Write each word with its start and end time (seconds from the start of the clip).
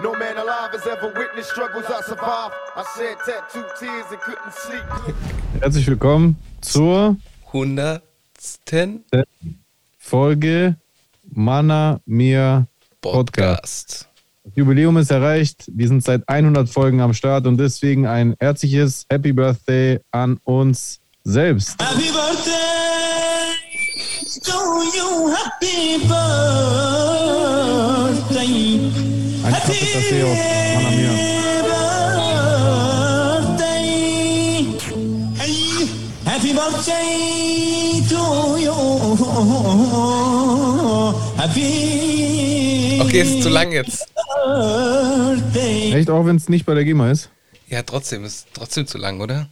No 0.00 0.12
man 0.12 0.36
alive 0.36 0.70
has 0.70 0.86
ever 0.86 1.12
witnessed 1.12 1.50
struggles 1.50 1.84
I 1.86 2.00
survived. 2.02 2.54
I 2.76 2.84
shed 2.96 3.16
tattooed 3.26 3.66
tears 3.80 4.06
and 4.12 4.20
couldn't 4.20 4.52
sleep. 4.52 4.84
Herzlich 5.60 5.88
willkommen 5.88 6.36
zur 6.60 7.16
hundertsten 7.52 9.04
Folge 9.98 10.76
Mana 11.32 12.00
Mir 12.06 12.68
Podcast. 13.00 14.04
Podcast. 14.04 14.08
Das 14.44 14.52
Jubiläum 14.54 14.98
ist 14.98 15.10
erreicht. 15.10 15.64
Wir 15.74 15.88
sind 15.88 16.04
seit 16.04 16.22
100 16.28 16.68
Folgen 16.68 17.00
am 17.00 17.12
Start 17.12 17.48
und 17.48 17.56
deswegen 17.56 18.06
ein 18.06 18.36
herzliches 18.38 19.04
Happy 19.10 19.32
Birthday 19.32 19.98
an 20.12 20.38
uns 20.44 21.00
selbst. 21.24 21.74
Happy 21.82 22.12
birthday 22.12 22.54
to 24.44 24.52
you, 24.94 25.34
happy 25.34 25.98
birthday. 26.06 26.58
Essay 29.70 30.22
auf 30.22 30.38
Mana. 30.74 30.88
Hey, 35.36 35.86
happy 36.24 36.52
birthday 36.54 38.02
to 38.08 38.56
you. 38.58 38.72
Happy 41.36 43.00
Okay, 43.02 43.20
ist 43.22 43.42
zu 43.42 43.48
lang 43.50 43.70
jetzt. 43.72 44.06
birthday. 44.46 45.92
Echt, 45.92 46.08
auch 46.10 46.24
wenn 46.24 46.36
es 46.36 46.48
nicht 46.48 46.64
bei 46.64 46.74
der 46.74 46.84
GEMA 46.84 47.10
ist? 47.10 47.30
Ja, 47.68 47.82
trotzdem, 47.82 48.24
ist 48.24 48.46
trotzdem 48.54 48.86
zu 48.86 48.96
lang, 48.98 49.20
oder? 49.20 49.48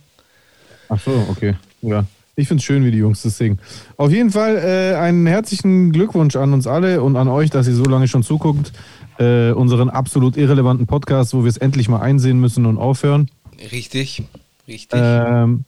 Ach 0.88 0.98
so, 1.04 1.26
okay. 1.30 1.54
Ja. 1.82 2.04
Ich 2.38 2.48
finde 2.48 2.60
es 2.60 2.64
schön, 2.64 2.84
wie 2.84 2.90
die 2.90 2.98
Jungs 2.98 3.22
das 3.22 3.38
singen. 3.38 3.58
Auf 3.96 4.10
jeden 4.10 4.30
Fall 4.30 4.56
äh, 4.58 4.94
einen 4.96 5.26
herzlichen 5.26 5.90
Glückwunsch 5.90 6.36
an 6.36 6.52
uns 6.52 6.66
alle 6.66 7.02
und 7.02 7.16
an 7.16 7.28
euch, 7.28 7.48
dass 7.48 7.66
ihr 7.66 7.74
so 7.74 7.84
lange 7.84 8.08
schon 8.08 8.22
zuguckt. 8.22 8.72
Äh, 9.18 9.52
unseren 9.52 9.88
absolut 9.88 10.36
irrelevanten 10.36 10.86
Podcast, 10.86 11.34
wo 11.34 11.42
wir 11.44 11.48
es 11.48 11.56
endlich 11.56 11.88
mal 11.88 12.00
einsehen 12.00 12.40
müssen 12.40 12.66
und 12.66 12.78
aufhören. 12.78 13.30
Richtig, 13.72 14.22
richtig. 14.68 15.00
Ähm, 15.02 15.64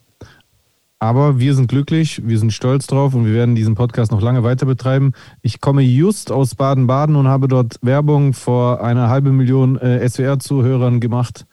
aber 1.01 1.39
wir 1.39 1.55
sind 1.55 1.69
glücklich, 1.69 2.27
wir 2.27 2.39
sind 2.39 2.53
stolz 2.53 2.89
drauf 2.89 3.15
und 3.15 3.25
wir 3.25 3.33
werden 3.33 3.55
diesen 3.55 3.77
Podcast 3.77 4.11
noch 4.11 4.21
lange 4.21 4.43
weiter 4.43 4.67
betreiben. 4.67 5.13
Ich 5.43 5.61
komme 5.61 5.83
just 5.83 6.33
aus 6.33 6.57
Baden-Baden 6.57 7.15
und 7.15 7.29
habe 7.29 7.47
dort 7.47 7.79
Werbung 7.83 8.33
vor 8.33 8.83
einer 8.83 9.09
halben 9.09 9.37
Million 9.37 9.79
äh, 9.79 10.07
SWR-Zuhörern 10.09 10.99
gemacht 10.99 11.47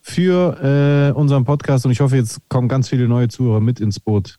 für 0.00 1.12
äh, 1.12 1.16
unseren 1.16 1.44
Podcast 1.44 1.84
und 1.86 1.92
ich 1.92 2.00
hoffe, 2.00 2.16
jetzt 2.16 2.40
kommen 2.48 2.68
ganz 2.68 2.88
viele 2.88 3.06
neue 3.06 3.28
Zuhörer 3.28 3.60
mit 3.60 3.78
ins 3.78 4.00
Boot. 4.00 4.38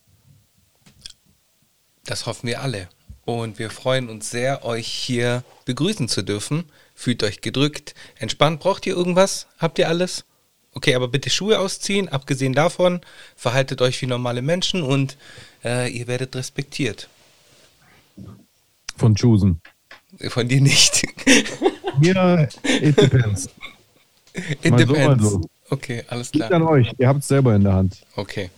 Das 2.05 2.25
hoffen 2.25 2.47
wir 2.47 2.61
alle. 2.61 2.89
Und 3.23 3.59
wir 3.59 3.69
freuen 3.69 4.09
uns 4.09 4.31
sehr, 4.31 4.65
euch 4.65 4.87
hier 4.87 5.43
begrüßen 5.65 6.07
zu 6.07 6.23
dürfen. 6.23 6.63
Fühlt 6.99 7.23
euch 7.23 7.39
gedrückt, 7.39 7.95
entspannt. 8.17 8.59
Braucht 8.59 8.85
ihr 8.85 8.93
irgendwas? 8.93 9.47
Habt 9.57 9.79
ihr 9.79 9.87
alles? 9.87 10.25
Okay, 10.73 10.95
aber 10.95 11.07
bitte 11.07 11.29
Schuhe 11.29 11.57
ausziehen. 11.57 12.09
Abgesehen 12.09 12.51
davon, 12.51 12.99
verhaltet 13.37 13.81
euch 13.81 14.01
wie 14.01 14.05
normale 14.05 14.41
Menschen 14.41 14.83
und 14.83 15.15
äh, 15.63 15.89
ihr 15.89 16.07
werdet 16.07 16.35
respektiert. 16.35 17.07
Von 18.97 19.15
Choosen. 19.15 19.61
Von 20.27 20.49
dir 20.49 20.59
nicht. 20.59 21.03
Ja, 22.01 22.43
it 22.63 22.95
depends. 22.97 23.49
It 24.61 24.71
Mal 24.71 24.79
so, 24.79 24.85
depends. 24.93 25.23
so. 25.31 25.41
Okay, 25.69 26.03
alles 26.07 26.33
Liegt 26.33 26.47
klar. 26.47 26.61
an 26.61 26.67
euch. 26.67 26.91
Ihr 26.97 27.07
habt 27.07 27.21
es 27.21 27.27
selber 27.27 27.55
in 27.55 27.63
der 27.63 27.73
Hand, 27.73 28.05
Okay. 28.15 28.49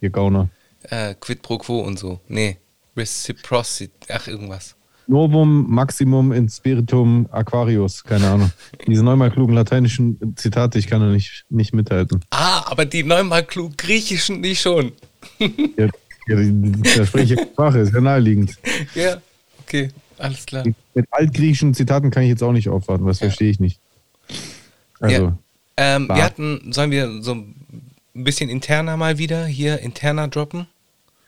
ihr 0.00 0.10
Gauner. 0.10 0.48
Äh, 0.84 1.14
quid 1.20 1.42
pro 1.42 1.58
quo 1.58 1.80
und 1.80 1.96
so. 1.98 2.20
Nee. 2.28 2.56
Reciprocity. 2.96 3.92
Ach, 4.08 4.26
irgendwas. 4.26 4.74
Novum 5.08 5.66
Maximum 5.70 6.32
in 6.32 6.48
Spiritum 6.48 7.28
Aquarius. 7.30 8.02
Keine 8.04 8.28
Ahnung. 8.28 8.50
Diese 8.86 9.02
neunmal 9.04 9.30
klugen 9.30 9.54
lateinischen 9.54 10.34
Zitate, 10.36 10.78
ich 10.78 10.86
kann 10.86 11.00
da 11.00 11.06
nicht, 11.08 11.44
nicht 11.48 11.74
mithalten. 11.74 12.24
Ah, 12.30 12.62
aber 12.70 12.84
die 12.84 13.02
neunmal 13.02 13.44
klug 13.44 13.76
griechischen 13.78 14.40
nicht 14.40 14.60
schon. 14.60 14.92
Ja, 15.38 15.86
ja, 16.28 16.36
die- 16.36 16.72
da 16.96 17.06
spreche 17.06 17.34
ich 17.34 17.40
Sprache, 17.40 17.78
ist 17.78 17.92
ja 17.94 18.00
naheliegend. 18.00 18.56
Ja, 18.94 19.18
okay, 19.60 19.90
alles 20.18 20.44
klar. 20.46 20.64
Mit 20.94 21.06
altgriechischen 21.10 21.74
Zitaten 21.74 22.10
kann 22.10 22.22
ich 22.24 22.30
jetzt 22.30 22.42
auch 22.42 22.52
nicht 22.52 22.68
aufwarten, 22.68 23.06
das 23.06 23.18
verstehe 23.18 23.50
ich 23.50 23.60
nicht. 23.60 23.78
Also, 25.00 25.22
Ja. 25.22 25.38
Ähm, 25.78 26.08
wir 26.08 26.22
hatten, 26.24 26.72
sollen 26.72 26.90
wir 26.90 27.22
so 27.22 27.32
ein 27.34 27.54
bisschen 28.14 28.48
interner 28.48 28.96
mal 28.96 29.18
wieder 29.18 29.44
hier 29.46 29.80
interner 29.80 30.26
droppen? 30.28 30.66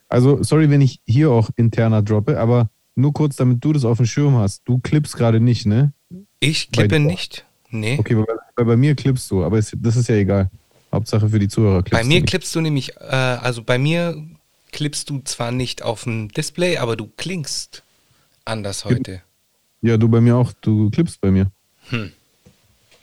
also, 0.09 0.43
sorry, 0.43 0.71
wenn 0.71 0.81
ich 0.81 1.01
hier 1.05 1.31
auch 1.31 1.51
interner 1.57 2.01
droppe, 2.01 2.41
aber 2.41 2.71
nur 2.99 3.13
kurz, 3.13 3.37
damit 3.37 3.65
du 3.65 3.73
das 3.73 3.85
auf 3.85 3.97
dem 3.99 4.07
Schirm 4.07 4.37
hast. 4.37 4.63
Du 4.65 4.79
klippst 4.79 5.17
gerade 5.17 5.41
nicht, 5.41 5.67
ne? 5.67 5.93
Ich 6.41 6.69
Bei 6.71 6.83
klippe 6.83 7.01
dir. 7.01 7.07
nicht. 7.07 7.45
Nee. 7.71 7.97
Okay, 7.99 8.17
weil, 8.17 8.27
weil 8.57 8.65
bei 8.65 8.77
mir 8.77 8.95
klippst 8.95 9.31
du, 9.31 9.45
aber 9.45 9.59
ist, 9.59 9.75
das 9.79 9.97
ist 9.97 10.09
ja 10.09 10.17
egal. 10.17 10.51
Hauptsache 10.93 11.29
für 11.29 11.39
die 11.39 11.49
Zuhörer 11.49 11.83
klippst 11.83 12.01
bei 12.01 12.05
mir 12.07 12.15
du 12.17 12.21
nicht. 12.23 12.31
klippst 12.31 12.55
du 12.55 12.61
nämlich, 12.61 12.97
äh, 12.97 13.05
also 13.11 13.63
bei 13.63 13.79
mir 13.79 14.17
klippst 14.73 15.11
du 15.11 15.21
zwar 15.25 15.53
nicht 15.53 15.83
auf 15.83 16.05
dem 16.05 16.29
Display, 16.29 16.79
aber 16.79 16.97
du 16.97 17.09
klingst 17.17 17.83
anders 18.45 18.85
heute. 18.85 19.23
Ja, 19.83 19.97
du 19.97 20.09
bei 20.09 20.21
mir 20.21 20.37
auch, 20.37 20.53
du 20.61 20.91
klippst 20.91 21.21
bei 21.21 21.31
mir. 21.31 21.51
Hm. 21.91 22.11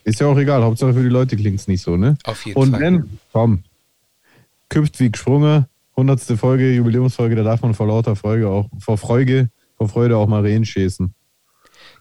Ist 0.04 0.20
ja 0.20 0.28
auch 0.28 0.38
egal, 0.38 0.64
Hauptsache 0.64 0.94
für 0.94 1.04
die 1.04 1.10
Leute 1.10 1.36
klingt 1.36 1.60
es 1.60 1.68
nicht 1.68 1.82
so, 1.82 1.96
ne? 1.98 2.18
Auf 2.24 2.46
jeden 2.46 2.58
Und 2.60 2.72
Fall. 2.72 2.80
wenn, 2.82 3.20
komm, 3.32 3.64
küpft 4.70 5.00
wie 5.00 5.12
gesprungen, 5.12 5.66
hundertste 5.96 6.38
Folge, 6.38 6.72
Jubiläumsfolge, 6.74 7.36
da 7.36 7.44
darf 7.44 7.62
man 7.62 7.74
vor 7.74 7.88
lauter 7.88 8.16
Folge 8.16 8.50
auch, 8.50 8.70
vor 8.80 8.98
Freude, 8.98 9.50
vor 9.78 9.90
Freude 9.90 10.18
auch 10.18 10.28
mal 10.28 10.42
Rehen 10.42 10.66
schießen. 10.66 11.14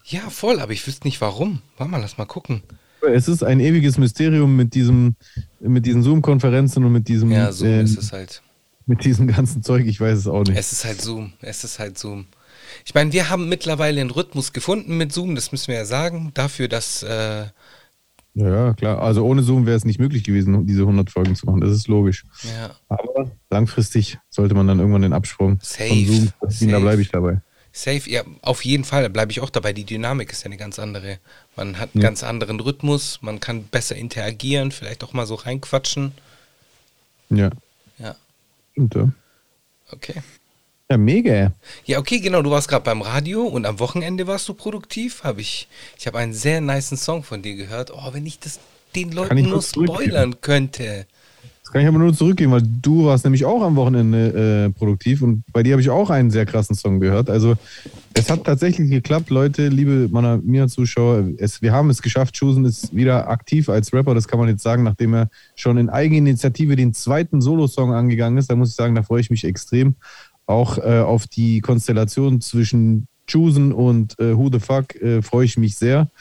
Ja, 0.05 0.29
voll, 0.29 0.59
aber 0.59 0.71
ich 0.71 0.85
wüsste 0.85 1.07
nicht 1.07 1.21
warum. 1.21 1.61
Warte 1.77 1.91
mal, 1.91 1.99
lass 1.99 2.17
mal 2.17 2.25
gucken. 2.25 2.61
Es 3.13 3.27
ist 3.27 3.43
ein 3.43 3.59
ewiges 3.59 3.97
Mysterium 3.97 4.55
mit 4.55 4.73
diesem, 4.73 5.15
mit 5.59 5.85
diesen 5.85 6.01
Zoom-Konferenzen 6.03 6.83
und 6.85 6.91
mit 6.91 7.07
diesem, 7.07 7.31
Ja, 7.31 7.51
so 7.51 7.65
ähm, 7.65 7.85
ist 7.85 7.97
es 7.97 8.11
halt. 8.11 8.41
mit 8.87 9.03
diesem 9.05 9.27
ganzen 9.27 9.61
Zeug, 9.63 9.85
ich 9.85 9.99
weiß 9.99 10.17
es 10.19 10.27
auch 10.27 10.43
nicht. 10.43 10.57
Es 10.57 10.71
ist 10.71 10.85
halt 10.85 11.01
Zoom. 11.01 11.33
Es 11.41 11.63
ist 11.63 11.77
halt 11.79 11.97
Zoom. 11.99 12.25
Ich 12.85 12.95
meine, 12.95 13.13
wir 13.13 13.29
haben 13.29 13.47
mittlerweile 13.47 14.01
einen 14.01 14.09
Rhythmus 14.09 14.53
gefunden 14.53 14.97
mit 14.97 15.11
Zoom, 15.13 15.35
das 15.35 15.51
müssen 15.51 15.67
wir 15.67 15.75
ja 15.75 15.85
sagen, 15.85 16.31
dafür, 16.33 16.67
dass 16.67 17.03
äh, 17.03 17.45
Ja, 18.33 18.73
klar. 18.73 19.01
Also 19.01 19.23
ohne 19.23 19.43
Zoom 19.43 19.65
wäre 19.67 19.77
es 19.77 19.85
nicht 19.85 19.99
möglich 19.99 20.23
gewesen, 20.23 20.65
diese 20.65 20.81
100 20.81 21.09
Folgen 21.11 21.35
zu 21.35 21.45
machen. 21.45 21.61
Das 21.61 21.71
ist 21.71 21.87
logisch. 21.87 22.23
ja, 22.43 22.71
Aber 22.89 23.31
langfristig 23.51 24.17
sollte 24.29 24.55
man 24.55 24.67
dann 24.67 24.79
irgendwann 24.79 25.03
den 25.03 25.13
Absprung 25.13 25.59
Safe, 25.61 25.87
von 25.89 26.05
Zoom 26.05 26.49
ziehen. 26.49 26.71
Da 26.71 26.79
bleibe 26.79 27.01
ich 27.03 27.09
dabei. 27.11 27.41
Safe, 27.75 28.09
ja, 28.09 28.23
auf 28.41 28.63
jeden 28.63 28.85
Fall, 28.85 29.03
da 29.03 29.09
bleibe 29.09 29.31
ich 29.31 29.41
auch 29.41 29.49
dabei. 29.49 29.73
Die 29.73 29.83
Dynamik 29.83 30.31
ist 30.31 30.41
ja 30.43 30.45
eine 30.45 30.57
ganz 30.57 30.79
andere. 30.79 31.19
Man 31.55 31.77
hat 31.77 31.89
einen 31.93 32.01
Ja. 32.03 32.09
ganz 32.09 32.23
anderen 32.23 32.59
Rhythmus, 32.59 33.19
man 33.21 33.39
kann 33.39 33.65
besser 33.65 33.95
interagieren, 33.95 34.71
vielleicht 34.71 35.03
auch 35.03 35.13
mal 35.13 35.27
so 35.27 35.35
reinquatschen. 35.35 36.13
Ja, 37.29 37.49
Ja, 37.97 38.15
stimmt. 38.71 38.95
Ja, 38.95 39.09
okay. 39.91 40.21
ja 40.89 40.97
mega. 40.97 41.51
Ja, 41.85 41.99
okay, 41.99 42.19
genau, 42.19 42.41
du 42.41 42.51
warst 42.51 42.67
gerade 42.67 42.83
beim 42.85 43.01
Radio 43.01 43.43
und 43.43 43.65
am 43.65 43.79
Wochenende 43.79 44.27
warst 44.27 44.47
du 44.47 44.53
produktiv. 44.53 45.23
Hab 45.23 45.37
ich 45.39 45.67
ich 45.97 46.07
habe 46.07 46.17
einen 46.19 46.33
sehr 46.33 46.61
niceen 46.61 46.97
Song 46.97 47.23
von 47.23 47.41
dir 47.41 47.55
gehört. 47.55 47.91
Oh, 47.91 48.13
wenn 48.13 48.25
ich 48.25 48.39
das 48.39 48.59
den 48.95 49.11
Leuten 49.11 49.41
nur 49.41 49.61
spoilern 49.61 50.39
könnte. 50.41 51.05
Das 51.65 51.71
kann 51.71 51.81
ich 51.81 51.87
aber 51.87 51.97
nur 51.97 52.13
zurückgehen, 52.13 52.51
weil 52.51 52.61
du 52.61 53.05
warst 53.05 53.23
nämlich 53.23 53.43
auch 53.43 53.63
am 53.63 53.75
Wochenende 53.75 54.67
äh, 54.67 54.77
produktiv 54.77 55.23
und 55.23 55.43
bei 55.51 55.63
dir 55.63 55.71
habe 55.71 55.81
ich 55.81 55.89
auch 55.89 56.11
einen 56.11 56.29
sehr 56.29 56.45
krassen 56.45 56.75
Song 56.75 56.99
gehört. 56.99 57.27
Also 57.27 57.55
es 58.13 58.29
hat 58.29 58.43
tatsächlich 58.43 58.91
geklappt, 58.91 59.31
Leute, 59.31 59.69
liebe 59.69 60.07
meiner 60.11 60.37
mir 60.37 60.67
Zuschauer. 60.67 61.23
Es, 61.39 61.63
wir 61.63 61.71
haben 61.71 61.89
es 61.89 62.03
geschafft. 62.03 62.35
Chusen 62.35 62.65
ist 62.65 62.95
wieder 62.95 63.29
aktiv 63.29 63.67
als 63.67 63.91
Rapper. 63.93 64.13
Das 64.13 64.27
kann 64.27 64.37
man 64.37 64.47
jetzt 64.47 64.61
sagen, 64.61 64.83
nachdem 64.83 65.15
er 65.15 65.29
schon 65.55 65.79
in 65.79 65.89
Eigeninitiative 65.89 66.75
den 66.75 66.93
zweiten 66.93 67.41
Solo-Song 67.41 67.93
angegangen 67.93 68.37
ist. 68.37 68.51
Da 68.51 68.55
muss 68.55 68.69
ich 68.69 68.75
sagen, 68.75 68.93
da 68.93 69.01
freue 69.01 69.21
ich 69.21 69.31
mich 69.31 69.43
extrem. 69.43 69.95
Auch 70.45 70.77
äh, 70.77 70.99
auf 70.99 71.25
die 71.25 71.61
Konstellation 71.61 72.41
zwischen 72.41 73.07
Chusen 73.25 73.73
und 73.73 74.19
äh, 74.19 74.37
Who 74.37 74.51
the 74.51 74.59
Fuck 74.59 74.95
äh, 75.01 75.23
freue 75.23 75.45
ich 75.45 75.57
mich 75.57 75.77
sehr. 75.77 76.11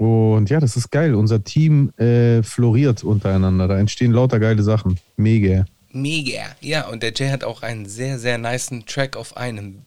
Und 0.00 0.48
ja, 0.48 0.60
das 0.60 0.78
ist 0.78 0.90
geil. 0.90 1.14
Unser 1.14 1.44
Team 1.44 1.90
äh, 1.98 2.42
floriert 2.42 3.04
untereinander. 3.04 3.68
Da 3.68 3.78
entstehen 3.78 4.12
lauter 4.12 4.40
geile 4.40 4.62
Sachen. 4.62 4.98
Mega. 5.18 5.66
Mega. 5.92 6.44
Ja, 6.62 6.88
und 6.88 7.02
der 7.02 7.12
Jay 7.14 7.28
hat 7.28 7.44
auch 7.44 7.62
einen 7.62 7.84
sehr, 7.84 8.18
sehr 8.18 8.38
niceen 8.38 8.86
Track 8.86 9.14
auf 9.14 9.36
einem 9.36 9.82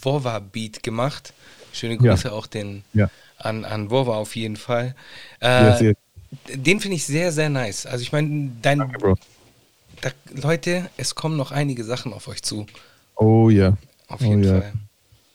Vova-Beat 0.00 0.82
gemacht. 0.82 1.34
Schöne 1.74 1.94
Ja. 2.00 2.14
Grüße 2.14 2.32
auch 2.32 2.46
den, 2.46 2.82
Ja. 2.94 3.10
an, 3.36 3.66
an 3.66 3.90
Vova 3.90 4.16
auf 4.16 4.36
jeden 4.36 4.56
Fall. 4.56 4.94
Yes, 5.42 5.80
Äh, 5.82 5.84
yes. 5.88 5.96
Den 6.54 6.80
finde 6.80 6.96
ich 6.96 7.04
sehr, 7.04 7.30
sehr 7.30 7.50
nice. 7.50 7.84
Also 7.84 8.00
ich 8.00 8.10
meine, 8.12 8.50
dein 8.62 8.78
Danke, 8.78 8.98
Bro. 8.98 9.16
da, 10.00 10.10
Leute, 10.32 10.88
es 10.96 11.14
kommen 11.14 11.36
noch 11.36 11.52
einige 11.52 11.84
Sachen 11.84 12.14
auf 12.14 12.26
euch 12.28 12.42
zu. 12.42 12.64
Oh 13.16 13.50
ja. 13.50 13.76
Auf 14.06 14.22
Oh 14.22 14.24
jeden 14.24 14.44
ja. 14.44 14.60
Fall. 14.62 14.72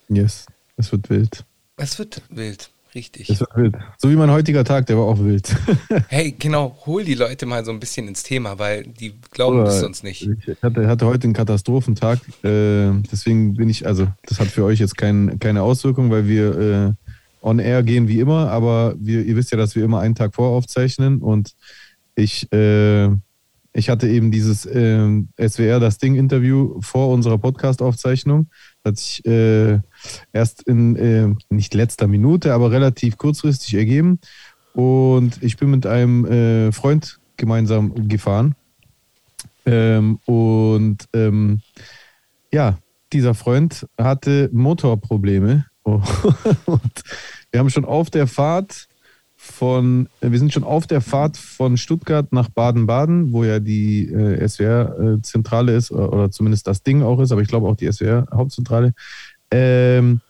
Yes. 0.10 0.48
Es 0.78 0.92
wird 0.92 1.08
wild. 1.12 1.46
Es 1.78 2.00
wird 2.00 2.22
wild, 2.30 2.72
richtig. 2.96 3.30
Es 3.30 3.40
wird 3.40 3.56
wild. 3.56 3.76
So 3.98 4.10
wie 4.10 4.16
mein 4.16 4.32
heutiger 4.32 4.64
Tag, 4.64 4.86
der 4.88 4.98
war 4.98 5.06
auch 5.06 5.20
wild. 5.20 5.56
Hey, 6.08 6.36
genau, 6.38 6.78
hol 6.86 7.04
die 7.04 7.14
Leute 7.14 7.46
mal 7.46 7.64
so 7.66 7.72
ein 7.72 7.80
bisschen 7.80 8.08
ins 8.08 8.24
Thema, 8.24 8.60
weil 8.60 8.84
die 8.84 9.14
glauben 9.32 9.64
das 9.66 9.80
sonst 9.80 10.04
nicht. 10.04 10.28
Ich 10.48 10.62
hatte, 10.62 10.88
hatte 10.88 11.06
heute 11.06 11.26
einen 11.26 11.34
Katastrophentag. 11.34 12.20
Äh, 12.44 12.92
deswegen 13.12 13.56
bin 13.56 13.70
ich, 13.70 13.88
also 13.88 14.08
das 14.28 14.40
hat 14.40 14.48
für 14.48 14.64
euch 14.64 14.80
jetzt 14.80 14.98
kein, 14.98 15.40
keine 15.40 15.64
Auswirkung, 15.64 16.12
weil 16.12 16.28
wir 16.28 16.60
äh, 16.60 16.94
on 17.42 17.60
air 17.60 17.84
gehen 17.84 18.08
wie 18.08 18.20
immer, 18.20 18.50
aber 18.50 18.96
wir, 18.98 19.24
ihr 19.24 19.36
wisst 19.36 19.52
ja, 19.52 19.58
dass 19.58 19.76
wir 19.76 19.84
immer 19.84 20.00
einen 20.00 20.16
Tag 20.16 20.34
voraufzeichnen 20.34 21.20
und 21.20 21.54
ich, 22.16 22.52
äh, 22.54 23.10
ich 23.74 23.90
hatte 23.90 24.08
eben 24.08 24.32
dieses 24.32 24.66
äh, 24.66 25.24
SWR 25.40 25.80
das 25.80 25.98
Ding 25.98 26.16
Interview 26.16 26.80
vor 26.82 27.10
unserer 27.10 27.38
Podcast-Aufzeichnung. 27.38 28.50
Hat 28.86 28.98
sich 28.98 29.26
äh, 29.26 29.80
erst 30.34 30.64
in 30.64 30.96
äh, 30.96 31.34
nicht 31.50 31.74
letzter 31.74 32.08
Minute, 32.08 32.54
aber 32.54 32.72
relativ 32.72 33.18
kurzfristig 33.18 33.74
ergeben. 33.76 34.20
Und 34.74 35.42
ich 35.42 35.58
bin 35.58 35.70
mit 35.70 35.86
einem 35.86 36.26
äh, 36.26 36.72
Freund 36.72 37.20
gemeinsam 37.38 38.08
gefahren. 38.08 38.56
Ähm, 39.66 40.20
und 40.26 41.08
ähm, 41.14 41.62
ja, 42.52 42.78
dieser 43.14 43.34
Freund 43.34 43.88
hatte 43.98 44.50
Motorprobleme. 44.52 45.66
und 45.84 47.04
wir 47.52 47.60
haben 47.60 47.70
schon 47.70 47.86
auf 47.86 48.10
der 48.10 48.28
Fahrt 48.28 48.88
von, 49.44 50.08
äh, 50.22 50.32
wir 50.32 50.40
sind 50.40 50.54
schon 50.54 50.64
auf 50.64 50.88
der 50.88 51.02
Fahrt 51.02 51.36
von 51.36 51.76
Stuttgart 51.76 52.32
nach 52.32 52.48
Baden-Baden, 52.48 53.34
wo 53.34 53.44
ja 53.44 53.60
die 53.60 54.08
äh, 54.08 54.48
SWR-Zentrale 54.48 55.76
ist, 55.76 55.92
oder, 55.92 56.14
oder 56.14 56.32
zumindest 56.32 56.66
das 56.66 56.82
Ding 56.82 57.04
auch 57.04 57.20
ist, 57.20 57.32
aber 57.34 57.42
ich 57.42 57.50
glaube 57.50 57.68
auch 57.68 57.76
die 57.76 57.92
SWR-Hauptzentrale. 57.92 58.94
Ähm, 59.52 60.22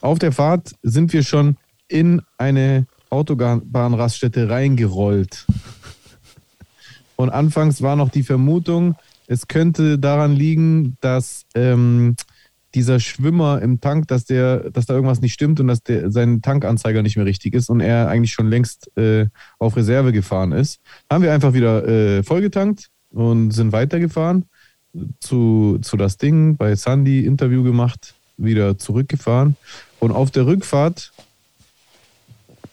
auf 0.00 0.18
der 0.18 0.32
Fahrt 0.32 0.72
sind 0.82 1.12
wir 1.12 1.22
schon 1.22 1.56
in 1.86 2.22
eine 2.38 2.86
Autobahnraststätte 3.10 4.48
reingerollt. 4.48 5.46
Und 7.16 7.28
anfangs 7.28 7.82
war 7.82 7.94
noch 7.94 8.08
die 8.08 8.22
Vermutung, 8.22 8.96
es 9.26 9.48
könnte 9.48 9.98
daran 9.98 10.34
liegen, 10.34 10.96
dass 11.00 11.44
ähm, 11.54 12.16
dieser 12.74 13.00
Schwimmer 13.00 13.60
im 13.62 13.80
Tank, 13.80 14.08
dass 14.08 14.24
der, 14.24 14.70
dass 14.70 14.86
da 14.86 14.94
irgendwas 14.94 15.20
nicht 15.20 15.32
stimmt 15.32 15.60
und 15.60 15.68
dass 15.68 15.82
der, 15.82 16.10
sein 16.10 16.42
Tankanzeiger 16.42 17.02
nicht 17.02 17.16
mehr 17.16 17.26
richtig 17.26 17.54
ist 17.54 17.68
und 17.68 17.80
er 17.80 18.08
eigentlich 18.08 18.32
schon 18.32 18.48
längst 18.48 18.96
äh, 18.96 19.26
auf 19.58 19.76
Reserve 19.76 20.12
gefahren 20.12 20.52
ist. 20.52 20.80
Haben 21.10 21.22
wir 21.22 21.32
einfach 21.32 21.52
wieder 21.52 21.86
äh, 21.86 22.22
vollgetankt 22.22 22.88
und 23.10 23.50
sind 23.52 23.72
weitergefahren 23.72 24.46
zu, 25.20 25.78
zu 25.82 25.96
das 25.96 26.16
Ding, 26.16 26.56
bei 26.56 26.74
Sandy 26.74 27.24
Interview 27.24 27.62
gemacht, 27.62 28.14
wieder 28.36 28.78
zurückgefahren. 28.78 29.56
Und 30.00 30.10
auf 30.10 30.30
der 30.30 30.46
Rückfahrt 30.46 31.12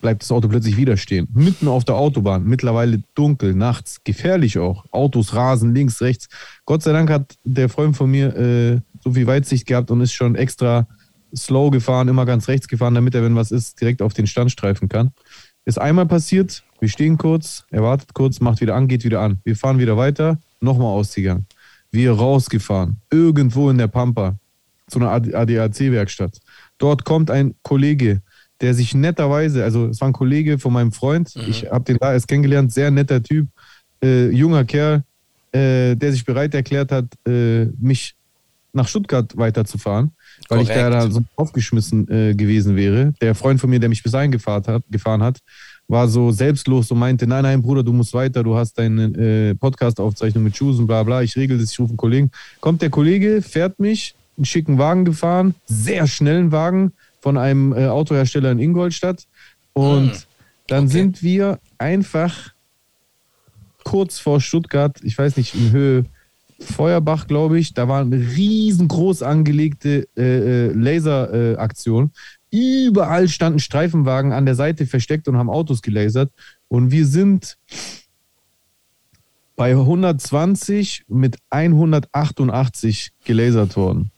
bleibt 0.02 0.24
das 0.24 0.32
Auto 0.32 0.48
plötzlich 0.48 0.78
wieder 0.78 0.98
stehen. 0.98 1.28
Mitten 1.34 1.68
auf 1.68 1.84
der 1.84 1.96
Autobahn, 1.96 2.46
mittlerweile 2.46 3.02
dunkel, 3.16 3.54
nachts, 3.54 4.02
gefährlich 4.04 4.58
auch. 4.58 4.86
Autos 4.92 5.34
rasen 5.34 5.76
links, 5.76 6.02
rechts. 6.02 6.30
Gott 6.66 6.84
sei 6.84 6.94
Dank 6.94 7.10
hat 7.10 7.36
der 7.44 7.70
Freund 7.70 7.98
von 7.98 8.10
mir 8.10 8.36
äh, 8.36 8.80
so 9.04 9.14
viel 9.14 9.28
Weitsicht 9.28 9.66
gehabt 9.66 9.92
und 9.92 10.02
ist 10.02 10.14
schon 10.14 10.36
extra 10.36 10.88
slow 11.36 11.70
gefahren, 11.72 12.08
immer 12.08 12.26
ganz 12.26 12.48
rechts 12.48 12.68
gefahren, 12.68 12.96
damit 12.96 13.14
er, 13.16 13.24
wenn 13.24 13.36
was 13.36 13.52
ist, 13.52 13.80
direkt 13.80 14.02
auf 14.02 14.14
den 14.14 14.28
Stand 14.28 14.52
streifen 14.52 14.90
kann. 14.90 15.12
Ist 15.66 15.80
einmal 15.80 16.06
passiert, 16.08 16.64
wir 16.80 16.90
stehen 16.90 17.18
kurz, 17.18 17.66
er 17.70 17.84
wartet 17.84 18.14
kurz, 18.14 18.40
macht 18.40 18.62
wieder 18.62 18.76
an, 18.76 18.88
geht 18.88 19.04
wieder 19.04 19.22
an. 19.22 19.40
Wir 19.44 19.56
fahren 19.56 19.78
wieder 19.78 19.98
weiter, 19.98 20.40
nochmal 20.62 20.88
ausgegangen. 20.88 21.46
Wir 21.92 22.14
rausgefahren, 22.14 22.98
irgendwo 23.12 23.70
in 23.70 23.78
der 23.78 23.88
Pampa, 23.88 24.38
zu 24.88 25.00
einer 25.00 25.12
ADAC-Werkstatt. 25.12 26.40
Dort 26.80 27.06
kommt 27.06 27.30
ein 27.30 27.54
Kollege, 27.62 28.22
der 28.62 28.74
sich 28.74 28.96
netterweise, 28.96 29.64
also 29.64 29.88
es 29.88 30.02
war 30.02 30.08
ein 30.10 30.14
Kollege 30.14 30.58
von 30.58 30.74
meinem 30.74 30.92
Freund, 30.92 31.34
Mhm. 31.36 31.44
ich 31.48 31.70
habe 31.70 31.86
den 31.86 31.98
da 32.00 32.14
erst 32.14 32.28
kennengelernt, 32.28 32.72
sehr 32.74 32.90
netter 32.90 33.22
Typ, 33.22 33.48
äh, 34.04 34.30
junger 34.30 34.66
Kerl, 34.66 35.04
äh, 35.52 35.96
der 35.96 36.12
sich 36.12 36.26
bereit 36.26 36.54
erklärt 36.56 36.92
hat, 36.92 37.06
äh, 37.28 37.66
mich 37.80 38.16
nach 38.80 38.88
Stuttgart 38.88 39.36
weiterzufahren, 39.38 40.12
weil 40.48 40.62
ich 40.62 40.70
da, 40.70 40.90
Korrekt. 40.90 40.94
da 40.94 41.12
so 41.12 41.22
aufgeschmissen 41.36 42.08
äh, 42.10 42.34
gewesen 42.34 42.76
wäre. 42.76 43.14
Der 43.22 43.36
Freund 43.36 43.60
von 43.60 43.70
mir, 43.70 43.80
der 43.80 43.90
mich 43.90 44.02
bis 44.02 44.12
dahin 44.12 44.32
gefahren 44.32 44.64
hat, 44.66 44.84
gefahren 44.90 45.22
hat, 45.22 45.40
war 45.88 46.08
so 46.08 46.32
selbstlos 46.32 46.92
und 46.92 47.00
meinte, 47.00 47.28
nein, 47.28 47.44
nein, 47.44 47.62
Bruder, 47.62 47.84
du 47.84 47.92
musst 47.92 48.14
weiter, 48.14 48.44
du 48.44 48.56
hast 48.56 48.78
deine 48.78 49.06
äh, 49.06 49.56
Podcast-Aufzeichnung 49.56 50.44
mit 50.44 50.60
und 50.62 50.88
bla 50.88 51.04
bla, 51.04 51.22
ich 51.22 51.36
regel 51.36 51.58
das, 51.58 51.72
ich 51.72 51.80
rufe 51.80 51.90
einen 51.90 51.98
Kollegen. 51.98 52.32
Kommt 52.62 52.82
der 52.82 52.90
Kollege, 52.90 53.42
fährt 53.42 53.80
mich, 53.80 54.16
einen 54.38 54.46
schicken 54.46 54.78
Wagen 54.78 55.04
gefahren, 55.04 55.56
sehr 55.66 56.08
schnellen 56.08 56.52
Wagen 56.52 56.94
von 57.22 57.38
einem 57.38 57.74
äh, 57.74 57.88
Autohersteller 57.88 58.52
in 58.52 58.60
Ingolstadt 58.60 59.28
und 59.74 60.12
Hm, 60.12 60.20
dann 60.68 60.84
okay. 60.86 60.94
sind 60.94 61.24
wir 61.24 61.60
einfach 61.78 62.54
kurz 63.84 64.20
vor 64.20 64.40
Stuttgart, 64.40 64.98
ich 65.04 65.18
weiß 65.18 65.38
nicht, 65.38 65.56
in 65.56 65.72
Höhe 65.72 66.06
Feuerbach, 66.60 67.28
glaube 67.28 67.60
ich, 67.60 67.74
da 67.74 67.88
war 67.88 68.02
eine 68.02 68.18
riesengroß 68.18 69.24
angelegte 69.24 70.08
äh, 70.18 70.68
äh, 70.68 70.72
Laseraktion. 70.74 72.12
Überall 72.52 73.28
standen 73.28 73.60
Streifenwagen 73.60 74.34
an 74.34 74.46
der 74.46 74.56
Seite 74.56 74.86
versteckt 74.86 75.28
und 75.28 75.38
haben 75.38 75.50
Autos 75.50 75.82
gelasert. 75.82 76.32
Und 76.68 76.92
wir 76.92 77.06
sind 77.06 77.58
bei 79.56 79.72
120 79.72 81.06
mit 81.08 81.38
188 81.50 83.12
gelasert 83.26 83.76
worden. 83.76 84.12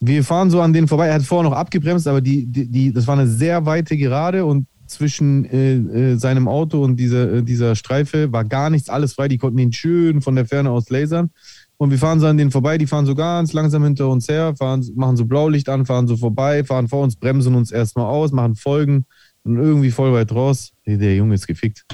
Wir 0.00 0.24
fahren 0.24 0.50
so 0.50 0.60
an 0.60 0.72
denen 0.72 0.88
vorbei. 0.88 1.08
Er 1.08 1.14
hat 1.14 1.22
vorher 1.22 1.48
noch 1.48 1.56
abgebremst, 1.56 2.08
aber 2.08 2.20
die, 2.20 2.46
die, 2.46 2.66
die, 2.66 2.92
das 2.92 3.06
war 3.06 3.18
eine 3.18 3.28
sehr 3.28 3.64
weite 3.64 3.96
Gerade 3.96 4.44
und 4.44 4.66
zwischen 4.86 5.44
äh, 5.46 5.74
äh, 5.74 6.16
seinem 6.16 6.48
Auto 6.48 6.82
und 6.82 6.96
dieser, 6.96 7.32
äh, 7.32 7.42
dieser 7.42 7.74
Streife 7.74 8.32
war 8.32 8.44
gar 8.44 8.70
nichts, 8.70 8.88
alles 8.88 9.14
frei. 9.14 9.28
Die 9.28 9.38
konnten 9.38 9.58
ihn 9.58 9.72
schön 9.72 10.20
von 10.20 10.36
der 10.36 10.46
Ferne 10.46 10.70
aus 10.70 10.90
lasern. 10.90 11.30
Und 11.76 11.90
wir 11.90 11.98
fahren 11.98 12.20
so 12.20 12.26
an 12.26 12.36
denen 12.36 12.50
vorbei, 12.50 12.78
die 12.78 12.86
fahren 12.86 13.06
so 13.06 13.14
ganz 13.14 13.52
langsam 13.52 13.82
hinter 13.82 14.08
uns 14.08 14.28
her, 14.28 14.54
fahren, 14.56 14.86
machen 14.94 15.16
so 15.16 15.24
Blaulicht 15.24 15.68
an, 15.68 15.86
fahren 15.86 16.06
so 16.06 16.16
vorbei, 16.16 16.62
fahren 16.64 16.88
vor 16.88 17.02
uns, 17.02 17.16
bremsen 17.16 17.54
uns 17.54 17.72
erstmal 17.72 18.06
aus, 18.06 18.32
machen 18.32 18.54
Folgen 18.54 19.06
und 19.42 19.56
irgendwie 19.56 19.90
voll 19.90 20.12
weit 20.12 20.32
raus. 20.32 20.72
Hey, 20.82 20.98
der 20.98 21.16
Junge 21.16 21.34
ist 21.34 21.46
gefickt. 21.46 21.84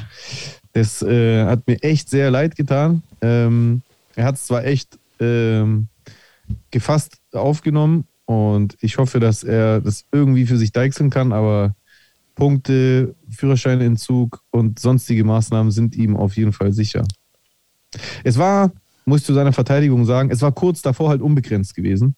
Das 0.72 1.02
äh, 1.02 1.44
hat 1.44 1.66
mir 1.66 1.82
echt 1.82 2.10
sehr 2.10 2.30
leid 2.30 2.56
getan. 2.56 3.02
Ähm, 3.22 3.82
er 4.16 4.26
hat 4.26 4.34
es 4.34 4.46
zwar 4.46 4.64
echt 4.64 4.98
ähm, 5.18 5.88
gefasst 6.70 7.16
aufgenommen 7.32 8.04
und 8.26 8.76
ich 8.80 8.98
hoffe, 8.98 9.18
dass 9.18 9.42
er 9.42 9.80
das 9.80 10.04
irgendwie 10.12 10.46
für 10.46 10.56
sich 10.56 10.72
deichseln 10.72 11.10
kann, 11.10 11.32
aber 11.32 11.74
Punkte, 12.40 13.14
Führerscheinentzug 13.30 14.42
und 14.50 14.80
sonstige 14.80 15.22
Maßnahmen 15.22 15.70
sind 15.70 15.94
ihm 15.94 16.16
auf 16.16 16.36
jeden 16.36 16.52
Fall 16.52 16.72
sicher. 16.72 17.04
Es 18.24 18.36
war, 18.38 18.72
muss 19.04 19.20
ich 19.20 19.26
zu 19.26 19.34
seiner 19.34 19.52
Verteidigung 19.52 20.04
sagen, 20.04 20.30
es 20.32 20.42
war 20.42 20.50
kurz 20.52 20.82
davor 20.82 21.10
halt 21.10 21.20
unbegrenzt 21.22 21.74
gewesen. 21.76 22.16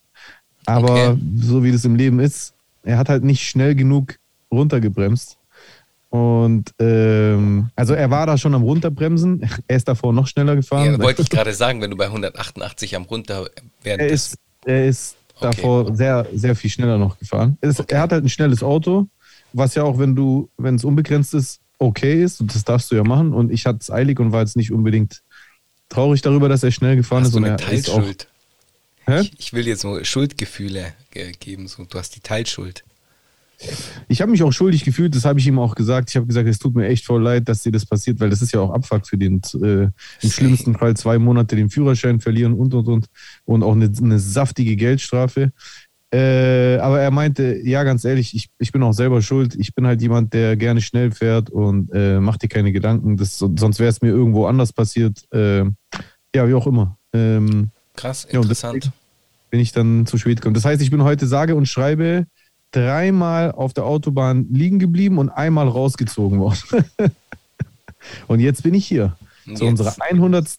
Aber 0.65 1.11
Okay. 1.11 1.21
so 1.37 1.63
wie 1.65 1.73
das 1.73 1.85
im 1.85 1.97
Leben 1.97 2.21
ist, 2.21 2.55
er 2.85 2.97
hat 2.97 3.09
halt 3.09 3.25
nicht 3.25 3.43
schnell 3.43 3.75
genug 3.75 4.17
runtergebremst. 4.51 5.37
Und 6.11 6.71
ähm, 6.79 7.71
also 7.75 7.95
er 7.95 8.11
war 8.11 8.27
da 8.27 8.37
schon 8.37 8.55
am 8.55 8.63
Runterbremsen. 8.63 9.49
Er 9.67 9.77
ist 9.77 9.89
davor 9.89 10.13
noch 10.13 10.27
schneller 10.27 10.55
gefahren. 10.57 10.93
Ja, 10.93 10.99
wollte 10.99 11.23
ich 11.23 11.31
gerade 11.31 11.55
sagen, 11.55 11.81
wenn 11.81 11.91
du 11.91 11.97
bei 11.97 12.07
188 12.07 12.95
am 12.97 13.05
runter 13.05 13.49
während 13.83 14.03
er 14.03 14.09
ist, 14.09 14.37
er 14.65 14.87
ist 14.87 15.17
Okay. 15.37 15.57
davor 15.57 15.97
sehr, 15.97 16.27
sehr 16.35 16.55
viel 16.55 16.71
schneller 16.71 16.99
noch 16.99 17.19
gefahren. 17.19 17.57
Es, 17.63 17.81
Okay. 17.81 17.95
Er 17.95 18.03
hat 18.03 18.13
halt 18.13 18.25
ein 18.25 18.29
schnelles 18.29 18.63
Auto, 18.63 19.09
was 19.53 19.75
ja 19.75 19.83
auch, 19.83 19.99
wenn 19.99 20.15
du, 20.15 20.49
wenn 20.59 20.75
es 20.77 20.85
unbegrenzt 20.85 21.35
ist, 21.35 21.61
okay 21.79 22.23
ist. 22.23 22.41
Und 22.41 22.55
das 22.55 22.65
darfst 22.65 22.91
du 22.91 22.97
ja 22.97 23.05
machen. 23.05 23.33
Und 23.33 23.53
ich 23.53 23.67
hatte 23.67 23.79
es 23.81 23.91
eilig 23.91 24.19
und 24.21 24.33
war 24.33 24.41
jetzt 24.41 24.57
nicht 24.57 24.73
unbedingt 24.73 25.23
traurig 25.89 26.23
darüber, 26.23 26.49
dass 26.49 26.63
er 26.63 26.71
schnell 26.71 26.97
gefahren 26.97 27.23
hast 27.23 27.29
ist. 27.29 27.35
du 27.35 27.39
Und 27.39 27.45
eine 27.45 27.61
er 27.63 27.73
ist 27.73 27.91
auch? 27.91 28.03
Ich, 29.21 29.33
ich 29.39 29.53
will 29.53 29.67
jetzt 29.67 29.83
nur 29.83 30.05
Schuldgefühle 30.05 30.93
ge- 31.11 31.33
geben. 31.39 31.67
So, 31.67 31.85
du 31.85 31.99
hast 31.99 32.15
die 32.15 32.21
Teilschuld. 32.21 32.85
Ich 34.09 34.21
habe 34.21 34.33
mich 34.33 34.43
auch 34.43 34.51
schuldig 34.53 34.85
gefühlt, 34.85 35.15
das 35.15 35.25
habe 35.25 35.39
ich 35.39 35.47
ihm 35.47 35.59
auch 35.61 35.77
gesagt. 35.77 36.11
Ich 36.11 36.17
habe 36.17 36.27
gesagt, 36.27 36.49
es 36.49 36.59
tut 36.59 36.75
mir 36.75 36.89
echt 36.89 37.05
voll 37.05 37.23
leid, 37.23 37.49
dass 37.49 37.63
dir 37.63 37.71
das 37.71 37.87
passiert, 37.87 38.19
weil 38.19 38.29
das 38.29 38.43
ist 38.43 38.53
ja 38.53 38.59
auch 38.59 38.71
Abfuck 38.73 39.07
für 39.07 39.17
den, 39.17 39.41
äh, 39.63 39.85
im 39.85 40.31
schlimmsten 40.31 40.75
Fall 40.75 40.97
zwei 40.97 41.17
Monate 41.19 41.55
den 41.55 41.71
Führerschein 41.71 42.19
verlieren 42.19 42.55
und 42.55 42.75
und 42.75 42.89
und 42.89 43.07
und 43.45 43.63
auch 43.63 43.73
eine, 43.73 43.93
eine 43.97 44.19
saftige 44.19 44.75
Geldstrafe. 44.75 45.53
Äh, 46.13 46.77
aber 46.79 47.01
er 47.01 47.11
meinte, 47.11 47.59
ja, 47.65 47.85
ganz 47.85 48.05
ehrlich, 48.05 48.35
ich, 48.35 48.51
ich 48.59 48.71
bin 48.71 48.83
auch 48.83 48.93
selber 48.93 49.23
schuld. 49.23 49.55
Ich 49.55 49.75
bin 49.75 49.87
halt 49.87 50.03
jemand, 50.03 50.35
der 50.35 50.57
gerne 50.57 50.83
schnell 50.83 51.11
fährt 51.11 51.49
und 51.49 51.91
äh, 51.95 52.21
macht 52.21 52.43
dir 52.43 52.49
keine 52.49 52.71
Gedanken. 52.71 53.17
Das, 53.17 53.39
sonst 53.39 53.79
wäre 53.79 53.89
es 53.89 54.03
mir 54.03 54.09
irgendwo 54.11 54.45
anders 54.47 54.73
passiert. 54.75 55.25
Äh, 55.33 55.65
ja, 56.35 56.49
wie 56.49 56.55
auch 56.55 56.67
immer. 56.67 56.99
Ähm, 57.15 57.71
Krass, 57.97 58.27
Ja, 58.31 58.41
interessant. 58.41 58.77
deswegen- 58.77 58.93
bin 59.51 59.61
ich 59.61 59.73
dann 59.73 60.07
zu 60.07 60.17
spät 60.17 60.37
gekommen. 60.37 60.55
Das 60.55 60.65
heißt, 60.65 60.81
ich 60.81 60.91
bin 60.91 61.03
heute 61.03 61.27
sage 61.27 61.55
und 61.55 61.67
schreibe 61.67 62.27
dreimal 62.71 63.53
auf 63.53 63.75
der 63.75 63.85
Autobahn 63.85 64.47
liegen 64.51 64.79
geblieben 64.79 65.19
und 65.19 65.29
einmal 65.29 65.69
rausgezogen 65.69 66.39
worden. 66.41 66.59
und 68.29 68.41
jetzt 68.41 68.63
bin 68.63 68.73
ich 68.73 68.87
hier 68.87 69.17
zu 69.55 69.67
unserer 69.67 69.95
100. 70.01 70.57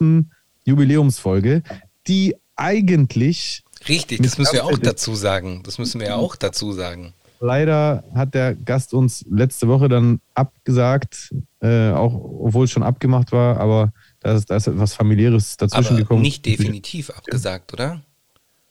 Jubiläumsfolge, 0.65 1.63
die 2.07 2.35
eigentlich 2.55 3.63
Richtig, 3.87 4.21
das 4.21 4.37
müssen 4.37 4.53
wir 4.53 4.65
auch 4.65 4.77
dazu 4.77 5.15
sagen. 5.15 5.61
Das 5.63 5.77
müssen 5.77 5.99
wir 5.99 6.07
ja 6.07 6.15
auch 6.15 6.35
dazu 6.35 6.71
sagen. 6.71 7.13
leider 7.39 8.03
hat 8.15 8.33
der 8.33 8.55
Gast 8.55 8.93
uns 8.93 9.25
letzte 9.29 9.67
Woche 9.67 9.89
dann 9.89 10.21
abgesagt, 10.33 11.33
äh, 11.61 11.89
auch 11.91 12.13
obwohl 12.13 12.65
es 12.65 12.71
schon 12.71 12.83
abgemacht 12.83 13.31
war, 13.31 13.57
aber 13.57 13.91
da 14.21 14.33
ist, 14.35 14.49
da 14.49 14.55
ist 14.55 14.67
etwas 14.67 14.93
familiäres 14.93 15.57
dazwischen 15.57 15.93
Aber 15.93 15.97
gekommen. 15.97 16.21
nicht 16.21 16.45
definitiv 16.45 17.09
abgesagt, 17.09 17.73
oder? 17.73 18.01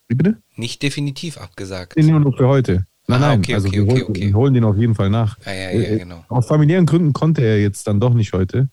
Wie 0.09 0.15
bitte? 0.15 0.39
Nicht 0.57 0.83
definitiv 0.83 1.37
abgesagt. 1.39 1.97
Nee, 1.97 2.05
nur 2.11 2.21
noch 2.21 2.37
für 2.37 2.49
heute. 2.49 2.87
Nein, 3.09 3.23
Ah, 3.23 3.29
nein, 3.29 3.39
okay, 3.41 3.55
also 3.55 3.69
okay, 3.69 3.77
wir, 3.77 3.83
okay, 3.83 3.93
holen, 3.93 4.05
okay. 4.11 4.21
wir 4.29 4.35
holen 4.35 4.55
den 4.55 4.65
auf 4.65 4.77
jeden 4.77 4.95
Fall 4.95 5.11
nach. 5.11 5.37
Ja, 5.45 5.53
ja, 5.53 5.71
ja, 5.73 5.89
Äh, 5.91 5.99
genau. 5.99 6.25
Aus 6.29 6.47
familiären 6.47 6.87
Gründen 6.87 7.13
konnte 7.13 7.43
er 7.43 7.61
jetzt 7.61 7.87
dann 7.87 8.01
doch 8.01 8.15
nicht 8.15 8.33
heute. 8.33 8.69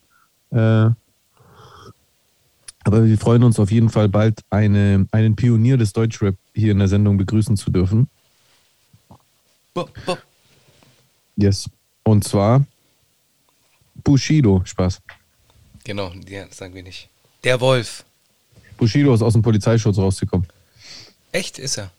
Äh, 0.51 0.89
aber 2.83 3.05
wir 3.05 3.17
freuen 3.17 3.43
uns 3.43 3.59
auf 3.59 3.71
jeden 3.71 3.89
Fall 3.89 4.09
bald 4.09 4.41
eine, 4.49 5.07
einen 5.11 5.35
Pionier 5.35 5.77
des 5.77 5.93
Deutschrap 5.93 6.35
hier 6.53 6.71
in 6.71 6.79
der 6.79 6.87
Sendung 6.87 7.17
begrüßen 7.17 7.57
zu 7.57 7.71
dürfen. 7.71 8.09
Bo, 9.73 9.87
bo. 10.05 10.17
Yes. 11.35 11.69
Und 12.03 12.23
zwar 12.23 12.65
Bushido. 14.03 14.61
Spaß. 14.65 15.01
Genau, 15.83 16.11
ja, 16.27 16.45
das 16.45 16.57
sagen 16.57 16.73
wir 16.73 16.83
nicht. 16.83 17.09
Der 17.43 17.59
Wolf. 17.61 18.03
Bushido 18.77 19.13
ist 19.13 19.21
aus 19.21 19.33
dem 19.33 19.41
Polizeischutz 19.41 19.97
rausgekommen. 19.97 20.47
Echt 21.31 21.59
ist 21.59 21.77
er. 21.77 21.91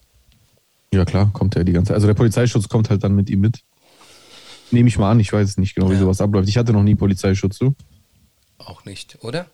Ja, 0.92 1.04
klar, 1.04 1.30
kommt 1.32 1.54
er 1.56 1.64
die 1.64 1.72
ganze 1.72 1.88
Zeit. 1.88 1.94
Also 1.96 2.06
der 2.06 2.14
Polizeischutz 2.14 2.68
kommt 2.68 2.90
halt 2.90 3.04
dann 3.04 3.14
mit 3.14 3.30
ihm 3.30 3.40
mit. 3.40 3.60
Nehme 4.72 4.88
ich 4.88 4.98
mal 4.98 5.10
an, 5.10 5.20
ich 5.20 5.32
weiß 5.32 5.56
nicht 5.58 5.74
genau, 5.74 5.88
wie 5.90 5.94
Ja. 5.94 6.00
sowas 6.00 6.20
abläuft. 6.20 6.48
Ich 6.48 6.56
hatte 6.56 6.72
noch 6.72 6.82
nie 6.82 6.94
Polizeischutz, 6.94 7.58
du? 7.58 7.74
Auch 8.58 8.84
nicht, 8.84 9.18
oder? 9.22 9.46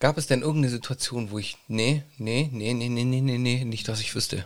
Gab 0.00 0.16
es 0.16 0.26
denn 0.28 0.42
irgendeine 0.42 0.68
Situation, 0.70 1.30
wo 1.30 1.38
ich. 1.38 1.56
Nee, 1.66 2.04
nee, 2.18 2.48
nee, 2.52 2.72
nee, 2.72 2.88
nee, 2.88 3.04
nee, 3.04 3.20
nee, 3.20 3.38
nee, 3.38 3.64
nicht, 3.64 3.88
dass 3.88 4.00
ich 4.00 4.14
wüsste. 4.14 4.44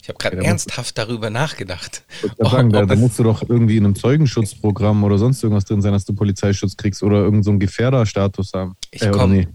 Ich 0.00 0.08
habe 0.08 0.18
gerade 0.18 0.36
Ja, 0.36 0.42
ernsthaft 0.44 0.96
darüber 0.96 1.28
nachgedacht. 1.28 2.02
Würd 2.22 2.50
sagen, 2.50 2.70
da, 2.72 2.82
ob 2.82 2.88
da 2.88 2.96
musst 2.96 3.18
du 3.18 3.24
doch 3.24 3.42
irgendwie 3.42 3.76
in 3.76 3.84
einem 3.84 3.94
Zeugenschutzprogramm 3.94 5.04
oder 5.04 5.18
sonst 5.18 5.42
irgendwas 5.42 5.66
drin 5.66 5.82
sein, 5.82 5.92
dass 5.92 6.06
du 6.06 6.14
Polizeischutz 6.14 6.76
kriegst 6.76 7.02
oder 7.02 7.16
irgendeinen 7.18 7.42
so 7.42 7.58
Gefährderstatus 7.58 8.52
haben. 8.54 8.74
Ich 8.90 9.02
oder 9.02 9.10
komm- 9.10 9.32
nee, 9.32 9.48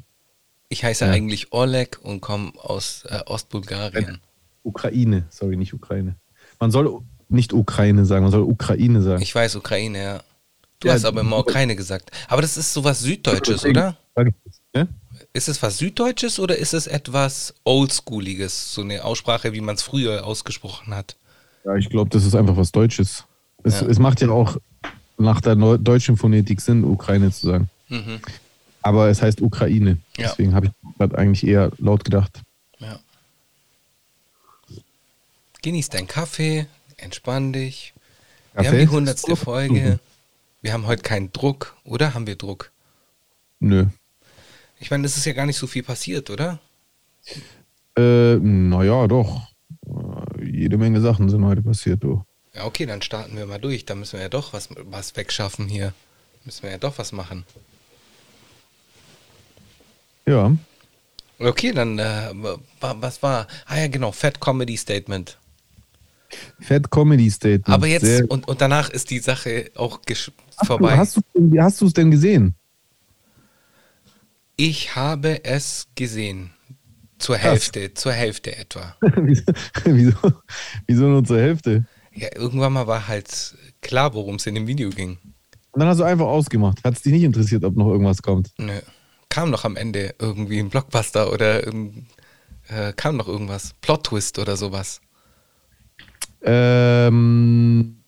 ich 0.69 0.83
heiße 0.83 1.05
Ja. 1.05 1.11
eigentlich 1.11 1.51
Oleg 1.53 1.97
und 2.03 2.21
komme 2.21 2.51
aus 2.59 3.03
äh, 3.05 3.19
Ostbulgarien. 3.25 4.19
Ukraine, 4.61 5.25
sorry, 5.29 5.55
nicht 5.57 5.73
Ukraine. 5.73 6.17
Man 6.59 6.69
soll 6.69 7.01
nicht 7.29 7.51
Ukraine 7.51 8.05
sagen, 8.05 8.23
man 8.23 8.31
soll 8.31 8.43
Ukraine 8.43 9.01
sagen. 9.01 9.23
Ich 9.23 9.33
weiß 9.33 9.55
Ukraine, 9.55 10.01
ja. 10.03 10.23
Du 10.79 10.87
Ja, 10.89 10.93
hast 10.93 11.05
aber 11.05 11.21
immer 11.21 11.39
Ukraine 11.39 11.75
gesagt. 11.75 12.11
Aber 12.27 12.41
das 12.43 12.57
ist 12.57 12.73
sowas 12.73 12.99
Süddeutsches, 12.99 13.65
oder? 13.65 13.97
sag 14.15 14.27
ich 14.27 14.33
das, 14.45 14.59
ne? 14.73 14.87
Ist 15.33 15.47
es 15.47 15.61
was 15.61 15.77
Süddeutsches 15.77 16.39
oder 16.39 16.57
ist 16.57 16.73
es 16.73 16.87
etwas 16.87 17.53
Oldschooliges? 17.63 18.73
So 18.73 18.81
eine 18.81 19.03
Aussprache, 19.03 19.53
wie 19.53 19.61
man 19.61 19.75
es 19.75 19.81
früher 19.83 20.25
ausgesprochen 20.25 20.93
hat. 20.95 21.15
Ja, 21.65 21.75
ich 21.75 21.89
glaube, 21.89 22.09
das 22.09 22.25
ist 22.25 22.35
einfach 22.35 22.57
was 22.57 22.71
Deutsches. 22.71 23.23
Es, 23.63 23.81
Ja. 23.81 23.87
es 23.87 23.99
macht 23.99 24.21
ja 24.21 24.29
auch 24.29 24.57
nach 25.17 25.39
der 25.41 25.55
neu- 25.55 25.77
deutschen 25.77 26.17
Phonetik 26.17 26.59
Sinn, 26.61 26.83
Ukraine 26.83 27.31
zu 27.31 27.47
sagen. 27.47 27.69
Mhm. 27.89 28.19
Aber 28.81 29.07
es 29.09 29.21
heißt 29.21 29.41
Ukraine. 29.41 29.97
Ja. 30.17 30.27
Deswegen 30.29 30.53
habe 30.55 30.65
ich 30.67 30.71
gerade 30.97 31.17
eigentlich 31.17 31.45
eher 31.47 31.71
laut 31.77 32.03
gedacht. 32.03 32.41
Ja. 32.79 32.99
Genieß 35.61 35.89
deinen 35.89 36.07
Kaffee, 36.07 36.67
entspann 36.97 37.53
dich. 37.53 37.93
Wir 38.53 38.63
Kaffee? 38.63 38.67
haben 38.69 38.79
die 38.79 38.87
hundertste. 38.89 39.35
Folge. 39.35 39.99
Wir 40.61 40.73
haben 40.73 40.85
heute 40.87 41.01
keinen 41.03 41.31
Druck, 41.31 41.75
oder 41.83 42.13
haben 42.13 42.27
wir 42.27 42.35
Druck? 42.35 42.71
Nö. 43.59 43.85
Ich 44.83 44.91
meine, 44.91 45.05
es 45.07 45.15
ist 45.15 45.23
ja 45.23 45.31
gar 45.31 45.45
nicht 45.45 45.55
so 45.55 45.65
viel 45.65 45.81
passiert, 45.81 46.29
oder? 46.29 46.59
Äh, 47.97 48.35
naja, 48.35 49.07
doch. 49.07 49.47
Jede 50.43 50.77
Menge 50.77 50.99
Sachen 50.99 51.29
sind 51.29 51.45
heute 51.45 51.61
passiert, 51.61 52.03
du. 52.03 52.25
Ja, 52.53 52.65
okay, 52.65 52.85
dann 52.85 53.01
starten 53.01 53.37
wir 53.37 53.45
mal 53.45 53.61
durch. 53.61 53.85
Da 53.85 53.95
müssen 53.95 54.17
wir 54.17 54.23
ja 54.23 54.27
doch 54.29 54.51
was, 54.51 54.67
was 54.75 55.15
wegschaffen 55.15 55.67
hier. 55.69 55.93
Müssen 56.43 56.63
wir 56.63 56.71
ja 56.71 56.77
doch 56.77 56.97
was 56.97 57.13
machen. 57.13 57.45
Ja. 60.25 60.51
Okay, 61.39 61.71
dann, 61.71 61.97
äh, 61.97 62.31
wa- 62.33 62.59
was 62.99 63.23
war? 63.23 63.47
Ah 63.65 63.77
ja, 63.77 63.87
genau, 63.87 64.11
Fat 64.11 64.41
Comedy 64.41 64.75
Statement. 64.75 65.37
Fat 66.59 66.91
Comedy 66.91 67.31
Statement. 67.31 67.69
Aber 67.69 67.87
jetzt, 67.87 68.03
Sehr- 68.05 68.29
und, 68.29 68.49
und 68.49 68.59
danach 68.59 68.89
ist 68.89 69.11
die 69.11 69.19
Sache 69.19 69.71
auch 69.75 70.01
vorbei. 70.65 70.89
Du 70.91 71.21
wie 71.35 71.61
hast 71.61 71.79
du 71.79 71.85
es 71.87 71.93
denn 71.93 72.11
gesehen? 72.11 72.55
Ich 74.55 74.95
habe 74.95 75.43
es 75.43 75.87
gesehen. 75.95 76.51
Zur 77.19 77.37
Hälfte, 77.37 77.93
zur 77.93 78.11
Hälfte 78.11 78.57
etwa. 78.57 78.97
wieso, 79.85 80.17
wieso, 80.87 81.03
nur 81.05 81.23
zur 81.23 81.39
Hälfte? 81.39 81.85
Ja, 82.13 82.27
irgendwann 82.35 82.73
mal 82.73 82.85
war 82.85 83.07
halt 83.07 83.55
klar, 83.81 84.13
worum 84.13 84.35
es 84.35 84.45
in 84.45 84.55
dem 84.55 84.67
Video 84.67 84.89
ging. 84.89 85.17
Und 85.71 85.79
dann 85.79 85.87
hast 85.87 85.99
du 85.99 86.03
einfach 86.03 86.25
ausgemacht. 86.25 86.83
Hat 86.83 86.95
es 86.95 87.01
dich 87.01 87.13
nicht 87.13 87.23
interessiert, 87.23 87.63
ob 87.63 87.77
noch 87.77 87.87
irgendwas 87.87 88.21
kommt? 88.21 88.51
Nö. 88.57 88.77
Kam 89.29 89.51
noch 89.51 89.63
am 89.63 89.77
Ende 89.77 90.13
irgendwie 90.19 90.59
ein 90.59 90.69
Blockbuster 90.69 91.31
oder 91.31 91.65
äh, 91.65 92.93
kam 92.95 93.15
noch 93.15 93.29
irgendwas. 93.29 93.73
Plot-Twist 93.79 94.37
oder 94.37 94.57
sowas. 94.57 94.99
Ähm, 96.41 98.03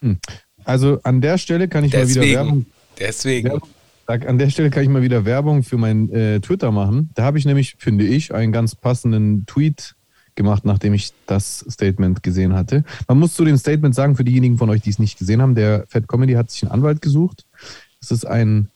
hm. 0.00 0.18
Also 0.64 1.00
an 1.04 1.22
der 1.22 1.38
Stelle 1.38 1.68
kann 1.68 1.84
ich 1.84 1.94
mal 1.94 2.06
wieder 2.06 2.20
Werbung. 2.20 2.66
Deswegen. 2.98 3.48
Deswegen. 3.48 3.48
Werbung 3.48 3.68
an 4.08 4.38
der 4.38 4.48
Stelle 4.48 4.70
kann 4.70 4.82
ich 4.82 4.88
mal 4.88 5.02
wieder 5.02 5.24
Werbung 5.26 5.62
für 5.62 5.76
mein 5.76 6.08
äh, 6.10 6.40
Twitter 6.40 6.72
machen. 6.72 7.10
Da 7.14 7.24
habe 7.24 7.38
ich 7.38 7.44
nämlich, 7.44 7.76
finde 7.78 8.06
ich, 8.06 8.34
einen 8.34 8.52
ganz 8.52 8.74
passenden 8.74 9.44
Tweet 9.44 9.96
gemacht, 10.34 10.64
nachdem 10.64 10.94
ich 10.94 11.12
das 11.26 11.64
Statement 11.68 12.22
gesehen 12.22 12.54
hatte. 12.54 12.84
Man 13.06 13.18
muss 13.18 13.34
zu 13.34 13.44
dem 13.44 13.58
Statement 13.58 13.94
sagen, 13.94 14.16
für 14.16 14.24
diejenigen 14.24 14.56
von 14.56 14.70
euch, 14.70 14.80
die 14.80 14.90
es 14.90 14.98
nicht 14.98 15.18
gesehen 15.18 15.42
haben, 15.42 15.54
der 15.54 15.84
Fat 15.88 16.08
Comedy 16.08 16.34
hat 16.34 16.50
sich 16.50 16.62
einen 16.62 16.72
Anwalt 16.72 17.02
gesucht. 17.02 17.44
Es 18.00 18.10
ist 18.10 18.24
ein, 18.24 18.68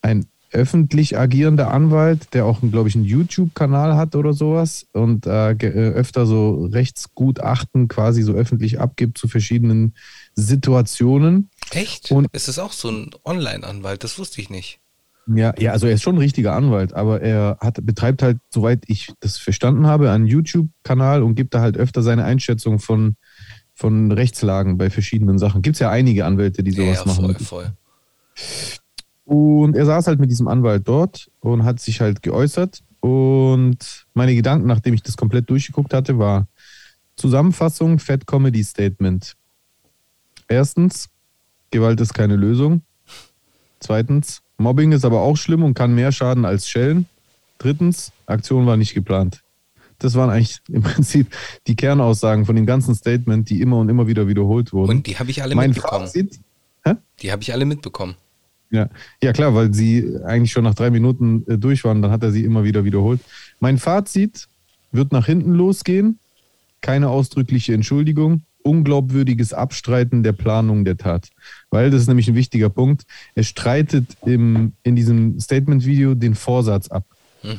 ein 0.00 0.26
öffentlich 0.52 1.18
agierender 1.18 1.72
Anwalt, 1.72 2.32
der 2.32 2.46
auch, 2.46 2.60
glaube 2.60 2.88
ich, 2.88 2.94
einen 2.94 3.04
YouTube-Kanal 3.04 3.96
hat 3.96 4.14
oder 4.14 4.32
sowas 4.32 4.86
und 4.92 5.26
äh, 5.26 5.52
äh, 5.52 5.92
öfter 5.92 6.24
so 6.24 6.66
Rechtsgutachten 6.66 7.88
quasi 7.88 8.22
so 8.22 8.32
öffentlich 8.32 8.80
abgibt 8.80 9.18
zu 9.18 9.28
verschiedenen 9.28 9.94
Situationen. 10.34 11.50
Echt? 11.72 12.10
Und- 12.10 12.28
ist 12.32 12.48
es 12.48 12.58
auch 12.58 12.72
so 12.72 12.88
ein 12.90 13.10
Online-Anwalt? 13.24 14.04
Das 14.04 14.18
wusste 14.18 14.40
ich 14.40 14.50
nicht. 14.50 14.80
Ja, 15.26 15.52
ja, 15.58 15.72
also 15.72 15.86
er 15.86 15.92
ist 15.92 16.02
schon 16.02 16.14
ein 16.14 16.20
richtiger 16.20 16.54
Anwalt, 16.54 16.94
aber 16.94 17.20
er 17.20 17.58
hat, 17.60 17.84
betreibt 17.84 18.22
halt, 18.22 18.38
soweit 18.48 18.84
ich 18.86 19.12
das 19.20 19.36
verstanden 19.36 19.86
habe, 19.86 20.10
einen 20.10 20.26
YouTube-Kanal 20.26 21.22
und 21.22 21.34
gibt 21.34 21.52
da 21.52 21.60
halt 21.60 21.76
öfter 21.76 22.02
seine 22.02 22.24
Einschätzung 22.24 22.78
von, 22.78 23.14
von 23.74 24.10
Rechtslagen 24.10 24.78
bei 24.78 24.88
verschiedenen 24.88 25.38
Sachen. 25.38 25.60
Gibt 25.60 25.76
es 25.76 25.80
ja 25.80 25.90
einige 25.90 26.24
Anwälte, 26.24 26.62
die 26.62 26.70
Ja, 26.70 26.94
sowas 26.94 26.98
ja, 27.18 27.22
machen. 27.22 27.36
voll, 27.44 27.72
voll. 28.36 28.76
Und 29.26 29.76
er 29.76 29.84
saß 29.84 30.06
halt 30.06 30.18
mit 30.18 30.30
diesem 30.30 30.48
Anwalt 30.48 30.88
dort 30.88 31.30
und 31.40 31.64
hat 31.64 31.80
sich 31.80 32.00
halt 32.00 32.22
geäußert. 32.22 32.82
Und 33.00 34.06
meine 34.14 34.34
Gedanken, 34.34 34.66
nachdem 34.66 34.94
ich 34.94 35.02
das 35.02 35.16
komplett 35.18 35.50
durchgeguckt 35.50 35.92
hatte, 35.92 36.18
war 36.18 36.48
Zusammenfassung, 37.16 37.98
Fat 37.98 38.26
Comedy 38.26 38.64
Statement. 38.64 39.34
Erstens, 40.48 41.08
Gewalt 41.70 42.00
ist 42.00 42.14
keine 42.14 42.36
Lösung. 42.36 42.82
Zweitens, 43.80 44.42
Mobbing 44.56 44.92
ist 44.92 45.04
aber 45.04 45.20
auch 45.20 45.36
schlimm 45.36 45.62
und 45.62 45.74
kann 45.74 45.94
mehr 45.94 46.12
schaden 46.12 46.44
als 46.44 46.68
Schellen. 46.68 47.06
Drittens, 47.58 48.12
Aktion 48.26 48.66
war 48.66 48.76
nicht 48.76 48.94
geplant. 48.94 49.42
Das 49.98 50.14
waren 50.14 50.30
eigentlich 50.30 50.58
im 50.68 50.82
Prinzip 50.82 51.28
die 51.66 51.76
Kernaussagen 51.76 52.46
von 52.46 52.56
dem 52.56 52.66
ganzen 52.66 52.94
Statement, 52.94 53.50
die 53.50 53.60
immer 53.60 53.78
und 53.78 53.88
immer 53.88 54.06
wieder 54.06 54.28
wiederholt 54.28 54.72
wurden. 54.72 54.90
Und 54.90 55.06
die 55.06 55.18
habe 55.18 55.30
ich 55.30 55.42
alle 55.42 55.54
mein 55.54 55.70
mitbekommen. 55.70 56.06
Fazit, 56.06 56.40
hä? 56.84 56.94
Die 57.20 57.32
habe 57.32 57.42
ich 57.42 57.52
alle 57.52 57.64
mitbekommen. 57.64 58.16
Ja. 58.70 58.90
ja, 59.22 59.32
klar, 59.32 59.54
weil 59.54 59.72
sie 59.72 60.18
eigentlich 60.26 60.52
schon 60.52 60.64
nach 60.64 60.74
drei 60.74 60.90
Minuten 60.90 61.42
äh, 61.48 61.56
durch 61.56 61.84
waren, 61.84 62.02
dann 62.02 62.10
hat 62.10 62.22
er 62.22 62.32
sie 62.32 62.44
immer 62.44 62.64
wieder 62.64 62.84
wiederholt. 62.84 63.20
Mein 63.60 63.78
Fazit 63.78 64.46
wird 64.92 65.10
nach 65.12 65.24
hinten 65.24 65.54
losgehen. 65.54 66.18
Keine 66.82 67.08
ausdrückliche 67.08 67.72
Entschuldigung. 67.72 68.42
Unglaubwürdiges 68.68 69.52
Abstreiten 69.52 70.22
der 70.22 70.32
Planung 70.32 70.84
der 70.84 70.96
Tat. 70.96 71.28
Weil 71.70 71.90
das 71.90 72.02
ist 72.02 72.08
nämlich 72.08 72.28
ein 72.28 72.34
wichtiger 72.34 72.68
Punkt. 72.68 73.04
Er 73.34 73.44
streitet 73.44 74.16
im, 74.24 74.74
in 74.82 74.94
diesem 74.94 75.40
Statement-Video 75.40 76.14
den 76.14 76.34
Vorsatz 76.34 76.88
ab. 76.88 77.04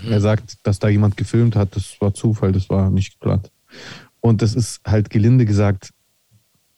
Er 0.10 0.22
sagt, 0.22 0.58
dass 0.64 0.80
da 0.80 0.90
jemand 0.90 1.18
gefilmt 1.18 1.56
hat, 1.56 1.76
das 1.76 1.96
war 2.00 2.14
Zufall, 2.14 2.52
das 2.52 2.70
war 2.70 2.90
nicht 2.90 3.14
geplant. 3.14 3.50
Und 4.20 4.42
das 4.42 4.54
ist 4.54 4.82
halt 4.86 5.10
gelinde 5.10 5.46
gesagt 5.46 5.92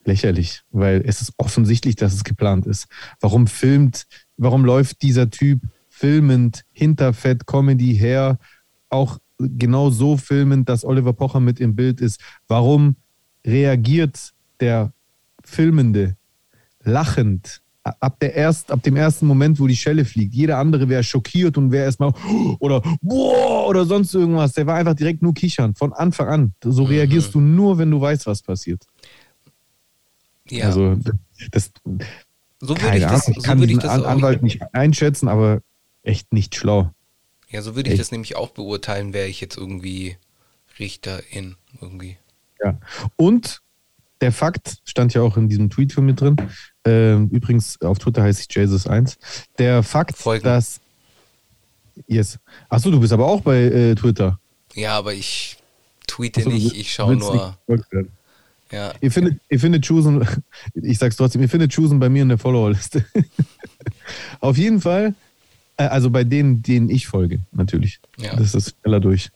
lächerlich, 0.05 0.61
weil 0.71 1.01
es 1.05 1.21
ist 1.21 1.33
offensichtlich, 1.37 1.95
dass 1.95 2.13
es 2.13 2.23
geplant 2.23 2.65
ist. 2.65 2.87
Warum 3.19 3.47
filmt, 3.47 4.05
warum 4.37 4.65
läuft 4.65 5.01
dieser 5.01 5.29
Typ 5.29 5.61
filmend 5.89 6.63
hinter 6.71 7.13
Fat 7.13 7.45
Comedy 7.45 7.95
her, 7.95 8.39
auch 8.89 9.19
genau 9.37 9.89
so 9.89 10.17
filmend, 10.17 10.69
dass 10.69 10.85
Oliver 10.85 11.13
Pocher 11.13 11.39
mit 11.39 11.59
im 11.59 11.75
Bild 11.75 12.01
ist? 12.01 12.19
Warum 12.47 12.95
reagiert 13.45 14.33
der 14.59 14.93
Filmende 15.43 16.15
lachend 16.83 17.61
ab, 17.83 18.19
der 18.19 18.35
erst, 18.35 18.71
ab 18.71 18.83
dem 18.83 18.95
ersten 18.95 19.25
Moment, 19.25 19.59
wo 19.59 19.67
die 19.67 19.75
Schelle 19.75 20.05
fliegt? 20.05 20.33
Jeder 20.33 20.57
andere 20.57 20.87
wäre 20.89 21.03
schockiert 21.03 21.57
und 21.57 21.71
wäre 21.71 21.85
erstmal 21.85 22.13
oder 22.59 22.81
boah 23.01 23.67
oder 23.67 23.85
sonst 23.85 24.13
irgendwas. 24.13 24.53
Der 24.53 24.67
war 24.67 24.75
einfach 24.75 24.93
direkt 24.93 25.21
nur 25.21 25.33
kichern 25.33 25.75
von 25.75 25.93
Anfang 25.93 26.27
an. 26.27 26.53
So 26.63 26.83
reagierst 26.83 27.33
du 27.33 27.39
nur, 27.39 27.77
wenn 27.77 27.91
du 27.91 27.99
weißt, 27.99 28.25
was 28.27 28.41
passiert. 28.41 28.83
Ja, 30.49 30.65
Also 30.67 30.97
das, 31.51 31.71
so 32.59 32.79
würde 32.79 32.97
ich 32.97 33.03
das, 33.03 33.25
Ahnung, 33.27 33.29
ich 33.29 33.35
so 33.35 33.41
kann 33.41 33.61
diesen 33.61 33.79
das 33.79 33.89
An 33.89 34.05
Anwalt 34.05 34.43
nicht 34.43 34.61
einschätzen, 34.73 35.27
aber 35.27 35.61
echt 36.03 36.33
nicht 36.33 36.55
schlau. 36.55 36.91
ja, 37.49 37.61
so 37.61 37.75
würde 37.75 37.89
ich 37.89 37.93
echt. 37.93 38.01
das 38.01 38.11
nämlich 38.11 38.35
auch 38.35 38.49
beurteilen, 38.49 39.13
wäre 39.13 39.27
ich 39.27 39.41
jetzt 39.41 39.57
irgendwie 39.57 40.17
Richterin 40.77 41.55
irgendwie. 41.79 42.17
Ja. 42.63 42.77
Und 43.15 43.61
der 44.21 44.31
Fakt 44.31 44.77
stand 44.85 45.13
ja 45.13 45.21
auch 45.21 45.35
in 45.37 45.49
diesem 45.49 45.69
Tweet 45.69 45.93
von 45.93 46.05
mir 46.05 46.13
drin. 46.13 46.35
Ähm, 46.85 47.29
übrigens, 47.29 47.81
auf 47.81 47.99
Twitter 47.99 48.23
heißt 48.23 48.39
ich 48.39 48.55
Jesus1. 48.55 49.17
Der 49.57 49.83
Fakt, 49.83 50.17
Folgen. 50.17 50.43
dass. 50.43 50.79
Yes. 52.07 52.39
Achso, 52.69 52.91
du 52.91 52.99
bist 52.99 53.13
aber 53.13 53.25
auch 53.25 53.41
bei 53.41 53.63
äh, 53.63 53.95
Twitter. 53.95 54.39
Ja, 54.73 54.97
aber 54.97 55.13
ich 55.13 55.57
tweete 56.07 56.41
du 56.43 56.49
nicht, 56.49 56.75
ich 56.75 56.93
schaue 56.93 57.15
nur. 57.15 57.57
Ja. 58.71 58.93
Ihr 59.01 59.11
findet, 59.11 59.39
ihr 59.49 59.59
findet 59.59 59.83
Chusen, 59.83 60.25
ich 60.73 60.97
sag's 60.97 61.17
trotzdem, 61.17 61.41
ihr 61.41 61.49
findet 61.49 61.71
Chusen 61.71 61.99
bei 61.99 62.09
mir 62.09 62.21
in 62.21 62.29
der 62.29 62.37
Followerliste. 62.37 63.05
Auf 64.39 64.57
jeden 64.57 64.79
Fall, 64.79 65.13
äh, 65.77 65.83
also 65.83 66.09
bei 66.09 66.23
denen, 66.23 66.61
denen 66.61 66.89
ich 66.89 67.07
folge, 67.07 67.41
natürlich. 67.51 67.99
Ja. 68.17 68.35
Das 68.35 68.55
ist 68.55 68.75
schneller 68.81 68.99
durch. 68.99 69.29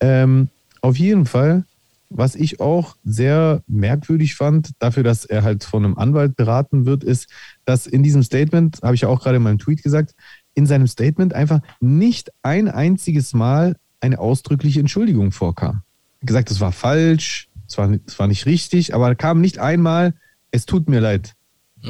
Ähm, 0.00 0.48
auf 0.80 0.96
jeden 0.96 1.26
Fall, 1.26 1.64
was 2.10 2.34
ich 2.34 2.60
auch 2.60 2.96
sehr 3.04 3.62
merkwürdig 3.66 4.34
fand, 4.34 4.70
dafür, 4.78 5.02
dass 5.02 5.24
er 5.24 5.42
halt 5.42 5.64
von 5.64 5.84
einem 5.84 5.98
Anwalt 5.98 6.36
beraten 6.36 6.86
wird, 6.86 7.04
ist, 7.04 7.28
dass 7.64 7.86
in 7.86 8.02
diesem 8.02 8.22
Statement, 8.22 8.80
habe 8.82 8.94
ich 8.94 9.02
ja 9.02 9.08
auch 9.08 9.22
gerade 9.22 9.36
in 9.36 9.42
meinem 9.42 9.58
Tweet 9.58 9.82
gesagt, 9.82 10.14
in 10.54 10.66
seinem 10.66 10.86
Statement 10.86 11.34
einfach 11.34 11.60
nicht 11.80 12.30
ein 12.42 12.68
einziges 12.68 13.34
Mal 13.34 13.76
eine 14.00 14.18
ausdrückliche 14.18 14.80
Entschuldigung 14.80 15.32
vorkam. 15.32 15.82
Gesagt, 16.20 16.50
es 16.50 16.60
war 16.60 16.72
falsch, 16.72 17.48
es 17.68 17.78
war, 17.78 17.96
es 18.06 18.18
war 18.18 18.26
nicht 18.26 18.46
richtig, 18.46 18.94
aber 18.94 19.14
kam 19.14 19.40
nicht 19.40 19.58
einmal, 19.58 20.14
es 20.50 20.66
tut 20.66 20.88
mir 20.88 21.00
leid. 21.00 21.34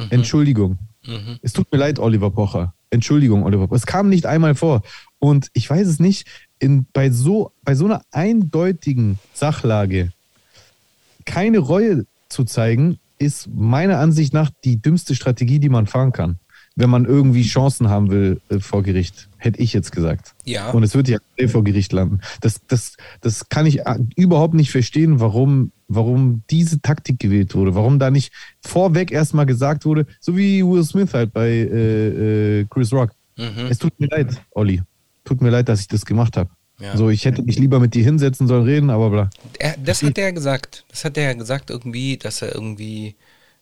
Entschuldigung. 0.09 0.77
Mhm. 1.05 1.39
Es 1.41 1.53
tut 1.53 1.71
mir 1.71 1.79
leid, 1.79 1.99
Oliver 1.99 2.29
Pocher. 2.29 2.73
Entschuldigung, 2.91 3.43
Oliver 3.43 3.67
Pocher. 3.67 3.77
Es 3.77 3.85
kam 3.85 4.09
nicht 4.09 4.25
einmal 4.25 4.55
vor. 4.55 4.81
Und 5.19 5.49
ich 5.53 5.69
weiß 5.69 5.87
es 5.87 5.99
nicht, 5.99 6.27
in, 6.59 6.85
bei, 6.93 7.09
so, 7.09 7.51
bei 7.63 7.75
so 7.75 7.85
einer 7.85 8.01
eindeutigen 8.11 9.19
Sachlage 9.33 10.11
keine 11.25 11.59
Reue 11.59 12.05
zu 12.29 12.43
zeigen, 12.43 12.99
ist 13.17 13.49
meiner 13.53 13.99
Ansicht 13.99 14.33
nach 14.33 14.49
die 14.63 14.81
dümmste 14.81 15.13
Strategie, 15.13 15.59
die 15.59 15.69
man 15.69 15.87
fahren 15.87 16.11
kann. 16.11 16.37
Wenn 16.75 16.89
man 16.89 17.03
irgendwie 17.03 17.43
Chancen 17.43 17.89
haben 17.89 18.09
will 18.09 18.39
äh, 18.49 18.59
vor 18.59 18.83
Gericht, 18.83 19.27
hätte 19.37 19.59
ich 19.59 19.73
jetzt 19.73 19.91
gesagt. 19.91 20.33
Ja. 20.45 20.71
Und 20.71 20.83
es 20.83 20.95
wird 20.95 21.09
ja 21.09 21.17
eh 21.35 21.49
vor 21.49 21.63
Gericht 21.63 21.91
landen. 21.91 22.21
Das, 22.39 22.61
das, 22.67 22.95
das 23.19 23.49
kann 23.49 23.65
ich 23.65 23.81
äh, 23.81 23.97
überhaupt 24.15 24.53
nicht 24.53 24.71
verstehen, 24.71 25.19
warum, 25.19 25.73
warum 25.89 26.43
diese 26.49 26.81
Taktik 26.81 27.19
gewählt 27.19 27.53
wurde. 27.53 27.75
Warum 27.75 27.99
da 27.99 28.09
nicht 28.11 28.31
vorweg 28.61 29.11
erstmal 29.11 29.45
gesagt 29.45 29.83
wurde, 29.83 30.05
so 30.21 30.37
wie 30.37 30.63
Will 30.65 30.83
Smith 30.85 31.13
halt 31.13 31.33
bei 31.33 31.49
äh, 31.49 32.59
äh, 32.61 32.65
Chris 32.69 32.93
Rock. 32.93 33.11
Mhm. 33.37 33.67
Es 33.69 33.77
tut 33.77 33.99
mir 33.99 34.07
leid, 34.07 34.41
Olli. 34.51 34.81
Tut 35.29 35.41
mir 35.41 35.51
leid, 35.51 35.69
dass 35.69 35.79
ich 35.79 35.87
das 35.87 36.07
gemacht 36.07 36.37
habe. 36.37 36.49
Ja. 36.79 36.97
So, 36.97 37.11
ich 37.11 37.23
hätte 37.23 37.43
mich 37.43 37.59
lieber 37.59 37.79
mit 37.79 37.93
dir 37.93 38.03
hinsetzen 38.03 38.47
sollen, 38.47 38.63
reden, 38.63 38.89
aber 38.89 39.11
bla. 39.11 39.29
Er, 39.59 39.75
das 39.77 40.01
hat 40.01 40.17
er 40.17 40.23
ja 40.23 40.31
gesagt. 40.31 40.85
Das 40.89 41.05
hat 41.05 41.17
er 41.17 41.25
ja 41.25 41.33
gesagt 41.33 41.69
irgendwie, 41.69 42.17
dass 42.17 42.41
er 42.41 42.55
irgendwie 42.55 43.15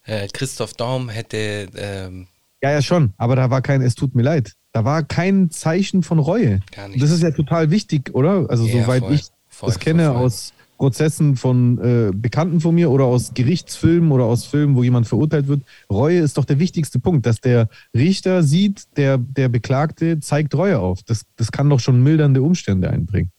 äh, 0.06 0.30
Christoph 0.32 0.76
Daum 0.76 1.10
hätte. 1.10 1.68
Ähm, 1.76 2.28
Ja, 2.64 2.72
ja, 2.72 2.82
schon. 2.82 3.14
Aber 3.18 3.36
da 3.36 3.50
war 3.50 3.62
kein, 3.62 3.82
es 3.82 3.96
tut 3.96 4.16
mir 4.16 4.22
leid. 4.22 4.54
Da 4.72 4.86
war 4.86 5.04
kein 5.04 5.52
Zeichen 5.52 6.04
von 6.04 6.20
Reue. 6.20 6.62
Gar 6.74 6.88
nichts. 6.88 7.02
Das 7.02 7.12
ist 7.12 7.22
ja 7.22 7.32
total 7.32 7.70
wichtig, 7.70 8.16
oder? 8.16 8.46
Also, 8.50 8.66
Ja, 8.66 8.84
soweit 8.84 9.04
voll. 9.04 9.16
ich 9.16 9.26
Voll, 9.50 9.68
das 9.68 9.76
voll, 9.76 9.84
kenne 9.84 10.12
aus 10.12 10.54
Prozessen 10.78 11.36
von 11.36 11.80
äh, 11.80 12.12
Bekannten 12.14 12.62
von 12.62 12.76
mir 12.76 12.90
oder 12.92 13.06
aus 13.06 13.34
Gerichtsfilmen 13.34 14.12
oder 14.12 14.26
aus 14.26 14.46
Filmen, 14.46 14.76
wo 14.76 14.84
jemand 14.84 15.08
verurteilt 15.08 15.48
wird. 15.48 15.64
Reue 15.92 16.20
ist 16.20 16.38
doch 16.38 16.46
der 16.46 16.60
wichtigste 16.60 17.00
Punkt, 17.00 17.26
dass 17.26 17.42
der 17.42 17.68
Richter 17.96 18.44
sieht, 18.44 18.86
der, 18.98 19.18
der 19.18 19.50
Beklagte 19.50 20.20
zeigt 20.20 20.56
Reue 20.56 20.80
auf. 20.80 21.04
Das, 21.04 21.26
das 21.36 21.52
kann 21.52 21.70
doch 21.70 21.80
schon 21.80 22.04
mildernde 22.04 22.42
Umstände 22.42 22.90
einbringen. 22.90 23.32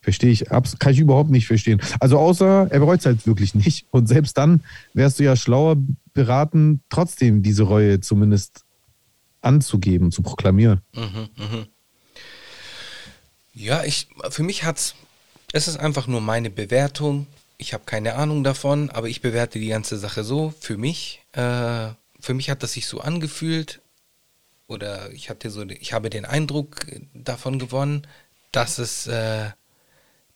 Verstehe 0.00 0.30
ich, 0.30 0.44
kann 0.44 0.92
ich 0.92 1.00
überhaupt 1.00 1.30
nicht 1.30 1.48
verstehen. 1.48 1.80
Also 1.98 2.18
außer 2.18 2.68
er 2.70 2.78
bereut 2.78 3.00
es 3.00 3.06
halt 3.06 3.26
wirklich 3.26 3.54
nicht. 3.56 3.86
Und 3.90 4.06
selbst 4.06 4.38
dann 4.38 4.62
wärst 4.94 5.18
du 5.18 5.24
ja 5.24 5.34
schlauer 5.34 5.76
beraten, 6.14 6.80
trotzdem 6.90 7.42
diese 7.42 7.64
Reue 7.64 8.00
zumindest 8.00 8.64
anzugeben, 9.40 10.12
zu 10.12 10.22
proklamieren. 10.22 10.80
mhm, 10.94 11.28
mhm. 11.36 11.66
Ja, 13.58 13.84
ich, 13.84 14.08
für 14.28 14.42
mich 14.42 14.64
hat's, 14.64 14.94
es 14.94 15.05
ist 15.56 15.78
einfach 15.78 16.06
nur 16.06 16.20
meine 16.20 16.50
Bewertung. 16.50 17.26
Ich 17.56 17.72
habe 17.72 17.84
keine 17.86 18.16
Ahnung 18.16 18.44
davon, 18.44 18.90
aber 18.90 19.08
ich 19.08 19.22
bewerte 19.22 19.58
die 19.58 19.68
ganze 19.68 19.96
Sache 19.96 20.24
so. 20.24 20.52
Für 20.60 20.76
mich, 20.76 21.22
äh, 21.32 21.88
für 22.20 22.34
mich 22.34 22.50
hat 22.50 22.62
das 22.62 22.72
sich 22.72 22.86
so 22.86 23.00
angefühlt 23.00 23.80
oder 24.66 25.10
ich 25.12 25.30
hatte 25.30 25.50
so, 25.50 25.62
ich 25.62 25.92
habe 25.92 26.10
den 26.10 26.24
Eindruck 26.26 26.86
davon 27.14 27.58
gewonnen, 27.58 28.06
dass 28.52 28.78
es, 28.78 29.06
äh, 29.06 29.50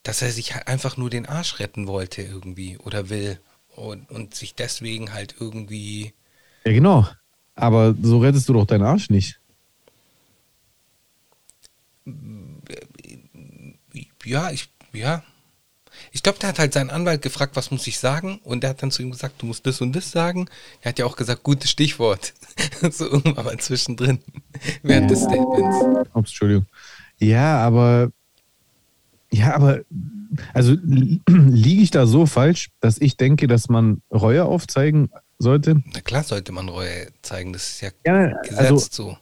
dass 0.03 0.23
er 0.23 0.31
sich 0.31 0.55
halt 0.55 0.69
einfach 0.69 0.97
nur 0.97 1.11
den 1.11 1.27
Arsch 1.27 1.59
retten 1.59 1.87
wollte 1.87 2.23
irgendwie 2.23 2.79
oder 2.79 3.11
will 3.11 3.39
und, 3.77 4.11
und 4.11 4.35
sich 4.35 4.55
deswegen 4.55 5.13
halt 5.13 5.35
irgendwie 5.39 6.15
Ja, 6.65 6.73
genau. 6.73 7.07
Aber 7.55 7.95
so 8.01 8.21
rettest 8.21 8.49
du 8.49 8.55
doch 8.55 8.65
deinen 8.65 8.85
Arsch 8.85 9.11
nicht. 9.11 9.39
Ja, 14.25 14.51
ich, 14.51 14.71
ja. 14.93 15.23
Ich 16.13 16.23
glaube, 16.23 16.39
der 16.39 16.51
hat 16.51 16.59
halt 16.61 16.73
seinen 16.73 16.89
Anwalt 16.91 17.21
gefragt, 17.21 17.57
was 17.57 17.71
muss 17.73 17.87
ich 17.87 17.99
sagen? 17.99 18.39
Und 18.45 18.63
der 18.63 18.71
hat 18.71 18.83
dann 18.83 18.91
zu 18.93 19.03
ihm 19.03 19.11
gesagt, 19.11 19.43
du 19.43 19.47
musst 19.47 19.67
das 19.67 19.81
und 19.81 19.95
das 19.95 20.11
sagen. 20.11 20.49
Er 20.83 20.91
hat 20.91 20.99
ja 21.01 21.05
auch 21.05 21.17
gesagt, 21.17 21.43
gutes 21.43 21.71
Stichwort. 21.71 22.33
so 22.91 23.07
irgendwann 23.07 23.45
mal 23.45 23.59
zwischendrin, 23.59 24.21
während 24.83 25.11
des 25.11 25.21
Statements. 25.23 25.77
Ups, 26.15 26.31
Entschuldigung. 26.31 26.67
Ja, 27.19 27.59
aber. 27.59 28.13
Ja, 29.33 29.55
aber. 29.55 29.81
Also 30.55 30.75
li- 30.85 31.21
liege 31.29 31.83
ich 31.83 31.91
da 31.91 32.07
so 32.07 32.25
falsch, 32.25 32.71
dass 32.81 32.99
ich 32.99 33.17
denke, 33.17 33.49
dass 33.49 33.69
man 33.69 34.01
Reue 34.13 34.45
aufzeigen 34.45 35.11
sollte? 35.39 35.83
Na 35.93 36.01
klar 36.01 36.23
sollte 36.23 36.53
man 36.53 36.69
Reue 36.69 37.09
zeigen, 37.23 37.53
das 37.53 37.69
ist 37.69 37.81
ja, 37.81 37.91
Ja, 38.07 38.29
gesetzt 38.43 38.59
also 38.59 38.77
so. 38.89 39.19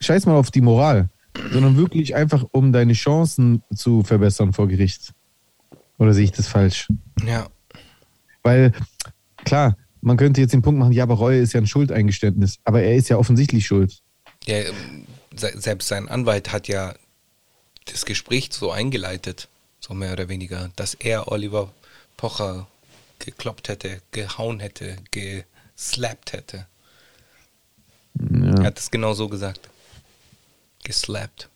scheiß 0.00 0.26
mal 0.26 0.36
auf 0.36 0.50
die 0.52 0.60
Moral, 0.60 1.08
sondern 1.50 1.76
wirklich 1.76 2.14
einfach, 2.14 2.44
um 2.52 2.72
deine 2.72 2.92
Chancen 2.92 3.62
zu 3.74 4.02
verbessern 4.02 4.52
vor 4.52 4.68
Gericht. 4.68 5.12
Oder 5.98 6.14
sehe 6.14 6.24
ich 6.24 6.32
das 6.32 6.46
falsch? 6.48 6.88
Ja, 7.26 7.48
Weil, 8.42 8.72
klar, 9.44 9.76
man 10.00 10.16
könnte 10.16 10.40
jetzt 10.40 10.52
den 10.52 10.62
Punkt 10.62 10.78
machen, 10.78 10.92
ja, 10.92 11.02
aber 11.02 11.14
Reue 11.14 11.40
ist 11.40 11.52
ja 11.54 11.60
ein 11.60 11.66
Schuldeingeständnis. 11.66 12.58
Aber 12.64 12.82
er 12.82 12.94
ist 12.96 13.08
ja 13.08 13.16
offensichtlich 13.16 13.66
schuld. 13.66 13.98
ja 14.46 14.58
ähm, 14.58 15.06
se- 15.34 15.58
selbst 15.60 15.88
sein 15.88 16.08
Anwalt 16.08 16.52
hat 16.52 16.68
ja 16.68 16.94
das 17.86 18.04
Gespräch 18.04 18.50
so 18.52 18.70
eingeleitet, 18.70 19.48
so 19.80 19.94
mehr 19.94 20.12
oder 20.12 20.28
weniger, 20.28 20.70
dass 20.76 20.94
er 20.94 21.28
Oliver 21.32 21.72
Pocher 22.16 22.68
gekloppt 23.18 23.68
hätte, 23.68 24.00
gehauen 24.12 24.60
hätte, 24.60 24.96
geslappt 25.10 26.32
hätte. 26.32 26.66
Er 28.18 28.54
Ja, 28.58 28.64
hat 28.64 28.78
es 28.78 28.90
genau 28.90 29.14
so 29.14 29.28
gesagt. 29.28 29.68
Geslappt. 30.88 31.50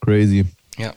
crazy. 0.00 0.46
Ja. 0.78 0.94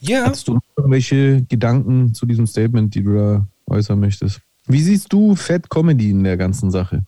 Ja, 0.00 0.26
Hast 0.26 0.46
du 0.46 0.54
noch 0.54 0.62
irgendwelche 0.76 1.42
Gedanken 1.48 2.14
zu 2.14 2.24
diesem 2.24 2.46
Statement, 2.46 2.94
die 2.94 3.02
du 3.02 3.14
da 3.16 3.46
äußern 3.66 3.98
möchtest? 3.98 4.40
Wie 4.68 4.80
siehst 4.80 5.12
du 5.12 5.34
Fat 5.34 5.68
Comedy 5.68 6.10
in 6.10 6.22
der 6.22 6.36
ganzen 6.36 6.70
Sache? 6.70 7.04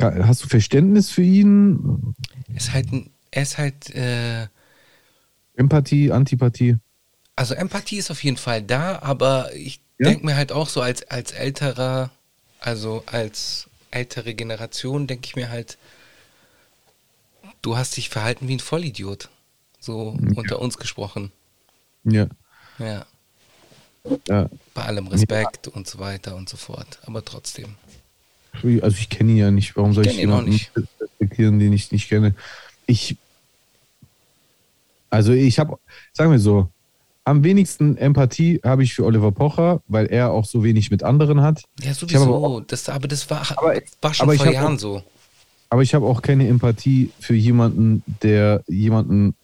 Hast 0.00 0.44
du 0.44 0.48
Verständnis 0.48 1.10
für 1.10 1.22
ihn? 1.22 2.14
er 2.50 2.56
ist 2.56 2.72
halt, 2.72 2.86
er 3.32 3.42
ist 3.42 3.58
halt, 3.58 3.90
äh, 3.96 4.46
Empathie, 5.56 6.12
Antipathie? 6.12 6.76
also 7.34 7.54
Empathie 7.54 7.96
ist 7.98 8.12
auf 8.12 8.22
jeden 8.22 8.36
Fall 8.36 8.62
da, 8.62 9.00
aber 9.02 9.52
ich 9.56 9.80
Ja? 9.98 10.10
denke 10.10 10.24
mir 10.24 10.36
halt 10.36 10.52
auch 10.52 10.68
so 10.68 10.80
als, 10.82 11.02
als 11.10 11.32
älterer, 11.32 12.10
also 12.60 13.02
als 13.06 13.67
ältere 13.90 14.34
Generation, 14.34 15.06
denke 15.06 15.26
ich 15.26 15.36
mir 15.36 15.50
halt, 15.50 15.78
du 17.62 17.76
hast 17.76 17.96
dich 17.96 18.08
verhalten 18.08 18.48
wie 18.48 18.56
ein 18.56 18.60
Vollidiot. 18.60 19.28
So 19.80 20.16
unter 20.34 20.60
uns 20.60 20.76
gesprochen. 20.78 21.30
Ja. 22.04 22.26
Ja. 22.78 23.06
ja. 24.28 24.48
Bei 24.74 24.82
allem 24.84 25.06
Respekt 25.06 25.68
und 25.68 25.86
so 25.86 25.98
weiter 25.98 26.34
und 26.36 26.48
so 26.48 26.56
fort. 26.56 26.98
Aber 27.02 27.24
trotzdem. 27.24 27.74
Also 28.62 28.96
ich 28.98 29.08
kenne 29.08 29.32
ihn 29.32 29.36
ja 29.36 29.50
nicht. 29.50 29.76
Warum 29.76 29.92
soll 29.94 30.04
Ich 30.06 30.12
ich, 30.12 30.18
kenn 30.18 30.28
ihn 30.28 30.32
auch 30.32 30.38
jemanden 30.38 30.52
nicht. 30.52 30.72
respektieren, 31.00 31.58
den 31.58 31.72
ich 31.72 31.92
nicht 31.92 32.08
kenne? 32.08 32.34
Ich, 32.86 33.16
also 35.10 35.32
ich 35.32 35.58
habe, 35.58 35.78
sagen 36.12 36.32
wir 36.32 36.38
so, 36.38 36.70
am 37.28 37.44
wenigsten 37.44 37.96
Empathie 37.96 38.60
habe 38.64 38.82
ich 38.82 38.94
für 38.94 39.04
Oliver 39.04 39.32
Pocher, 39.32 39.80
weil 39.86 40.06
er 40.06 40.30
auch 40.32 40.44
so 40.44 40.64
wenig 40.64 40.90
mit 40.90 41.02
anderen 41.02 41.42
hat. 41.42 41.62
Ja, 41.80 41.86
habe 41.90 42.06
aber 42.24 42.24
sowieso. 42.24 42.60
Das, 42.66 42.88
aber 42.88 43.08
das 43.08 43.28
war, 43.30 43.42
Aber- 43.56 43.74
war 44.00 44.14
schon 44.14 44.26
vor 44.36 44.46
Jahren 44.52 44.74
auch- 44.76 44.78
so. 44.80 45.02
Aber 45.70 45.82
ich 45.82 45.94
habe 45.94 46.06
auch 46.06 46.22
keine 46.22 46.48
Empathie 46.48 47.10
für 47.20 47.34
jemanden, 47.34 48.02
der 48.22 48.62
jemanden 48.68 49.34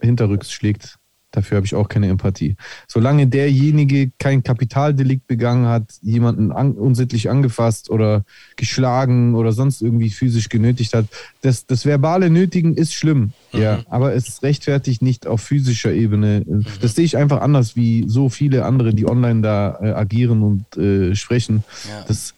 hinterrücks 0.00 0.50
schlägt, 0.50 0.96
Dafür 1.34 1.56
habe 1.56 1.66
ich 1.66 1.74
auch 1.74 1.88
keine 1.88 2.08
Empathie. 2.08 2.54
Solange 2.86 3.26
derjenige 3.26 4.12
kein 4.18 4.44
Kapitaldelikt 4.44 5.26
begangen 5.26 5.66
hat, 5.66 5.94
jemanden 6.00 6.52
an, 6.52 6.72
unsittlich 6.72 7.28
angefasst 7.28 7.90
oder 7.90 8.24
geschlagen 8.54 9.34
oder 9.34 9.50
sonst 9.52 9.82
irgendwie 9.82 10.10
physisch 10.10 10.48
genötigt 10.48 10.94
hat, 10.94 11.06
das, 11.42 11.66
das 11.66 11.84
verbale 11.84 12.30
Nötigen 12.30 12.74
ist 12.76 12.94
schlimm, 12.94 13.32
ja, 13.52 13.82
aber 13.90 14.14
es 14.14 14.42
rechtfertigt 14.44 15.02
nicht 15.02 15.26
auf 15.26 15.40
physischer 15.40 15.92
Ebene. 15.92 16.44
Das 16.80 16.94
sehe 16.94 17.04
ich 17.04 17.16
einfach 17.16 17.40
anders 17.40 17.74
wie 17.74 18.04
so 18.06 18.28
viele 18.28 18.64
andere, 18.64 18.94
die 18.94 19.06
online 19.06 19.42
da 19.42 19.78
äh, 19.82 19.90
agieren 19.90 20.42
und 20.42 20.76
äh, 20.76 21.14
sprechen. 21.16 21.64
Ja. 21.88 22.04
Das, 22.06 22.34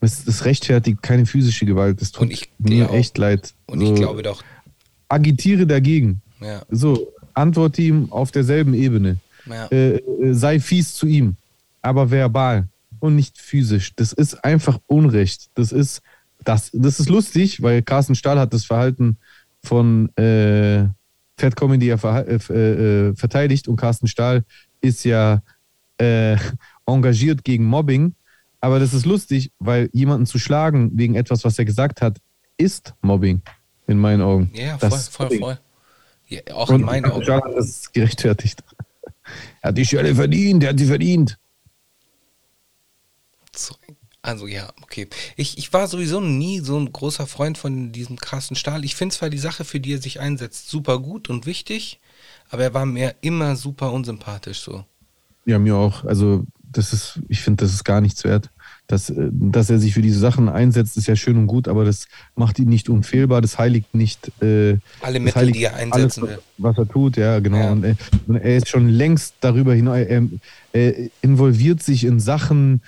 das, 0.00 0.24
das 0.24 0.44
rechtfertigt 0.46 1.02
keine 1.02 1.26
physische 1.26 1.66
Gewalt. 1.66 2.00
Das 2.00 2.12
tut 2.12 2.22
Und 2.22 2.30
ich 2.32 2.50
mir 2.58 2.90
echt 2.90 3.18
leid. 3.18 3.52
Und 3.66 3.82
ich 3.82 3.88
So, 3.88 3.94
glaube 3.94 4.22
doch, 4.22 4.42
agitiere 5.08 5.66
dagegen. 5.66 6.22
ja, 6.40 6.62
So, 6.70 7.12
antworte 7.38 7.82
ihm 7.82 8.10
auf 8.12 8.30
derselben 8.30 8.74
Ebene. 8.74 9.16
ja. 9.46 9.66
Äh, 9.68 9.96
äh, 9.96 10.32
sei 10.34 10.60
fies 10.60 10.94
zu 10.94 11.06
ihm, 11.06 11.36
aber 11.82 12.10
verbal 12.10 12.68
und 13.00 13.14
nicht 13.16 13.38
physisch. 13.38 13.94
Das 13.96 14.12
ist 14.12 14.44
einfach 14.44 14.78
Unrecht. 14.86 15.48
Das 15.54 15.72
ist, 15.72 16.02
das, 16.44 16.70
das 16.72 17.00
ist 17.00 17.08
lustig, 17.08 17.62
weil 17.62 17.82
Carsten 17.82 18.14
Stahl 18.14 18.38
hat 18.38 18.52
das 18.52 18.64
Verhalten 18.64 19.16
von 19.64 20.08
äh, 20.16 20.86
Fat 21.36 21.54
Comedy 21.56 21.86
ja 21.86 21.96
verha- 21.96 22.26
äh, 22.26 23.08
äh, 23.08 23.14
verteidigt 23.14 23.68
und 23.68 23.76
Carsten 23.76 24.08
Stahl 24.08 24.44
ist 24.80 25.04
ja 25.04 25.42
äh, 25.98 26.36
engagiert 26.86 27.44
gegen 27.44 27.64
Mobbing. 27.64 28.14
Aber 28.60 28.80
das 28.80 28.92
ist 28.92 29.06
lustig, 29.06 29.52
weil 29.60 29.88
jemanden 29.92 30.26
zu 30.26 30.38
schlagen 30.38 30.90
wegen 30.94 31.14
etwas, 31.14 31.44
was 31.44 31.58
er 31.58 31.64
gesagt 31.64 32.00
hat, 32.02 32.18
ist 32.56 32.92
Mobbing 33.02 33.40
in 33.86 33.98
meinen 33.98 34.20
Augen. 34.22 34.50
Ja, 34.52 34.76
Das 34.78 35.08
voll, 35.08 35.28
voll, 35.28 35.38
voll. 35.38 35.58
Ja, 36.28 36.40
auch 36.54 36.68
Und 36.68 36.80
in 36.80 36.86
meinen 36.86 37.06
Augen. 37.06 37.26
Hat 37.26 37.44
das 37.56 37.90
gerechtfertigt. 37.92 38.62
Er 39.60 39.68
hat 39.68 39.78
die 39.78 39.84
Stelle 39.84 40.14
verdient, 40.14 40.62
er 40.62 40.70
hat 40.70 40.78
sie 40.78 40.86
verdient. 40.86 41.38
So, 43.54 43.74
Also 44.22 44.46
ja, 44.46 44.70
okay. 44.82 45.08
Ich, 45.36 45.58
ich 45.58 45.72
war 45.72 45.86
sowieso 45.88 46.20
nie 46.20 46.60
so 46.60 46.78
ein 46.78 46.92
großer 46.92 47.26
Freund 47.26 47.58
von 47.58 47.92
diesem 47.92 48.16
Carsten 48.16 48.56
Stahl. 48.56 48.84
Ich 48.84 48.94
finde 48.94 49.14
zwar 49.14 49.30
die 49.30 49.38
Sache, 49.38 49.64
für 49.64 49.80
die 49.80 49.94
er 49.94 50.02
sich 50.02 50.20
einsetzt, 50.20 50.68
super 50.70 50.98
gut 50.98 51.28
und 51.28 51.46
wichtig, 51.46 52.00
aber 52.50 52.62
er 52.62 52.74
war 52.74 52.86
mir 52.86 53.14
immer 53.20 53.56
super 53.56 53.92
unsympathisch 53.92 54.60
so. 54.60 54.84
Ja, 55.44 55.58
mir 55.58 55.76
auch. 55.76 56.04
Also, 56.04 56.44
das 56.62 56.92
ist, 56.92 57.20
ich 57.28 57.40
finde, 57.40 57.64
das 57.64 57.72
ist 57.72 57.84
gar 57.84 58.00
nichts 58.00 58.24
wert. 58.24 58.50
Dass, 58.88 59.10
äh, 59.10 59.28
dass 59.30 59.70
er 59.70 59.78
sich 59.78 59.94
für 59.94 60.02
diese 60.02 60.18
Sachen 60.18 60.48
einsetzt, 60.48 60.96
ist 60.96 61.06
ja 61.06 61.14
schön 61.14 61.36
und 61.36 61.46
gut, 61.46 61.68
aber 61.68 61.84
das 61.84 62.06
macht 62.34 62.58
ihn 62.58 62.68
nicht 62.68 62.88
unfehlbar, 62.88 63.40
das 63.40 63.58
heiligt 63.58 63.94
nicht 63.94 64.32
äh, 64.42 64.78
Alle 65.00 65.20
Mittel, 65.20 65.52
die 65.52 65.62
er 65.62 65.76
einsetzen 65.76 66.24
alles, 66.24 66.36
will. 66.36 66.42
Was 66.58 66.78
er 66.78 66.88
tut, 66.88 67.16
ja, 67.16 67.38
genau. 67.38 67.58
Ja. 67.58 67.72
Und, 67.72 67.84
er, 67.84 67.96
und 68.26 68.36
er 68.36 68.56
ist 68.56 68.68
schon 68.68 68.88
längst 68.88 69.34
darüber 69.40 69.74
hinaus, 69.74 69.98
er, 69.98 70.22
er 70.72 70.94
involviert 71.22 71.82
sich 71.82 72.04
in 72.04 72.18
Sachen 72.18 72.80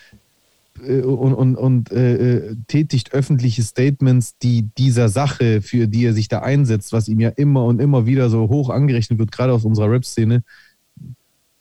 äh, 0.87 1.01
und, 1.03 1.35
und, 1.35 1.57
und 1.57 1.93
äh, 1.93 2.37
äh, 2.37 2.57
tätigt 2.67 3.13
öffentliche 3.13 3.63
Statements, 3.63 4.37
die 4.39 4.69
dieser 4.79 5.09
Sache, 5.09 5.63
für 5.63 5.87
die 5.87 6.05
er 6.05 6.15
sich 6.15 6.29
da 6.29 6.41
einsetzt, 6.41 6.93
was 6.93 7.09
ihm 7.09 7.21
ja 7.21 7.31
immer 7.31 7.65
und 7.65 7.81
immer 7.81 8.07
wieder 8.07 8.31
so 8.31 8.49
hoch 8.49 8.71
angerechnet 8.71 9.19
wird, 9.19 9.33
gerade 9.33 9.53
aus 9.53 9.65
unserer 9.65 9.91
Rap-Szene, 9.91 10.43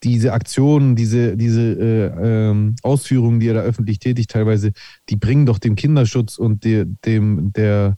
diese 0.04 0.34
Aktionen, 0.34 0.96
diese, 0.96 1.36
diese 1.36 1.62
äh, 1.62 2.50
ähm, 2.50 2.76
Ausführungen, 2.84 3.40
die 3.40 3.48
er 3.48 3.56
da 3.56 3.62
öffentlich 3.62 4.00
tätigt, 4.00 4.32
teilweise, 4.32 4.72
die 5.10 5.16
bringen 5.16 5.46
doch 5.46 5.60
dem 5.60 5.76
Kinderschutz 5.76 6.38
und 6.38 6.64
der, 6.64 6.86
dem, 6.86 7.52
der, 7.54 7.98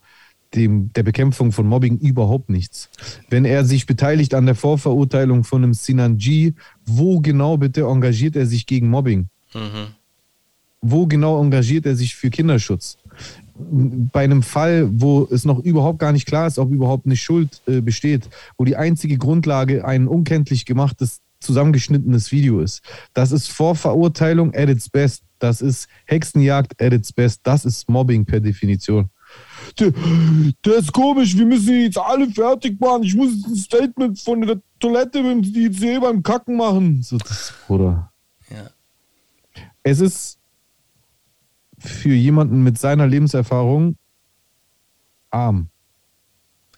dem, 0.56 0.92
der 0.94 1.04
Bekämpfung 1.04 1.52
von 1.52 1.68
Mobbing 1.68 1.98
überhaupt 1.98 2.50
nichts. 2.50 2.90
Wenn 3.30 3.46
er 3.46 3.66
sich 3.66 3.86
beteiligt 3.86 4.34
an 4.34 4.46
der 4.46 4.56
Vorverurteilung 4.56 5.44
von 5.44 5.64
einem 5.64 5.74
Sinan 5.74 6.18
G, 6.18 6.54
wo 6.86 7.20
genau 7.20 7.58
bitte 7.58 7.82
engagiert 7.82 8.36
er 8.36 8.46
sich 8.46 8.66
gegen 8.66 8.90
Mobbing? 8.90 9.28
Mhm. 9.54 9.88
wo 10.82 11.08
genau 11.08 11.42
engagiert 11.42 11.86
er 11.86 11.96
sich 11.96 12.16
für 12.16 12.30
Kinderschutz? 12.30 12.98
Bei 13.54 14.24
einem 14.24 14.42
Fall, 14.42 14.90
wo 14.94 15.28
es 15.30 15.44
noch 15.46 15.60
überhaupt 15.60 16.00
gar 16.00 16.14
nicht 16.14 16.26
klar 16.26 16.48
ist, 16.48 16.58
ob 16.58 16.72
überhaupt 16.72 17.06
eine 17.06 17.18
Schuld 17.18 17.62
äh, 17.68 17.82
besteht, 17.82 18.30
wo 18.58 18.64
die 18.64 18.78
einzige 18.78 19.18
Grundlage 19.18 19.86
ein 19.86 20.08
unkenntlich 20.08 20.66
gemachtes, 20.66 21.20
zusammengeschnittenes 21.42 22.32
Video 22.32 22.62
ist. 22.62 22.82
Das 23.14 23.32
ist 23.32 23.48
Vorverurteilung 23.50 24.54
at 24.56 24.70
its 24.70 24.90
best. 24.90 25.24
Das 25.40 25.62
ist 25.62 25.88
Hexenjagd 26.06 26.82
at 26.82 26.94
its 26.94 27.12
best. 27.12 27.42
Das 27.44 27.66
ist 27.66 27.90
Mobbing 27.90 28.26
per 28.26 28.40
Definition. 28.40 29.10
Der, 29.80 30.76
ist 30.78 30.92
komisch, 30.92 31.38
wir 31.38 31.46
müssen 31.46 31.74
ihn 31.74 31.82
jetzt 31.84 31.98
alle 31.98 32.30
fertig 32.30 32.80
machen. 32.80 33.04
Ich 33.04 33.16
muss 33.16 33.32
ein 33.46 33.56
Statement 33.56 34.20
von 34.20 34.42
der 34.42 34.62
Toilette 34.80 35.24
mit 35.24 35.56
dem 35.56 35.72
IC 35.72 36.02
beim 36.02 36.22
Kacken 36.22 36.58
machen. 36.58 37.02
So, 37.02 37.18
das, 37.18 37.54
Bruder 37.66 38.12
Ja. 38.50 38.70
es 39.84 40.02
ist 40.02 40.38
für 41.80 42.14
jemanden 42.14 42.62
mit 42.64 42.78
seiner 42.78 43.08
Lebenserfahrung 43.08 43.96
arm. 45.30 45.70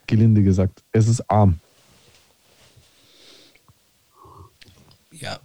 Gelinde 0.08 0.43
gesagt. 0.43 0.84
Es 0.91 1.08
ist 1.08 1.28
arm. 1.30 1.60
Ja. 5.12 5.39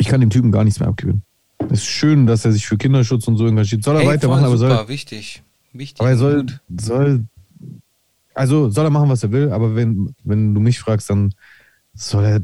Ich 0.00 0.08
kann 0.08 0.20
dem 0.20 0.30
Typen 0.30 0.50
gar 0.50 0.64
nichts 0.64 0.80
mehr 0.80 0.88
abgewinnen. 0.88 1.22
Es 1.70 1.80
ist 1.80 1.86
schön, 1.86 2.26
dass 2.26 2.44
er 2.46 2.52
sich 2.52 2.66
für 2.66 2.78
Kinderschutz 2.78 3.28
und 3.28 3.36
so 3.36 3.46
engagiert. 3.46 3.84
Soll 3.84 3.96
er 3.96 4.02
Ey, 4.02 4.08
weitermachen, 4.08 4.44
aber 4.44 4.56
soll, 4.56 4.88
wichtig. 4.88 5.42
Wichtig. 5.72 6.00
aber 6.00 6.10
er 6.10 6.16
soll, 6.16 6.46
soll, 6.80 7.24
also 8.34 8.70
soll 8.70 8.86
er 8.86 8.90
machen, 8.90 9.10
was 9.10 9.22
er 9.22 9.30
will, 9.30 9.52
aber 9.52 9.76
wenn, 9.76 10.14
wenn 10.24 10.54
du 10.54 10.60
mich 10.60 10.80
fragst, 10.80 11.10
dann 11.10 11.34
soll 11.94 12.24
er, 12.24 12.40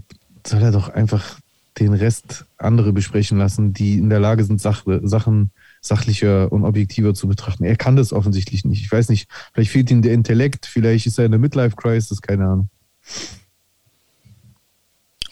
soll 0.47 0.62
er 0.62 0.71
doch 0.71 0.90
einfach 0.90 1.40
den 1.79 1.95
Rest 1.95 2.45
andere 2.59 2.92
besprechen 2.92 3.38
lassen, 3.38 3.73
die 3.73 3.99
in 3.99 4.11
der 4.11 4.21
Lage 4.21 4.45
sind, 4.45 4.61
Sach, 4.61 4.85
Sachen 5.03 5.51
sachlicher 5.81 6.53
und 6.53 6.64
objektiver 6.64 7.14
zu 7.14 7.27
betrachten. 7.27 7.64
Er 7.64 7.77
kann 7.77 7.97
das 7.97 8.12
offensichtlich 8.12 8.64
nicht. 8.64 8.83
Ich 8.83 8.92
weiß 8.92 9.09
nicht, 9.09 9.29
vielleicht 9.55 9.71
fehlt 9.71 9.90
ihm 9.90 10.03
der 10.03 10.12
Intellekt, 10.12 10.66
vielleicht 10.66 11.07
ist 11.07 11.19
er 11.19 11.25
in 11.25 11.33
der 11.33 11.40
Midlife-Crisis, 11.40 12.21
keine 12.21 12.45
Ahnung. 12.45 12.69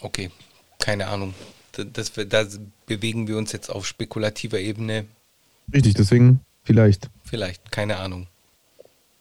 Okay, 0.01 0.31
keine 0.79 1.07
Ahnung. 1.07 1.33
Das, 1.77 2.15
wir- 2.15 2.25
da 2.25 2.45
bewegen 2.85 3.27
wir 3.27 3.37
uns 3.37 3.51
jetzt 3.51 3.69
auf 3.69 3.85
spekulativer 3.85 4.59
Ebene. 4.59 5.05
Richtig, 5.73 5.95
deswegen 5.95 6.41
vielleicht. 6.63 7.09
Vielleicht, 7.23 7.71
keine 7.71 7.97
Ahnung. 7.97 8.27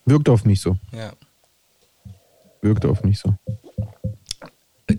Wirkt 0.04 0.28
auf 0.28 0.44
mich 0.44 0.60
so. 0.60 0.76
Ja. 0.92 1.12
Wirkt 2.60 2.84
auf 2.84 3.02
mich 3.02 3.18
so. 3.18 3.34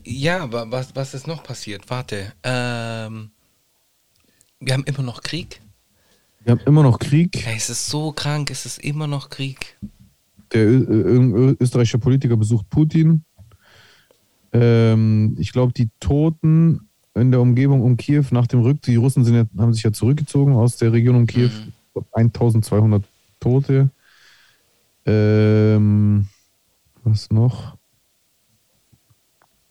Ja, 0.03 0.39
aber 0.43 0.69
was, 0.71 0.95
was 0.95 1.13
ist 1.13 1.27
noch 1.27 1.43
passiert? 1.43 1.89
Warte. 1.89 2.33
Ähm, 2.43 3.29
wir 4.59 4.73
haben 4.73 4.83
immer 4.85 5.03
noch 5.03 5.21
Krieg. 5.21 5.61
Wir 6.43 6.51
haben 6.51 6.61
immer 6.65 6.83
noch 6.83 6.99
Krieg. 6.99 7.45
Ey, 7.47 7.55
es 7.55 7.69
ist 7.69 7.87
so 7.87 8.11
krank, 8.11 8.49
es 8.51 8.65
ist 8.65 8.79
immer 8.79 9.07
noch 9.07 9.29
Krieg. 9.29 9.77
Der 10.51 10.63
Ö 10.65 10.77
Ö 10.87 11.55
österreichische 11.59 11.99
Politiker 11.99 12.37
besucht 12.37 12.69
Putin. 12.69 13.23
Ähm, 14.53 15.35
ich 15.39 15.51
glaube, 15.51 15.73
die 15.73 15.89
Toten 15.99 16.87
in 17.15 17.31
der 17.31 17.41
Umgebung 17.41 17.81
um 17.81 17.97
Kiew 17.97 18.25
nach 18.31 18.47
dem 18.47 18.59
Rückzug, 18.61 18.91
die 18.91 18.95
Russen 18.97 19.23
sind 19.23 19.49
haben 19.57 19.73
sich 19.73 19.83
ja 19.83 19.91
zurückgezogen 19.91 20.53
aus 20.53 20.77
der 20.77 20.91
Region 20.91 21.15
um 21.15 21.27
Kiew. 21.27 21.49
Mhm. 21.49 21.73
Ich 21.87 21.93
glaub, 21.93 22.07
1200 22.13 23.03
Tote. 23.39 23.89
Ähm, 25.05 26.27
was 27.03 27.29
noch? 27.31 27.77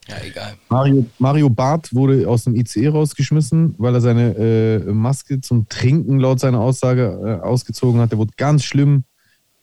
Ja, 0.08 0.16
egal. 0.22 0.54
Mario, 0.68 1.06
Mario 1.18 1.50
Barth 1.50 1.94
wurde 1.94 2.28
aus 2.28 2.44
dem 2.44 2.54
ICE 2.54 2.88
rausgeschmissen, 2.88 3.74
weil 3.78 3.94
er 3.94 4.00
seine 4.00 4.34
äh, 4.36 4.92
Maske 4.92 5.40
zum 5.40 5.68
Trinken 5.68 6.18
laut 6.18 6.40
seiner 6.40 6.60
Aussage 6.60 7.40
äh, 7.42 7.44
ausgezogen 7.44 8.00
hat. 8.00 8.12
Er 8.12 8.18
wurde 8.18 8.32
ganz 8.36 8.64
schlimm, 8.64 9.04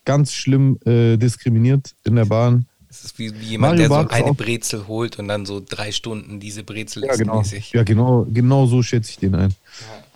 ganz 0.04 0.32
schlimm 0.32 0.78
äh, 0.84 1.16
diskriminiert 1.16 1.94
in 2.04 2.16
der 2.16 2.24
Bahn. 2.24 2.66
Es 2.92 3.04
ist 3.04 3.18
wie, 3.18 3.32
wie 3.40 3.46
jemand, 3.46 3.78
Mario 3.78 3.78
der 3.78 3.88
so 3.88 3.94
Barth 3.94 4.12
ist 4.12 4.22
eine 4.26 4.34
Brezel 4.34 4.86
holt 4.86 5.18
und 5.18 5.26
dann 5.26 5.46
so 5.46 5.62
drei 5.66 5.92
Stunden 5.92 6.40
diese 6.40 6.62
Brezel 6.62 7.06
Ja, 7.06 7.16
genau. 7.16 7.38
mäßig. 7.38 7.72
Ja, 7.72 7.84
genau, 7.84 8.26
genau 8.30 8.66
so 8.66 8.82
schätze 8.82 9.12
ich 9.12 9.16
den 9.18 9.34
ein. 9.34 9.54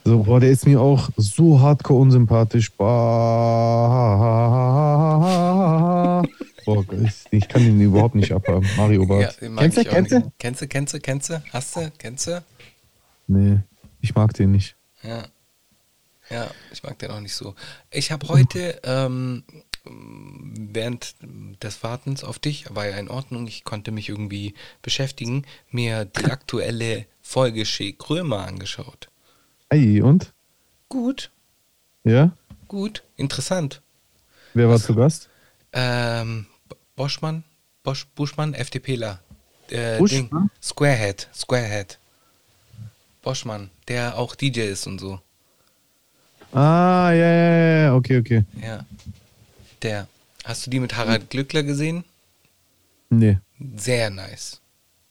So, 0.05 0.25
boah, 0.25 0.41
der 0.41 0.51
ist 0.51 0.67
mir 0.67 0.79
auch 0.79 1.09
so 1.17 1.59
hardcore 1.59 2.03
unsympathisch. 2.03 2.71
Boah, 2.73 2.93
ich- 7.33 7.49
kann 7.49 7.67
ihn 7.67 7.81
überhaupt 7.81 8.15
nicht 8.15 8.31
abhaben. 8.33 8.69
Mario 8.77 9.01
Ja, 9.03 9.09
Barth. 9.09 9.41
den 9.41 9.55
mag 9.55 9.63
kennst 9.63 9.79
du, 9.79 9.85
kennst 9.85 10.13
du? 10.13 10.33
Kennst 10.39 10.61
du, 10.61 10.69
kennst 10.69 10.93
du, 10.95 11.01
kennst 11.01 11.31
du? 11.31 11.43
Hast 11.55 11.77
du? 11.77 11.91
Kennst 11.97 12.27
du? 12.27 12.45
Nee, 13.27 13.61
ich 14.03 14.15
mag 14.15 14.35
den 14.35 14.53
nicht. 14.53 14.77
Ja. 15.03 15.25
Ja, 16.29 16.51
ich 16.73 16.83
mag 16.83 16.99
den 16.99 17.11
auch 17.11 17.21
nicht 17.21 17.35
so. 17.35 17.55
Ich 17.91 18.13
habe 18.13 18.29
heute 18.29 18.81
ähm, 18.85 19.45
während 19.89 21.15
des 21.63 21.83
Wartens 21.83 22.25
auf 22.25 22.39
dich, 22.39 22.67
war 22.75 22.87
ja 22.89 22.97
in 22.97 23.09
Ordnung, 23.09 23.47
ich 23.47 23.65
konnte 23.65 23.91
mich 23.93 24.09
irgendwie 24.09 24.55
beschäftigen, 24.83 25.45
mir 25.71 26.05
die 26.05 26.27
aktuelle 26.27 27.07
Folge 27.23 27.65
Shea 27.67 27.93
Krömer 27.93 28.47
angeschaut. 28.47 29.09
Ey, 29.69 30.01
und? 30.03 30.33
Gut, 30.89 31.31
Ja? 32.05 32.33
gut, 32.69 33.03
interessant. 33.17 33.83
Wer 34.55 34.69
war 34.69 34.79
zu 34.79 34.95
Gast? 34.95 35.29
Ähm, 35.73 36.47
Boschmann, 36.95 37.43
Bosch, 37.83 38.07
Buschmann, 38.15 38.55
FDPler. 38.55 39.21
äh, 39.71 40.03
Ding? 40.05 40.31
Squarehead, 40.63 41.29
Squarehead. 41.35 41.99
Boschmann, 43.23 43.71
der 43.89 44.17
auch 44.17 44.37
DJ 44.37 44.61
ist 44.61 44.87
und 44.87 45.01
so. 45.01 45.21
Ah, 46.53 47.11
ja, 47.11 47.17
ja, 47.27 47.57
ja, 47.59 47.79
ja, 47.83 47.95
okay, 47.95 48.19
okay. 48.19 48.45
Ja. 48.63 48.87
Der. 49.83 50.09
Hast 50.45 50.67
du 50.67 50.71
die 50.71 50.81
mit 50.81 50.97
Harald 50.97 51.31
Glückler 51.31 51.63
gesehen? 51.63 52.05
Nee. 53.11 53.39
Sehr 53.77 54.11
nice. 54.11 54.61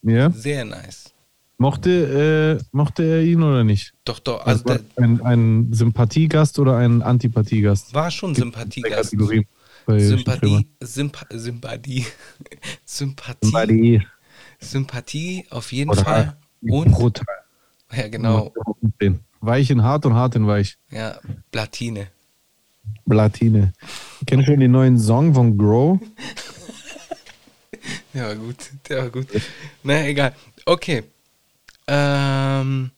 Ja? 0.02 0.32
Sehr 0.32 0.66
nice. 0.66 1.12
Mochte, 1.58 2.60
äh, 2.62 2.66
mochte 2.72 3.04
er 3.04 3.22
ihn 3.24 3.42
oder 3.42 3.64
nicht? 3.64 3.94
Doch, 4.04 4.20
doch. 4.20 4.46
Also 4.46 4.66
war 4.66 4.80
der 4.80 5.04
ein, 5.04 5.22
ein 5.22 5.74
Sympathiegast 5.74 6.60
oder 6.60 6.78
ein 6.78 7.02
Antipathiegast? 7.02 7.94
war 7.94 8.12
schon 8.12 8.36
Sympathiegast. 8.36 9.12
Sympathie, 9.12 10.68
Sympa 10.82 11.26
Sympathie, 11.32 12.06
Sympathie, 12.86 13.42
Sympathie. 13.42 14.02
Sympathie 14.60 15.46
auf 15.50 15.72
jeden 15.72 15.92
Oder 15.92 16.04
Fall. 16.04 16.38
Und, 16.62 16.92
brutal. 16.92 17.26
ja 17.94 18.08
genau, 18.10 18.54
Weich 19.40 19.70
in 19.70 19.84
hart 19.84 20.06
und 20.06 20.14
hart 20.16 20.36
in 20.36 20.48
weich. 20.48 20.78
ja, 20.90 21.20
Platine. 21.52 22.08
Platine. 23.10 23.74
Kennst 24.26 24.48
du 24.48 24.52
schon 24.52 24.60
den 24.60 24.72
neuen 24.72 24.98
Song 25.00 25.34
von 25.34 25.58
Grow? 25.58 26.00
Der 28.14 28.28
war 28.28 28.36
gut, 28.36 28.56
der 28.88 28.98
war 28.98 29.10
gut. 29.10 29.28
Na, 29.84 30.08
egal. 30.08 30.34
Okay. 30.66 31.04
Ähm, 31.86 32.92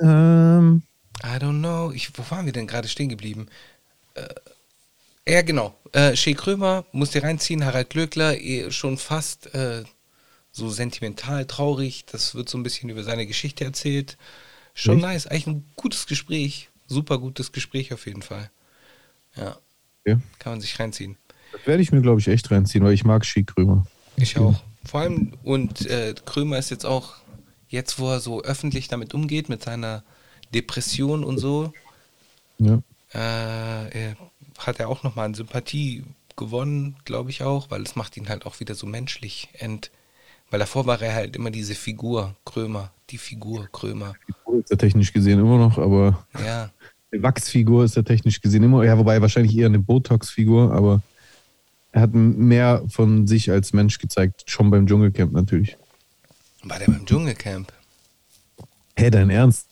Ähm, 0.00 0.82
I 1.24 1.36
don't 1.36 1.58
know. 1.58 1.90
Ich, 1.92 2.16
wo 2.16 2.22
waren 2.30 2.46
wir 2.46 2.52
denn 2.52 2.68
gerade 2.68 2.86
stehen 2.88 3.08
geblieben? 3.08 3.48
Äh, 4.14 4.28
ja, 5.32 5.42
genau. 5.42 5.74
Äh, 5.92 6.16
Shea 6.16 6.34
Krömer, 6.34 6.84
dir 6.92 7.22
reinziehen. 7.24 7.64
Harald 7.64 7.90
Glöckler, 7.90 8.40
eh 8.40 8.70
schon 8.70 8.98
fast 8.98 9.52
äh, 9.54 9.84
so 10.52 10.68
sentimental, 10.70 11.44
traurig. 11.46 12.04
Das 12.10 12.34
wird 12.34 12.48
so 12.48 12.56
ein 12.56 12.62
bisschen 12.62 12.88
über 12.88 13.02
seine 13.02 13.26
Geschichte 13.26 13.64
erzählt. 13.64 14.16
Schon 14.74 14.96
Echt? 14.96 15.02
nice. 15.02 15.26
Eigentlich 15.26 15.46
ein 15.48 15.64
gutes 15.76 16.06
Gespräch. 16.06 16.70
Super 16.86 17.18
gutes 17.18 17.52
Gespräch 17.52 17.92
auf 17.92 18.06
jeden 18.06 18.22
Fall. 18.22 18.50
Ja, 19.36 19.56
ja. 20.04 20.20
kann 20.38 20.52
man 20.52 20.60
sich 20.60 20.78
reinziehen. 20.78 21.16
Das 21.52 21.66
werde 21.66 21.82
ich 21.82 21.92
mir, 21.92 22.00
glaube 22.02 22.20
ich, 22.20 22.28
echt 22.28 22.50
reinziehen, 22.50 22.84
weil 22.84 22.92
ich 22.94 23.04
mag 23.04 23.22
Chic 23.24 23.46
Krömer. 23.54 23.86
Ich 24.16 24.38
auch. 24.38 24.54
Vor 24.84 25.00
allem, 25.00 25.32
und 25.42 25.86
äh, 25.86 26.14
Krömer 26.24 26.58
ist 26.58 26.70
jetzt 26.70 26.84
auch, 26.86 27.14
jetzt 27.68 27.98
wo 27.98 28.10
er 28.10 28.20
so 28.20 28.42
öffentlich 28.42 28.88
damit 28.88 29.14
umgeht, 29.14 29.48
mit 29.48 29.62
seiner 29.62 30.02
Depression 30.54 31.24
und 31.24 31.38
so, 31.38 31.72
Ja. 32.58 32.82
äh, 33.14 33.88
er- 34.08 34.16
hat 34.58 34.78
er 34.80 34.88
auch 34.88 35.02
nochmal 35.02 35.26
an 35.26 35.34
Sympathie 35.34 36.04
gewonnen, 36.36 36.96
glaube 37.04 37.30
ich 37.30 37.42
auch, 37.42 37.70
weil 37.70 37.82
es 37.82 37.96
macht 37.96 38.16
ihn 38.16 38.28
halt 38.28 38.46
auch 38.46 38.60
wieder 38.60 38.74
so 38.74 38.86
menschlich. 38.86 39.48
Ent, 39.54 39.90
weil 40.50 40.60
davor 40.60 40.86
war 40.86 41.00
er 41.02 41.14
halt 41.14 41.34
immer 41.36 41.50
diese 41.50 41.74
Figur, 41.74 42.36
Krömer, 42.44 42.90
die 43.10 43.18
Figur, 43.18 43.68
Krömer. 43.72 44.14
Ist 44.58 44.70
er 44.70 44.78
technisch 44.78 45.12
gesehen 45.12 45.38
immer 45.40 45.58
noch, 45.58 45.78
aber 45.78 46.24
Ja, 46.44 46.70
Wachsfigur 47.12 47.84
ist 47.84 47.96
er 47.96 48.04
technisch 48.04 48.40
gesehen 48.40 48.62
immer. 48.62 48.84
Ja, 48.84 48.98
wobei 48.98 49.20
wahrscheinlich 49.20 49.56
eher 49.56 49.66
eine 49.66 49.78
Botox-Figur, 49.78 50.72
aber 50.72 51.02
er 51.92 52.02
hat 52.02 52.14
mehr 52.14 52.82
von 52.88 53.26
sich 53.26 53.50
als 53.50 53.72
Mensch 53.72 53.98
gezeigt, 53.98 54.44
schon 54.46 54.70
beim 54.70 54.86
Dschungelcamp 54.86 55.32
natürlich. 55.32 55.76
war 56.62 56.78
der 56.78 56.86
beim 56.86 57.04
Dschungelcamp? 57.04 57.72
Hä, 58.96 59.10
dein 59.10 59.30
Ernst? 59.30 59.66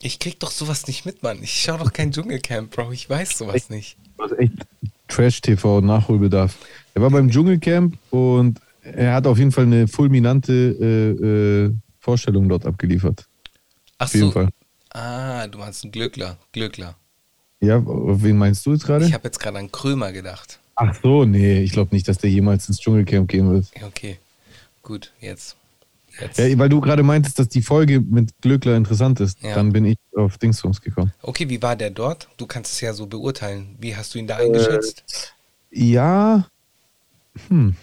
Ich 0.00 0.18
krieg 0.18 0.38
doch 0.38 0.50
sowas 0.50 0.86
nicht 0.86 1.06
mit, 1.06 1.22
Mann. 1.22 1.38
Ich 1.42 1.62
schau 1.62 1.78
doch 1.78 1.92
kein 1.92 2.12
Dschungelcamp, 2.12 2.70
Bro. 2.70 2.92
Ich 2.92 3.08
weiß 3.08 3.38
sowas 3.38 3.70
nicht. 3.70 3.96
Was 4.16 4.32
echt 4.32 4.52
Trash-TV 5.08 5.80
Nachholbedarf. 5.80 6.56
Er 6.94 7.02
war 7.02 7.10
beim 7.10 7.30
Dschungelcamp 7.30 7.96
und 8.10 8.60
er 8.82 9.14
hat 9.14 9.26
auf 9.26 9.38
jeden 9.38 9.52
Fall 9.52 9.64
eine 9.64 9.88
fulminante 9.88 10.52
äh, 10.52 11.64
äh, 11.66 11.74
Vorstellung 11.98 12.48
dort 12.48 12.66
abgeliefert. 12.66 13.26
Ach 13.98 14.06
Auf 14.06 14.14
jeden 14.14 14.26
so. 14.26 14.32
Fall. 14.32 14.48
Ah, 14.94 15.46
du 15.48 15.58
meinst 15.58 15.84
einen 15.84 15.92
Glückler. 15.92 16.38
Glückler. 16.52 16.94
Ja, 17.60 17.82
wen 17.84 18.36
meinst 18.38 18.64
du 18.64 18.72
jetzt 18.72 18.84
gerade? 18.86 19.04
Ich 19.06 19.12
habe 19.12 19.24
jetzt 19.24 19.38
gerade 19.40 19.58
an 19.58 19.70
Krömer 19.70 20.12
gedacht. 20.12 20.58
Ach 20.76 20.94
so, 21.02 21.24
nee, 21.24 21.60
ich 21.62 21.72
glaube 21.72 21.94
nicht, 21.94 22.08
dass 22.08 22.18
der 22.18 22.30
jemals 22.30 22.68
ins 22.68 22.78
Dschungelcamp 22.80 23.28
gehen 23.28 23.50
wird. 23.50 23.66
Okay, 23.86 24.18
gut, 24.82 25.12
jetzt. 25.20 25.56
jetzt. 26.20 26.38
Ja, 26.38 26.58
weil 26.58 26.68
du 26.68 26.80
gerade 26.80 27.02
meintest, 27.02 27.38
dass 27.38 27.48
die 27.48 27.62
Folge 27.62 28.00
mit 28.00 28.32
Glückler 28.40 28.76
interessant 28.76 29.20
ist, 29.20 29.40
Ja. 29.42 29.54
dann 29.54 29.72
bin 29.72 29.84
ich 29.84 29.96
auf 30.16 30.38
Dingsbums 30.38 30.80
gekommen. 30.80 31.12
Okay, 31.22 31.48
wie 31.48 31.60
war 31.62 31.76
der 31.76 31.90
dort? 31.90 32.28
Du 32.36 32.46
kannst 32.46 32.72
es 32.72 32.80
ja 32.80 32.92
so 32.92 33.06
beurteilen. 33.06 33.76
Wie 33.80 33.96
hast 33.96 34.14
du 34.14 34.18
ihn 34.18 34.26
da 34.26 34.36
eingeschätzt? 34.36 35.34
Ja, 35.70 36.46
hm. 37.48 37.74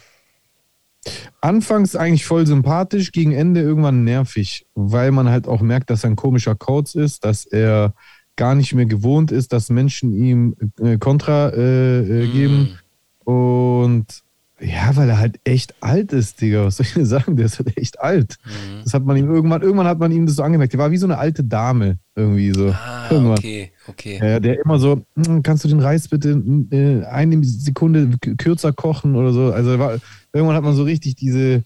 Anfangs 1.41 1.95
eigentlich 1.95 2.25
voll 2.25 2.45
sympathisch, 2.45 3.11
gegen 3.11 3.31
Ende 3.31 3.61
irgendwann 3.61 4.03
nervig, 4.03 4.67
weil 4.75 5.11
man 5.11 5.29
halt 5.29 5.47
auch 5.47 5.61
merkt, 5.61 5.89
dass 5.89 6.03
er 6.03 6.11
ein 6.11 6.15
komischer 6.15 6.55
Coach 6.55 6.95
ist, 6.95 7.25
dass 7.25 7.45
er 7.45 7.93
gar 8.35 8.55
nicht 8.55 8.73
mehr 8.73 8.85
gewohnt 8.85 9.31
ist, 9.31 9.53
dass 9.53 9.69
Menschen 9.69 10.13
ihm 10.13 10.55
äh, 10.79 10.97
Kontra 10.97 11.49
äh, 11.49 12.23
äh, 12.23 12.27
geben. 12.27 12.79
Und 13.23 14.23
ja, 14.62 14.95
weil 14.95 15.10
er 15.10 15.17
halt 15.17 15.39
echt 15.43 15.74
alt 15.82 16.13
ist, 16.13 16.39
Digga. 16.39 16.65
Was 16.65 16.78
soll 16.78 16.86
ich 16.86 16.93
denn 16.93 17.06
sagen? 17.06 17.36
Der 17.36 17.47
ist 17.47 17.58
halt 17.60 17.76
echt 17.78 18.00
alt. 18.00 18.38
Mhm. 18.45 18.84
Das 18.84 18.93
hat 18.93 19.04
man 19.04 19.17
ihm 19.17 19.28
irgendwann, 19.34 19.62
irgendwann 19.62 19.88
hat 19.88 19.97
man 20.00 20.12
ihm 20.12 20.26
das 20.28 20.36
so 20.36 20.43
angemerkt. 20.43 20.74
Der 20.74 20.80
war 20.80 20.91
wie 20.91 20.97
so 20.97 21.08
eine 21.08 21.17
alte 21.17 21.43
Dame 21.43 21.97
irgendwie 22.15 22.52
so. 22.54 22.69
Ah, 22.69 23.08
irgendwann. 23.10 23.38
okay, 23.39 23.71
okay. 23.88 24.19
Ja, 24.21 24.39
der 24.39 24.63
immer 24.63 24.78
so, 24.80 25.04
"Hm, 25.15 25.41
kannst 25.43 25.63
du 25.63 25.67
den 25.67 25.80
Reis 25.80 26.08
bitte 26.08 26.30
äh, 26.71 27.04
eine 27.06 27.43
Sekunde 27.43 28.12
kürzer 28.38 28.71
kochen 28.71 29.15
oder 29.15 29.34
so. 29.34 29.52
Also 29.52 29.80
war, 29.80 29.97
irgendwann 30.34 30.56
hat 30.56 30.63
man 30.63 30.76
so 30.76 30.84
richtig 30.84 31.15
diese, 31.15 31.63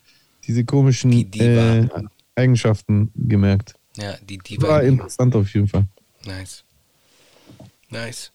diese 0.48 0.64
komischen 0.64 1.12
Die 1.12 1.40
äh, 1.40 1.88
Eigenschaften 2.36 3.12
gemerkt. 3.16 3.76
Ja, 3.98 4.14
die 4.28 4.38
War 4.62 4.80
Diva. 4.80 4.80
interessant 4.82 5.36
auf 5.36 5.54
jeden 5.54 5.68
Fall. 5.68 5.86
Nice. 6.26 6.64
Nice. 7.90 8.32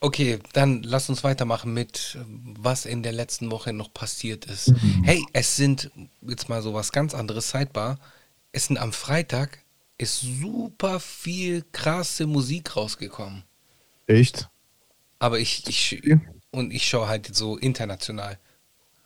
Okay, 0.00 0.38
dann 0.52 0.82
lass 0.82 1.08
uns 1.08 1.24
weitermachen 1.24 1.72
mit, 1.72 2.18
was 2.58 2.84
in 2.84 3.02
der 3.02 3.12
letzten 3.12 3.50
Woche 3.50 3.72
noch 3.72 3.92
passiert 3.94 4.44
ist. 4.44 4.74
Hey, 5.02 5.24
es 5.32 5.56
sind, 5.56 5.90
jetzt 6.20 6.48
mal 6.48 6.60
so 6.62 6.74
was 6.74 6.92
ganz 6.92 7.14
anderes, 7.14 7.50
Sidebar, 7.50 7.98
es 8.52 8.66
sind 8.66 8.78
am 8.78 8.92
Freitag, 8.92 9.58
ist 9.98 10.20
super 10.20 11.00
viel 11.00 11.64
krasse 11.72 12.26
Musik 12.26 12.76
rausgekommen. 12.76 13.44
Echt? 14.06 14.48
Aber 15.18 15.38
ich, 15.38 15.66
ich, 15.66 16.02
und 16.50 16.72
ich 16.72 16.86
schaue 16.86 17.08
halt 17.08 17.34
so 17.34 17.56
international. 17.56 18.38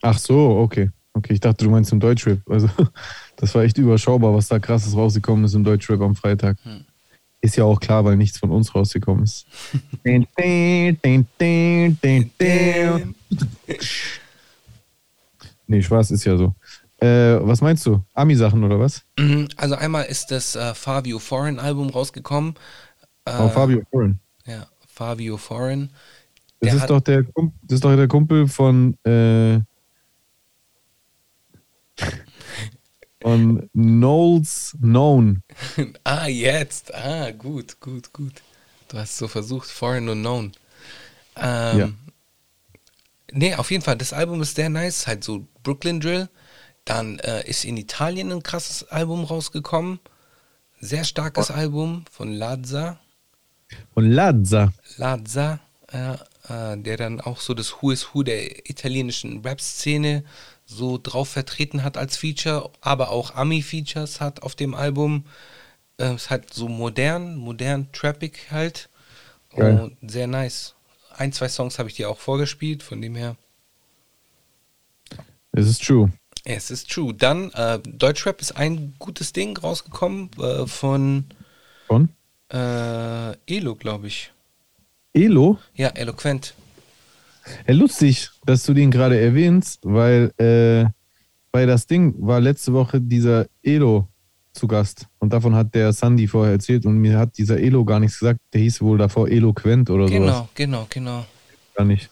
Ach 0.03 0.19
so, 0.19 0.59
okay. 0.59 0.91
Okay, 1.13 1.35
ich 1.35 1.41
dachte, 1.41 1.65
du 1.65 1.71
meinst 1.71 1.93
im 1.93 2.01
Deutschrap. 2.01 2.39
Also, 2.49 2.69
das 3.37 3.55
war 3.55 3.63
echt 3.63 3.79
überschaubar, 3.79 4.35
was 4.35 4.49
da 4.49 4.59
krasses 4.59 4.95
rausgekommen 4.95 5.45
ist 5.45 5.55
im 5.55 5.65
Deutschrap 5.65 6.01
am 6.01 6.15
Freitag. 6.15 6.57
Hm. 6.65 6.85
Ist 7.43 7.57
ja 7.57 7.65
auch 7.65 7.81
klar, 7.81 8.05
weil 8.05 8.17
nichts 8.17 8.39
von 8.39 8.51
uns 8.51 8.75
rausgekommen 8.75 9.25
ist. 9.25 9.47
Nee, 15.67 15.83
Spaß 15.83 16.11
ist 16.11 16.25
ja 16.25 16.37
so. 16.37 16.55
Äh, 16.99 17.39
was 17.41 17.61
meinst 17.63 17.87
du? 17.87 18.03
Ami-Sachen 18.13 18.63
oder 18.65 18.79
was? 18.79 19.03
Mhm, 19.19 19.49
Also 19.57 19.75
einmal 19.77 20.05
ist 20.05 20.31
das 20.31 20.55
äh, 20.57 20.75
Fabio 20.75 21.19
Foreign 21.19 21.59
Album 21.59 21.89
rausgekommen. 21.91 22.55
Äh, 23.25 23.33
Oh, 23.39 23.49
Fabio 23.49 23.81
Foreign. 23.91 24.21
Ja, 24.47 24.67
Fabio 24.87 25.37
Foreign. 25.37 25.91
Das 26.61 26.75
ist, 26.75 26.91
doch 26.91 27.01
der, 27.01 27.23
Kump- 27.25 27.55
das 27.63 27.77
ist 27.77 27.85
doch 27.85 27.97
der 27.97 28.09
Kumpel 28.09 28.47
von, 28.49 28.99
äh, 29.05 29.61
von 33.23 33.69
Knowles 33.73 34.77
Known. 34.81 35.43
ah, 36.05 36.27
jetzt. 36.27 36.95
Ah, 36.95 37.31
gut, 37.31 37.81
gut, 37.81 38.13
gut. 38.13 38.43
Du 38.89 38.99
hast 38.99 39.19
so 39.19 39.29
versucht, 39.29 39.69
Foreign 39.69 40.09
Unknown. 40.09 40.53
Ähm, 41.37 41.79
Ja. 41.79 41.91
Nee, 43.33 43.55
auf 43.55 43.71
jeden 43.71 43.85
Fall, 43.85 43.97
das 43.97 44.13
Album 44.13 44.43
ist 44.43 44.57
sehr 44.57 44.69
nice, 44.69 45.07
halt 45.07 45.23
so 45.23 45.47
Brooklyn 45.63 46.01
Drill. 46.01 46.29
Dann 46.85 47.21
äh, 47.21 47.49
ist 47.49 47.65
in 47.65 47.77
Italien 47.77 48.33
ein 48.33 48.43
krasses 48.43 48.89
Album 48.89 49.25
rausgekommen. 49.25 50.01
Sehr 50.81 51.05
starkes 51.05 51.51
Album 51.51 52.05
von 52.11 52.33
Lazza. 52.33 52.99
Von 53.95 54.11
Lazza. 54.11 54.73
Lazza, 54.97 55.61
ja, 55.93 56.15
äh, 56.49 56.79
der 56.79 56.97
dann 56.97 57.21
auch 57.21 57.39
so 57.41 57.55
das 57.55 57.81
Who 57.81 57.91
is 57.93 58.09
Who 58.13 58.23
der 58.23 58.69
italienischen 58.69 59.43
Rap-Szene 59.43 60.25
so 60.71 60.99
drauf 61.03 61.29
vertreten 61.29 61.83
hat 61.83 61.97
als 61.97 62.17
Feature, 62.17 62.71
aber 62.81 63.11
auch 63.11 63.35
Ami-Features 63.35 64.21
hat 64.21 64.43
auf 64.43 64.55
dem 64.55 64.75
Album. 64.75 65.25
Äh, 65.99 66.15
ist 66.15 66.31
halt 66.31 66.55
so 66.55 66.69
modern, 66.69 67.37
modern, 67.37 67.91
trappig 67.93 68.51
halt. 68.51 68.89
Geil. 69.55 69.81
Und 70.01 70.11
sehr 70.11 70.29
nice. 70.29 70.75
Ein, 71.17 71.33
zwei 71.33 71.49
Songs 71.49 71.79
habe 71.79 71.89
ich 71.89 71.97
dir 71.97 72.09
auch 72.09 72.19
vorgespielt, 72.19 72.83
von 72.83 73.03
dem 73.03 73.17
her. 73.17 73.37
Es 75.53 75.67
ist 75.67 75.85
true. 75.85 76.13
Es 76.45 76.71
ist 76.71 76.89
true. 76.91 77.13
Dann, 77.13 77.51
äh, 77.53 77.81
Deutschrap 77.81 78.41
ist 78.41 78.53
ein 78.53 78.95
gutes 78.99 79.33
Ding 79.33 79.59
rausgekommen 79.59 80.31
äh, 80.39 80.67
von 80.67 81.25
Von? 81.89 82.09
äh, 82.53 83.33
Elo, 83.53 83.75
glaube 83.75 84.07
ich. 84.07 84.33
Elo? 85.13 85.59
Ja, 85.75 85.89
eloquent. 85.89 86.55
Ja, 87.67 87.75
lustig, 87.75 88.31
dass 88.47 88.65
du 88.65 88.75
den 88.75 88.91
gerade 88.91 89.21
erwähnst, 89.21 89.81
weil 89.83 90.33
äh, 90.39 90.91
bei 91.53 91.67
das 91.67 91.87
Ding 91.87 92.15
war 92.19 92.41
letzte 92.41 92.73
Woche 92.73 93.01
dieser 93.01 93.47
Elo 93.63 94.09
zu 94.53 94.67
Gast. 94.67 95.07
Und 95.19 95.33
davon 95.33 95.55
hat 95.55 95.75
der 95.75 95.93
Sandy 95.93 96.27
vorher 96.27 96.53
erzählt 96.53 96.87
und 96.87 96.99
mir 96.99 97.19
hat 97.19 97.37
dieser 97.39 97.59
Elo 97.59 97.85
gar 97.85 98.01
nichts 98.01 98.19
gesagt. 98.19 98.41
Der 98.53 98.61
hieß 98.61 98.81
wohl 98.83 98.99
davor 98.99 99.29
Eloquent 99.29 99.91
oder 99.91 100.09
sowas. 100.09 100.19
Genau, 100.19 100.49
genau, 100.55 100.87
genau. 100.89 101.27
Gar 101.75 101.85
nicht. 101.85 102.11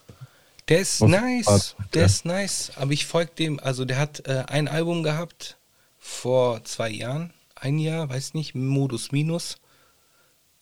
Der 0.69 0.81
ist 0.81 1.03
Auf 1.03 1.09
nice. 1.09 1.47
Art, 1.47 1.77
Der 1.95 2.03
ja. 2.03 2.07
ist 2.07 2.25
nice. 2.25 2.73
Aber 2.77 2.93
ich 2.93 3.07
folge 3.07 3.33
dem, 3.39 3.59
also 3.61 3.85
der 3.85 3.99
hat 3.99 4.27
äh, 4.27 4.45
ein 4.49 4.69
Album 4.69 5.03
gehabt 5.03 5.59
vor 5.99 6.63
zwei 6.65 6.91
Jahren. 6.91 7.33
Ein 7.55 7.79
Jahr, 7.79 8.09
weiß 8.09 8.35
nicht, 8.35 8.55
Modus 8.55 9.11
Minus. 9.11 9.57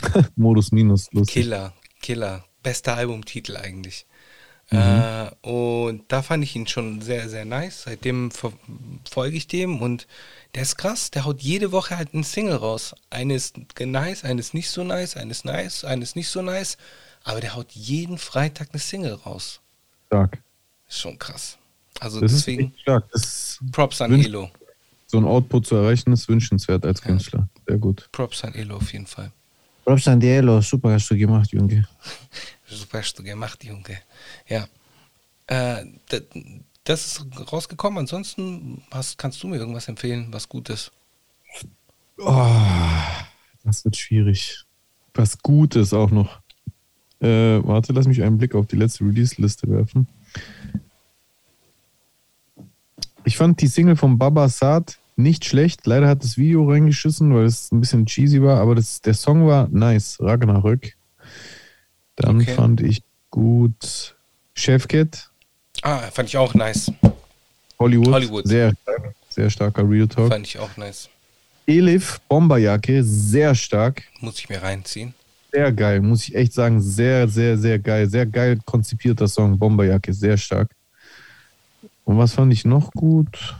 Modus 0.37 0.73
Minus, 0.73 1.13
lustig. 1.13 1.43
Killer, 1.43 1.75
Killer. 2.01 2.45
Bester 2.63 2.97
Albumtitel 2.97 3.57
eigentlich. 3.57 4.07
Äh, 4.71 5.31
und 5.43 6.05
da 6.09 6.23
fand 6.23 6.43
ich 6.43 6.57
ihn 6.57 6.67
schon 6.67 7.01
sehr, 7.01 7.29
sehr 7.29 7.45
nice. 7.45 7.83
Seitdem 7.85 8.31
folge 9.09 9.37
ich 9.37 9.47
dem 9.47 9.81
und 9.81 10.07
der 10.55 10.63
ist 10.63 10.77
krass. 10.77 11.11
Der 11.11 11.25
haut 11.25 11.41
jede 11.41 11.71
Woche 11.73 11.97
halt 11.97 12.15
einen 12.15 12.25
Single 12.25 12.57
raus. 12.57 12.95
Eine 13.11 13.35
ist 13.35 13.57
nice, 13.79 14.25
eine 14.25 14.41
ist 14.41 14.55
nicht 14.55 14.71
so 14.71 14.83
nice, 14.83 15.17
eine 15.17 15.31
ist 15.31 15.45
nice, 15.45 15.85
eine 15.85 16.03
ist 16.03 16.17
nicht 16.17 16.29
so 16.29 16.43
nice. 16.43 16.79
Aber 17.23 17.41
der 17.41 17.55
haut 17.55 17.73
jeden 17.73 18.19
Freitag 18.19 18.69
eine 18.73 18.81
Single 18.81 19.15
raus. 19.15 19.61
Stark. 20.07 20.39
Ist 20.89 21.01
schon 21.01 21.19
krass. 21.19 21.59
Also 22.01 22.21
Das 22.21 22.33
deswegen 22.33 22.67
ist 22.67 22.73
echt 22.75 22.81
stark. 22.83 23.09
Das 23.13 23.23
ist, 23.25 23.61
Props 23.73 24.01
an 24.01 24.13
Elo. 24.21 24.51
so 25.07 25.19
ein 25.19 25.25
Output 25.25 25.67
zu 25.67 25.77
erreichen, 25.77 26.13
ist 26.13 26.29
wünschenswert 26.29 26.85
als 26.85 27.01
Künstler. 27.03 27.49
Sehr 27.67 27.79
gut. 27.79 28.09
Props 28.13 28.45
an 28.45 28.55
Elo 28.55 28.77
auf 28.77 28.93
jeden 28.93 29.07
Fall. 29.07 29.31
Props 29.85 30.09
an 30.09 30.21
Elo, 30.21 30.61
super 30.61 30.93
hast 30.93 31.09
du 31.11 31.17
gemacht, 31.17 31.51
Junge. 31.53 31.87
Super 32.69 33.03
gemacht, 33.23 33.65
Junge. 33.65 33.99
Ja. 34.49 34.67
Äh, 35.47 35.85
das 36.85 37.07
ist 37.07 37.53
rausgekommen. 37.53 38.01
Ansonsten 38.01 38.83
was, 38.91 39.17
kannst 39.17 39.43
du 39.43 39.49
mir 39.49 39.57
irgendwas 39.57 39.89
empfehlen, 39.89 40.29
was 40.31 40.49
gut 40.49 40.71
ist. 40.71 40.93
Oh, 42.19 42.57
das 43.65 43.85
wird 43.85 43.97
schwierig. 43.97 44.65
Was 45.15 45.39
Gutes 45.39 45.93
auch 45.93 46.11
noch. 46.11 46.41
Äh, 47.21 47.63
warte, 47.65 47.93
lass 47.93 48.07
mich 48.07 48.23
einen 48.23 48.39
Blick 48.39 48.55
auf 48.55 48.67
die 48.67 48.77
letzte 48.77 49.05
Release-Liste 49.05 49.69
werfen. 49.69 50.07
Ich 53.25 53.37
fand 53.37 53.61
die 53.61 53.67
Single 53.67 53.97
von 53.97 54.19
Baba 54.19 54.49
Saad 54.49 54.99
nicht 55.17 55.45
schlecht. 55.45 55.87
Leider 55.87 56.09
hat 56.09 56.23
das 56.23 56.37
Video 56.37 56.69
reingeschissen, 56.69 57.35
weil 57.35 57.45
es 57.45 57.73
ein 57.73 57.81
bisschen 57.81 58.07
cheesy 58.07 58.43
war, 58.43 58.61
aber 58.61 58.75
das, 58.75 59.01
der 59.01 59.15
Song 59.15 59.47
war 59.47 59.69
nice. 59.69 60.19
Ragnarök. 60.21 60.97
Dann 62.17 62.41
Okay. 62.41 62.55
fand 62.55 62.81
ich 62.81 63.03
gut 63.31 64.15
Chefcat, 64.55 65.31
Ah, 65.83 65.99
fand 66.11 66.31
ich 66.31 66.37
auch 66.39 66.55
nice. 66.55 66.91
Hollywood. 67.79 68.09
Hollywood. 68.09 68.49
Sehr, 68.49 68.73
sehr 69.29 69.51
starker 69.51 69.89
Real 69.89 70.09
Talk. 70.09 70.29
Fand 70.33 70.47
ich 70.47 70.59
auch 70.59 70.75
nice. 70.79 71.11
Elif, 71.67 72.21
Bomberjacke, 72.29 73.05
sehr 73.05 73.55
stark. 73.55 74.03
Muss 74.21 74.39
ich 74.39 74.49
mir 74.49 74.63
reinziehen. 74.63 75.15
Sehr 75.53 75.71
geil, 75.73 76.01
muss 76.01 76.27
ich 76.29 76.35
echt 76.35 76.53
sagen. 76.55 76.81
Sehr, 76.81 77.29
sehr, 77.29 77.59
sehr 77.59 77.79
geil. 77.79 78.09
Sehr 78.09 78.25
geil 78.25 78.59
konzipierter 78.65 79.29
Song. 79.29 79.59
Bomberjacke, 79.59 80.15
sehr 80.15 80.37
stark. 80.39 80.71
Und 82.05 82.17
was 82.19 82.33
fand 82.33 82.53
ich 82.53 82.65
noch 82.65 82.91
gut? 82.93 83.55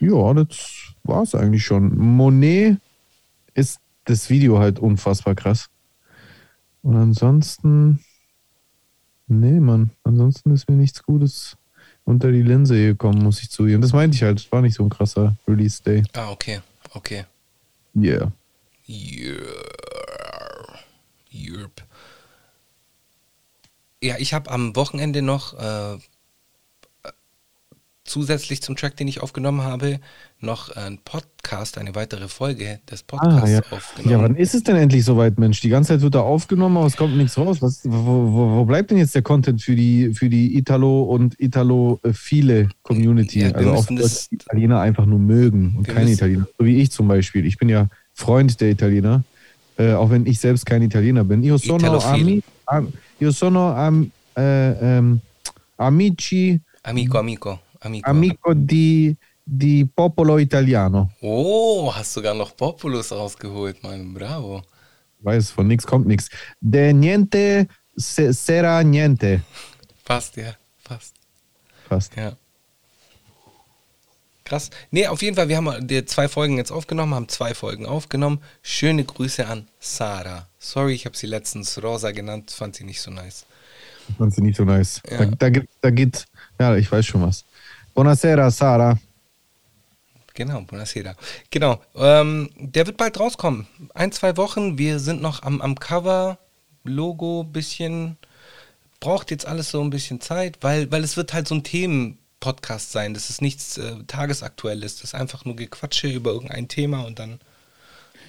Ja, 0.00 0.32
das 0.34 0.92
war's 1.02 1.34
eigentlich 1.34 1.64
schon. 1.64 1.96
Monet 1.96 2.78
ist 3.54 3.80
das 4.10 4.30
Video 4.30 4.58
halt 4.58 4.78
unfassbar 4.78 5.34
krass. 5.34 5.68
Und 6.82 6.96
ansonsten, 6.96 8.04
nee, 9.26 9.60
Mann, 9.60 9.90
ansonsten 10.04 10.52
ist 10.52 10.68
mir 10.68 10.76
nichts 10.76 11.02
Gutes 11.02 11.56
unter 12.04 12.32
die 12.32 12.42
Linse 12.42 12.74
gekommen, 12.74 13.22
muss 13.22 13.42
ich 13.42 13.50
zugeben. 13.50 13.82
Das 13.82 13.92
meinte 13.92 14.16
ich 14.16 14.22
halt, 14.22 14.40
es 14.40 14.50
war 14.52 14.62
nicht 14.62 14.74
so 14.74 14.82
ein 14.82 14.90
krasser 14.90 15.36
Release-Day. 15.46 16.02
Ah, 16.14 16.30
okay. 16.30 16.60
Okay. 16.92 17.24
Yeah. 17.94 18.32
Yeah. 18.88 19.40
Europe. 21.32 21.82
Ja, 24.02 24.16
ich 24.18 24.32
habe 24.32 24.50
am 24.50 24.74
Wochenende 24.76 25.22
noch 25.22 25.58
äh, 25.58 25.98
zusätzlich 28.10 28.60
zum 28.62 28.76
Track, 28.76 28.96
den 28.96 29.06
ich 29.08 29.22
aufgenommen 29.22 29.62
habe, 29.62 30.00
noch 30.40 30.70
einen 30.74 30.98
Podcast, 30.98 31.78
eine 31.78 31.94
weitere 31.94 32.28
Folge 32.28 32.80
des 32.90 33.02
Podcasts 33.04 33.42
Ah, 33.42 33.48
ja. 33.48 33.60
aufgenommen. 33.70 34.10
Ja, 34.10 34.22
wann 34.22 34.34
ist 34.36 34.54
es 34.54 34.62
denn 34.64 34.76
endlich 34.76 35.04
soweit, 35.04 35.38
Mensch? 35.38 35.60
Die 35.60 35.68
ganze 35.68 35.94
Zeit 35.94 36.00
wird 36.02 36.14
da 36.14 36.20
aufgenommen, 36.20 36.76
aber 36.76 36.86
es 36.86 36.96
kommt 36.96 37.16
nichts 37.16 37.38
raus. 37.38 37.62
Was, 37.62 37.80
wo, 37.84 37.90
wo, 38.32 38.56
wo 38.56 38.64
bleibt 38.64 38.90
denn 38.90 38.98
jetzt 38.98 39.14
der 39.14 39.22
Content 39.22 39.62
für 39.62 39.76
die, 39.76 40.12
für 40.14 40.28
die 40.28 40.56
Italo- 40.56 41.04
und 41.04 41.38
Italo-viele 41.40 42.68
Community? 42.82 43.40
Ja, 43.42 43.52
also 43.52 43.72
auch 43.72 43.86
das- 43.86 44.28
die 44.28 44.34
Italiener 44.36 44.80
einfach 44.80 45.06
nur 45.06 45.18
mögen 45.18 45.74
und 45.76 45.86
keine 45.86 46.00
müssen- 46.00 46.14
Italiener. 46.14 46.46
So 46.58 46.64
wie 46.64 46.76
ich 46.80 46.90
zum 46.90 47.06
Beispiel. 47.08 47.46
Ich 47.46 47.56
bin 47.58 47.68
ja 47.68 47.88
Freund 48.14 48.60
der 48.60 48.70
Italiener, 48.70 49.24
äh, 49.78 49.92
auch 49.92 50.10
wenn 50.10 50.26
ich 50.26 50.40
selbst 50.40 50.66
kein 50.66 50.82
Italiener 50.82 51.24
bin. 51.24 51.42
Io 51.42 51.56
sono, 51.58 51.98
ami, 52.00 52.42
am, 52.66 52.92
io 53.20 53.30
sono 53.30 53.72
am, 53.72 54.10
äh, 54.36 54.98
ähm, 54.98 55.20
amici, 55.76 56.60
Amico, 56.82 57.18
amico, 57.18 57.58
amico. 57.80 58.08
amico 58.08 58.54
di, 58.54 59.14
di 59.42 59.86
popolo 59.92 60.38
italiano. 60.38 61.14
Oh, 61.20 61.92
hast 61.94 62.12
sogar 62.12 62.34
noch 62.34 62.54
Populus 62.56 63.12
rausgeholt, 63.12 63.82
Mann. 63.82 64.14
Bravo. 64.14 64.62
Weiß, 65.22 65.50
von 65.50 65.66
nichts 65.66 65.86
kommt 65.86 66.06
nichts. 66.06 66.28
De 66.60 66.92
niente 66.92 67.66
se, 67.96 68.32
sera 68.32 68.82
niente. 68.82 69.42
Fast, 70.04 70.36
ja. 70.36 70.54
Fast. 70.78 71.14
Fast. 71.88 72.16
Ja. 72.16 72.36
Krass. 74.44 74.70
Nee, 74.90 75.06
auf 75.06 75.22
jeden 75.22 75.36
Fall, 75.36 75.48
wir 75.48 75.56
haben 75.56 75.86
die 75.86 76.04
zwei 76.06 76.26
Folgen 76.26 76.56
jetzt 76.56 76.72
aufgenommen, 76.72 77.14
haben 77.14 77.28
zwei 77.28 77.54
Folgen 77.54 77.86
aufgenommen. 77.86 78.40
Schöne 78.62 79.04
Grüße 79.04 79.46
an 79.46 79.68
Sarah. 79.78 80.48
Sorry, 80.58 80.94
ich 80.94 81.06
habe 81.06 81.16
sie 81.16 81.28
letztens 81.28 81.80
Rosa 81.80 82.10
genannt, 82.10 82.50
fand 82.50 82.74
sie 82.74 82.82
nicht 82.82 83.00
so 83.00 83.12
nice. 83.12 83.46
Fand 84.18 84.34
sie 84.34 84.40
nicht 84.40 84.56
so 84.56 84.64
nice. 84.64 85.00
Ja. 85.08 85.26
Da, 85.26 85.50
da, 85.50 85.60
da 85.82 85.90
geht, 85.90 86.24
ja, 86.58 86.74
ich 86.74 86.90
weiß 86.90 87.06
schon 87.06 87.22
was. 87.22 87.44
Buonasera, 87.94 88.50
Sara. 88.50 88.98
Genau, 90.34 90.62
Buonasera. 90.62 91.14
Genau, 91.50 91.80
ähm, 91.94 92.50
der 92.56 92.86
wird 92.86 92.96
bald 92.96 93.18
rauskommen. 93.18 93.66
Ein, 93.94 94.12
zwei 94.12 94.36
Wochen. 94.36 94.78
Wir 94.78 94.98
sind 94.98 95.20
noch 95.20 95.42
am, 95.42 95.60
am 95.60 95.78
Cover, 95.78 96.38
Logo, 96.84 97.44
bisschen. 97.44 98.16
Braucht 99.00 99.30
jetzt 99.30 99.46
alles 99.46 99.70
so 99.70 99.80
ein 99.82 99.90
bisschen 99.90 100.20
Zeit, 100.20 100.58
weil, 100.60 100.90
weil 100.92 101.04
es 101.04 101.16
wird 101.16 101.32
halt 101.32 101.48
so 101.48 101.54
ein 101.54 101.64
Themen-Podcast 101.64 102.92
sein. 102.92 103.14
Das 103.14 103.30
ist 103.30 103.40
nichts 103.42 103.78
äh, 103.78 104.04
Tagesaktuelles. 104.06 104.96
Das 104.96 105.04
ist 105.04 105.14
einfach 105.14 105.44
nur 105.44 105.56
Gequatsche 105.56 106.08
über 106.08 106.30
irgendein 106.30 106.68
Thema 106.68 107.02
und 107.02 107.18
dann 107.18 107.40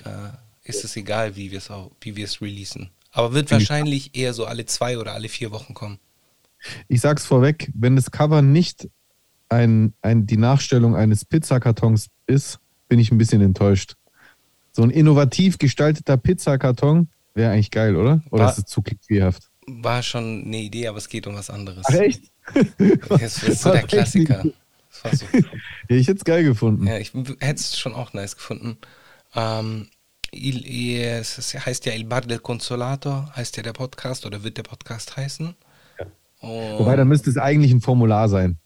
äh, 0.06 0.32
ist 0.64 0.84
es 0.84 0.96
egal, 0.96 1.36
wie 1.36 1.52
wir 1.52 1.58
es 1.58 1.70
auch, 1.70 1.92
wie 2.02 2.16
wir 2.16 2.26
es 2.26 2.42
releasen. 2.42 2.90
Aber 3.12 3.34
wird 3.34 3.52
wahrscheinlich 3.52 4.16
eher 4.16 4.34
so 4.34 4.46
alle 4.46 4.66
zwei 4.66 4.98
oder 4.98 5.14
alle 5.14 5.28
vier 5.28 5.52
Wochen 5.52 5.74
kommen. 5.74 6.00
Ich 6.88 7.02
sag's 7.02 7.26
vorweg, 7.26 7.70
wenn 7.74 7.96
das 7.96 8.12
Cover 8.12 8.42
nicht 8.42 8.88
ein, 9.52 9.94
ein, 10.02 10.26
die 10.26 10.38
Nachstellung 10.38 10.96
eines 10.96 11.26
Pizzakartons 11.26 12.08
ist, 12.26 12.60
bin 12.88 13.00
ich 13.00 13.12
ein 13.12 13.18
bisschen 13.18 13.42
enttäuscht. 13.42 13.96
So 14.72 14.82
ein 14.84 14.90
innovativ 14.90 15.58
gestalteter 15.58 16.16
Pizzakarton 16.18 17.10
wäre 17.34 17.52
eigentlich 17.52 17.72
geil, 17.72 17.96
oder? 17.96 18.22
Oder 18.32 18.46
War- 18.46 18.52
ist 18.52 18.58
es 18.60 18.66
zu 18.66 18.82
klischeehaft? 18.82 19.44
War 19.68 20.02
schon 20.02 20.44
eine 20.46 20.58
Idee, 20.58 20.88
aber 20.88 20.98
es 20.98 21.08
geht 21.08 21.28
um 21.28 21.36
was 21.36 21.50
anderes. 21.50 21.88
echt? 21.90 22.32
Das 23.10 23.44
ist 23.44 23.62
so 23.62 23.72
der 23.72 23.84
Klassiker. 23.88 24.44
Das 24.90 25.04
war 25.04 25.16
so 25.16 25.26
Ja, 25.90 25.96
ich 25.96 26.08
hätte 26.08 26.18
es 26.18 26.24
geil 26.26 26.44
gefunden. 26.44 26.88
Ja, 26.88 26.98
ich 26.98 27.14
hätte 27.14 27.56
es 27.56 27.78
schon 27.78 27.94
auch 27.94 28.14
nice 28.14 28.36
gefunden. 28.36 28.78
Ähm, 29.36 29.88
il, 30.32 30.66
es 31.02 31.54
heißt 31.54 31.86
ja 31.86 31.94
Il 31.94 32.06
Bar 32.06 32.22
del 32.22 32.40
Consolato, 32.40 33.26
heißt 33.36 33.58
ja 33.58 33.64
der 33.64 33.74
Podcast 33.74 34.26
oder 34.26 34.44
wird 34.44 34.58
der 34.58 34.64
Podcast 34.64 35.16
heißen. 35.16 35.54
Und 36.40 36.50
Wobei, 36.80 36.96
da 36.96 37.06
müsste 37.06 37.30
es 37.30 37.38
eigentlich 37.38 37.72
ein 37.72 37.82
Formular 37.82 38.28
sein. 38.28 38.58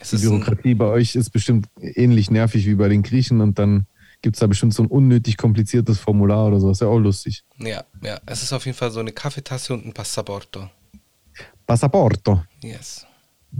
Es 0.00 0.10
Die 0.10 0.16
Bürokratie 0.18 0.74
bei 0.74 0.86
euch 0.86 1.14
ist 1.14 1.30
bestimmt 1.30 1.68
ähnlich 1.80 2.30
nervig 2.30 2.66
wie 2.66 2.74
bei 2.74 2.88
den 2.88 3.02
Griechen 3.02 3.40
und 3.40 3.58
dann 3.58 3.86
gibt 4.22 4.36
es 4.36 4.40
da 4.40 4.46
bestimmt 4.46 4.74
so 4.74 4.82
ein 4.82 4.88
unnötig 4.88 5.36
kompliziertes 5.36 5.98
Formular 5.98 6.46
oder 6.48 6.60
so. 6.60 6.70
Ist 6.70 6.80
ja 6.80 6.88
auch 6.88 6.98
lustig. 6.98 7.42
ja, 7.58 7.84
ja, 8.02 8.20
es 8.26 8.42
ist 8.42 8.52
auf 8.52 8.66
jeden 8.66 8.76
Fall 8.76 8.90
so 8.90 9.00
eine 9.00 9.12
Kaffeetasse 9.12 9.72
und 9.74 9.86
ein 9.86 9.92
Passaporto. 9.92 10.68
Passaporto. 11.66 12.42
Yes. 12.62 13.06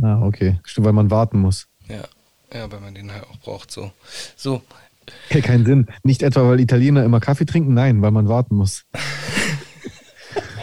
Ah, 0.02 0.20
okay. 0.22 0.58
Stimmt, 0.64 0.86
weil 0.86 0.92
man 0.92 1.10
warten 1.10 1.40
muss. 1.40 1.66
Ja, 1.88 2.04
ja, 2.52 2.70
weil 2.70 2.80
man 2.80 2.94
den 2.94 3.12
halt 3.12 3.24
auch 3.24 3.38
braucht. 3.38 3.70
So, 3.70 3.92
so 4.36 4.62
Hey, 5.28 5.42
keinen 5.42 5.64
Sinn. 5.64 5.86
Nicht 6.02 6.22
etwa, 6.22 6.48
weil 6.48 6.60
Italiener 6.60 7.04
immer 7.04 7.20
Kaffee 7.20 7.46
trinken, 7.46 7.74
nein, 7.74 8.02
weil 8.02 8.10
man 8.10 8.28
warten 8.28 8.56
muss. 8.56 8.84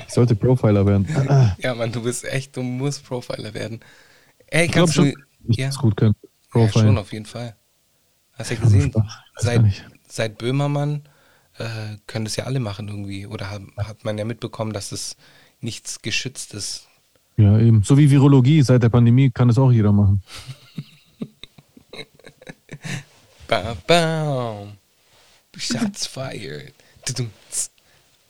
ich 0.08 0.14
sollte 0.14 0.36
Profiler 0.36 0.86
werden. 0.86 1.08
ja, 1.60 1.76
Mann, 1.76 1.92
du 1.92 2.04
bist 2.04 2.26
echt, 2.26 2.56
du 2.56 2.64
musst 2.64 3.06
Profiler 3.06 3.54
werden. 3.54 3.82
Ey, 4.48 4.68
kannst 4.68 4.94
schon, 4.94 5.12
du. 5.12 5.27
Ich 5.50 5.58
Ja, 5.58 5.68
das 5.68 5.78
gut 5.78 5.98
können. 5.98 6.16
ja, 6.54 6.70
schon 6.70 6.98
auf 6.98 7.14
jeden 7.14 7.26
Fall. 7.26 7.56
Hast 8.34 8.52
ja 8.52 8.58
gesehen, 8.58 8.94
seit, 9.38 9.62
seit 10.08 10.38
Böhmermann 10.38 11.02
äh, 11.58 11.98
können 12.06 12.26
das 12.26 12.36
ja 12.36 12.44
alle 12.46 12.60
machen 12.60 12.88
irgendwie. 12.88 13.26
Oder 13.26 13.50
haben, 13.50 13.74
hat 13.78 14.06
man 14.06 14.18
ja 14.18 14.26
mitbekommen, 14.26 14.74
dass 14.74 14.92
es 14.92 15.18
nichts 15.60 16.02
Geschütztes 16.02 16.88
Ja, 17.36 17.58
eben. 17.58 17.84
So 17.84 17.98
wie 17.98 18.10
Virologie 18.12 18.62
seit 18.62 18.84
der 18.84 18.90
Pandemie 18.90 19.32
kann 19.32 19.50
es 19.50 19.58
auch 19.58 19.72
jeder 19.72 19.92
machen. 19.92 20.22
Bam, 23.48 23.78
bam. 23.88 24.74
Shots 25.56 26.06
fired. 26.06 26.74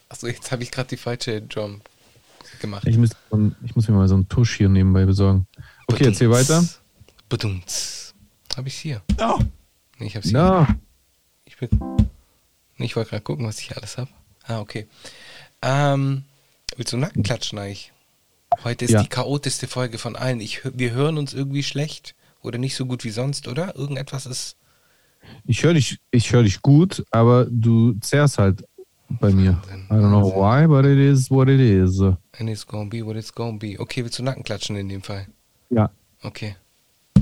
Achso, 0.09 0.27
jetzt 0.27 0.51
habe 0.51 0.63
ich 0.63 0.71
gerade 0.71 0.89
die 0.89 0.97
falsche 0.97 1.41
Drum 1.41 1.81
gemacht. 2.61 2.87
Ich 2.87 2.97
muss, 2.97 3.09
ich 3.63 3.75
muss 3.75 3.87
mir 3.87 3.95
mal 3.95 4.07
so 4.07 4.15
einen 4.15 4.29
Tusch 4.29 4.57
hier 4.57 4.69
nebenbei 4.69 5.05
besorgen. 5.05 5.47
Okay, 5.87 6.05
erzähl 6.05 6.29
weiter. 6.29 6.63
Badumts. 7.29 8.13
Habe 8.55 8.67
ich 8.69 8.75
hier? 8.75 9.01
Oh. 9.19 9.39
Nee, 9.99 10.07
ich 10.07 10.15
hab's 10.15 10.29
hier. 10.29 10.39
Ja, 10.39 10.67
Ich, 11.45 11.57
bin, 11.57 11.69
ich 12.77 12.95
wollte 12.95 13.11
gerade 13.11 13.23
gucken, 13.23 13.45
was 13.45 13.59
ich 13.59 13.67
hier 13.67 13.77
alles 13.77 13.97
habe. 13.97 14.09
Ah, 14.45 14.59
okay. 14.59 14.87
Ähm, 15.61 16.23
willst 16.75 16.93
du 16.93 16.97
Nacken 16.97 17.23
klatschen 17.23 17.59
eigentlich? 17.59 17.91
Heute 18.63 18.85
ist 18.85 18.91
Ja. 18.91 19.01
die 19.01 19.09
chaotischste 19.09 19.67
Folge 19.67 19.97
von 19.97 20.15
allen. 20.15 20.39
Ich, 20.39 20.61
wir 20.63 20.91
hören 20.91 21.17
uns 21.17 21.33
irgendwie 21.33 21.63
schlecht 21.63 22.15
oder 22.41 22.57
nicht 22.57 22.75
so 22.75 22.85
gut 22.85 23.03
wie 23.03 23.09
sonst, 23.09 23.47
oder? 23.47 23.75
Irgendetwas 23.75 24.25
ist. 24.25 24.55
ich 25.45 25.63
höre 25.63 25.73
dich, 25.73 25.97
ich 26.11 26.31
höre 26.31 26.43
dich 26.43 26.61
gut, 26.61 27.03
aber 27.11 27.45
du 27.49 27.93
zerrst 27.99 28.37
halt 28.37 28.63
bei 29.09 29.31
mir. 29.31 29.61
I 29.89 29.93
don't 29.93 30.09
know 30.09 30.33
why, 30.33 30.65
but 30.67 30.85
it 30.85 30.97
is 30.97 31.29
what 31.29 31.49
it 31.49 31.59
is. 31.59 31.99
And 32.01 32.49
it's 32.49 32.65
gonna 32.65 32.89
be 32.89 33.05
what 33.05 33.15
it's 33.17 33.33
gonna 33.33 33.57
be. 33.57 33.75
Okay, 33.79 34.03
willst 34.03 34.17
du 34.19 34.23
Nacken 34.23 34.43
klatschen 34.43 34.75
in 34.77 34.87
dem 34.87 35.01
Fall? 35.01 35.27
Ja. 35.69 35.89
Okay. 36.21 36.55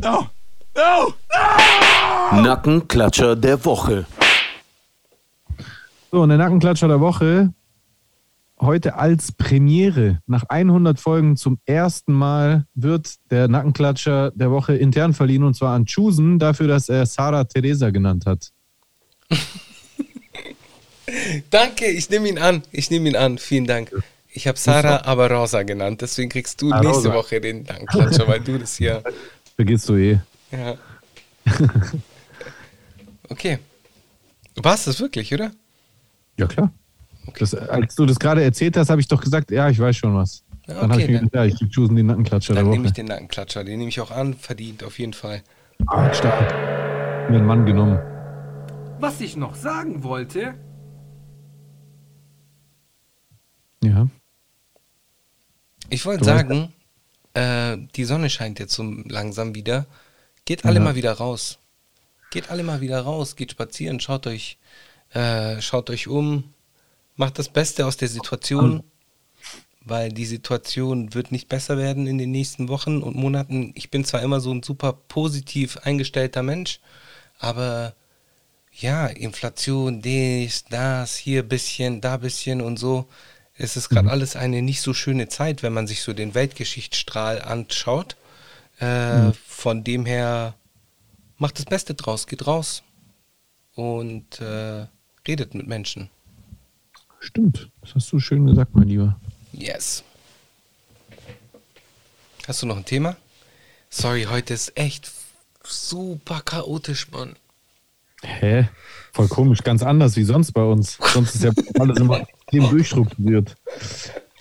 No. 0.01 0.27
No. 0.75 1.13
Nackenklatscher 2.41 3.35
der 3.35 3.63
Woche. 3.63 4.05
So, 6.11 6.21
und 6.21 6.29
der 6.29 6.37
Nackenklatscher 6.37 6.87
der 6.87 6.99
Woche. 6.99 7.53
Heute 8.59 8.95
als 8.95 9.31
Premiere. 9.33 10.21
Nach 10.27 10.43
100 10.47 10.99
Folgen 10.99 11.35
zum 11.35 11.59
ersten 11.65 12.13
Mal 12.13 12.65
wird 12.73 13.15
der 13.29 13.47
Nackenklatscher 13.49 14.31
der 14.31 14.49
Woche 14.49 14.75
intern 14.75 15.13
verliehen 15.13 15.43
und 15.43 15.55
zwar 15.55 15.75
an 15.75 15.85
Chusen 15.85 16.39
dafür, 16.39 16.67
dass 16.67 16.87
er 16.87 17.05
Sarah 17.05 17.43
Teresa 17.43 17.89
genannt 17.89 18.25
hat. 18.25 18.51
Danke, 21.51 21.85
ich 21.87 22.09
nehme 22.09 22.29
ihn 22.29 22.39
an. 22.39 22.63
Ich 22.71 22.89
nehme 22.89 23.09
ihn 23.09 23.15
an. 23.15 23.37
Vielen 23.37 23.65
Dank. 23.65 23.91
Ich 24.31 24.47
habe 24.47 24.57
Sarah 24.57 25.05
aber 25.05 25.31
Rosa 25.31 25.63
genannt, 25.63 26.01
deswegen 26.01 26.29
kriegst 26.29 26.61
du 26.61 26.69
Ah, 26.71 26.81
nächste 26.81 27.07
Rosa. 27.07 27.13
Woche 27.13 27.39
den 27.39 27.63
Nackenklatscher, 27.63 28.27
weil 28.27 28.41
du 28.41 28.57
das 28.57 28.75
hier. 28.75 29.01
Vergisst 29.55 29.89
du 29.89 29.95
eh. 29.95 30.19
Ja. 30.51 30.75
Okay. 33.27 33.57
Du 34.53 34.63
warst 34.63 34.85
das 34.85 34.99
wirklich, 34.99 35.33
oder? 35.33 35.49
Ja, 36.37 36.45
klar. 36.45 36.71
Das, 37.39 37.55
als 37.55 37.95
du 37.95 38.05
das 38.05 38.19
gerade 38.19 38.43
erzählt 38.43 38.77
hast, 38.77 38.91
habe 38.91 39.01
ich 39.01 39.07
doch 39.07 39.19
gesagt, 39.19 39.49
ja, 39.49 39.67
ich 39.67 39.79
weiß 39.79 39.97
schon 39.97 40.13
was. 40.13 40.43
Ja, 40.67 40.75
dann 40.75 40.91
habe 40.91 41.01
ich 41.01 41.05
okay, 41.05 41.13
mir 41.13 41.19
gedacht, 41.21 41.33
ja, 41.33 41.45
ich 41.45 41.57
gebe 41.57 41.71
Chusen 41.71 41.95
den 41.95 42.05
Nackenklatscher 42.05 42.53
Dann 42.53 42.69
nehme 42.69 42.85
ich 42.85 42.93
den 42.93 43.07
Nackenklatscher. 43.07 43.63
Den 43.63 43.79
nehme 43.79 43.89
ich 43.89 43.99
auch 43.99 44.11
an. 44.11 44.35
Verdient, 44.35 44.83
auf 44.83 44.99
jeden 44.99 45.13
Fall. 45.13 45.41
Ah, 45.87 46.13
stark. 46.13 46.51
Mir 47.31 47.37
einen 47.37 47.47
Mann 47.47 47.65
genommen. 47.65 47.97
Was 48.99 49.19
ich 49.21 49.35
noch 49.35 49.55
sagen 49.55 50.03
wollte, 50.03 50.53
Ja. 53.85 54.07
Ich 55.89 56.05
wollte 56.05 56.25
sagen, 56.25 56.73
äh, 57.35 57.77
die 57.95 58.05
Sonne 58.05 58.29
scheint 58.29 58.59
jetzt 58.59 58.73
so 58.73 58.83
langsam 58.83 59.53
wieder. 59.55 59.85
Geht 60.45 60.65
alle 60.65 60.75
Ja. 60.79 60.81
mal 60.83 60.95
wieder 60.95 61.13
raus. 61.13 61.59
Geht 62.31 62.49
alle 62.49 62.63
mal 62.63 62.81
wieder 62.81 63.01
raus, 63.01 63.35
geht 63.35 63.51
spazieren, 63.51 63.99
schaut 63.99 64.27
euch, 64.27 64.57
äh, 65.13 65.61
schaut 65.61 65.89
euch 65.89 66.07
um, 66.07 66.53
macht 67.15 67.39
das 67.39 67.49
Beste 67.49 67.85
aus 67.85 67.97
der 67.97 68.09
Situation, 68.09 68.83
weil 69.81 70.11
die 70.11 70.25
Situation 70.25 71.13
wird 71.13 71.31
nicht 71.31 71.47
besser 71.47 71.77
werden 71.77 72.07
in 72.07 72.17
den 72.17 72.31
nächsten 72.31 72.67
Wochen 72.67 73.01
und 73.01 73.15
Monaten. 73.15 73.71
Ich 73.75 73.89
bin 73.91 74.03
zwar 74.03 74.21
immer 74.21 74.39
so 74.41 74.51
ein 74.51 74.63
super 74.63 74.93
positiv 74.93 75.77
eingestellter 75.83 76.43
Mensch, 76.43 76.79
aber 77.39 77.95
ja, 78.71 79.07
Inflation, 79.07 80.01
dies, 80.01 80.65
das, 80.69 81.15
hier 81.15 81.43
bisschen, 81.43 82.01
da 82.01 82.17
bisschen 82.17 82.59
und 82.61 82.77
so. 82.77 83.05
Es 83.57 83.77
ist 83.77 83.89
gerade 83.89 84.11
alles 84.11 84.35
eine 84.35 84.61
nicht 84.61 84.81
so 84.81 84.93
schöne 84.93 85.29
Zeit, 85.29 85.63
wenn 85.63 85.73
man 85.73 85.87
sich 85.87 86.01
so 86.01 86.13
den 86.13 86.33
Weltgeschichtsstrahl 86.33 87.41
anschaut. 87.41 88.17
Äh, 88.79 89.31
Von 89.47 89.83
dem 89.83 90.05
her 90.05 90.55
macht 91.37 91.57
das 91.57 91.65
Beste 91.65 91.93
draus, 91.93 92.27
geht 92.27 92.45
raus 92.45 92.83
und 93.75 94.41
äh, 94.41 94.87
redet 95.25 95.55
mit 95.55 95.67
Menschen. 95.67 96.09
Stimmt. 97.19 97.69
Das 97.81 97.95
hast 97.95 98.11
du 98.11 98.19
schön 98.19 98.45
gesagt, 98.45 98.75
mein 98.75 98.89
Lieber. 98.89 99.19
Yes. 99.53 100.03
Hast 102.47 102.61
du 102.61 102.65
noch 102.65 102.77
ein 102.77 102.85
Thema? 102.85 103.15
Sorry, 103.89 104.27
heute 104.29 104.53
ist 104.53 104.77
echt 104.77 105.11
super 105.63 106.41
chaotisch, 106.43 107.09
Mann. 107.09 107.37
Hä? 108.21 108.67
Voll 109.13 109.27
komisch, 109.29 109.63
ganz 109.63 109.81
anders 109.81 110.15
wie 110.17 110.23
sonst 110.23 110.51
bei 110.51 110.61
uns. 110.61 110.97
Sonst 111.13 111.35
ist 111.35 111.43
ja 111.43 111.51
alles 111.79 111.97
immer 111.97 112.27
extrem 112.57 112.69
durchstrukturiert. 112.77 113.55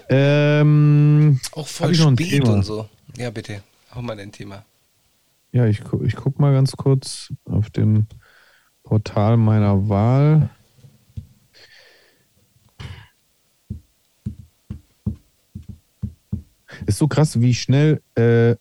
Ähm, 0.08 1.40
Auch 1.52 1.66
voll 1.66 1.88
ein 1.90 1.94
spät 1.94 2.28
Thema? 2.30 2.54
und 2.54 2.64
so. 2.64 2.88
Ja, 3.16 3.30
bitte. 3.30 3.62
Hau 3.94 4.02
mal 4.02 4.16
dein 4.16 4.32
Thema. 4.32 4.64
ja, 5.52 5.66
ich, 5.66 5.82
gu- 5.84 6.02
ich 6.04 6.14
guck 6.16 6.38
mal 6.40 6.52
ganz 6.52 6.72
kurz 6.72 7.32
auf 7.44 7.70
dem 7.70 8.06
Portal 8.82 9.36
meiner 9.36 9.88
Wahl. 9.88 10.50
Ist 16.86 16.98
so 16.98 17.08
krass, 17.08 17.40
wie 17.40 17.54
schnell 17.54 18.02
äh, 18.14 18.56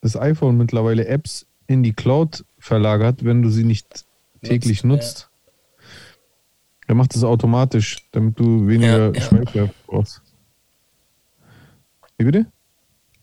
das 0.00 0.16
iPhone 0.16 0.56
mittlerweile 0.56 1.06
Apps 1.06 1.46
in 1.66 1.82
die 1.82 1.92
Cloud 1.92 2.44
verlagert, 2.58 3.24
wenn 3.24 3.42
du 3.42 3.50
sie 3.50 3.64
nicht 3.64 4.04
täglich 4.42 4.84
Nutzt, 4.84 5.27
nutzt. 5.27 5.27
Der 6.88 6.94
macht 6.94 7.14
das 7.14 7.22
automatisch, 7.22 7.98
damit 8.12 8.38
du 8.38 8.66
weniger 8.66 9.14
Ja. 9.14 9.20
Speicher 9.20 9.70
brauchst. 9.86 10.22
Wie 12.16 12.24
bitte? 12.24 12.46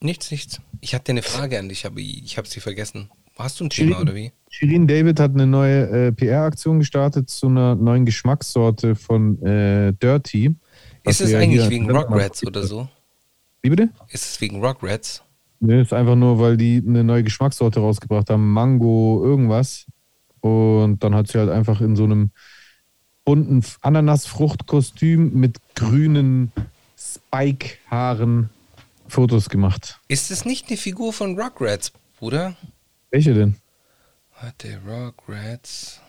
Nichts, 0.01 0.30
nichts. 0.32 0.61
Ich 0.82 0.93
hatte 0.93 1.11
eine 1.11 1.24
Frage 1.24 1.57
an 1.57 1.70
dich, 1.70 1.86
aber 1.86 1.99
ich 1.99 2.38
habe 2.38 2.47
sie 2.47 2.59
vergessen. 2.59 3.09
Hast 3.38 3.59
du 3.59 3.66
ein 3.66 3.70
Thema 3.70 3.99
oder 3.99 4.16
wie? 4.16 4.32
Shirin 4.49 4.88
David 4.88 5.20
hat 5.20 5.32
eine 5.32 5.45
neue 5.47 6.07
äh, 6.07 6.11
PR-Aktion 6.11 6.80
gestartet 6.80 7.30
zu 7.30 7.47
einer 7.47 7.76
neuen 7.76 8.05
Geschmackssorte 8.05 8.95
von 8.95 9.41
äh, 9.43 9.91
Dirty. 9.93 10.55
Ist 11.03 11.22
es 11.22 11.34
eigentlich 11.34 11.70
wegen 11.70 11.89
Rugrats 11.91 12.45
oder 12.45 12.63
so? 12.63 12.88
Wie 13.61 13.70
bitte? 13.70 13.89
Ist 14.09 14.26
es 14.26 14.41
wegen 14.41 14.63
Rugrats? 14.63 15.24
Nee, 15.59 15.82
ist 15.82 15.91
einfach 15.93 16.16
nur, 16.16 16.39
weil 16.39 16.55
die 16.55 16.82
eine 16.86 17.03
neue 17.03 17.24
Geschmackssorte 17.24 17.80
rausgebracht 17.80 18.30
haben. 18.30 18.51
Mango, 18.53 19.22
irgendwas. 19.26 19.86
Und 20.39 21.03
dann 21.03 21.16
hat 21.16 21.28
sie 21.28 21.39
halt 21.39 21.49
einfach 21.49 21.82
in 21.82 21.95
so 21.95 22.03
einem 22.03 22.30
bunten 23.26 23.66
Ananasfruchtkostüm 23.82 25.34
mit 25.34 25.60
grünen 25.76 26.52
Spike-Haaren 26.98 28.50
Fotos 29.08 29.50
gemacht. 29.50 30.00
Ist 30.08 30.32
es 30.32 30.46
nicht 30.46 30.68
eine 30.68 30.78
Figur 30.78 31.12
von 31.12 31.40
Rugrats, 31.40 31.92
Bruder? 32.20 32.56
Welche 33.12 33.34
denn? 33.34 33.56
Warte, 34.42 34.80
Rugrats. 34.88 36.00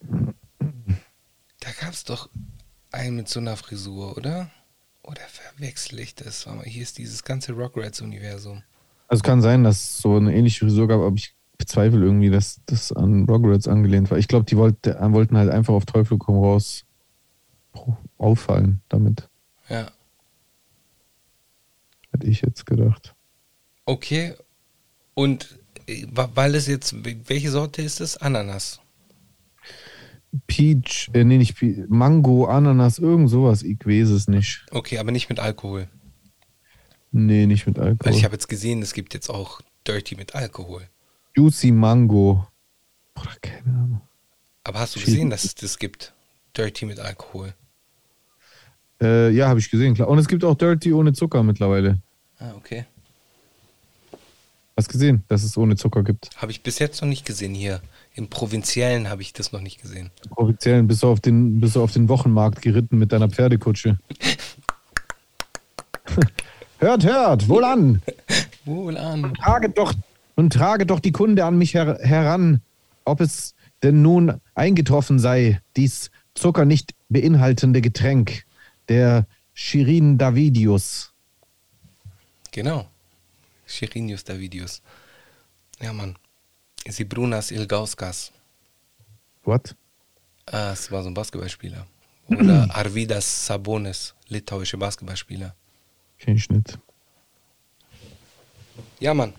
Da 0.00 1.70
gab 1.80 1.92
es 1.92 2.04
doch 2.04 2.28
einen 2.92 3.16
mit 3.16 3.28
so 3.28 3.40
einer 3.40 3.56
Frisur, 3.56 4.16
oder? 4.16 4.50
Oder 5.02 5.22
verwechsel 5.22 6.00
ich 6.00 6.14
das? 6.14 6.46
Warte 6.46 6.58
mal, 6.58 6.66
hier 6.66 6.82
ist 6.82 6.98
dieses 6.98 7.24
ganze 7.24 7.52
Rugrats-Universum. 7.52 8.62
Also 9.08 9.22
kann 9.22 9.40
sein, 9.40 9.64
dass 9.64 9.76
es 9.76 9.98
so 9.98 10.16
eine 10.16 10.34
ähnliche 10.34 10.64
Frisur 10.64 10.88
gab, 10.88 11.00
aber 11.00 11.14
ich 11.16 11.34
bezweifle 11.58 12.04
irgendwie, 12.04 12.30
dass 12.30 12.60
das 12.66 12.92
an 12.92 13.24
Rugrats 13.28 13.68
angelehnt 13.68 14.10
war. 14.10 14.18
Ich 14.18 14.28
glaube, 14.28 14.44
die 14.44 14.56
wollte, 14.56 14.96
wollten 15.12 15.36
halt 15.36 15.50
einfach 15.50 15.74
auf 15.74 15.86
Teufel 15.86 16.18
komm 16.18 16.38
raus 16.38 16.84
auffallen 18.18 18.80
damit. 18.88 19.28
Ja. 19.68 19.90
Hätte 22.12 22.26
ich 22.26 22.40
jetzt 22.40 22.66
gedacht. 22.66 23.14
Okay. 23.84 24.34
Und 25.14 25.58
äh, 25.86 26.06
weil 26.10 26.54
es 26.54 26.66
jetzt, 26.66 26.94
welche 27.28 27.50
Sorte 27.50 27.82
ist 27.82 28.00
es? 28.00 28.16
Ananas. 28.16 28.80
Peach, 30.46 31.10
äh, 31.14 31.24
nee, 31.24 31.38
nicht 31.38 31.56
Peach, 31.56 31.88
Mango, 31.88 32.46
Ananas, 32.46 32.98
irgend 32.98 33.30
sowas. 33.30 33.62
Ich 33.62 33.78
weiß 33.84 34.08
es 34.10 34.28
nicht. 34.28 34.66
Okay, 34.70 34.98
aber 34.98 35.10
nicht 35.10 35.28
mit 35.28 35.38
Alkohol. 35.38 35.88
Nee, 37.12 37.46
nicht 37.46 37.66
mit 37.66 37.78
Weil 37.78 37.88
Alkohol. 37.88 38.12
ich 38.12 38.24
habe 38.24 38.34
jetzt 38.34 38.48
gesehen, 38.48 38.82
es 38.82 38.92
gibt 38.92 39.14
jetzt 39.14 39.30
auch 39.30 39.60
Dirty 39.86 40.16
mit 40.16 40.34
Alkohol. 40.34 40.88
Juicy 41.36 41.70
Mango. 41.70 42.46
Bruder, 43.14 43.36
keine 43.42 43.76
Ahnung. 43.78 44.00
Aber 44.64 44.80
hast 44.80 44.96
du 44.96 45.00
gesehen, 45.00 45.30
dass 45.30 45.44
es 45.44 45.54
das 45.54 45.78
gibt? 45.78 46.14
Dirty 46.56 46.86
mit 46.86 46.98
Alkohol. 46.98 47.52
Äh, 49.02 49.30
ja, 49.30 49.48
habe 49.48 49.60
ich 49.60 49.70
gesehen, 49.70 49.94
klar. 49.94 50.08
Und 50.08 50.18
es 50.18 50.28
gibt 50.28 50.44
auch 50.44 50.54
Dirty 50.54 50.92
ohne 50.94 51.12
Zucker 51.12 51.42
mittlerweile. 51.42 52.00
Ah, 52.38 52.52
okay. 52.56 52.86
Hast 54.76 54.88
gesehen, 54.88 55.24
dass 55.28 55.42
es 55.42 55.56
ohne 55.56 55.76
Zucker 55.76 56.02
gibt. 56.02 56.30
Habe 56.36 56.52
ich 56.52 56.62
bis 56.62 56.78
jetzt 56.78 57.00
noch 57.02 57.08
nicht 57.08 57.26
gesehen 57.26 57.54
hier. 57.54 57.80
Im 58.14 58.28
Provinziellen 58.28 59.08
habe 59.10 59.22
ich 59.22 59.32
das 59.32 59.52
noch 59.52 59.60
nicht 59.60 59.80
gesehen. 59.80 60.10
Offiziell 60.34 60.82
bist 60.82 61.02
du 61.02 61.08
auf 61.08 61.20
den, 61.20 61.60
bist 61.60 61.76
du 61.76 61.82
auf 61.82 61.92
den 61.92 62.08
Wochenmarkt 62.08 62.62
geritten 62.62 62.98
mit 62.98 63.12
deiner 63.12 63.28
Pferdekutsche. 63.28 63.98
Hört, 66.78 67.04
hört, 67.04 67.48
wohlan! 67.48 68.02
Wohlan. 68.66 69.32
Trage 69.34 69.70
doch 69.70 69.94
und 70.36 70.52
trage 70.52 70.86
doch 70.86 71.00
die 71.00 71.12
Kunde 71.12 71.44
an 71.44 71.58
mich 71.58 71.74
her 71.74 71.98
heran, 72.00 72.62
ob 73.04 73.20
es 73.20 73.54
denn 73.82 74.02
nun 74.02 74.40
eingetroffen 74.54 75.18
sei, 75.18 75.60
dies 75.76 76.10
Zucker 76.34 76.64
nicht 76.64 76.94
beinhaltende 77.08 77.80
Getränk, 77.80 78.44
der 78.88 79.26
Shirin 79.54 80.18
Davidius. 80.18 81.12
Genau. 82.52 82.88
Chirinius 83.66 84.24
Davidius. 84.24 84.80
Ja, 85.80 85.92
Mann. 85.92 86.16
Sibrunas 86.88 87.50
Ilgauskas. 87.50 88.32
What? 89.44 89.74
Ah, 90.46 90.70
es 90.72 90.90
war 90.90 91.02
so 91.02 91.10
ein 91.10 91.14
Basketballspieler. 91.14 91.86
Oder 92.28 92.68
Arvidas 92.74 93.46
Sabonis, 93.46 94.14
litauische 94.28 94.76
Basketballspieler. 94.76 95.54
Kenn 96.18 96.36
ich 96.36 96.48
nicht. 96.48 96.78
Ja, 99.00 99.14
Mann. 99.14 99.34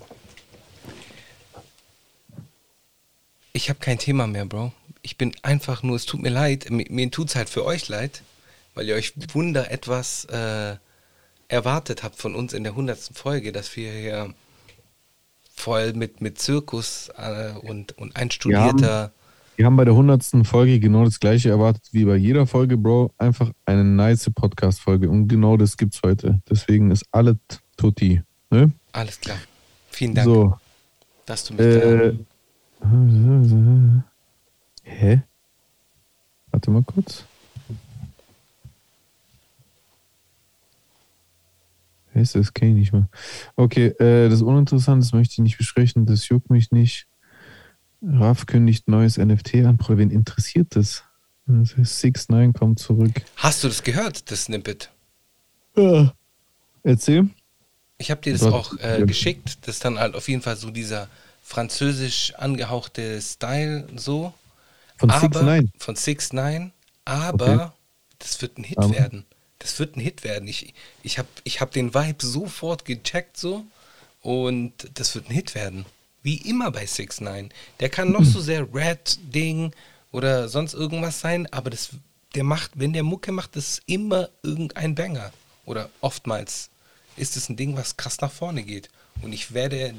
Ich 3.58 3.70
habe 3.70 3.80
kein 3.80 3.98
Thema 3.98 4.28
mehr, 4.28 4.46
Bro. 4.46 4.72
Ich 5.02 5.18
bin 5.18 5.32
einfach 5.42 5.82
nur, 5.82 5.96
es 5.96 6.06
tut 6.06 6.22
mir 6.22 6.30
leid, 6.30 6.70
mir, 6.70 6.86
mir 6.92 7.10
tut 7.10 7.30
es 7.30 7.36
halt 7.36 7.50
für 7.50 7.66
euch 7.66 7.90
leid, 7.90 8.22
weil 8.76 8.88
ihr 8.88 8.94
euch 8.94 9.14
Wunder 9.34 9.72
etwas 9.72 10.26
äh, 10.26 10.76
erwartet 11.48 12.04
habt 12.04 12.18
von 12.18 12.36
uns 12.36 12.54
in 12.54 12.62
der 12.64 12.74
100. 12.74 13.10
Folge, 13.16 13.52
dass 13.52 13.76
wir 13.76 13.92
hier 13.92 14.32
voll 15.56 15.94
mit, 15.94 16.22
mit 16.22 16.38
Zirkus 16.38 17.10
äh, 17.18 17.54
und, 17.68 17.98
und 17.98 18.16
einstudierter. 18.16 19.12
Wir 19.56 19.66
haben 19.66 19.76
bei 19.76 19.86
der 19.86 19.96
100. 19.96 20.46
Folge 20.46 20.80
genau 20.80 21.04
das 21.04 21.20
gleiche 21.20 21.50
erwartet 21.50 21.82
wie 21.94 22.06
bei 22.06 22.16
jeder 22.16 22.46
Folge, 22.46 22.78
Bro. 22.78 23.12
Einfach 23.18 23.50
eine 23.66 23.84
nice 23.84 24.30
Podcast-Folge. 24.36 25.10
Und 25.10 25.30
genau 25.30 25.58
das 25.58 25.78
gibt's 25.78 26.02
heute. 26.06 26.44
Deswegen 26.48 26.92
ist 26.92 27.06
alles 27.12 27.38
tutti. 27.76 28.22
Ne? 28.52 28.72
Alles 28.92 29.20
klar. 29.20 29.40
Vielen 29.90 30.14
Dank, 30.14 30.26
So. 30.28 30.58
dass 31.26 31.46
du 31.46 31.56
mich 31.56 31.82
da. 31.82 32.12
Hä? 34.84 35.22
Warte 36.52 36.72
mal 36.72 36.84
kurz. 36.84 37.26
Ist 42.14 42.36
das? 42.36 42.54
Kenn 42.54 42.70
ich 42.70 42.76
nicht 42.76 42.94
mehr. 42.94 43.08
Okay, 43.56 43.88
äh, 44.00 44.30
das 44.30 44.40
ist 44.40 44.42
uninteressant, 44.42 45.04
das 45.04 45.14
möchte 45.14 45.34
ich 45.34 45.40
nicht 45.40 45.58
besprechen, 45.58 46.06
das 46.06 46.28
juckt 46.30 46.50
mich 46.50 46.72
nicht. 46.72 47.08
Raf 48.02 48.46
kündigt 48.46 48.88
neues 48.88 49.18
NFT 49.18 49.56
an. 49.66 49.78
Bro, 49.78 49.98
wen 49.98 50.10
interessiert 50.10 50.76
das? 50.76 51.04
Das 51.46 51.78
heißt, 51.78 52.00
6 52.00 52.30
9 52.30 52.54
kommt 52.54 52.80
zurück. 52.80 53.22
Hast 53.38 53.64
du 53.64 53.68
das 53.68 53.84
gehört, 53.84 54.30
das 54.32 54.46
Snippet? 54.46 54.92
Ja. 55.76 56.14
Erzähl. 56.84 57.30
Ich 57.98 58.12
habe 58.12 58.22
dir 58.22 58.34
das 58.34 58.42
Gott. 58.42 58.54
auch 58.54 58.74
äh, 58.80 59.04
geschickt. 59.06 59.60
Das 59.62 59.76
ist 59.76 59.86
dann 59.86 60.00
halt 60.00 60.16
auf 60.16 60.28
jeden 60.28 60.42
Fall 60.42 60.56
so 60.56 60.70
dieser 60.70 61.08
französisch 61.48 62.34
angehauchte 62.36 63.22
Style 63.22 63.88
so. 63.96 64.34
Von 64.98 65.10
aber, 65.10 65.22
6 65.22 65.42
9 65.42 65.72
Von 65.80 65.96
6 65.96 66.34
9 66.34 66.72
aber 67.06 67.46
Okay. 67.46 67.72
das 68.20 68.42
wird 68.42 68.58
ein 68.58 68.64
Hit 68.66 68.78
Aber? 68.78 68.92
werden. 68.92 69.26
Das 69.60 69.80
wird 69.80 69.96
ein 69.96 70.02
Hit 70.02 70.24
werden. 70.24 70.48
Ich, 70.48 70.74
ich 71.04 71.18
habe 71.18 71.30
ich 71.46 71.62
hab 71.62 71.72
den 71.72 71.94
Vibe 71.94 72.26
sofort 72.26 72.84
gecheckt 72.86 73.38
so 73.38 73.64
und 74.22 74.74
das 74.96 75.16
wird 75.16 75.30
ein 75.30 75.34
Hit 75.34 75.56
werden. 75.56 75.86
Wie 76.22 76.38
immer 76.50 76.72
bei 76.72 76.86
6 76.86 77.22
9 77.22 77.50
Der 77.80 77.90
kann 77.90 78.12
noch 78.12 78.26
so 78.26 78.42
sehr 78.42 78.68
Red-Ding 78.74 79.72
oder 80.12 80.50
sonst 80.50 80.74
irgendwas 80.74 81.20
sein, 81.22 81.48
aber 81.54 81.70
das, 81.70 81.92
der 82.36 82.44
macht, 82.44 82.72
wenn 82.76 82.92
der 82.94 83.04
Mucke 83.04 83.32
macht, 83.32 83.56
das 83.56 83.70
ist 83.70 83.84
immer 83.86 84.30
irgendein 84.44 84.96
Banger. 84.96 85.32
Oder 85.66 85.90
oftmals 86.02 86.70
ist 87.16 87.38
es 87.38 87.48
ein 87.50 87.56
Ding, 87.56 87.78
was 87.78 87.96
krass 87.98 88.20
nach 88.20 88.32
vorne 88.32 88.64
geht. 88.64 88.90
Und 89.22 89.32
ich 89.34 89.54
werde 89.54 89.94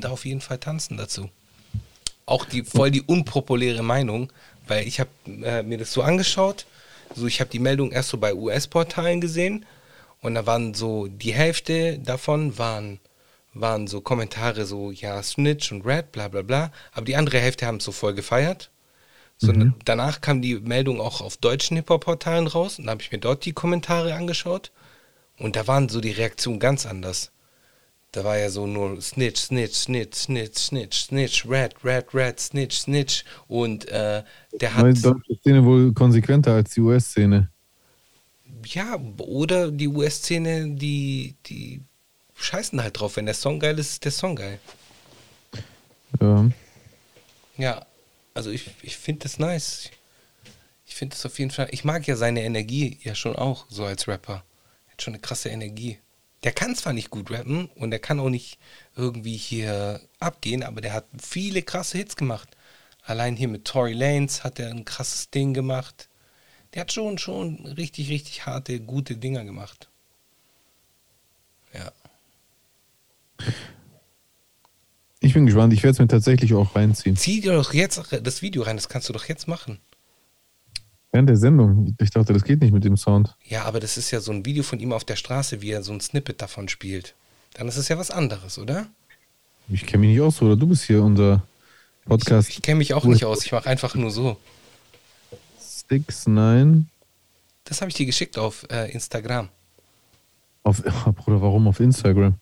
da 0.00 0.10
auf 0.10 0.24
jeden 0.24 0.40
Fall 0.40 0.58
tanzen 0.58 0.96
dazu. 0.96 1.30
Auch 2.24 2.44
die 2.44 2.62
voll 2.64 2.90
die 2.90 3.02
unpopuläre 3.02 3.82
Meinung, 3.82 4.32
weil 4.66 4.86
ich 4.86 5.00
habe 5.00 5.10
äh, 5.26 5.62
mir 5.62 5.78
das 5.78 5.92
so 5.92 6.02
angeschaut. 6.02 6.66
So, 7.14 7.26
ich 7.26 7.40
habe 7.40 7.50
die 7.50 7.60
Meldung 7.60 7.92
erst 7.92 8.08
so 8.08 8.18
bei 8.18 8.34
US-Portalen 8.34 9.20
gesehen 9.20 9.64
und 10.22 10.34
da 10.34 10.46
waren 10.46 10.74
so 10.74 11.06
die 11.06 11.32
Hälfte 11.32 11.98
davon 11.98 12.58
waren 12.58 12.98
waren 13.54 13.86
so 13.86 14.00
Kommentare 14.00 14.66
so 14.66 14.90
ja 14.90 15.22
Snitch 15.22 15.72
und 15.72 15.86
Red 15.86 16.12
bla 16.12 16.28
bla 16.28 16.42
bla, 16.42 16.72
aber 16.92 17.06
die 17.06 17.16
andere 17.16 17.38
Hälfte 17.38 17.66
haben 17.66 17.76
es 17.76 17.84
so 17.84 17.92
voll 17.92 18.14
gefeiert. 18.14 18.70
So, 19.38 19.52
Danach 19.84 20.22
kam 20.22 20.40
die 20.40 20.56
Meldung 20.56 20.98
auch 20.98 21.20
auf 21.20 21.36
deutschen 21.36 21.76
Hip-Hop-Portalen 21.76 22.46
raus 22.46 22.78
und 22.78 22.86
da 22.86 22.92
habe 22.92 23.02
ich 23.02 23.12
mir 23.12 23.18
dort 23.18 23.44
die 23.44 23.52
Kommentare 23.52 24.14
angeschaut 24.14 24.72
und 25.38 25.56
da 25.56 25.66
waren 25.66 25.90
so 25.90 26.00
die 26.00 26.12
Reaktionen 26.12 26.58
ganz 26.58 26.86
anders. 26.86 27.30
Da 28.16 28.24
war 28.24 28.38
ja 28.38 28.48
so 28.48 28.66
nur 28.66 28.98
Snitch, 29.02 29.42
Snitch, 29.42 29.74
Snitch, 29.74 30.16
Snitch, 30.16 30.56
Snitch, 30.56 31.04
Snitch, 31.04 31.46
Red, 31.46 31.74
Red, 31.84 32.14
Red, 32.14 32.40
Snitch, 32.40 32.78
Snitch. 32.78 33.24
Und 33.46 33.86
äh, 33.88 34.22
der 34.58 34.74
hat, 34.74 34.86
die 34.86 35.02
deutsche 35.02 35.36
Szene 35.36 35.62
wohl 35.62 35.92
konsequenter 35.92 36.54
als 36.54 36.72
die 36.72 36.80
US-Szene. 36.80 37.50
ja, 38.64 38.98
oder 39.18 39.70
die 39.70 39.86
US-Szene, 39.86 40.76
die, 40.76 41.34
die 41.44 41.82
scheißen 42.36 42.82
halt 42.82 42.98
drauf. 42.98 43.16
Wenn 43.16 43.26
der 43.26 43.34
Song 43.34 43.60
geil 43.60 43.78
ist, 43.78 43.90
ist 43.90 44.04
der 44.06 44.12
Song 44.12 44.34
geil. 44.34 44.60
Ja. 46.18 46.50
Ja, 47.58 47.86
also 48.32 48.50
ich, 48.50 48.70
ich 48.80 48.96
finde 48.96 49.24
das 49.24 49.38
nice. 49.38 49.90
Ich 50.86 50.94
finde 50.94 51.14
das 51.14 51.26
auf 51.26 51.38
jeden 51.38 51.50
Fall. 51.50 51.68
Ich 51.70 51.84
mag 51.84 52.06
ja 52.06 52.16
seine 52.16 52.44
Energie 52.44 52.98
ja 53.02 53.14
schon 53.14 53.36
auch, 53.36 53.66
so 53.68 53.84
als 53.84 54.08
Rapper. 54.08 54.42
Er 54.86 54.92
hat 54.92 55.02
schon 55.02 55.12
eine 55.12 55.20
krasse 55.20 55.50
Energie. 55.50 55.98
Der 56.44 56.52
kann 56.52 56.76
zwar 56.76 56.92
nicht 56.92 57.10
gut 57.10 57.30
rappen 57.30 57.66
und 57.74 57.90
der 57.90 57.98
kann 57.98 58.20
auch 58.20 58.28
nicht 58.28 58.58
irgendwie 58.94 59.36
hier 59.36 60.00
abgehen, 60.20 60.62
aber 60.62 60.80
der 60.80 60.92
hat 60.92 61.06
viele 61.20 61.62
krasse 61.62 61.98
Hits 61.98 62.16
gemacht. 62.16 62.56
Allein 63.02 63.36
hier 63.36 63.48
mit 63.48 63.64
Tory 63.64 63.92
Lanez 63.92 64.44
hat 64.44 64.58
er 64.58 64.70
ein 64.70 64.84
krasses 64.84 65.30
Ding 65.30 65.54
gemacht. 65.54 66.08
Der 66.74 66.82
hat 66.82 66.92
schon, 66.92 67.18
schon 67.18 67.64
richtig, 67.66 68.10
richtig 68.10 68.46
harte, 68.46 68.80
gute 68.80 69.16
Dinger 69.16 69.44
gemacht. 69.44 69.88
Ja. 71.72 71.92
Ich 75.20 75.34
bin 75.34 75.46
gespannt. 75.46 75.72
Ich 75.72 75.82
werde 75.82 75.92
es 75.92 75.98
mir 75.98 76.08
tatsächlich 76.08 76.54
auch 76.54 76.76
reinziehen. 76.76 77.16
Zieh 77.16 77.40
dir 77.40 77.52
doch 77.52 77.72
jetzt 77.72 78.00
das 78.22 78.42
Video 78.42 78.62
rein, 78.62 78.76
das 78.76 78.88
kannst 78.88 79.08
du 79.08 79.12
doch 79.12 79.24
jetzt 79.24 79.48
machen. 79.48 79.80
Während 81.16 81.30
der 81.30 81.38
Sendung. 81.38 81.96
Ich 81.98 82.10
dachte, 82.10 82.34
das 82.34 82.44
geht 82.44 82.60
nicht 82.60 82.74
mit 82.74 82.84
dem 82.84 82.98
Sound. 82.98 83.34
Ja, 83.48 83.64
aber 83.64 83.80
das 83.80 83.96
ist 83.96 84.10
ja 84.10 84.20
so 84.20 84.32
ein 84.32 84.44
Video 84.44 84.62
von 84.62 84.78
ihm 84.80 84.92
auf 84.92 85.02
der 85.02 85.16
Straße, 85.16 85.62
wie 85.62 85.70
er 85.70 85.82
so 85.82 85.94
ein 85.94 86.00
Snippet 86.02 86.42
davon 86.42 86.68
spielt. 86.68 87.14
Dann 87.54 87.68
ist 87.68 87.78
es 87.78 87.88
ja 87.88 87.96
was 87.96 88.10
anderes, 88.10 88.58
oder? 88.58 88.86
Ich 89.70 89.86
kenne 89.86 90.02
mich 90.02 90.10
nicht 90.10 90.20
aus, 90.20 90.42
oder? 90.42 90.56
Du 90.56 90.66
bist 90.66 90.84
hier 90.84 91.02
unser 91.02 91.42
Podcast. 92.04 92.50
Ich, 92.50 92.56
ich 92.56 92.62
kenne 92.62 92.76
mich 92.76 92.92
auch 92.92 93.06
nicht 93.06 93.24
aus, 93.24 93.46
ich 93.46 93.52
mache 93.52 93.66
einfach 93.66 93.94
nur 93.94 94.10
so. 94.10 94.36
6, 95.88 96.26
9. 96.26 96.86
Das 97.64 97.80
habe 97.80 97.88
ich 97.88 97.94
dir 97.94 98.04
geschickt 98.04 98.36
auf 98.36 98.66
äh, 98.70 98.92
Instagram. 98.92 99.48
Auf, 100.64 100.82
oh, 100.84 101.12
Bruder, 101.16 101.40
warum 101.40 101.66
auf 101.66 101.80
Instagram? 101.80 102.34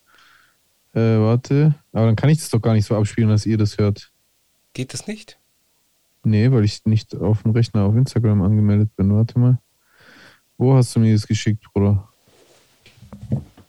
Äh, 0.95 0.99
warte. 0.99 1.77
Aber 1.93 2.07
dann 2.07 2.17
kann 2.17 2.29
ich 2.29 2.39
das 2.39 2.51
doch 2.51 2.61
gar 2.61 2.75
nicht 2.75 2.87
so 2.87 2.97
abspielen, 2.97 3.29
dass 3.29 3.47
ihr 3.47 3.57
das 3.57 3.79
hört. 3.79 4.11
Geht 4.73 4.93
das 4.93 5.07
nicht? 5.07 5.39
Nee, 6.25 6.51
weil 6.51 6.65
ich 6.65 6.85
nicht 6.85 7.15
auf 7.17 7.43
dem 7.43 7.53
Rechner 7.53 7.85
auf 7.85 7.95
Instagram 7.95 8.43
angemeldet 8.43 8.95
bin. 8.97 9.15
Warte 9.15 9.39
mal. 9.39 9.59
Wo 10.57 10.75
hast 10.75 10.95
du 10.95 11.01
mir 11.01 11.13
das 11.13 11.27
geschickt, 11.27 11.65
Bruder? 11.73 12.09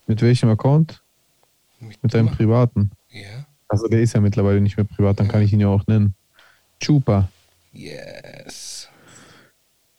Mit 0.07 0.21
welchem 0.21 0.49
Account? 0.49 1.01
Mit 2.01 2.13
deinem 2.13 2.29
privaten. 2.29 2.91
Ja. 3.09 3.45
Also 3.67 3.87
der 3.87 4.01
ist 4.01 4.13
ja 4.13 4.21
mittlerweile 4.21 4.61
nicht 4.61 4.77
mehr 4.77 4.85
privat, 4.85 5.19
dann 5.19 5.27
kann 5.27 5.41
ich 5.41 5.51
ihn 5.51 5.59
ja 5.59 5.67
auch 5.67 5.85
nennen. 5.87 6.15
Chupa. 6.79 7.29
Yes. 7.73 8.87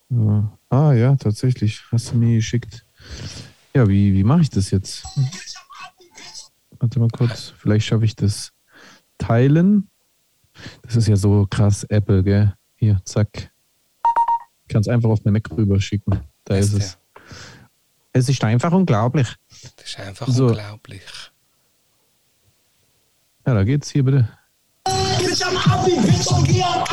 So. 0.09 0.49
Ah 0.71 0.93
ja, 0.93 1.17
tatsächlich. 1.17 1.83
Hast 1.91 2.13
du 2.13 2.17
mir 2.17 2.37
geschickt. 2.37 2.87
Ja, 3.75 3.89
wie, 3.89 4.15
wie 4.15 4.25
mache 4.25 4.43
ich 4.43 4.51
das 4.51 4.71
jetzt? 4.71 5.05
Warte 6.79 7.01
mal 7.01 7.09
kurz. 7.09 7.53
Vielleicht 7.59 7.87
schaffe 7.87 8.05
ich 8.05 8.17
das 8.17 8.53
teilen. 9.19 9.89
Das 10.83 10.97
ist 10.97 11.09
ja 11.09 11.17
so 11.17 11.47
krass 11.49 11.85
Apple, 11.85 12.23
gell? 12.23 12.55
Hier, 12.77 13.01
zack. 13.05 13.51
Ich 14.63 14.69
kann 14.69 14.81
es 14.81 14.89
einfach 14.89 15.11
auf 15.11 15.21
mein 15.25 15.35
Mac 15.35 15.51
rüberschicken. 15.51 16.21
Da 16.45 16.57
ist 16.57 16.73
ist 16.73 16.83
es. 16.83 16.99
Es 18.13 18.29
ist 18.29 18.43
einfach 18.45 18.73
unglaublich. 18.73 19.35
Das 19.77 19.87
ist 19.87 19.99
einfach 20.01 20.29
So. 20.29 20.47
unglaublich. 20.47 21.03
Ja, 23.47 23.55
da 23.55 23.63
geht's 23.65 23.91
hier 23.91 24.03
bitte. 24.05 24.29
Bitch, 24.87 25.43
I'm 25.43 25.57
out, 25.57 25.85
bitch. 25.85 26.27
I'm 26.31 26.45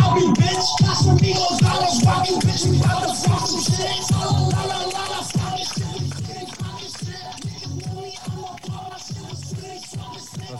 out, 0.03 0.37
bitch. 0.37 0.67
Got 0.79 1.21
Migos, 1.21 1.57
dollars, 1.59 2.05
rock 2.05 2.29
you, 2.29 2.39
bitch. 2.39 2.65
We 2.65 2.77
bout 2.79 3.07
to 3.07 3.13
fuck 3.13 3.47
some 3.47 3.61
shit. 3.61 4.52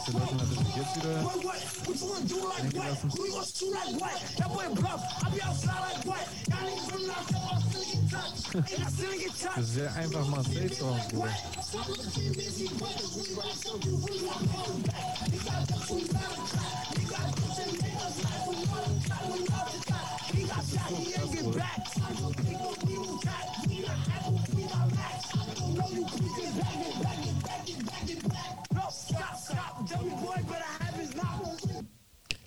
Fucking 0.03 0.13
shit. 0.13 0.13
Was, 0.13 0.13
die 0.13 0.13
Leute 0.13 0.35
natürlich 0.35 0.75
jetzt 0.75 0.95
wieder 0.97 1.23
What, 1.23 1.43
what? 1.43 1.61
What 1.85 1.99
you 1.99 2.07
wanna 2.07 2.25
do 2.25 2.35
like 2.35 2.73
what? 2.73 3.17
Who 3.17 3.25
you 3.25 3.31
gonna 3.31 3.45
shoot 3.45 3.71
like 3.71 4.01
what? 4.01 4.17
That 4.37 4.49
boy 4.49 4.67
bluff. 4.75 5.01
I 5.23 5.29
be 5.29 5.41
outside 5.41 5.79
like 5.79 6.05
what? 6.05 6.27
Y'all 6.49 6.63
niggas 6.67 6.91
really 6.91 7.07
not 7.07 7.23
so 7.29 7.37
I'm 7.37 7.61
feeling 7.71 8.09
touch. 8.09 9.55
Das 9.55 9.69
ist 9.69 9.77
ja 9.77 9.93
einfach 9.93 10.27
Marseille 10.27 10.69
Song, 10.73 10.99
Bruder. 11.09 11.33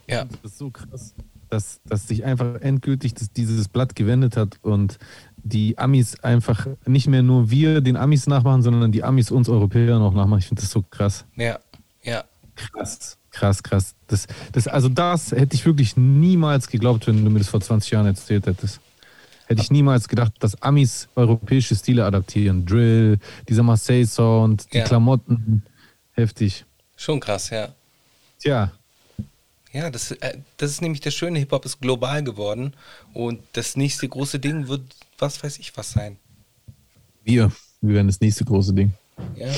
Ja, 0.08 0.24
Das 0.24 0.52
ist 0.52 0.58
so 0.58 0.70
krass, 0.70 1.14
dass, 1.48 1.80
dass 1.84 2.08
sich 2.08 2.24
einfach 2.24 2.60
endgültig 2.60 3.14
das, 3.14 3.32
dieses 3.32 3.68
Blatt 3.68 3.94
gewendet 3.96 4.36
hat 4.36 4.58
und 4.62 4.98
die 5.36 5.78
Amis 5.78 6.18
einfach 6.20 6.66
nicht 6.86 7.06
mehr 7.06 7.22
nur 7.22 7.50
wir 7.50 7.80
den 7.80 7.96
Amis 7.96 8.26
nachmachen, 8.26 8.62
sondern 8.62 8.92
die 8.92 9.04
Amis 9.04 9.30
uns 9.30 9.48
Europäer 9.48 9.98
noch 9.98 10.14
nachmachen. 10.14 10.40
Ich 10.40 10.46
finde 10.48 10.62
das 10.62 10.70
so 10.70 10.82
krass. 10.82 11.24
ja, 11.36 11.58
ja. 12.02 12.24
Krass, 12.56 13.18
krass, 13.30 13.62
krass. 13.62 13.94
Das, 14.06 14.26
das, 14.52 14.66
also 14.66 14.88
das 14.88 15.30
hätte 15.32 15.54
ich 15.54 15.66
wirklich 15.66 15.96
niemals 15.98 16.68
geglaubt, 16.68 17.06
wenn 17.06 17.22
du 17.22 17.30
mir 17.30 17.40
das 17.40 17.48
vor 17.48 17.60
20 17.60 17.90
Jahren 17.90 18.06
erzählt 18.06 18.46
hättest. 18.46 18.80
Hätte 19.46 19.60
ich 19.60 19.70
niemals 19.70 20.08
gedacht, 20.08 20.32
dass 20.40 20.60
Amis 20.62 21.08
europäische 21.14 21.76
Stile 21.76 22.04
adaptieren. 22.06 22.64
Drill, 22.64 23.18
dieser 23.48 23.62
Marseille-Sound, 23.62 24.72
die 24.72 24.78
Ja. 24.78 24.84
Klamotten. 24.84 25.62
Heftig. 26.12 26.64
Schon 26.96 27.20
krass, 27.20 27.50
ja. 27.50 27.68
Tja, 28.38 28.72
Ja, 29.76 29.90
das, 29.90 30.10
äh, 30.10 30.38
das 30.56 30.70
ist 30.70 30.80
nämlich 30.80 31.02
das 31.02 31.12
Schöne, 31.14 31.38
Hip-Hop 31.38 31.66
ist 31.66 31.82
global 31.82 32.24
geworden 32.24 32.72
und 33.12 33.42
das 33.52 33.76
nächste 33.76 34.08
große 34.08 34.38
Ding 34.40 34.68
wird, 34.68 34.80
was 35.18 35.42
weiß 35.44 35.58
ich, 35.58 35.76
was 35.76 35.90
sein. 35.92 36.16
wir. 37.24 37.52
Wir 37.82 37.96
werden 37.96 38.06
das 38.06 38.22
nächste 38.22 38.46
große 38.46 38.72
Ding. 38.72 38.94
Ja, 39.36 39.52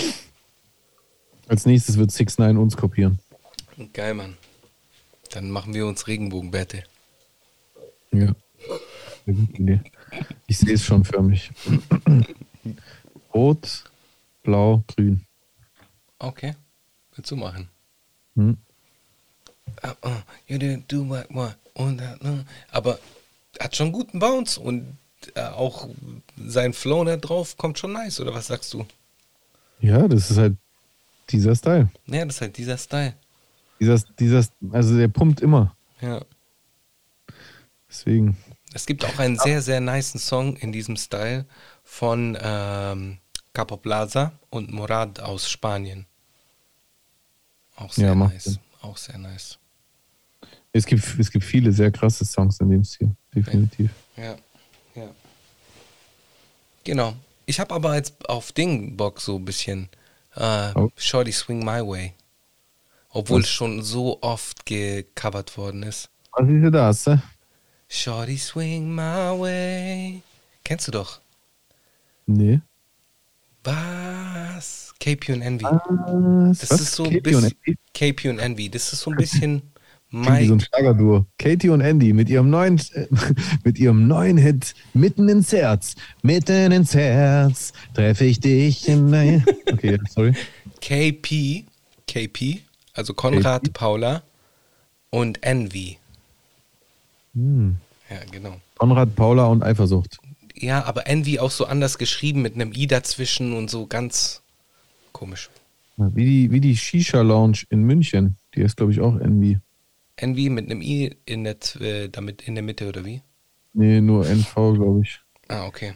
Als 1.46 1.66
nächstes 1.66 1.96
wird 1.98 2.10
6 2.10 2.36
9 2.38 2.56
uns 2.56 2.76
kopieren. 2.76 3.20
geil, 3.92 4.14
Mann. 4.14 4.36
Dann 5.30 5.52
machen 5.52 5.72
wir 5.72 5.86
uns 5.86 6.08
Regenbogenbette. 6.08 6.82
Ja. 8.10 8.34
Ich 10.48 10.58
sehe 10.58 10.74
es 10.74 10.84
schon 10.84 11.04
förmlich. 11.04 11.52
Rot, 13.32 13.84
blau, 14.42 14.82
grün. 14.88 15.24
Okay, 16.18 16.56
willst 17.14 17.30
du 17.30 17.36
machen? 17.36 17.68
Hm. 18.34 18.56
You 20.46 20.56
didn't 20.56 20.84
do 20.88 21.08
what, 21.08 21.26
what, 21.30 21.56
und, 21.74 22.00
ah. 22.00 22.44
aber 22.70 22.98
hat 23.60 23.76
schon 23.76 23.92
guten 23.92 24.18
Bounce 24.18 24.60
und 24.60 24.96
äh, 25.34 25.42
auch 25.42 25.88
sein 26.46 26.72
Flow 26.72 27.04
da 27.04 27.16
drauf 27.16 27.56
kommt 27.56 27.78
schon 27.78 27.92
nice, 27.92 28.20
oder 28.20 28.34
was 28.34 28.46
sagst 28.46 28.72
du? 28.72 28.86
Ja, 29.80 30.08
das 30.08 30.30
ist 30.30 30.38
halt 30.38 30.56
dieser 31.30 31.54
Style. 31.54 31.90
Ja, 32.06 32.24
das 32.24 32.36
ist 32.36 32.40
halt 32.40 32.56
dieser 32.56 32.78
Style. 32.78 33.14
Dieser, 33.80 34.00
dieser, 34.18 34.44
also 34.72 34.96
der 34.96 35.08
pumpt 35.08 35.40
immer. 35.40 35.76
Ja. 36.00 36.20
Deswegen. 37.88 38.36
Es 38.74 38.86
gibt 38.86 39.04
auch 39.04 39.18
einen 39.18 39.38
sehr, 39.38 39.62
sehr 39.62 39.80
niceen 39.80 40.20
Song 40.20 40.56
in 40.56 40.72
diesem 40.72 40.96
Style 40.96 41.46
von 41.84 42.36
ähm, 42.40 43.18
Capo 43.52 43.76
Plaza 43.76 44.32
und 44.50 44.70
Morad 44.72 45.20
aus 45.20 45.48
Spanien. 45.48 46.06
Auch 47.76 47.92
sehr 47.92 48.08
Ja, 48.08 48.14
nice. 48.14 48.44
Sinn. 48.44 48.58
Auch 48.80 48.96
sehr 48.96 49.18
nice. 49.18 49.58
Es 50.72 50.86
gibt, 50.86 51.02
es 51.18 51.30
gibt 51.30 51.44
viele 51.44 51.72
sehr 51.72 51.90
krasse 51.90 52.24
Songs 52.24 52.60
in 52.60 52.70
dem 52.70 52.84
Stil. 52.84 53.10
Definitiv. 53.34 53.90
Ja, 54.16 54.36
ja. 54.94 55.08
Genau. 56.84 57.14
Ich 57.46 57.58
habe 57.60 57.74
aber 57.74 57.94
jetzt 57.96 58.28
auf 58.28 58.52
Ding 58.52 58.96
Bock 58.96 59.20
so 59.20 59.36
ein 59.36 59.44
bisschen. 59.44 59.88
Äh, 60.36 60.72
Oh. 60.74 60.90
Shorty 60.96 61.32
Swing 61.32 61.60
My 61.60 61.80
Way. 61.80 62.14
Obwohl 63.10 63.40
Was? 63.40 63.46
es 63.48 63.52
schon 63.52 63.82
so 63.82 64.18
oft 64.22 64.64
gecovert 64.66 65.56
worden 65.56 65.82
ist. 65.82 66.10
Was 66.32 66.42
ist 66.48 66.62
denn 66.62 66.72
das? 66.72 67.06
Äh? 67.06 67.18
Shorty 67.88 68.36
Swing 68.36 68.94
My 68.94 69.02
Way. 69.40 70.22
Kennst 70.62 70.86
du 70.88 70.92
doch. 70.92 71.20
Nee. 72.26 72.60
Was? 73.68 74.94
KP 75.00 75.32
und 75.32 75.42
Envy. 75.42 75.64
Was? 75.64 76.58
Das 76.58 76.70
Was? 76.70 76.80
ist 76.80 76.94
so 76.94 77.04
ein 77.04 77.22
bisschen. 77.22 77.52
KP 77.94 78.28
und 78.30 78.38
Envy. 78.38 78.68
Das 78.68 78.92
ist 78.92 79.00
so 79.00 79.10
ein 79.10 79.16
bisschen. 79.16 79.62
Wie 80.10 80.46
so 80.46 80.54
ein 80.54 80.56
Mike. 80.56 80.60
Schlagerduo. 80.64 81.26
Katie 81.38 81.68
und 81.68 81.82
Andy 81.82 82.14
mit 82.14 82.30
ihrem 82.30 82.48
neuen, 82.48 82.80
mit 83.64 83.78
ihrem 83.78 84.08
neuen 84.08 84.38
Hit 84.38 84.74
Mitten 84.94 85.28
ins 85.28 85.52
Herz. 85.52 85.96
Mitten 86.22 86.72
ins 86.72 86.94
Herz 86.94 87.72
treffe 87.92 88.24
ich 88.24 88.40
dich 88.40 88.88
in 88.88 89.10
mein. 89.10 89.44
Okay, 89.70 89.98
sorry. 90.08 90.32
KP. 90.80 91.66
KP. 92.06 92.62
Also 92.94 93.12
Konrad 93.12 93.64
KP. 93.64 93.72
Paula. 93.72 94.22
Und 95.10 95.42
Envy. 95.42 95.98
Hm. 97.34 97.76
Ja, 98.08 98.16
genau. 98.30 98.60
Konrad, 98.78 99.14
Paula 99.14 99.46
und 99.46 99.62
Eifersucht. 99.62 100.18
Ja, 100.60 100.84
aber 100.84 101.06
Envy 101.06 101.38
auch 101.38 101.50
so 101.50 101.66
anders 101.66 101.98
geschrieben 101.98 102.42
mit 102.42 102.54
einem 102.54 102.72
I 102.72 102.86
dazwischen 102.86 103.52
und 103.52 103.70
so 103.70 103.86
ganz 103.86 104.42
komisch. 105.12 105.50
Wie 105.96 106.24
die, 106.24 106.50
wie 106.50 106.60
die 106.60 106.76
Shisha 106.76 107.22
Lounge 107.22 107.64
in 107.70 107.82
München. 107.82 108.36
Die 108.54 108.60
ist, 108.60 108.76
glaube 108.76 108.92
ich, 108.92 109.00
auch 109.00 109.16
Envy. 109.16 109.58
Envy 110.16 110.48
mit 110.48 110.66
einem 110.66 110.80
I 110.80 111.16
in 111.26 111.44
der, 111.44 111.56
äh, 111.80 112.08
damit 112.08 112.42
in 112.42 112.54
der 112.54 112.62
Mitte 112.62 112.88
oder 112.88 113.04
wie? 113.04 113.22
Nee, 113.72 114.00
nur 114.00 114.26
NV, 114.26 114.54
glaube 114.54 115.02
ich. 115.02 115.20
Ah, 115.48 115.66
okay. 115.66 115.94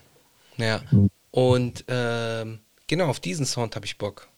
Ja. 0.57 0.81
Hm. 0.91 1.09
Und 1.31 1.85
ähm, 1.89 2.61
genau, 2.87 3.07
auf 3.07 3.21
diesen 3.21 3.47
Sound 3.47 3.75
habe 3.75 3.87
ich 3.87 3.99
Bock. 3.99 4.29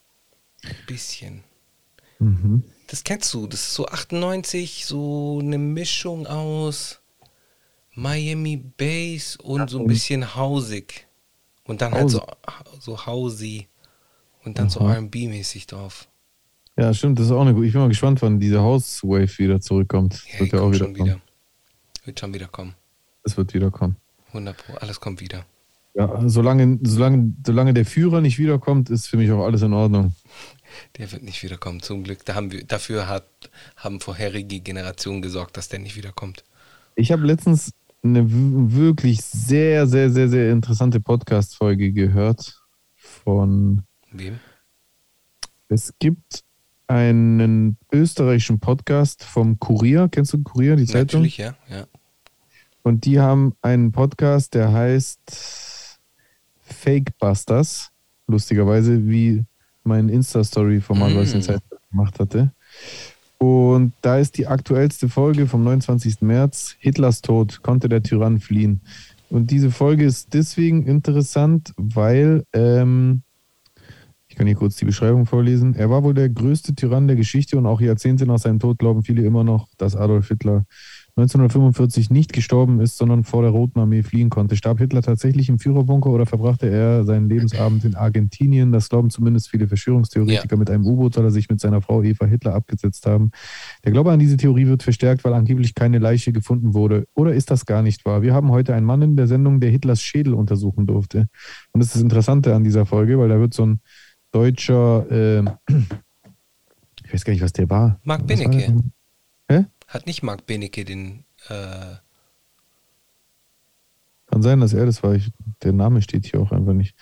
Bisschen. 0.86 1.44
Mhm. 2.18 2.62
Das 2.86 3.04
kennst 3.04 3.32
du, 3.34 3.46
das 3.46 3.60
ist 3.60 3.74
so 3.74 3.86
98, 3.86 4.86
so 4.86 5.40
eine 5.42 5.58
Mischung 5.58 6.26
aus 6.26 7.00
Miami 7.94 8.56
Bass 8.56 9.36
und 9.36 9.70
so 9.70 9.78
ein 9.78 9.86
bisschen 9.86 10.34
hausig. 10.34 11.06
Und 11.64 11.80
dann 11.80 11.92
halt 11.92 12.10
so, 12.10 12.22
so 12.80 13.06
housey 13.06 13.68
und 14.44 14.58
dann 14.58 14.68
so 14.68 14.80
Aha. 14.80 14.98
RB-mäßig 14.98 15.66
drauf. 15.66 16.08
Ja, 16.76 16.92
stimmt, 16.92 17.18
das 17.18 17.26
ist 17.26 17.32
auch 17.32 17.40
eine 17.40 17.54
gute. 17.54 17.66
Ich 17.66 17.72
bin 17.72 17.80
mal 17.80 17.88
gespannt, 17.88 18.20
wann 18.20 18.40
diese 18.40 18.60
House 18.60 19.02
Wave 19.02 19.38
wieder 19.38 19.60
zurückkommt. 19.60 20.22
Ja, 20.32 20.40
wird 20.40 20.52
ja 20.52 20.60
auch 20.60 20.68
wieder 20.68 20.78
schon 20.78 20.94
kommen. 20.94 21.06
wieder. 21.06 21.20
Wird 22.04 22.20
schon 22.20 22.34
wieder 22.34 22.48
kommen. 22.48 22.74
Das 23.22 23.36
wird 23.36 23.54
wieder 23.54 23.70
kommen. 23.70 23.96
100 24.28 24.56
Pro, 24.56 24.74
alles 24.74 25.00
kommt 25.00 25.20
wieder. 25.20 25.46
Ja, 25.94 26.28
solange, 26.28 26.80
solange, 26.82 27.32
solange 27.46 27.72
der 27.72 27.86
Führer 27.86 28.20
nicht 28.20 28.38
wiederkommt, 28.38 28.90
ist 28.90 29.06
für 29.06 29.16
mich 29.16 29.30
auch 29.30 29.44
alles 29.44 29.62
in 29.62 29.72
Ordnung. 29.72 30.14
Der 30.98 31.12
wird 31.12 31.22
nicht 31.22 31.40
wiederkommen, 31.44 31.80
zum 31.80 32.02
Glück. 32.02 32.24
Da 32.24 32.34
haben 32.34 32.50
wir, 32.50 32.64
dafür 32.64 33.06
hat, 33.06 33.28
haben 33.76 34.00
vorherige 34.00 34.58
Generationen 34.58 35.22
gesorgt, 35.22 35.56
dass 35.56 35.68
der 35.68 35.78
nicht 35.78 35.96
wiederkommt. 35.96 36.42
Ich 36.96 37.12
habe 37.12 37.24
letztens 37.24 37.72
eine 38.04 38.24
wirklich 38.28 39.22
sehr, 39.22 39.86
sehr, 39.86 40.10
sehr, 40.10 40.28
sehr 40.28 40.52
interessante 40.52 41.00
Podcast-Folge 41.00 41.92
gehört 41.92 42.60
von. 42.96 43.82
Wem? 44.12 44.38
Es 45.68 45.94
gibt 45.98 46.44
einen 46.86 47.78
österreichischen 47.90 48.60
Podcast 48.60 49.24
vom 49.24 49.58
Kurier. 49.58 50.08
Kennst 50.10 50.34
du 50.34 50.42
Kurier, 50.42 50.76
die 50.76 50.84
Zeitung? 50.84 51.22
Natürlich, 51.22 51.38
ja. 51.38 51.54
ja. 51.68 51.86
Und 52.82 53.06
die 53.06 53.18
haben 53.18 53.54
einen 53.62 53.90
Podcast, 53.92 54.52
der 54.54 54.70
heißt 54.70 55.98
Fake 56.60 57.16
Busters. 57.18 57.90
Lustigerweise, 58.26 59.08
wie 59.08 59.44
mein 59.82 60.10
Insta-Story-Format, 60.10 61.14
was 61.14 61.28
ich 61.28 61.34
in 61.34 61.40
Mm. 61.40 61.42
Zeit 61.42 61.62
gemacht 61.90 62.20
hatte. 62.20 62.52
Und 63.38 63.92
da 64.00 64.18
ist 64.18 64.38
die 64.38 64.46
aktuellste 64.46 65.08
Folge 65.08 65.46
vom 65.46 65.64
29. 65.64 66.22
März. 66.22 66.76
Hitlers 66.78 67.20
Tod, 67.20 67.62
konnte 67.62 67.88
der 67.88 68.02
Tyrann 68.02 68.40
fliehen. 68.40 68.80
Und 69.28 69.50
diese 69.50 69.70
Folge 69.70 70.04
ist 70.04 70.32
deswegen 70.34 70.86
interessant, 70.86 71.72
weil, 71.76 72.44
ähm, 72.52 73.22
ich 74.28 74.36
kann 74.36 74.46
hier 74.46 74.56
kurz 74.56 74.76
die 74.76 74.84
Beschreibung 74.84 75.26
vorlesen. 75.26 75.74
Er 75.74 75.90
war 75.90 76.02
wohl 76.02 76.14
der 76.14 76.28
größte 76.28 76.74
Tyrann 76.74 77.06
der 77.06 77.16
Geschichte 77.16 77.56
und 77.56 77.66
auch 77.66 77.80
Jahrzehnte 77.80 78.26
nach 78.26 78.38
seinem 78.38 78.58
Tod 78.58 78.78
glauben 78.78 79.02
viele 79.02 79.24
immer 79.24 79.44
noch, 79.44 79.68
dass 79.76 79.96
Adolf 79.96 80.28
Hitler 80.28 80.66
1945 81.16 82.10
nicht 82.10 82.32
gestorben 82.32 82.80
ist, 82.80 82.96
sondern 82.96 83.22
vor 83.22 83.42
der 83.42 83.52
Roten 83.52 83.78
Armee 83.78 84.02
fliehen 84.02 84.30
konnte. 84.30 84.56
Starb 84.56 84.78
Hitler 84.78 85.00
tatsächlich 85.00 85.48
im 85.48 85.60
Führerbunker 85.60 86.10
oder 86.10 86.26
verbrachte 86.26 86.68
er 86.68 87.04
seinen 87.04 87.28
Lebensabend 87.28 87.84
in 87.84 87.94
Argentinien? 87.94 88.72
Das 88.72 88.88
glauben 88.88 89.10
zumindest 89.10 89.48
viele 89.48 89.68
Verschwörungstheoretiker. 89.68 90.56
Mit 90.56 90.70
einem 90.70 90.84
U-Boot 90.84 91.14
soll 91.14 91.24
er 91.24 91.30
sich 91.30 91.48
mit 91.48 91.60
seiner 91.60 91.80
Frau 91.80 92.02
Eva 92.02 92.26
Hitler 92.26 92.54
abgesetzt 92.54 93.06
haben. 93.06 93.30
Der 93.84 93.92
Glaube 93.92 94.10
an 94.10 94.18
diese 94.18 94.36
Theorie 94.36 94.66
wird 94.66 94.82
verstärkt, 94.82 95.22
weil 95.22 95.34
angeblich 95.34 95.76
keine 95.76 95.98
Leiche 95.98 96.32
gefunden 96.32 96.74
wurde. 96.74 97.06
Oder 97.14 97.32
ist 97.32 97.48
das 97.52 97.64
gar 97.64 97.82
nicht 97.82 98.04
wahr? 98.04 98.22
Wir 98.22 98.34
haben 98.34 98.50
heute 98.50 98.74
einen 98.74 98.86
Mann 98.86 99.02
in 99.02 99.16
der 99.16 99.28
Sendung, 99.28 99.60
der 99.60 99.70
Hitlers 99.70 100.02
Schädel 100.02 100.34
untersuchen 100.34 100.84
durfte. 100.86 101.28
Und 101.72 101.80
das 101.80 101.88
ist 101.88 101.94
das 101.94 102.02
Interessante 102.02 102.56
an 102.56 102.64
dieser 102.64 102.86
Folge, 102.86 103.20
weil 103.20 103.28
da 103.28 103.38
wird 103.38 103.54
so 103.54 103.66
ein 103.66 103.80
deutscher, 104.32 105.06
äh, 105.12 105.44
ich 107.04 107.14
weiß 107.14 107.24
gar 107.24 107.32
nicht, 107.32 107.42
was 107.42 107.52
der 107.52 107.70
war. 107.70 108.00
War 108.04 108.18
Benecke. 108.18 108.82
Hat 109.94 110.06
nicht 110.06 110.22
Marc 110.24 110.44
Benecke 110.46 110.84
den, 110.84 111.24
äh, 111.48 111.94
Kann 114.26 114.42
sein, 114.42 114.58
dass 114.60 114.72
er 114.72 114.86
das 114.86 115.02
war. 115.02 115.14
Ich, 115.14 115.30
der 115.62 115.72
Name 115.72 116.02
steht 116.02 116.26
hier 116.26 116.40
auch 116.40 116.50
einfach 116.50 116.72
nicht. 116.72 116.96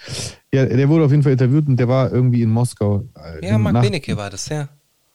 Ja, 0.53 0.67
der 0.67 0.89
wurde 0.91 1.05
auf 1.07 1.11
jeden 1.11 1.23
Fall 1.23 1.33
interviewt 1.33 1.67
und 1.69 1.79
der 1.79 1.89
war 1.89 2.13
irgendwie 2.13 2.43
in 2.43 2.51
Moskau. 2.51 3.09
äh, 3.17 3.47
Ja, 3.47 3.57
Marc 3.59 3.75
nach, 3.75 3.83
Benecke 3.83 4.17
war 4.17 4.29
das, 4.29 4.49
ja. 4.51 4.69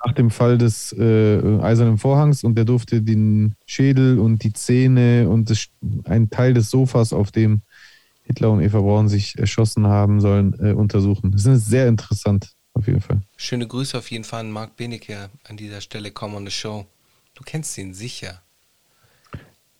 nach 0.03 0.13
dem 0.13 0.32
Fall 0.32 0.57
des 0.57 0.91
äh, 0.93 1.59
Eisernen 1.61 1.97
Vorhangs 1.99 2.43
und 2.43 2.55
der 2.55 2.65
durfte 2.65 3.01
den 3.03 3.53
Schädel 3.67 4.17
und 4.19 4.43
die 4.43 4.53
Zähne 4.53 5.30
und 5.30 5.49
das, 5.51 5.67
einen 6.05 6.30
Teil 6.32 6.53
des 6.55 6.71
Sofas, 6.71 7.13
auf 7.13 7.32
dem 7.32 7.61
Hitler 8.23 8.51
und 8.51 8.61
Eva 8.61 8.82
Braun 8.82 9.07
sich 9.07 9.38
erschossen 9.38 9.86
haben 9.86 10.19
sollen, 10.19 10.53
äh, 10.59 10.71
untersuchen. 10.73 11.32
Das 11.32 11.45
ist 11.45 11.67
sehr 11.67 11.88
interessant, 11.88 12.53
auf 12.73 12.88
jeden 12.88 13.01
Fall. 13.01 13.21
Schöne 13.36 13.67
Grüße 13.67 13.97
auf 13.97 14.09
jeden 14.09 14.23
Fall 14.23 14.39
an 14.39 14.51
Marc 14.51 14.75
Benecke 14.78 15.30
an 15.47 15.57
dieser 15.57 15.82
Stelle. 15.82 16.09
Come 16.11 16.36
on 16.36 16.45
the 16.45 16.51
show. 16.51 16.88
Du 17.38 17.43
kennst 17.43 17.77
ihn 17.77 17.93
sicher. 17.93 18.41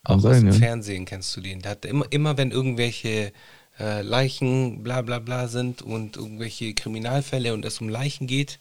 Auch 0.04 0.22
aus 0.22 0.22
sein, 0.22 0.44
dem 0.44 0.52
ja. 0.52 0.52
Fernsehen 0.52 1.04
kennst 1.06 1.34
du 1.36 1.40
den. 1.40 1.60
Der 1.60 1.72
hat 1.72 1.84
immer, 1.84 2.06
immer 2.10 2.36
wenn 2.36 2.52
irgendwelche 2.52 3.32
äh, 3.80 4.02
Leichen 4.02 4.84
bla 4.84 5.02
bla 5.02 5.18
bla 5.18 5.48
sind 5.48 5.82
und 5.82 6.16
irgendwelche 6.16 6.72
Kriminalfälle 6.72 7.52
und 7.54 7.64
es 7.64 7.80
um 7.80 7.88
Leichen 7.88 8.28
geht, 8.28 8.60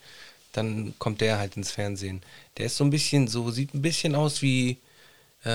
dann 0.51 0.95
kommt 0.97 1.21
der 1.21 1.37
halt 1.37 1.57
ins 1.57 1.69
Fernsehen. 1.69 2.23
Der 2.57 2.65
ist 2.65 2.77
so 2.77 2.83
ein 2.85 2.89
bisschen 2.89 3.27
so, 3.27 3.51
sieht 3.51 3.75
ein 3.75 3.83
bisschen 3.83 4.15
aus 4.15 4.41
wie, 4.41 4.77
äh, 5.45 5.49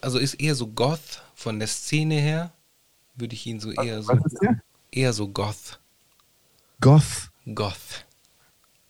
also 0.00 0.18
ist 0.18 0.34
eher 0.40 0.54
so 0.54 0.66
Goth 0.68 1.22
von 1.34 1.58
der 1.58 1.68
Szene 1.68 2.14
her, 2.14 2.52
würde 3.16 3.34
ich 3.34 3.44
ihn 3.44 3.60
so 3.60 3.70
eher 3.70 4.02
so, 4.02 4.08
Was 4.08 4.24
ist 4.24 4.38
der? 4.40 4.62
eher 4.90 5.12
so 5.12 5.28
Goth, 5.28 5.78
Goth. 6.80 7.30
Goth. 7.54 8.06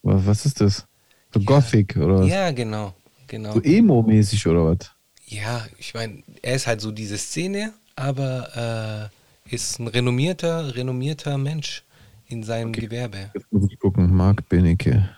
Was 0.02 0.46
ist 0.46 0.60
das? 0.60 0.86
So 1.34 1.40
Gothic 1.40 1.96
oder 1.96 2.20
was? 2.20 2.28
Ja, 2.28 2.52
genau, 2.52 2.94
genau. 3.28 3.52
So 3.52 3.62
Emo-mäßig 3.62 4.46
oder 4.46 4.64
was? 4.66 4.90
Ja, 5.26 5.66
ich 5.78 5.94
meine, 5.94 6.22
er 6.42 6.54
ist 6.56 6.66
halt 6.66 6.80
so 6.80 6.90
diese 6.90 7.18
Szene, 7.18 7.72
aber 7.96 9.10
äh, 9.48 9.54
ist 9.54 9.78
ein 9.78 9.88
renommierter, 9.88 10.74
renommierter 10.74 11.38
Mensch 11.38 11.84
in 12.26 12.42
seinem 12.42 12.72
Gewerbe. 12.72 13.30
Jetzt 13.34 13.52
muss 13.52 13.70
ich 13.70 13.78
gucken. 13.78 14.14
Marc 14.14 14.48
Benecke. 14.48 15.08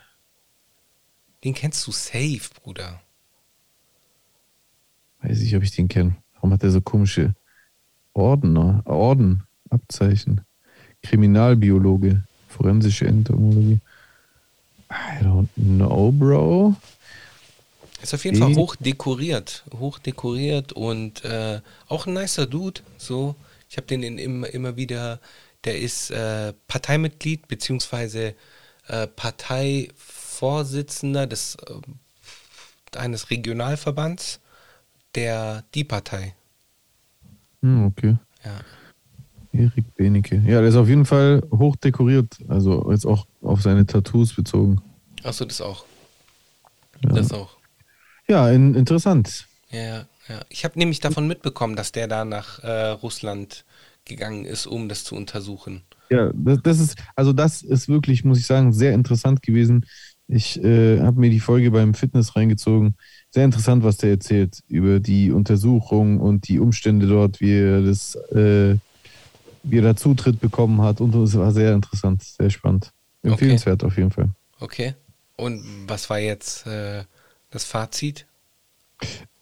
Den 1.43 1.53
kennst 1.53 1.87
du 1.87 1.91
safe, 1.91 2.49
Bruder. 2.61 3.01
Weiß 5.21 5.41
ich, 5.41 5.55
ob 5.55 5.63
ich 5.63 5.71
den 5.71 5.87
kenne. 5.87 6.15
Warum 6.35 6.53
hat 6.53 6.63
der 6.63 6.71
so 6.71 6.81
komische 6.81 7.35
Ordner, 8.13 8.81
Orden, 8.85 9.43
Abzeichen? 9.69 10.41
Kriminalbiologe, 11.03 12.23
forensische 12.47 13.07
Entomologie. 13.07 13.79
I 14.91 15.23
don't 15.23 15.49
know, 15.55 16.11
Bro. 16.11 16.75
Ist 18.01 18.13
auf 18.13 18.23
jeden 18.25 18.37
Fall 18.37 18.49
Mhm. 18.49 18.55
hoch 18.55 18.75
dekoriert, 18.75 19.63
hoch 19.77 19.99
dekoriert 19.99 20.73
und 20.73 21.23
äh, 21.23 21.61
auch 21.87 22.07
ein 22.07 22.13
nicer 22.13 22.47
Dude. 22.47 22.81
So, 22.97 23.35
ich 23.69 23.77
habe 23.77 23.87
den 23.87 24.03
in, 24.03 24.17
immer, 24.17 24.49
immer 24.49 24.75
wieder. 24.75 25.19
Der 25.63 25.79
ist 25.79 26.09
äh, 26.09 26.53
Parteimitglied 26.67 27.47
beziehungsweise 27.47 28.33
äh, 28.87 29.05
Parteivorsitzender 29.07 31.27
des 31.27 31.55
äh, 31.67 31.75
eines 32.97 33.29
Regionalverbands 33.29 34.39
der 35.15 35.63
Die 35.75 35.83
Partei. 35.83 36.33
Hm, 37.61 37.85
okay. 37.85 38.17
Ja. 38.43 38.59
Erik 39.53 39.93
Benecke. 39.95 40.37
Ja, 40.47 40.61
der 40.61 40.69
ist 40.69 40.75
auf 40.75 40.87
jeden 40.87 41.05
Fall 41.05 41.43
hoch 41.51 41.75
dekoriert. 41.75 42.39
Also 42.47 42.89
jetzt 42.91 43.05
auch 43.05 43.27
auf 43.41 43.61
seine 43.61 43.85
Tattoos 43.85 44.33
bezogen. 44.33 44.81
Achso, 45.23 45.45
das 45.45 45.61
auch. 45.61 45.85
Ja. 47.03 47.09
Das 47.11 47.31
auch. 47.31 47.57
Ja, 48.31 48.49
in, 48.49 48.75
interessant. 48.75 49.45
Ja, 49.71 50.05
ja. 50.29 50.39
Ich 50.47 50.63
habe 50.63 50.79
nämlich 50.79 51.01
davon 51.01 51.27
mitbekommen, 51.27 51.75
dass 51.75 51.91
der 51.91 52.07
da 52.07 52.23
nach 52.23 52.63
äh, 52.63 52.91
Russland 52.91 53.65
gegangen 54.05 54.45
ist, 54.45 54.67
um 54.67 54.87
das 54.87 55.03
zu 55.03 55.15
untersuchen. 55.15 55.81
Ja, 56.09 56.31
das, 56.33 56.59
das 56.63 56.79
ist, 56.79 56.97
also 57.17 57.33
das 57.33 57.61
ist 57.61 57.89
wirklich, 57.89 58.23
muss 58.23 58.39
ich 58.39 58.47
sagen, 58.47 58.71
sehr 58.71 58.93
interessant 58.93 59.41
gewesen. 59.41 59.85
Ich 60.29 60.63
äh, 60.63 61.01
habe 61.01 61.19
mir 61.19 61.29
die 61.29 61.41
Folge 61.41 61.71
beim 61.71 61.93
Fitness 61.93 62.37
reingezogen. 62.37 62.95
Sehr 63.31 63.43
interessant, 63.43 63.83
was 63.83 63.97
der 63.97 64.11
erzählt 64.11 64.63
über 64.69 65.01
die 65.01 65.33
Untersuchung 65.33 66.21
und 66.21 66.47
die 66.47 66.61
Umstände 66.61 67.07
dort, 67.07 67.41
wie 67.41 67.51
er 67.51 67.81
das, 67.81 68.15
äh, 68.31 68.77
wie 69.63 69.77
er 69.79 69.83
da 69.83 69.95
Zutritt 69.97 70.39
bekommen 70.39 70.81
hat. 70.81 71.01
Und 71.01 71.13
es 71.15 71.37
war 71.37 71.51
sehr 71.51 71.73
interessant, 71.73 72.23
sehr 72.23 72.49
spannend. 72.49 72.93
Empfehlenswert 73.23 73.83
auf 73.83 73.97
jeden 73.97 74.11
Fall. 74.11 74.29
Okay. 74.61 74.95
Und 75.35 75.65
was 75.85 76.09
war 76.09 76.19
jetzt 76.19 76.65
äh, 76.65 77.03
das 77.51 77.65
Fazit? 77.65 78.25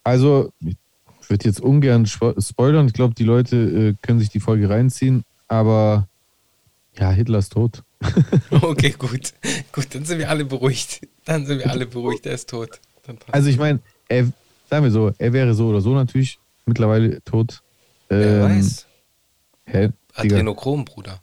Also, 0.03 0.51
ich 0.61 0.75
würde 1.29 1.45
jetzt 1.45 1.61
ungern 1.61 2.05
spo- 2.05 2.39
spoilern. 2.41 2.87
Ich 2.87 2.93
glaube, 2.93 3.13
die 3.13 3.23
Leute 3.23 3.55
äh, 3.55 3.95
können 4.01 4.19
sich 4.19 4.29
die 4.29 4.39
Folge 4.39 4.69
reinziehen, 4.69 5.23
aber 5.47 6.07
ja, 6.97 7.11
Hitler 7.11 7.39
ist 7.39 7.53
tot. 7.53 7.83
Okay, 8.51 8.91
gut. 8.97 9.33
Gut, 9.71 9.93
dann 9.93 10.05
sind 10.05 10.17
wir 10.19 10.29
alle 10.29 10.45
beruhigt. 10.45 11.07
Dann 11.25 11.45
sind 11.45 11.59
wir 11.59 11.69
alle 11.69 11.85
beruhigt, 11.85 12.25
er 12.25 12.33
ist 12.33 12.49
tot. 12.49 12.79
Also 13.31 13.49
ich 13.49 13.57
meine, 13.57 13.79
er, 14.07 14.31
sagen 14.69 14.83
wir 14.83 14.91
so, 14.91 15.11
er 15.17 15.33
wäre 15.33 15.53
so 15.53 15.67
oder 15.67 15.81
so 15.81 15.93
natürlich 15.93 16.39
mittlerweile 16.65 17.21
tot. 17.23 17.61
Wer 18.07 18.45
Ähm, 18.45 18.57
weiß. 18.57 18.87
Hä? 19.65 19.89
Adrenochrom, 20.15 20.85
Bruder. 20.85 21.21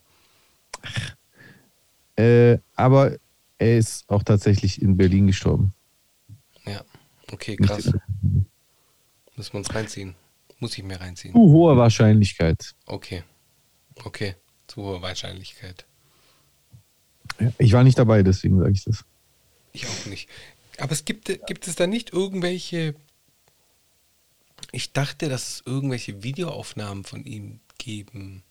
Äh, 2.16 2.58
aber 2.74 3.12
er 3.58 3.78
ist 3.78 4.08
auch 4.08 4.22
tatsächlich 4.22 4.80
in 4.80 4.96
Berlin 4.96 5.26
gestorben. 5.26 5.72
Okay, 7.32 7.56
krass. 7.56 7.92
Müssen 9.36 9.52
wir 9.52 9.58
uns 9.58 9.74
reinziehen. 9.74 10.14
Muss 10.58 10.76
ich 10.78 10.84
mir 10.84 11.00
reinziehen. 11.00 11.34
Zu 11.34 11.40
hoher 11.40 11.76
Wahrscheinlichkeit. 11.76 12.74
Okay. 12.86 13.22
Okay. 14.04 14.34
Zu 14.66 14.82
hoher 14.82 15.02
Wahrscheinlichkeit. 15.02 15.84
Ich 17.58 17.72
war 17.72 17.84
nicht 17.84 17.98
dabei, 17.98 18.22
deswegen 18.22 18.58
sage 18.58 18.72
ich 18.72 18.84
das. 18.84 19.04
Ich 19.72 19.86
auch 19.86 20.06
nicht. 20.06 20.28
Aber 20.78 20.92
es 20.92 21.04
gibt, 21.04 21.26
gibt 21.46 21.66
es 21.66 21.74
da 21.76 21.86
nicht 21.86 22.12
irgendwelche. 22.12 22.94
Ich 24.72 24.92
dachte, 24.92 25.28
dass 25.28 25.48
es 25.48 25.62
irgendwelche 25.66 26.22
Videoaufnahmen 26.22 27.04
von 27.04 27.24
ihm 27.24 27.60
geben 27.78 28.42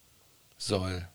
soll. 0.56 1.06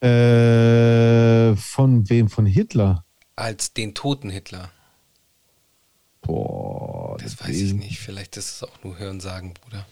Äh, 0.00 1.56
von 1.56 2.08
wem? 2.08 2.28
Von 2.28 2.46
Hitler? 2.46 3.03
Als 3.36 3.72
den 3.72 3.94
toten 3.94 4.30
Hitler. 4.30 4.70
Boah, 6.22 7.16
Das 7.18 7.40
weiß 7.40 7.60
ich 7.60 7.74
nicht. 7.74 7.98
Vielleicht 7.98 8.36
ist 8.36 8.50
es 8.50 8.62
auch 8.62 8.82
nur 8.82 8.98
Hörensagen, 8.98 9.54
Bruder. 9.54 9.86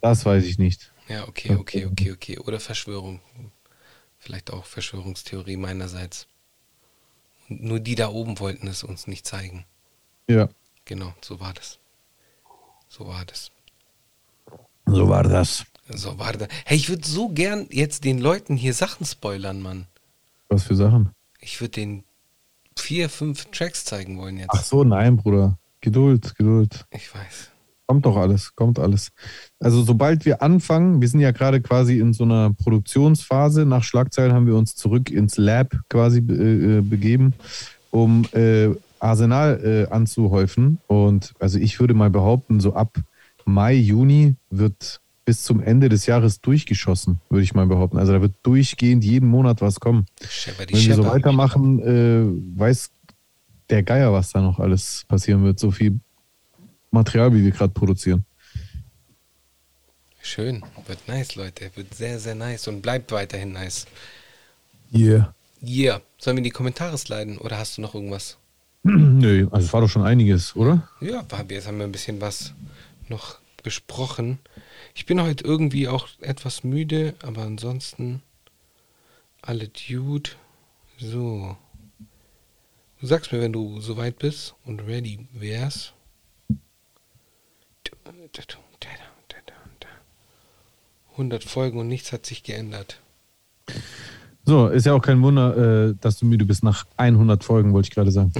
Das 0.00 0.24
weiß 0.24 0.44
ich 0.44 0.58
nicht. 0.58 0.92
Ja, 1.08 1.26
okay, 1.28 1.56
okay, 1.56 1.86
okay, 1.86 2.12
okay. 2.12 2.38
Oder 2.38 2.60
Verschwörung. 2.60 3.20
Vielleicht 4.18 4.52
auch 4.52 4.64
Verschwörungstheorie 4.64 5.56
meinerseits. 5.56 6.26
Nur 7.48 7.80
die 7.80 7.96
da 7.96 8.08
oben 8.08 8.38
wollten 8.38 8.68
es 8.68 8.84
uns 8.84 9.06
nicht 9.06 9.26
zeigen. 9.26 9.64
Ja. 10.28 10.48
Genau, 10.84 11.12
so 11.20 11.40
war 11.40 11.52
das. 11.52 11.78
So 12.88 13.06
war 13.06 13.24
das. 13.24 13.50
So 14.86 15.08
war 15.08 15.22
das. 15.24 15.64
So 15.88 16.18
war 16.18 16.32
das. 16.32 16.48
Hey, 16.64 16.76
ich 16.76 16.88
würde 16.88 17.06
so 17.06 17.28
gern 17.28 17.66
jetzt 17.70 18.04
den 18.04 18.18
Leuten 18.18 18.56
hier 18.56 18.74
Sachen 18.74 19.04
spoilern, 19.04 19.60
Mann. 19.60 19.86
Was 20.48 20.64
für 20.64 20.76
Sachen? 20.76 21.10
Ich 21.40 21.60
würde 21.60 21.72
den 21.72 22.04
vier, 22.80 23.08
fünf 23.08 23.46
Tracks 23.46 23.84
zeigen 23.84 24.18
wollen 24.18 24.38
jetzt. 24.38 24.50
Ach 24.52 24.64
so, 24.64 24.84
nein, 24.84 25.16
Bruder. 25.16 25.58
Geduld, 25.80 26.34
Geduld. 26.36 26.86
Ich 26.90 27.14
weiß. 27.14 27.50
Kommt 27.86 28.06
doch 28.06 28.16
alles, 28.16 28.54
kommt 28.54 28.78
alles. 28.78 29.10
Also 29.58 29.82
sobald 29.82 30.24
wir 30.24 30.42
anfangen, 30.42 31.00
wir 31.00 31.08
sind 31.08 31.20
ja 31.20 31.32
gerade 31.32 31.60
quasi 31.60 31.98
in 31.98 32.12
so 32.12 32.22
einer 32.22 32.52
Produktionsphase. 32.52 33.64
Nach 33.66 33.82
Schlagzeilen 33.82 34.32
haben 34.32 34.46
wir 34.46 34.54
uns 34.54 34.76
zurück 34.76 35.10
ins 35.10 35.36
Lab 35.38 35.74
quasi 35.88 36.20
be 36.20 36.34
äh, 36.34 36.80
begeben, 36.82 37.34
um 37.90 38.24
äh, 38.32 38.68
Arsenal 39.00 39.60
äh, 39.64 39.92
anzuhäufen. 39.92 40.78
Und 40.86 41.34
also 41.40 41.58
ich 41.58 41.80
würde 41.80 41.94
mal 41.94 42.10
behaupten, 42.10 42.60
so 42.60 42.74
ab 42.74 42.96
Mai, 43.44 43.74
Juni 43.74 44.36
wird 44.50 45.00
bis 45.30 45.44
zum 45.44 45.62
Ende 45.62 45.88
des 45.88 46.06
Jahres 46.06 46.40
durchgeschossen, 46.40 47.20
würde 47.30 47.44
ich 47.44 47.54
mal 47.54 47.64
behaupten. 47.64 47.98
Also 47.98 48.12
da 48.12 48.20
wird 48.20 48.34
durchgehend 48.42 49.04
jeden 49.04 49.28
Monat 49.28 49.60
was 49.60 49.78
kommen. 49.78 50.06
Wenn 50.56 50.68
wir 50.68 50.94
so 50.96 51.04
weitermachen, 51.04 51.78
äh, 51.78 52.58
weiß 52.58 52.90
der 53.68 53.84
Geier, 53.84 54.12
was 54.12 54.32
da 54.32 54.40
noch 54.40 54.58
alles 54.58 55.04
passieren 55.06 55.44
wird. 55.44 55.60
So 55.60 55.70
viel 55.70 56.00
Material, 56.90 57.32
wie 57.32 57.44
wir 57.44 57.52
gerade 57.52 57.72
produzieren. 57.72 58.24
Schön. 60.20 60.64
Wird 60.88 61.06
nice, 61.06 61.36
Leute. 61.36 61.70
Wird 61.76 61.94
sehr, 61.94 62.18
sehr 62.18 62.34
nice 62.34 62.66
und 62.66 62.82
bleibt 62.82 63.12
weiterhin 63.12 63.52
nice. 63.52 63.86
Yeah. 64.92 65.32
Yeah. 65.62 66.00
Sollen 66.18 66.38
wir 66.38 66.40
in 66.40 66.44
die 66.44 66.50
Kommentare 66.50 66.98
sliden 66.98 67.38
oder 67.38 67.56
hast 67.56 67.78
du 67.78 67.82
noch 67.82 67.94
irgendwas? 67.94 68.36
Nö, 68.82 69.46
also 69.52 69.64
es 69.64 69.72
war 69.72 69.80
doch 69.80 69.88
schon 69.88 70.02
einiges, 70.02 70.56
oder? 70.56 70.88
Ja, 71.00 71.24
Fabi, 71.28 71.54
jetzt 71.54 71.68
haben 71.68 71.78
wir 71.78 71.84
ein 71.84 71.92
bisschen 71.92 72.20
was 72.20 72.52
noch 73.08 73.38
besprochen. 73.62 74.40
Ich 74.94 75.06
bin 75.06 75.20
heute 75.22 75.44
irgendwie 75.44 75.88
auch 75.88 76.08
etwas 76.20 76.64
müde, 76.64 77.14
aber 77.22 77.42
ansonsten 77.42 78.22
alle 79.42 79.68
Dude. 79.68 80.30
So. 80.98 81.56
Du 83.00 83.06
sagst 83.06 83.32
mir, 83.32 83.40
wenn 83.40 83.52
du 83.52 83.80
soweit 83.80 84.18
bist 84.18 84.54
und 84.64 84.80
ready 84.80 85.26
wärst. 85.32 85.94
100 91.20 91.44
Folgen 91.44 91.78
und 91.78 91.88
nichts 91.88 92.12
hat 92.12 92.24
sich 92.24 92.42
geändert. 92.42 93.00
So, 94.46 94.68
ist 94.68 94.86
ja 94.86 94.94
auch 94.94 95.02
kein 95.02 95.20
Wunder, 95.22 95.88
äh, 95.90 95.94
dass 96.00 96.18
du 96.18 96.26
müde 96.26 96.46
bist 96.46 96.64
nach 96.64 96.86
100 96.96 97.44
Folgen, 97.44 97.72
wollte 97.72 97.88
ich 97.88 97.94
gerade 97.94 98.10
sagen. 98.10 98.32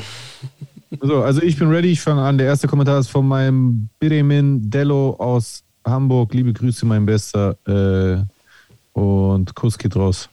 so, 1.01 1.23
also 1.23 1.43
ich 1.43 1.59
bin 1.59 1.69
ready, 1.69 1.89
ich 1.89 2.01
fange 2.01 2.23
an. 2.23 2.39
Der 2.39 2.47
erste 2.47 2.69
Kommentar 2.69 2.99
ist 2.99 3.09
von 3.09 3.29
meinem 3.29 3.91
Biremin 3.99 4.71
Dello 4.71 5.15
aus 5.19 5.63
Hamburg. 5.85 6.35
Liebe 6.35 6.53
Grüße, 6.53 6.87
mein 6.87 7.07
Bester. 7.07 7.57
Äh, 7.67 8.99
und 8.99 9.55
Kuss 9.55 9.79
geht 9.79 9.97
raus. 9.97 10.29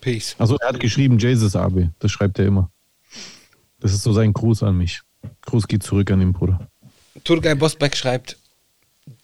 Peace. 0.00 0.36
Also 0.38 0.56
er 0.58 0.68
hat 0.68 0.80
geschrieben, 0.80 1.18
Jesus 1.18 1.56
Abi. 1.56 1.90
Das 1.98 2.12
schreibt 2.12 2.38
er 2.38 2.46
immer. 2.46 2.70
Das 3.80 3.92
ist 3.92 4.02
so 4.02 4.12
sein 4.12 4.32
Gruß 4.32 4.62
an 4.62 4.76
mich. 4.78 5.00
Gruß 5.42 5.66
geht 5.66 5.82
zurück 5.82 6.10
an 6.10 6.20
den 6.20 6.32
Bruder. 6.32 6.68
Turgay 7.24 7.54
Bosbeck 7.54 7.96
schreibt 7.96 8.36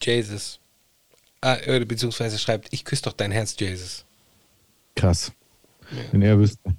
Jesus. 0.03 0.59
Ah, 1.41 1.57
äh, 1.65 1.85
beziehungsweise 1.85 2.39
schreibt, 2.39 2.73
ich 2.73 2.85
küsse 2.85 3.03
doch 3.03 3.13
dein 3.13 3.31
Herz, 3.31 3.55
Jesus. 3.59 4.05
Krass. 4.97 5.33
Wenn 6.11 6.23
er 6.23 6.39
wüsste. 6.39 6.75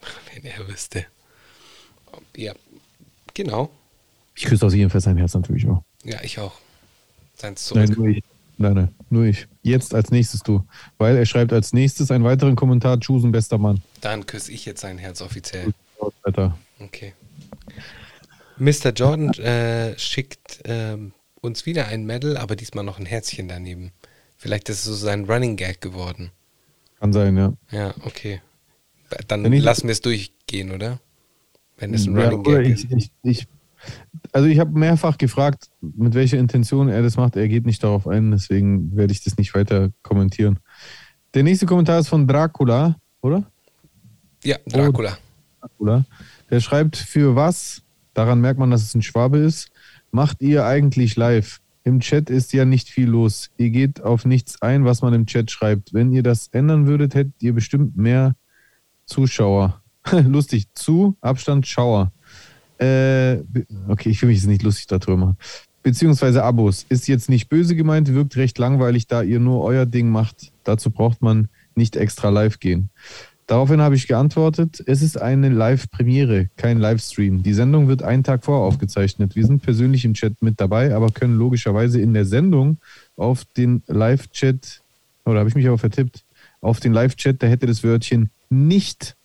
Wenn 0.34 0.44
er 0.44 0.68
wüsste. 0.68 1.06
Ja, 2.36 2.52
genau. 3.34 3.70
Ich 4.34 4.44
küsse 4.44 4.66
aus 4.66 4.74
jedem 4.74 4.90
Fall 4.90 5.00
sein 5.00 5.16
Herz 5.16 5.34
natürlich 5.34 5.66
auch. 5.66 5.82
Ja, 6.04 6.22
ich 6.22 6.38
auch. 6.38 6.52
Seins 7.40 7.72
Nein, 7.74 7.86
zurück. 7.86 7.98
nur 7.98 8.08
ich. 8.08 8.22
Nein, 8.60 8.74
nein, 8.74 8.88
nur 9.10 9.24
ich. 9.24 9.46
Jetzt 9.62 9.94
als 9.94 10.10
nächstes 10.10 10.42
du. 10.42 10.64
Weil 10.98 11.16
er 11.16 11.26
schreibt 11.26 11.52
als 11.52 11.72
nächstes 11.72 12.10
einen 12.10 12.24
weiteren 12.24 12.56
Kommentar, 12.56 12.98
Chusen, 12.98 13.30
bester 13.30 13.56
Mann. 13.58 13.80
Dann 14.00 14.26
küsse 14.26 14.50
ich 14.50 14.64
jetzt 14.66 14.80
sein 14.80 14.98
Herz 14.98 15.20
offiziell. 15.22 15.72
Alter. 16.24 16.58
Okay. 16.80 17.12
Mr. 18.58 18.90
Jordan 18.92 19.30
äh, 19.34 19.96
schickt 19.98 20.60
ähm, 20.64 21.12
uns 21.40 21.66
wieder 21.66 21.86
ein 21.86 22.04
Medal, 22.04 22.36
aber 22.36 22.56
diesmal 22.56 22.84
noch 22.84 22.98
ein 22.98 23.06
Herzchen 23.06 23.46
daneben. 23.48 23.92
Vielleicht 24.36 24.68
ist 24.68 24.78
es 24.78 24.84
so 24.84 24.94
sein 24.94 25.24
Running 25.26 25.56
Gag 25.56 25.80
geworden. 25.80 26.30
Kann 26.98 27.12
sein, 27.12 27.36
ja. 27.36 27.52
Ja, 27.70 27.94
okay. 28.04 28.40
Dann 29.28 29.50
ich- 29.52 29.62
lassen 29.62 29.84
wir 29.86 29.92
es 29.92 30.00
durchgehen, 30.00 30.72
oder? 30.72 30.98
Wenn 31.76 31.94
es 31.94 32.06
ein 32.06 32.16
ja 32.18 32.28
Running 32.28 32.42
Gag 32.42 32.66
ich, 32.66 32.84
ist. 32.84 32.92
ich, 32.92 33.10
ich, 33.22 33.46
also 34.32 34.48
ich 34.48 34.58
habe 34.58 34.78
mehrfach 34.78 35.18
gefragt, 35.18 35.68
mit 35.80 36.14
welcher 36.14 36.38
Intention 36.38 36.88
er 36.88 37.02
das 37.02 37.16
macht. 37.16 37.36
Er 37.36 37.48
geht 37.48 37.66
nicht 37.66 37.82
darauf 37.82 38.06
ein, 38.06 38.30
deswegen 38.30 38.96
werde 38.96 39.12
ich 39.12 39.22
das 39.22 39.36
nicht 39.36 39.54
weiter 39.54 39.90
kommentieren. 40.02 40.58
Der 41.34 41.42
nächste 41.42 41.66
Kommentar 41.66 42.00
ist 42.00 42.08
von 42.08 42.26
Dracula, 42.26 42.96
oder? 43.20 43.44
Ja, 44.44 44.56
Dracula. 44.66 45.18
Dracula. 45.60 46.04
Der 46.50 46.60
schreibt, 46.60 46.96
für 46.96 47.36
was, 47.36 47.82
daran 48.14 48.40
merkt 48.40 48.58
man, 48.58 48.70
dass 48.70 48.82
es 48.82 48.94
ein 48.94 49.02
Schwabe 49.02 49.38
ist, 49.38 49.70
macht 50.10 50.42
ihr 50.42 50.64
eigentlich 50.64 51.16
live? 51.16 51.60
Im 51.84 52.00
Chat 52.00 52.28
ist 52.28 52.52
ja 52.52 52.64
nicht 52.64 52.88
viel 52.88 53.08
los. 53.08 53.50
Ihr 53.56 53.70
geht 53.70 54.02
auf 54.02 54.24
nichts 54.24 54.60
ein, 54.60 54.84
was 54.84 55.00
man 55.00 55.14
im 55.14 55.26
Chat 55.26 55.50
schreibt. 55.50 55.94
Wenn 55.94 56.12
ihr 56.12 56.22
das 56.22 56.48
ändern 56.48 56.86
würdet, 56.86 57.14
hättet 57.14 57.42
ihr 57.42 57.54
bestimmt 57.54 57.96
mehr 57.96 58.34
Zuschauer. 59.06 59.82
lustig, 60.12 60.66
zu, 60.74 61.16
Abstand, 61.20 61.66
Schauer. 61.66 62.12
Äh, 62.78 63.38
okay, 63.88 64.10
ich 64.10 64.22
will 64.22 64.28
mich 64.28 64.38
jetzt 64.38 64.46
nicht 64.46 64.62
lustig 64.62 64.86
darüber 64.86 65.16
machen. 65.16 65.36
Beziehungsweise 65.82 66.44
Abos. 66.44 66.84
Ist 66.88 67.08
jetzt 67.08 67.28
nicht 67.28 67.48
böse 67.48 67.74
gemeint, 67.74 68.12
wirkt 68.12 68.36
recht 68.36 68.58
langweilig, 68.58 69.06
da 69.06 69.22
ihr 69.22 69.40
nur 69.40 69.64
euer 69.64 69.86
Ding 69.86 70.10
macht. 70.10 70.52
Dazu 70.64 70.90
braucht 70.90 71.22
man 71.22 71.48
nicht 71.74 71.96
extra 71.96 72.28
live 72.28 72.60
gehen. 72.60 72.90
Daraufhin 73.48 73.80
habe 73.80 73.94
ich 73.94 74.06
geantwortet, 74.06 74.82
es 74.84 75.00
ist 75.00 75.18
eine 75.18 75.48
Live-Premiere, 75.48 76.50
kein 76.58 76.78
Livestream. 76.78 77.42
Die 77.42 77.54
Sendung 77.54 77.88
wird 77.88 78.02
einen 78.02 78.22
Tag 78.22 78.44
vorher 78.44 78.66
aufgezeichnet. 78.66 79.36
Wir 79.36 79.46
sind 79.46 79.62
persönlich 79.62 80.04
im 80.04 80.12
Chat 80.12 80.42
mit 80.42 80.60
dabei, 80.60 80.94
aber 80.94 81.10
können 81.10 81.38
logischerweise 81.38 81.98
in 81.98 82.12
der 82.12 82.26
Sendung 82.26 82.76
auf 83.16 83.46
den 83.56 83.82
Live-Chat, 83.86 84.82
oder 85.24 85.38
habe 85.38 85.48
ich 85.48 85.54
mich 85.54 85.66
aber 85.66 85.78
vertippt, 85.78 86.24
auf 86.60 86.78
den 86.80 86.92
Live-Chat, 86.92 87.42
da 87.42 87.46
hätte 87.46 87.66
das 87.66 87.82
Wörtchen 87.82 88.28
nicht 88.50 89.16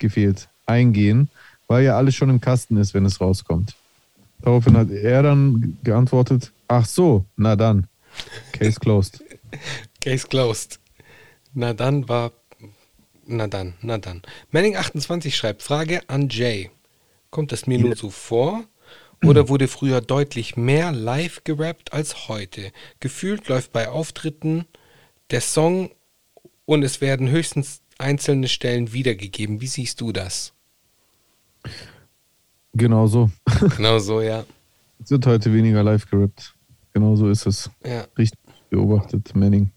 gefehlt, 0.00 0.48
eingehen, 0.66 1.28
weil 1.68 1.84
ja 1.84 1.96
alles 1.96 2.16
schon 2.16 2.30
im 2.30 2.40
Kasten 2.40 2.76
ist, 2.76 2.94
wenn 2.94 3.04
es 3.04 3.20
rauskommt. 3.20 3.74
Daraufhin 4.42 4.76
hat 4.76 4.90
er 4.90 5.22
dann 5.22 5.78
geantwortet, 5.84 6.52
ach 6.66 6.86
so, 6.86 7.24
na 7.36 7.54
dann, 7.56 7.86
Case 8.52 8.80
closed. 8.80 9.22
Case 10.00 10.26
closed. 10.26 10.80
Na 11.54 11.72
dann 11.72 12.08
war. 12.08 12.32
Na 13.26 13.46
dann, 13.46 13.74
na 13.82 13.98
dann. 13.98 14.22
Manning28 14.52 15.32
schreibt: 15.32 15.62
Frage 15.62 16.08
an 16.08 16.28
Jay. 16.28 16.70
Kommt 17.30 17.52
es 17.52 17.66
mir 17.66 17.78
nur 17.78 17.94
so 17.94 18.10
vor? 18.10 18.64
Oder 19.24 19.48
wurde 19.48 19.68
früher 19.68 20.00
deutlich 20.00 20.56
mehr 20.56 20.92
live 20.92 21.42
gerappt 21.44 21.92
als 21.92 22.28
heute? 22.28 22.72
Gefühlt 23.00 23.48
läuft 23.48 23.72
bei 23.72 23.88
Auftritten 23.88 24.64
der 25.30 25.40
Song 25.40 25.90
und 26.64 26.84
es 26.84 27.00
werden 27.00 27.28
höchstens 27.28 27.82
einzelne 27.98 28.46
Stellen 28.46 28.92
wiedergegeben. 28.92 29.60
Wie 29.60 29.66
siehst 29.66 30.00
du 30.00 30.12
das? 30.12 30.54
Genau 32.74 33.06
so. 33.06 33.30
Genau 33.76 33.98
so, 33.98 34.20
ja. 34.20 34.44
Es 35.00 35.10
wird 35.10 35.24
heute 35.26 35.54
weniger 35.54 35.82
live 35.84 36.10
gerappt. 36.10 36.54
Genau 36.92 37.14
so 37.14 37.30
ist 37.30 37.46
es. 37.46 37.70
Ja, 37.84 38.04
Richtig 38.18 38.38
beobachtet, 38.68 39.34
Manning. 39.36 39.70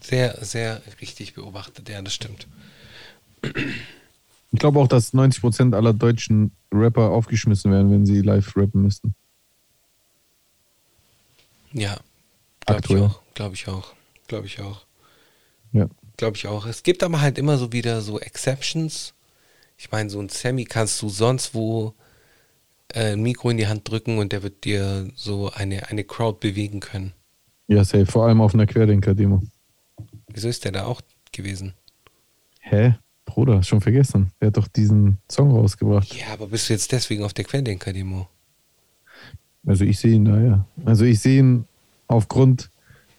sehr, 0.00 0.36
sehr 0.44 0.82
richtig 1.00 1.34
beobachtet. 1.34 1.88
Ja, 1.88 2.02
das 2.02 2.12
stimmt. 2.12 2.48
Ich 4.52 4.58
glaube 4.58 4.80
auch, 4.80 4.88
dass 4.88 5.14
90% 5.14 5.74
aller 5.76 5.92
deutschen 5.92 6.50
Rapper 6.72 7.10
aufgeschmissen 7.10 7.70
werden, 7.70 7.90
wenn 7.92 8.04
sie 8.04 8.20
live 8.20 8.56
rappen 8.56 8.82
müssten. 8.82 9.14
Ja, 11.72 11.96
glaube 12.66 12.82
ich 12.88 12.96
auch. 12.96 13.20
Glaube 13.34 13.54
ich 13.54 13.68
auch. 13.68 13.92
Glaube 14.28 14.46
ich 14.46 14.60
auch. 14.60 14.84
Ja. 15.72 15.88
Glaube 16.16 16.36
ich 16.36 16.46
auch. 16.46 16.66
Es 16.66 16.82
gibt 16.82 17.02
aber 17.02 17.20
halt 17.20 17.38
immer 17.38 17.58
so 17.58 17.72
wieder 17.72 18.00
so 18.00 18.20
Exceptions. 18.20 19.14
Ich 19.76 19.90
meine, 19.90 20.10
so 20.10 20.20
ein 20.20 20.28
Sammy 20.28 20.64
kannst 20.64 21.00
du 21.02 21.08
sonst 21.08 21.54
wo 21.54 21.94
äh, 22.92 23.12
ein 23.12 23.22
Mikro 23.22 23.50
in 23.50 23.56
die 23.56 23.66
Hand 23.66 23.88
drücken 23.88 24.18
und 24.18 24.32
der 24.32 24.42
wird 24.42 24.64
dir 24.64 25.08
so 25.14 25.50
eine, 25.50 25.88
eine 25.88 26.04
Crowd 26.04 26.38
bewegen 26.40 26.80
können. 26.80 27.12
Ja, 27.66 27.84
safe. 27.84 28.06
Vor 28.06 28.26
allem 28.26 28.40
auf 28.40 28.54
einer 28.54 28.66
Querdenker-Demo. 28.66 29.42
Wieso 30.28 30.48
ist 30.48 30.64
der 30.64 30.72
da 30.72 30.84
auch 30.84 31.00
gewesen? 31.32 31.74
Hä? 32.60 32.94
Bruder, 33.24 33.62
schon 33.62 33.80
vergessen. 33.80 34.32
Der 34.40 34.48
hat 34.48 34.56
doch 34.56 34.68
diesen 34.68 35.18
Song 35.30 35.50
rausgebracht. 35.50 36.14
Ja, 36.14 36.32
aber 36.32 36.48
bist 36.48 36.68
du 36.68 36.74
jetzt 36.74 36.92
deswegen 36.92 37.24
auf 37.24 37.32
der 37.32 37.44
Querdenker-Demo? 37.44 38.28
Also 39.66 39.84
ich 39.84 39.98
sehe 39.98 40.12
ihn 40.12 40.26
da, 40.26 40.38
ja. 40.38 40.66
Also 40.84 41.04
ich 41.04 41.20
sehe 41.20 41.38
ihn 41.38 41.64
aufgrund 42.06 42.70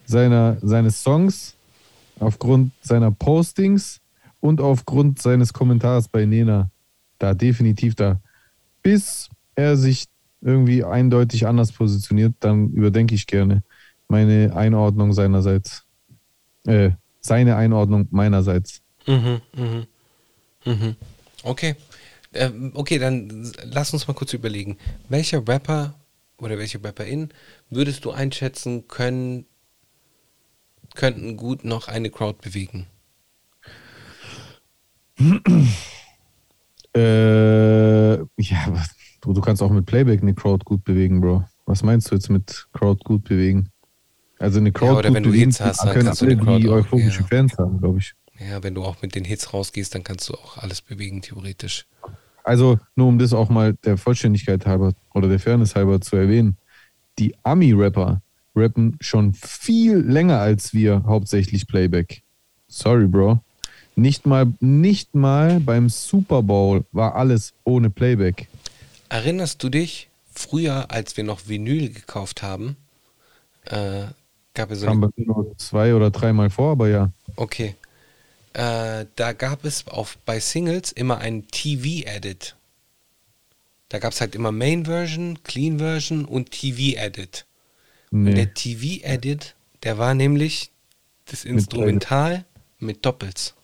seiner, 0.06 0.58
seines 0.62 1.02
Songs, 1.02 1.56
aufgrund 2.20 2.72
seiner 2.82 3.12
Postings 3.12 4.00
und 4.40 4.62
aufgrund 4.62 5.22
seines 5.22 5.54
Kommentars 5.54 6.08
bei 6.08 6.26
Nena. 6.26 6.70
Da 7.18 7.34
definitiv 7.34 7.96
da. 7.96 8.20
Bis 8.84 9.30
er 9.56 9.78
sich 9.78 10.06
irgendwie 10.42 10.84
eindeutig 10.84 11.48
anders 11.48 11.72
positioniert, 11.72 12.36
dann 12.40 12.70
überdenke 12.70 13.16
ich 13.16 13.26
gerne 13.26 13.64
meine 14.08 14.56
Einordnung 14.56 15.14
seinerseits. 15.14 15.86
Äh, 16.66 16.92
seine 17.22 17.56
Einordnung 17.56 18.08
meinerseits. 18.12 18.82
Mhm, 19.08 19.42
mhm, 19.56 19.88
mhm. 20.66 20.96
Okay. 21.44 21.76
Ähm, 22.34 22.72
okay, 22.76 23.00
dann 23.00 23.52
lass 23.64 23.94
uns 23.94 24.08
mal 24.08 24.14
kurz 24.14 24.34
überlegen. 24.34 24.78
Welcher 25.10 25.48
Rapper 25.48 25.96
oder 26.38 26.58
welche 26.58 26.84
Rapperin 26.84 27.30
würdest 27.70 28.06
du 28.06 28.12
einschätzen 28.12 28.88
können, 28.88 29.46
könnten 30.94 31.38
gut 31.38 31.64
noch 31.64 31.88
eine 31.88 32.10
Crowd 32.10 32.40
bewegen? 32.42 32.88
Äh, 36.96 38.16
ja, 38.16 38.84
du, 39.20 39.34
du 39.34 39.42
kannst 39.42 39.62
auch 39.62 39.70
mit 39.70 39.86
Playback 39.86 40.22
eine 40.22 40.34
Crowd 40.34 40.64
gut 40.64 40.86
bewegen, 40.86 41.20
Bro. 41.20 41.44
Was 41.66 41.84
meinst 41.84 42.10
du 42.10 42.16
jetzt 42.16 42.30
mit 42.30 42.68
Crowd 42.72 43.04
gut 43.04 43.26
bewegen? 43.26 43.70
Also 44.40 44.60
eine 44.60 44.72
Crowd 44.72 45.00
oder 45.00 45.10
gut 45.10 45.16
wenn 45.16 45.24
du 45.24 45.32
bewegen 45.32 45.52
Hits 45.52 45.60
hast, 45.60 45.84
dann 45.84 45.94
können 45.94 46.06
kannst 46.06 46.22
du 46.22 46.26
alle, 46.26 46.38
Crowd 46.38 46.64
die 46.64 46.70
auch, 46.70 46.76
euphorische 46.76 47.22
ja. 47.22 47.28
Fans 47.28 47.58
haben, 47.58 47.80
glaube 47.80 48.00
ich. 48.00 48.14
Ja, 48.40 48.64
wenn 48.64 48.76
du 48.76 48.84
auch 48.84 49.02
mit 49.02 49.14
den 49.14 49.26
Hits 49.26 49.54
rausgehst, 49.54 49.94
dann 49.94 50.04
kannst 50.04 50.30
du 50.30 50.36
auch 50.36 50.58
alles 50.58 50.82
bewegen, 50.82 51.22
theoretisch. 51.22 51.86
Also 52.44 52.80
nur 52.96 53.08
um 53.08 53.20
das 53.20 53.34
auch 53.34 53.50
mal 53.50 53.74
der 53.74 53.98
Vollständigkeit 53.98 54.66
halber 54.66 54.94
oder 55.14 55.28
der 55.28 55.40
Fairness 55.40 55.76
halber 55.76 56.00
zu 56.00 56.16
erwähnen. 56.16 56.58
Die 57.20 57.36
Ami-Rapper 57.44 58.22
rappen 58.56 58.96
schon 59.02 59.34
viel 59.34 59.98
länger 59.98 60.40
als 60.40 60.74
wir 60.74 61.04
hauptsächlich 61.06 61.68
Playback. 61.68 62.24
Sorry, 62.68 63.08
Bro. 63.08 63.42
Nicht 63.96 64.26
mal, 64.26 64.54
nicht 64.60 65.16
mal 65.16 65.60
beim 65.60 65.90
Super 65.90 66.44
Bowl 66.44 66.84
war 66.92 67.16
alles 67.16 67.54
ohne 67.64 67.90
Playback. 67.90 68.48
Erinnerst 69.10 69.64
du 69.64 69.70
dich, 69.70 70.10
früher, 70.34 70.92
als 70.92 71.16
wir 71.18 71.24
noch 71.24 71.48
Vinyl 71.48 71.90
gekauft 71.90 72.44
haben, 72.44 72.76
äh, 73.66 74.06
gab 74.54 74.72
es 74.72 74.82
so 74.82 74.88
Kam 74.88 75.12
nur 75.16 75.58
zwei 75.58 75.96
oder 75.96 76.12
dreimal 76.12 76.50
vor, 76.50 76.72
aber 76.72 76.90
ja. 76.90 77.12
Okay. 77.36 77.76
Äh, 78.54 79.06
da 79.16 79.34
gab 79.34 79.66
es 79.66 79.88
auf, 79.88 80.18
bei 80.26 80.40
Singles 80.40 80.92
immer 80.92 81.18
einen 81.18 81.48
TV-Edit. 81.48 82.56
Da 83.90 84.00
gab 84.00 84.14
es 84.14 84.22
halt 84.22 84.36
immer 84.36 84.52
Main-Version, 84.52 85.44
Clean-Version 85.44 86.26
und 86.26 86.52
TV-Edit. 86.52 87.46
Und 88.12 88.24
Nee. 88.24 88.34
der 88.34 88.54
TV-Edit, 88.54 89.56
der 89.84 89.98
war 89.98 90.14
nämlich 90.14 90.72
das 91.26 91.44
Instrumental 91.44 92.46
mit 92.80 93.06
Doppels. 93.06 93.56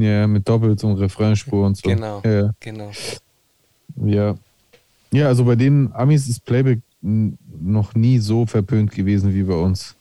Ja, 0.00 0.26
mit 0.28 0.48
Doppelt 0.48 0.82
und 0.84 0.94
Refrainspur 0.98 1.66
und 1.66 1.76
so. 1.76 1.88
Genau. 1.88 2.22
Ja, 2.24 2.50
Genau. 2.60 2.90
ja. 4.04 4.36
Ja, 5.10 5.26
also 5.26 5.44
bei 5.44 5.56
den 5.56 5.90
Amis 5.92 6.28
ist 6.28 6.44
Playback 6.44 6.80
noch 7.00 7.94
nie 7.94 8.18
so 8.18 8.46
verpönt 8.46 8.92
gewesen 8.92 9.34
wie 9.34 9.42
bei 9.42 9.54
uns. 9.54 9.96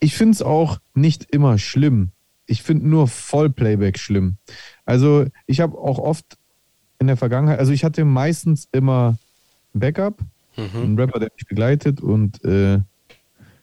Ich 0.00 0.14
finde 0.16 0.32
es 0.32 0.42
auch 0.42 0.78
nicht 0.94 1.30
immer 1.30 1.56
schlimm. 1.58 2.10
Ich 2.46 2.62
finde 2.62 2.86
nur 2.88 3.08
Vollplayback 3.08 3.98
schlimm. 3.98 4.36
Also 4.84 5.24
ich 5.46 5.60
habe 5.60 5.78
auch 5.78 5.98
oft 5.98 6.36
in 6.98 7.06
der 7.06 7.16
Vergangenheit, 7.16 7.58
also 7.58 7.72
ich 7.72 7.84
hatte 7.84 8.04
meistens 8.04 8.68
immer 8.72 9.16
Backup, 9.72 10.18
Mhm. 10.56 10.82
einen 10.82 10.98
Rapper, 11.00 11.20
der 11.20 11.30
mich 11.36 11.46
begleitet 11.46 12.00
und 12.00 12.42
äh, 12.44 12.80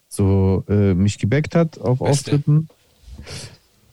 so 0.09 0.63
äh, 0.69 0.93
mich 0.93 1.17
gebackt 1.19 1.55
hat 1.55 1.79
auf 1.79 1.99
Beste. 1.99 2.09
Auftritten. 2.35 2.67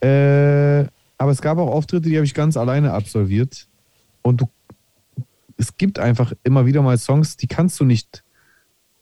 Äh, 0.02 0.84
aber 1.20 1.32
es 1.32 1.42
gab 1.42 1.58
auch 1.58 1.70
Auftritte, 1.70 2.08
die 2.08 2.16
habe 2.16 2.24
ich 2.24 2.32
ganz 2.32 2.56
alleine 2.56 2.92
absolviert. 2.94 3.68
Und 4.22 4.40
du, 4.40 4.48
es 5.58 5.76
gibt 5.76 5.98
einfach 5.98 6.32
immer 6.44 6.64
wieder 6.64 6.80
mal 6.80 6.96
Songs, 6.96 7.36
die 7.36 7.46
kannst 7.46 7.78
du 7.78 7.84
nicht 7.84 8.24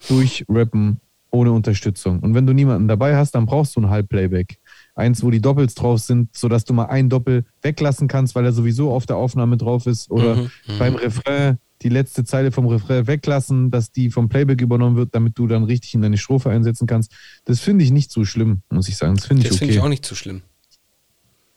durchrappen 0.09 1.01
ohne 1.31 1.53
Unterstützung. 1.53 2.19
Und 2.19 2.35
wenn 2.35 2.45
du 2.45 2.55
niemanden 2.55 2.89
dabei 2.89 3.15
hast, 3.15 3.37
dann 3.37 3.47
brauchst 3.47 3.77
du 3.77 3.81
ein 3.83 3.91
Halbplayback. 3.91 4.59
Eins, 4.97 5.23
wo 5.23 5.31
die 5.31 5.41
Doppels 5.41 5.77
drauf 5.77 6.01
sind, 6.01 6.37
sodass 6.37 6.65
du 6.65 6.75
mal 6.75 6.87
ein 6.87 7.09
Doppel 7.09 7.45
weglassen 7.63 8.09
kannst, 8.09 8.35
weil 8.35 8.45
er 8.45 8.53
sowieso 8.53 8.91
auf 8.91 9.07
der 9.07 9.17
Aufnahme 9.17 9.57
drauf 9.57 9.87
ist. 9.87 10.11
Oder 10.11 10.35
Mhm, 10.35 10.51
mhm. 10.67 10.79
beim 10.81 10.95
Refrain 10.97 11.59
die 11.83 11.89
letzte 11.89 12.25
Zeile 12.25 12.51
vom 12.51 12.67
Refrain 12.67 13.07
weglassen, 13.07 13.71
dass 13.71 13.93
die 13.93 14.11
vom 14.11 14.29
Playback 14.29 14.61
übernommen 14.61 14.97
wird, 14.97 15.15
damit 15.15 15.39
du 15.39 15.47
dann 15.47 15.63
richtig 15.63 15.95
in 15.95 16.03
deine 16.03 16.19
Strophe 16.19 16.51
einsetzen 16.51 16.89
kannst. 16.89 17.13
Das 17.45 17.61
finde 17.61 17.85
ich 17.85 17.93
nicht 17.93 18.11
so 18.11 18.25
schlimm, 18.25 18.63
muss 18.71 18.89
ich 18.89 18.97
sagen. 18.97 19.15
Das 19.15 19.27
finde 19.27 19.43
ich 19.43 19.49
Das 19.51 19.57
okay. 19.57 19.67
finde 19.67 19.75
ich 19.75 19.81
auch 19.81 19.89
nicht 19.89 20.05
so 20.05 20.17
schlimm. 20.17 20.43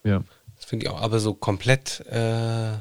ja, 0.03 0.17
Das 0.19 0.25
finde 0.71 0.85
ich 0.85 0.91
auch. 0.91 1.01
Aber 1.01 1.19
so 1.19 1.33
komplett. 1.33 2.03
Äh, 2.09 2.71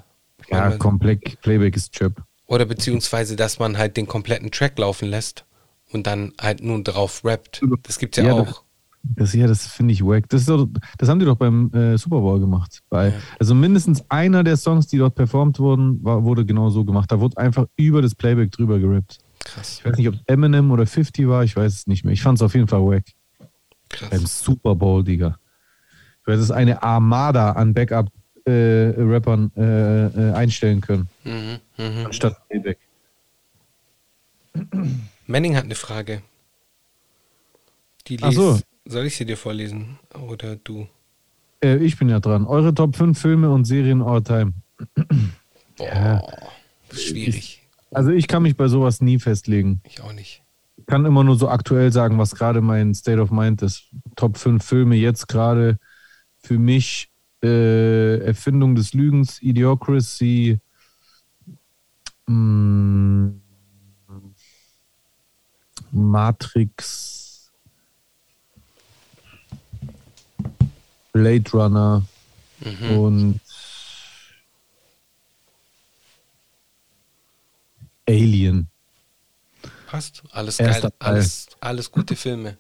ja 0.50 0.70
komplett 0.78 1.40
Playback 1.42 1.76
ist 1.76 1.92
Chöp. 1.92 2.22
oder 2.46 2.64
beziehungsweise, 2.64 3.36
dass 3.36 3.58
man 3.58 3.76
halt 3.76 3.96
den 3.96 4.06
kompletten 4.06 4.50
Track 4.50 4.78
laufen 4.78 5.08
lässt 5.08 5.44
und 5.92 6.06
dann 6.06 6.32
halt 6.40 6.62
nur 6.62 6.82
drauf 6.82 7.24
rappt. 7.24 7.62
Das 7.82 7.98
gibt's 7.98 8.16
ja, 8.16 8.24
Ja, 8.24 8.34
auch. 8.34 8.62
Das, 9.02 9.32
ja, 9.32 9.46
das 9.46 9.66
finde 9.66 9.92
ich 9.94 10.04
wack. 10.04 10.28
Das, 10.28 10.44
doch, 10.44 10.68
das 10.98 11.08
haben 11.08 11.18
die 11.18 11.24
doch 11.24 11.36
beim 11.36 11.72
äh, 11.72 11.96
Super 11.96 12.20
Bowl 12.20 12.38
gemacht. 12.38 12.80
Bei, 12.90 13.14
Also 13.38 13.54
mindestens 13.54 14.04
einer 14.10 14.44
der 14.44 14.56
Songs, 14.56 14.86
die 14.88 14.98
dort 14.98 15.14
performt 15.14 15.58
wurden, 15.58 16.04
war, 16.04 16.22
wurde 16.22 16.44
genau 16.44 16.68
so 16.70 16.84
gemacht. 16.84 17.10
Da 17.10 17.18
wurde 17.18 17.38
einfach 17.38 17.66
über 17.76 18.02
das 18.02 18.14
Playback 18.14 18.52
drüber 18.52 18.78
gerappt. 18.78 19.18
Krass. 19.44 19.78
Ich 19.78 19.84
weiß 19.84 19.96
nicht, 19.96 20.08
ob 20.08 20.16
Eminem 20.26 20.70
oder 20.70 20.86
50 20.86 21.26
war, 21.28 21.44
ich 21.44 21.56
weiß 21.56 21.72
es 21.72 21.86
nicht 21.86 22.04
mehr. 22.04 22.12
Ich 22.12 22.22
fand 22.22 22.38
es 22.38 22.42
auf 22.42 22.54
jeden 22.54 22.68
Fall 22.68 22.82
wack. 22.82 23.04
Beim 23.38 23.48
Krass. 23.88 24.44
Super 24.44 24.74
Bowl, 24.74 25.02
Digga. 25.02 25.38
Du 26.24 26.32
hättest 26.32 26.52
eine 26.52 26.82
Armada 26.82 27.52
an 27.52 27.72
Backup-Rappern 27.74 29.50
äh, 29.56 30.06
äh, 30.06 30.32
einstellen 30.34 30.80
können, 30.80 31.08
Mhm, 31.24 31.58
mhm. 31.78 32.06
anstatt 32.06 32.46
Playback. 32.48 32.78
Manning 35.26 35.56
hat 35.56 35.64
eine 35.64 35.74
Frage. 35.74 36.22
Die 38.06 38.16
liest. 38.16 38.36
so. 38.36 38.58
Soll 38.86 39.06
ich 39.06 39.16
sie 39.16 39.24
dir 39.24 39.36
vorlesen? 39.36 39.98
Oder 40.28 40.56
du? 40.56 40.88
Äh, 41.62 41.76
ich 41.76 41.98
bin 41.98 42.08
ja 42.08 42.18
dran. 42.18 42.46
Eure 42.46 42.74
Top 42.74 42.96
5 42.96 43.18
Filme 43.18 43.50
und 43.50 43.64
Serien 43.64 44.02
all 44.02 44.22
time. 44.22 44.52
Boah, 45.76 45.86
Ja. 45.86 46.22
schwierig. 46.92 47.62
Also 47.92 48.10
ich 48.10 48.26
kann 48.26 48.42
mich 48.42 48.56
bei 48.56 48.68
sowas 48.68 49.00
nie 49.00 49.18
festlegen. 49.18 49.80
Ich 49.84 50.00
auch 50.00 50.12
nicht. 50.12 50.42
Ich 50.76 50.86
kann 50.86 51.04
immer 51.04 51.22
nur 51.22 51.36
so 51.36 51.48
aktuell 51.48 51.92
sagen, 51.92 52.18
was 52.18 52.34
gerade 52.34 52.60
mein 52.62 52.94
State 52.94 53.20
of 53.20 53.30
Mind 53.30 53.62
ist. 53.62 53.84
Top 54.16 54.38
5 54.38 54.64
Filme 54.64 54.96
jetzt 54.96 55.28
gerade 55.28 55.78
für 56.50 56.58
mich 56.58 57.08
äh, 57.44 58.18
Erfindung 58.26 58.74
des 58.74 58.92
Lügens, 58.92 59.40
Idiocracy, 59.40 60.58
mh, 62.26 63.34
Matrix, 65.92 67.52
Blade 71.12 71.48
Runner 71.52 72.02
Mhm. 72.64 72.90
und 72.98 73.40
Alien. 78.08 78.66
Passt. 79.86 80.24
Alles 80.32 80.58
Erster 80.58 80.90
geil. 80.90 80.96
Alles, 80.98 81.46
alles 81.60 81.92
gute 81.92 82.16
Filme. 82.16 82.58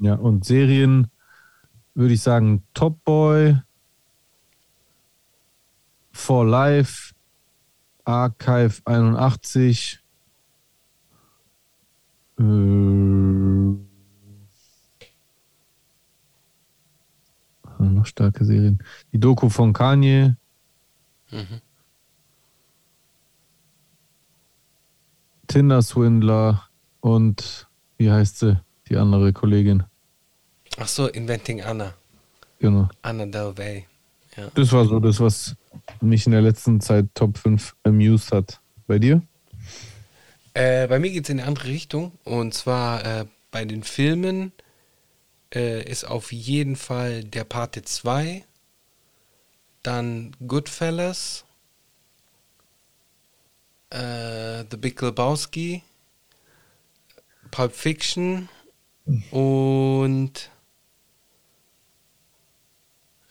Ja, 0.00 0.14
und 0.14 0.44
Serien 0.44 1.06
würde 1.94 2.14
ich 2.14 2.22
sagen 2.22 2.64
Top 2.74 3.02
Boy, 3.04 3.56
For 6.12 6.46
Life, 6.46 7.14
Archive 8.04 8.80
81, 8.84 10.00
äh, 12.38 12.42
noch 12.42 13.78
starke 18.06 18.44
Serien. 18.44 18.82
Die 19.12 19.20
Doku 19.20 19.48
von 19.48 19.72
Kanye, 19.72 20.36
Mhm. 21.32 21.60
Tinder 25.46 25.82
Swindler 25.82 26.64
und 27.00 27.68
wie 27.98 28.10
heißt 28.10 28.40
sie, 28.40 28.60
die 28.88 28.96
andere 28.96 29.32
Kollegin. 29.32 29.84
Ach 30.80 30.88
so, 30.88 31.08
Inventing 31.08 31.60
Anna. 31.60 31.92
Genau. 32.58 32.88
Anna 33.02 33.26
Del 33.26 33.50
Rey. 33.50 33.86
Ja. 34.34 34.50
Das 34.54 34.72
war 34.72 34.86
so 34.86 34.98
das, 34.98 35.20
was 35.20 35.54
mich 36.00 36.24
in 36.24 36.32
der 36.32 36.40
letzten 36.40 36.80
Zeit 36.80 37.04
Top 37.14 37.36
5 37.36 37.76
amused 37.84 38.32
hat. 38.32 38.60
Bei 38.86 38.98
dir? 38.98 39.22
Äh, 40.54 40.88
bei 40.88 40.98
mir 40.98 41.10
geht 41.10 41.24
es 41.24 41.28
in 41.28 41.38
eine 41.38 41.48
andere 41.48 41.68
Richtung. 41.68 42.12
Und 42.24 42.54
zwar 42.54 43.04
äh, 43.04 43.26
bei 43.50 43.66
den 43.66 43.82
Filmen 43.82 44.52
äh, 45.54 45.82
ist 45.82 46.04
auf 46.04 46.32
jeden 46.32 46.76
Fall 46.76 47.24
der 47.24 47.44
Pate 47.44 47.82
2, 47.82 48.42
dann 49.82 50.34
Goodfellas, 50.46 51.44
äh, 53.90 54.64
The 54.70 54.78
Big 54.78 55.00
Lebowski, 55.02 55.82
Pulp 57.50 57.74
Fiction 57.74 58.48
und 59.30 60.50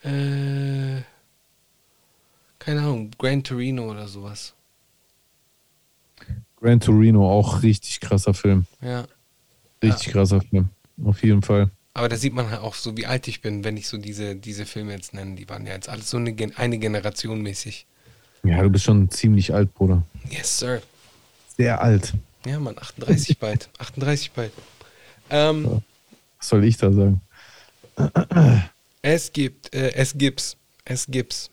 äh, 0.03 1.01
keine 2.59 2.81
Ahnung, 2.81 3.11
Gran 3.17 3.43
Torino 3.43 3.89
oder 3.89 4.07
sowas. 4.07 4.53
Gran 6.59 6.79
Torino, 6.79 7.29
auch 7.29 7.63
richtig 7.63 7.99
krasser 7.99 8.33
Film. 8.33 8.65
Ja. 8.81 9.05
Richtig 9.81 10.11
krasser 10.11 10.41
Film. 10.41 10.69
Auf 11.03 11.23
jeden 11.23 11.41
Fall. 11.41 11.69
Aber 11.93 12.09
da 12.09 12.17
sieht 12.17 12.33
man 12.33 12.49
halt 12.49 12.61
auch 12.61 12.75
so, 12.75 12.95
wie 12.97 13.05
alt 13.05 13.27
ich 13.27 13.41
bin, 13.41 13.63
wenn 13.63 13.77
ich 13.77 13.87
so 13.87 13.97
diese, 13.97 14.35
diese 14.35 14.65
Filme 14.65 14.91
jetzt 14.93 15.13
nenne. 15.13 15.35
Die 15.35 15.47
waren 15.49 15.65
ja 15.65 15.73
jetzt 15.73 15.89
alles 15.89 16.09
so 16.09 16.17
eine, 16.17 16.35
eine 16.55 16.77
Generation 16.77 17.41
mäßig. 17.41 17.85
Ja, 18.43 18.61
du 18.61 18.69
bist 18.69 18.85
schon 18.85 19.09
ziemlich 19.09 19.53
alt, 19.53 19.73
Bruder. 19.73 20.03
Yes, 20.29 20.59
sir. 20.59 20.81
Sehr 21.57 21.81
alt. 21.81 22.13
Ja, 22.45 22.59
Mann, 22.59 22.77
38 22.77 23.37
bald. 23.39 23.69
38 23.79 24.31
bald. 24.31 24.51
Ähm, 25.29 25.81
Was 26.37 26.49
soll 26.49 26.63
ich 26.63 26.77
da 26.77 26.91
sagen? 26.91 27.21
Es 29.13 29.31
gibt, 29.33 29.73
äh, 29.73 29.93
es 29.93 30.17
gibt's. 30.17 30.57
Es 30.85 31.07
gibt's. 31.07 31.49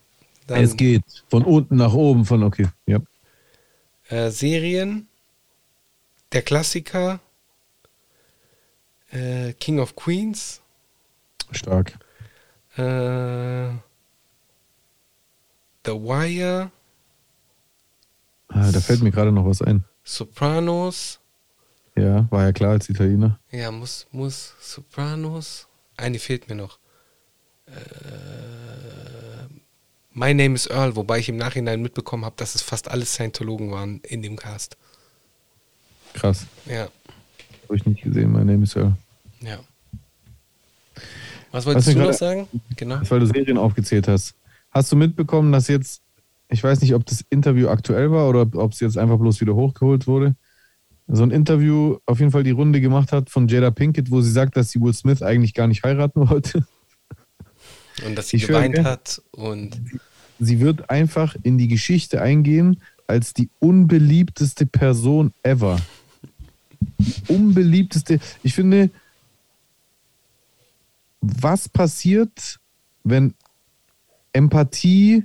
Dann, 0.47 0.63
es 0.63 0.77
geht. 0.77 1.03
Von 1.29 1.45
unten 1.45 1.77
nach 1.77 1.93
oben, 1.93 2.25
von 2.25 2.43
okay. 2.43 2.69
Ja. 2.87 3.01
Äh, 4.09 4.31
Serien. 4.31 5.09
Der 6.33 6.43
Klassiker. 6.43 7.21
Äh, 9.11 9.53
King 9.55 9.81
of 9.81 9.97
Queens. 9.97 10.61
Stark. 11.53 11.99
Äh, 12.77 13.71
The 15.85 15.93
Wire. 15.93 16.71
Ah, 18.49 18.71
da 18.71 18.81
fällt 18.81 19.03
mir 19.03 19.11
gerade 19.11 19.33
noch 19.33 19.47
was 19.47 19.63
ein. 19.63 19.85
Sopranos. 20.05 21.21
Ja, 21.97 22.31
war 22.31 22.45
ja 22.45 22.53
klar 22.53 22.73
als 22.73 22.89
Italiener. 22.89 23.39
Ja, 23.51 23.71
muss, 23.71 24.07
muss, 24.11 24.55
Sopranos. 24.61 25.67
Eine 25.97 26.19
fehlt 26.19 26.49
mir 26.49 26.55
noch. 26.55 26.79
Äh, 27.67 27.73
My 30.13 30.33
Name 30.33 30.55
is 30.55 30.67
Earl, 30.67 30.97
wobei 30.97 31.19
ich 31.19 31.29
im 31.29 31.37
Nachhinein 31.37 31.83
mitbekommen 31.83 32.25
habe, 32.25 32.37
dass 32.39 32.55
es 32.55 32.63
fast 32.63 32.91
alles 32.91 33.13
Scientologen 33.13 33.71
waren 33.71 34.01
in 34.01 34.23
dem 34.23 34.37
Cast. 34.37 34.77
Krass. 36.15 36.47
Ja, 36.65 36.89
Habe 37.65 37.77
ich 37.77 37.85
nicht 37.85 38.03
gesehen. 38.03 38.33
Mein 38.33 38.47
Name 38.47 38.65
ist 38.65 38.75
ja. 38.75 38.97
ja. 39.41 39.59
Was 41.53 41.67
wolltest 41.67 41.89
mir 41.89 41.95
du 41.95 42.01
noch 42.01 42.13
sagen? 42.13 42.49
Genau. 42.77 43.01
Weil 43.09 43.21
du 43.21 43.27
Serien 43.27 43.59
aufgezählt 43.59 44.09
hast. 44.09 44.35
Hast 44.71 44.91
du 44.91 44.97
mitbekommen, 44.97 45.53
dass 45.53 45.69
jetzt, 45.69 46.01
ich 46.49 46.65
weiß 46.65 46.81
nicht, 46.81 46.95
ob 46.95 47.05
das 47.05 47.25
Interview 47.29 47.69
aktuell 47.69 48.11
war 48.11 48.29
oder 48.29 48.43
ob 48.55 48.73
es 48.73 48.81
jetzt 48.81 48.97
einfach 48.97 49.19
bloß 49.19 49.41
wieder 49.41 49.55
hochgeholt 49.55 50.07
wurde, 50.07 50.35
so 51.09 51.23
ein 51.23 51.31
Interview 51.31 51.99
auf 52.07 52.19
jeden 52.19 52.33
Fall 52.33 52.43
die 52.43 52.51
Runde 52.51 52.81
gemacht 52.81 53.13
hat 53.13 53.31
von 53.31 53.47
Jada 53.49 53.71
Pinkett, 53.71 54.11
wo 54.11 54.21
sie 54.21 54.33
sagt, 54.33 54.57
dass 54.57 54.71
sie 54.71 54.81
Will 54.81 54.93
Smith 54.93 55.23
eigentlich 55.23 55.55
gar 55.55 55.67
nicht 55.67 55.85
heiraten 55.85 56.29
wollte. 56.29 56.67
Und 58.05 58.17
dass 58.17 58.29
sie 58.29 58.37
Ich 58.37 58.47
geweint 58.47 58.75
gell? 58.75 58.85
hat 58.85 59.23
und 59.33 59.81
Sie 60.39 60.61
wird 60.61 60.91
einfach 60.91 61.35
in 61.43 61.59
die 61.59 61.69
Geschichte 61.69 62.21
eingehen 62.21 62.83
als 63.07 63.33
die 63.33 63.49
unbeliebteste 63.59 64.67
Person 64.67 65.33
ever. 65.43 65.81
Unbeliebteste. 67.29 68.19
Ich 68.43 68.55
finde, 68.55 68.91
was 71.21 71.69
passiert, 71.69 72.59
wenn 73.05 73.35
Empathie 74.33 75.25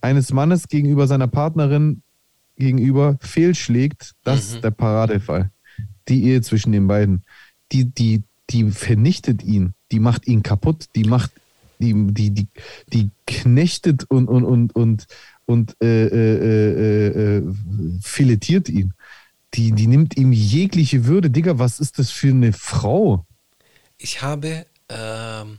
eines 0.00 0.32
Mannes 0.32 0.68
gegenüber 0.68 1.06
seiner 1.06 1.26
Partnerin 1.26 2.02
gegenüber 2.56 3.18
fehlschlägt, 3.20 4.14
das 4.24 4.54
ist 4.54 4.64
der 4.64 4.70
Paradefall. 4.70 5.50
Die 6.08 6.24
Ehe 6.24 6.40
zwischen 6.42 6.72
den 6.72 6.86
beiden. 6.86 7.24
Die, 7.72 7.84
die, 7.84 8.22
die 8.50 8.70
vernichtet 8.70 9.42
ihn, 9.42 9.74
die 9.92 10.00
macht 10.00 10.26
ihn 10.26 10.42
kaputt, 10.42 10.86
die 10.94 11.04
macht, 11.04 11.32
die, 11.78 11.94
die, 12.12 12.30
die, 12.30 12.46
die 12.92 13.10
knechtet 13.26 14.04
und, 14.08 14.28
und, 14.28 14.44
und, 14.44 14.74
und, 14.74 15.06
und 15.46 15.76
äh, 15.82 16.06
äh, 16.06 17.06
äh, 17.06 17.36
äh, 17.36 17.42
filetiert 18.02 18.68
ihn. 18.68 18.94
Die, 19.54 19.72
die 19.72 19.86
nimmt 19.86 20.16
ihm 20.16 20.32
jegliche 20.32 21.06
Würde. 21.06 21.30
Digga, 21.30 21.58
was 21.58 21.80
ist 21.80 21.98
das 21.98 22.10
für 22.10 22.28
eine 22.28 22.52
Frau? 22.52 23.24
ich 23.98 24.22
habe, 24.22 24.64
ähm, 24.88 25.58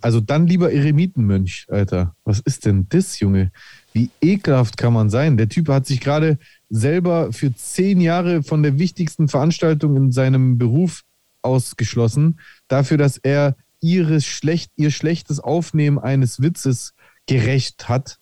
also 0.00 0.20
dann 0.20 0.46
lieber 0.46 0.72
Eremitenmönch, 0.72 1.66
Alter. 1.68 2.14
Was 2.24 2.40
ist 2.40 2.64
denn 2.64 2.86
das, 2.88 3.20
Junge? 3.20 3.52
Wie 3.92 4.10
ekelhaft 4.20 4.76
kann 4.76 4.92
man 4.92 5.10
sein? 5.10 5.36
Der 5.36 5.48
Typ 5.48 5.68
hat 5.68 5.86
sich 5.86 6.00
gerade 6.00 6.38
selber 6.70 7.32
für 7.32 7.54
zehn 7.54 8.00
Jahre 8.00 8.42
von 8.42 8.62
der 8.62 8.78
wichtigsten 8.78 9.28
Veranstaltung 9.28 9.96
in 9.96 10.12
seinem 10.12 10.58
Beruf 10.58 11.04
ausgeschlossen, 11.42 12.40
dafür, 12.68 12.96
dass 12.98 13.16
er 13.16 13.56
ihres 13.80 14.26
schlecht, 14.26 14.72
ihr 14.76 14.90
schlechtes 14.90 15.40
Aufnehmen 15.40 15.98
eines 15.98 16.40
Witzes 16.40 16.94
gerecht 17.26 17.88
hat. 17.88 18.18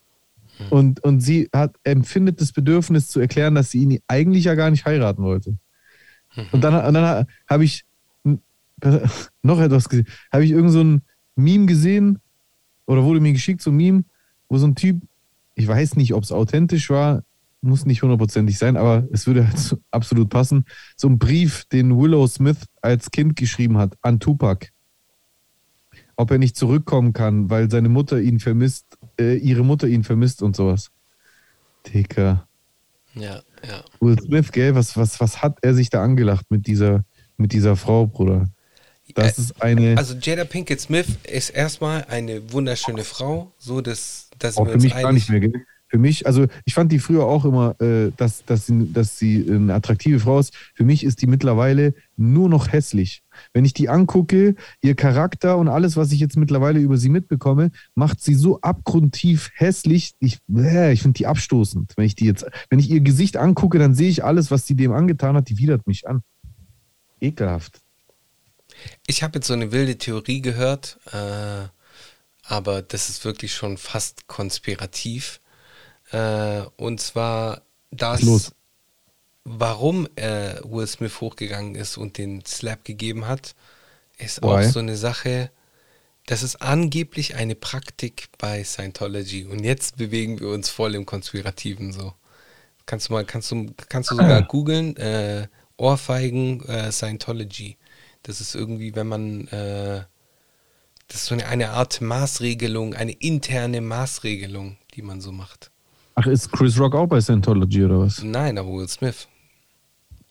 Und, 0.71 1.01
und 1.05 1.21
sie 1.21 1.51
hat, 1.55 1.77
empfindet 1.85 2.41
das 2.41 2.53
Bedürfnis 2.53 3.09
zu 3.09 3.21
erklären, 3.21 3.55
dass 3.55 3.71
sie 3.71 3.83
ihn 3.83 3.99
eigentlich 4.09 4.45
ja 4.45 4.55
gar 4.55 4.71
nicht 4.71 4.87
heiraten 4.87 5.23
wollte. 5.23 5.59
Und 6.53 6.63
dann, 6.63 6.87
und 6.87 6.95
dann 6.95 7.27
habe 7.49 7.65
ich 7.65 7.85
noch 9.43 9.61
etwas 9.61 9.89
gesehen. 9.89 10.07
Habe 10.33 10.45
ich 10.45 10.51
irgend 10.51 10.73
so 10.73 10.83
ein 10.83 11.03
Meme 11.35 11.67
gesehen 11.67 12.19
oder 12.87 13.05
wurde 13.05 13.21
mir 13.21 13.33
geschickt, 13.33 13.63
so 13.63 13.71
ein 13.71 13.77
Meme, 13.77 14.05
wo 14.49 14.59
so 14.59 14.67
ein 14.67 14.75
Typ, 14.75 15.03
ich 15.55 15.67
weiß 15.67 15.97
nicht, 15.97 16.15
ob 16.15 16.25
es 16.25 16.33
authentisch 16.33 16.91
war, 16.91 17.23
muss 17.67 17.87
nicht 17.87 18.03
hundertprozentig 18.03 18.59
sein, 18.59 18.77
aber 18.77 19.07
es 19.13 19.27
würde 19.27 19.47
halt 19.47 19.59
so 19.59 19.79
absolut 19.91 20.31
passen. 20.31 20.65
So 20.97 21.09
ein 21.09 21.19
Brief, 21.19 21.65
den 21.67 21.97
Willow 21.97 22.27
Smith 22.27 22.59
als 22.81 23.11
Kind 23.11 23.37
geschrieben 23.37 23.79
hat 23.79 23.97
an 24.03 24.21
Tupac. 24.21 24.69
Ob 26.17 26.31
er 26.31 26.39
nicht 26.39 26.57
zurückkommen 26.57 27.13
kann, 27.13 27.51
weil 27.51 27.71
seine 27.71 27.89
Mutter 27.89 28.21
ihn 28.21 28.41
vermisst, 28.41 28.87
äh, 29.21 29.37
ihre 29.37 29.65
Mutter 29.65 29.87
ihn 29.87 30.05
vermisst 30.05 30.43
und 30.43 30.57
sowas. 30.57 30.91
Dicker. 31.87 32.49
ja, 33.15 33.43
ja. 33.67 33.85
Will 34.01 34.19
Smith, 34.21 34.51
gell, 34.53 34.75
was, 34.75 34.97
was, 34.97 35.21
was 35.21 35.43
hat 35.43 35.59
er 35.63 35.75
sich 35.75 35.91
da 35.91 36.03
angelacht 36.03 36.47
mit 36.51 36.67
dieser, 36.67 37.05
mit 37.37 37.53
dieser 37.53 37.77
Frau, 37.77 38.07
Bruder? 38.07 38.49
Das 39.15 39.39
ist 39.39 39.63
eine. 39.63 39.97
Also 39.97 40.15
Jada 40.21 40.45
Pinkett 40.45 40.81
Smith 40.81 41.07
ist 41.25 41.51
erstmal 41.51 42.05
eine 42.09 42.53
wunderschöne 42.53 43.05
Frau, 43.05 43.53
so 43.57 43.81
dass, 43.81 44.31
dass 44.39 44.57
Auch 44.57 44.65
wir 44.65 44.71
für 44.71 44.75
uns 44.75 44.85
mich 44.85 44.95
gar 44.95 45.13
nicht 45.13 45.31
mehr. 45.31 45.41
Gell? 45.41 45.53
Für 45.89 45.99
mich, 45.99 46.27
also 46.27 46.47
ich 46.65 46.75
fand 46.75 46.91
die 46.91 46.99
früher 46.99 47.25
auch 47.25 47.45
immer, 47.45 47.81
äh, 47.81 48.11
dass, 48.17 48.45
dass, 48.45 48.67
sie, 48.67 48.93
dass 48.93 49.19
sie 49.19 49.47
eine 49.49 49.75
attraktive 49.75 50.19
Frau 50.19 50.41
ist. 50.41 50.55
Für 50.75 50.85
mich 50.85 51.05
ist 51.05 51.23
die 51.23 51.29
mittlerweile 51.29 51.95
nur 52.17 52.49
noch 52.49 52.73
hässlich. 52.73 53.23
Wenn 53.53 53.65
ich 53.65 53.73
die 53.73 53.89
angucke, 53.89 54.57
ihr 54.83 54.95
Charakter 54.97 55.57
und 55.59 55.69
alles, 55.69 55.97
was 55.97 56.11
ich 56.11 56.19
jetzt 56.19 56.37
mittlerweile 56.37 56.81
über 56.81 56.97
sie 56.97 57.09
mitbekomme, 57.09 57.71
macht 57.95 58.21
sie 58.21 58.35
so 58.35 58.61
abgrundtief 58.63 59.51
hässlich. 59.55 60.15
Ich, 60.19 60.39
äh, 60.53 60.93
ich 60.93 61.03
finde 61.03 61.19
die 61.19 61.27
abstoßend. 61.27 61.93
Wenn 61.97 62.07
ich 62.07 62.17
die 62.17 62.27
jetzt, 62.27 62.47
wenn 62.69 62.81
ich 62.81 62.91
ihr 62.91 63.01
Gesicht 63.01 63.37
angucke, 63.37 63.79
dann 63.79 63.95
sehe 63.95 64.09
ich 64.09 64.25
alles, 64.25 64.51
was 64.51 64.67
sie 64.67 64.75
dem 64.75 64.93
angetan 64.93 65.37
hat, 65.37 65.49
die 65.49 65.59
widert 65.59 65.87
mich 65.87 66.09
an. 66.09 66.23
Ekelhaft. 67.21 67.81
Ich 69.07 69.23
habe 69.23 69.37
jetzt 69.39 69.47
so 69.47 69.55
eine 69.55 69.73
wilde 69.73 69.99
Theorie 69.99 70.43
gehört, 70.43 70.99
äh, 71.13 71.69
aber 72.43 72.83
das 72.83 73.09
ist 73.09 73.25
wirklich 73.25 73.55
schon 73.55 73.77
fast 73.77 74.27
konspirativ. 74.27 75.41
Äh, 76.17 76.67
und 76.77 77.01
zwar, 77.01 77.63
dass 77.91 78.23
Los. 78.23 78.53
warum 79.45 80.09
äh, 80.17 80.55
Will 80.65 80.87
Smith 80.87 81.21
hochgegangen 81.21 81.75
ist 81.75 81.99
und 81.99 82.17
den 82.17 82.45
Slap 82.47 82.85
gegeben 82.85 83.27
hat, 83.27 83.55
ist 84.17 84.43
Why? 84.43 84.47
auch 84.47 84.63
so 84.63 84.79
eine 84.79 84.97
Sache. 84.97 85.51
Das 86.25 86.43
ist 86.43 86.57
angeblich 86.57 87.35
eine 87.35 87.55
Praktik 87.55 88.29
bei 88.39 88.65
Scientology. 88.65 89.45
Und 89.45 89.63
jetzt 89.63 89.97
bewegen 89.97 90.41
wir 90.41 90.49
uns 90.49 90.71
voll 90.71 90.95
im 90.95 91.05
Konspirativen 91.05 91.93
so. 91.93 92.15
Kannst 92.87 93.09
du 93.09 93.13
mal, 93.13 93.25
kannst 93.25 93.51
du, 93.51 93.67
kannst 93.89 94.11
du 94.11 94.17
sogar 94.17 94.43
googeln, 94.49 94.97
äh, 94.97 95.49
Ohrfeigen 95.77 96.65
äh, 96.65 96.91
Scientology. 96.91 97.77
Das 98.23 98.41
ist 98.41 98.55
irgendwie, 98.55 98.95
wenn 98.95 99.07
man, 99.07 99.49
äh, 99.49 100.05
das 101.09 101.21
ist 101.21 101.27
so 101.27 101.35
eine, 101.35 101.47
eine 101.47 101.71
Art 101.71 102.01
Maßregelung, 102.01 102.95
eine 102.95 103.13
interne 103.13 103.83
Maßregelung, 103.83 104.79
die 104.95 105.03
man 105.03 105.21
so 105.21 105.31
macht. 105.31 105.71
Ach, 106.17 106.27
ist 106.27 106.51
Chris 106.51 106.79
Rock 106.81 106.95
auch 106.95 107.07
bei 107.07 107.21
Scientology 107.21 107.85
oder 107.85 108.01
was? 108.01 108.23
Nein, 108.23 108.57
aber 108.57 108.73
Will 108.73 108.89
Smith. 108.89 109.29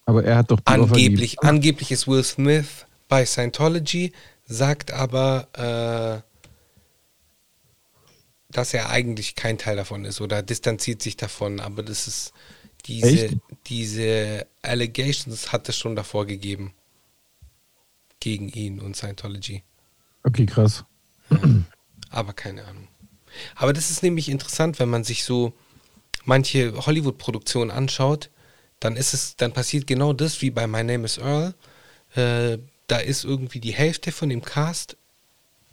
Aber 0.05 0.23
er 0.23 0.38
hat 0.38 0.51
doch 0.51 0.59
Angeblich, 0.65 1.39
angeblich 1.41 1.91
ist 1.91 2.07
Will 2.07 2.23
Smith 2.23 2.86
bei 3.07 3.25
Scientology, 3.25 4.11
sagt 4.45 4.91
aber, 4.91 6.23
äh, 6.23 6.36
dass 8.49 8.73
er 8.73 8.89
eigentlich 8.89 9.36
kein 9.36 9.59
Teil 9.59 9.75
davon 9.75 10.05
ist 10.05 10.21
oder 10.21 10.41
distanziert 10.41 11.03
sich 11.03 11.17
davon. 11.17 11.59
Aber 11.59 11.83
das 11.83 12.07
ist 12.07 12.33
diese, 12.86 13.27
Echt? 13.27 13.38
diese 13.67 14.47
Allegations 14.63 15.51
hat 15.51 15.69
es 15.69 15.77
schon 15.77 15.95
davor 15.95 16.25
gegeben. 16.25 16.73
Gegen 18.19 18.49
ihn 18.49 18.79
und 18.79 18.95
Scientology. 18.95 19.61
Okay, 20.23 20.47
krass. 20.47 20.83
Aber 22.09 22.33
keine 22.33 22.65
Ahnung. 22.65 22.88
Aber 23.55 23.73
das 23.73 23.91
ist 23.91 24.01
nämlich 24.01 24.29
interessant, 24.29 24.79
wenn 24.79 24.89
man 24.89 25.03
sich 25.03 25.23
so 25.25 25.53
manche 26.26 26.73
Hollywood-Produktionen 26.86 27.71
anschaut, 27.71 28.30
dann 28.80 28.95
ist 28.95 29.13
es, 29.13 29.36
dann 29.36 29.53
passiert 29.53 29.88
genau 29.88 30.13
das 30.13 30.41
wie 30.41 30.51
bei 30.51 30.67
My 30.67 30.84
Name 30.84 31.05
is 31.05 31.17
Earl. 31.17 31.53
Äh, 32.15 32.59
da 32.88 32.97
ist 32.97 33.23
irgendwie 33.23 33.59
die 33.59 33.73
Hälfte 33.73 34.11
von 34.11 34.30
dem 34.30 34.43
Cast 34.43 34.97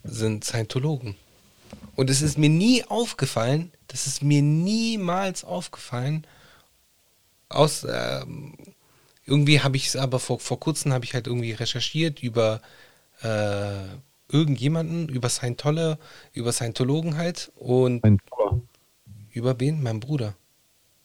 sind 0.05 0.45
Scientologen. 0.45 1.17
Und 1.95 2.11
es 2.11 2.23
ist 2.23 2.39
mir 2.39 2.49
nie 2.49 2.85
aufgefallen, 2.85 3.73
das 3.89 4.07
ist 4.07 4.23
mir 4.23 4.43
niemals 4.43 5.45
aufgefallen, 5.45 6.27
aus 7.49 7.85
ähm, 7.89 8.57
irgendwie 9.27 9.61
habe 9.61 9.77
ich 9.77 9.89
es 9.89 9.97
aber 9.97 10.19
vor, 10.19 10.41
vor 10.41 10.59
kurzem 10.59 10.93
habe 10.93 11.05
ich 11.05 11.15
halt 11.15 11.27
irgendwie 11.27 11.53
recherchiert 11.53 12.23
über 12.23 12.63
äh, 13.23 13.85
irgendjemanden, 14.29 15.09
über 15.09 15.29
Scientologer, 15.29 15.99
über 16.33 16.53
Scientologen 16.53 17.17
halt 17.17 17.53
und 17.57 18.03
Ein 18.05 18.19
Toller. 18.27 18.61
über 19.31 19.61
wen? 19.61 19.83
Mein 19.83 20.01
Bruder. 20.01 20.35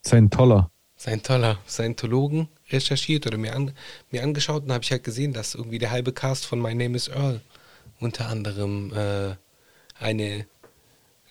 Sein 0.08 0.30
Toller. 0.30 0.70
Sein 0.96 1.22
toller 1.22 1.58
Scientologen 1.68 2.48
recherchiert 2.70 3.26
oder 3.26 3.36
mir, 3.36 3.54
an, 3.54 3.72
mir 4.10 4.22
angeschaut 4.22 4.62
und 4.62 4.72
habe 4.72 4.82
ich 4.82 4.90
halt 4.90 5.04
gesehen, 5.04 5.34
dass 5.34 5.54
irgendwie 5.54 5.78
der 5.78 5.90
halbe 5.90 6.14
Cast 6.14 6.46
von 6.46 6.62
My 6.62 6.74
Name 6.74 6.96
is 6.96 7.08
Earl 7.08 7.42
unter 8.00 8.26
anderem 8.26 8.90
äh, 8.94 9.34
eine 10.00 10.46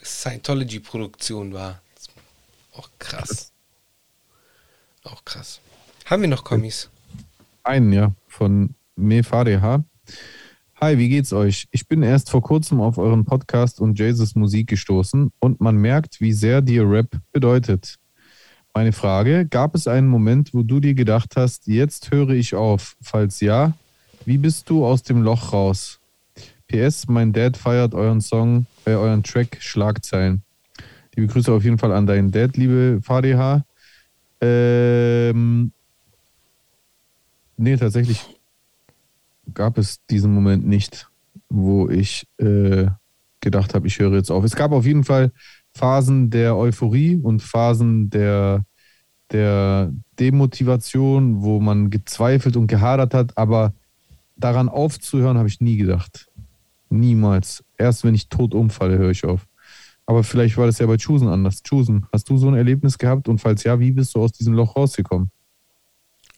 Scientology-Produktion 0.04 1.54
war. 1.54 1.82
Auch 2.74 2.88
krass. 3.00 3.52
Auch 5.04 5.26
krass. 5.26 5.60
Haben 6.06 6.22
wir 6.22 6.30
noch 6.30 6.44
Kommis? 6.44 6.88
Einen, 7.64 7.92
ja, 7.92 8.14
von 8.28 8.76
Mefadeh. 8.96 9.60
Hi, 10.80 10.98
wie 11.00 11.10
geht's 11.10 11.34
euch? 11.34 11.68
Ich 11.72 11.88
bin 11.88 12.04
erst 12.04 12.30
vor 12.30 12.44
kurzem 12.44 12.80
auf 12.80 13.00
euren 13.00 13.26
Podcast 13.26 13.82
und 13.82 13.98
Jesus 13.98 14.36
Musik 14.36 14.68
gestoßen 14.68 15.32
und 15.40 15.62
man 15.62 15.78
merkt, 15.78 16.22
wie 16.22 16.32
sehr 16.32 16.62
dir 16.62 16.88
Rap 16.88 17.10
bedeutet. 17.32 17.98
Meine 18.78 18.92
Frage, 18.92 19.48
gab 19.48 19.74
es 19.74 19.88
einen 19.88 20.08
Moment, 20.08 20.54
wo 20.54 20.62
du 20.62 20.80
dir 20.80 20.94
gedacht 20.94 21.36
hast, 21.36 21.66
jetzt 21.66 22.12
höre 22.12 22.30
ich 22.30 22.54
auf? 22.54 22.96
Falls 23.02 23.40
ja, 23.42 23.74
wie 24.24 24.38
bist 24.38 24.70
du 24.70 24.86
aus 24.86 25.02
dem 25.02 25.24
Loch 25.24 25.52
raus? 25.52 26.00
PS, 26.68 27.08
mein 27.08 27.34
Dad 27.34 27.58
feiert 27.58 27.96
euren 27.96 28.22
Song, 28.22 28.68
äh, 28.86 28.92
euren 28.92 29.24
Track 29.24 29.58
Schlagzeilen. 29.62 30.44
Liebe 31.16 31.26
Grüße 31.26 31.52
auf 31.52 31.64
jeden 31.64 31.80
Fall 31.80 31.92
an 31.92 32.06
deinen 32.06 32.30
Dad, 32.30 32.56
liebe 32.56 33.00
VDH. 33.02 33.66
Ähm, 34.42 35.72
nee, 37.58 37.78
tatsächlich 37.78 38.28
gab 39.56 39.80
es 39.80 40.06
diesen 40.06 40.32
Moment 40.32 40.68
nicht, 40.68 41.10
wo 41.50 41.90
ich 41.90 42.28
äh, 42.38 42.86
gedacht 43.42 43.74
habe, 43.74 43.88
ich 43.88 43.98
höre 43.98 44.14
jetzt 44.14 44.30
auf. 44.30 44.44
Es 44.44 44.56
gab 44.56 44.72
auf 44.72 44.86
jeden 44.86 45.04
Fall 45.04 45.32
Phasen 45.78 46.30
der 46.30 46.56
Euphorie 46.56 47.16
und 47.16 47.42
Phasen 47.42 48.10
der 48.10 48.66
der 49.32 49.92
Demotivation, 50.20 51.42
wo 51.42 51.60
man 51.60 51.90
gezweifelt 51.90 52.56
und 52.56 52.68
gehadert 52.68 53.14
hat, 53.14 53.38
aber 53.38 53.74
daran 54.38 54.70
aufzuhören, 54.70 55.38
habe 55.38 55.50
ich 55.50 55.60
nie 55.60 55.78
gedacht. 55.78 56.30
Niemals. 56.90 57.64
Erst 57.78 58.04
wenn 58.04 58.16
ich 58.16 58.30
tot 58.30 58.54
umfalle, 58.54 58.98
höre 58.98 59.12
ich 59.12 59.26
auf. 59.26 59.46
Aber 60.06 60.24
vielleicht 60.24 60.56
war 60.58 60.66
das 60.66 60.80
ja 60.80 60.86
bei 60.86 60.96
Chusen 60.96 61.28
anders. 61.28 61.62
Chusen, 61.62 62.08
hast 62.14 62.30
du 62.30 62.38
so 62.38 62.48
ein 62.48 62.56
Erlebnis 62.56 62.98
gehabt? 62.98 63.28
Und 63.28 63.40
falls 63.40 63.64
ja, 63.66 63.78
wie 63.80 63.92
bist 63.92 64.16
du 64.16 64.22
aus 64.22 64.32
diesem 64.32 64.54
Loch 64.54 64.78
rausgekommen? 64.78 65.30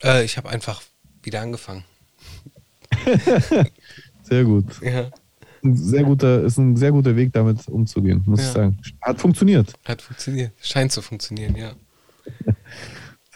Äh, 0.01 0.25
ich 0.25 0.37
habe 0.37 0.49
einfach 0.49 0.81
wieder 1.21 1.41
angefangen. 1.41 1.83
Sehr 4.23 4.43
gut. 4.43 4.81
Ja. 4.81 5.11
Ein 5.63 5.75
sehr 5.75 6.03
guter, 6.03 6.43
ist 6.43 6.57
ein 6.57 6.75
sehr 6.75 6.91
guter 6.91 7.15
Weg, 7.15 7.33
damit 7.33 7.67
umzugehen, 7.67 8.23
muss 8.25 8.39
Ja. 8.39 8.45
ich 8.47 8.51
sagen. 8.53 8.77
Hat 9.01 9.19
funktioniert. 9.19 9.73
Hat 9.85 10.01
funktioniert. 10.01 10.51
Scheint 10.61 10.91
zu 10.91 11.01
funktionieren, 11.01 11.55
ja. 11.55 11.71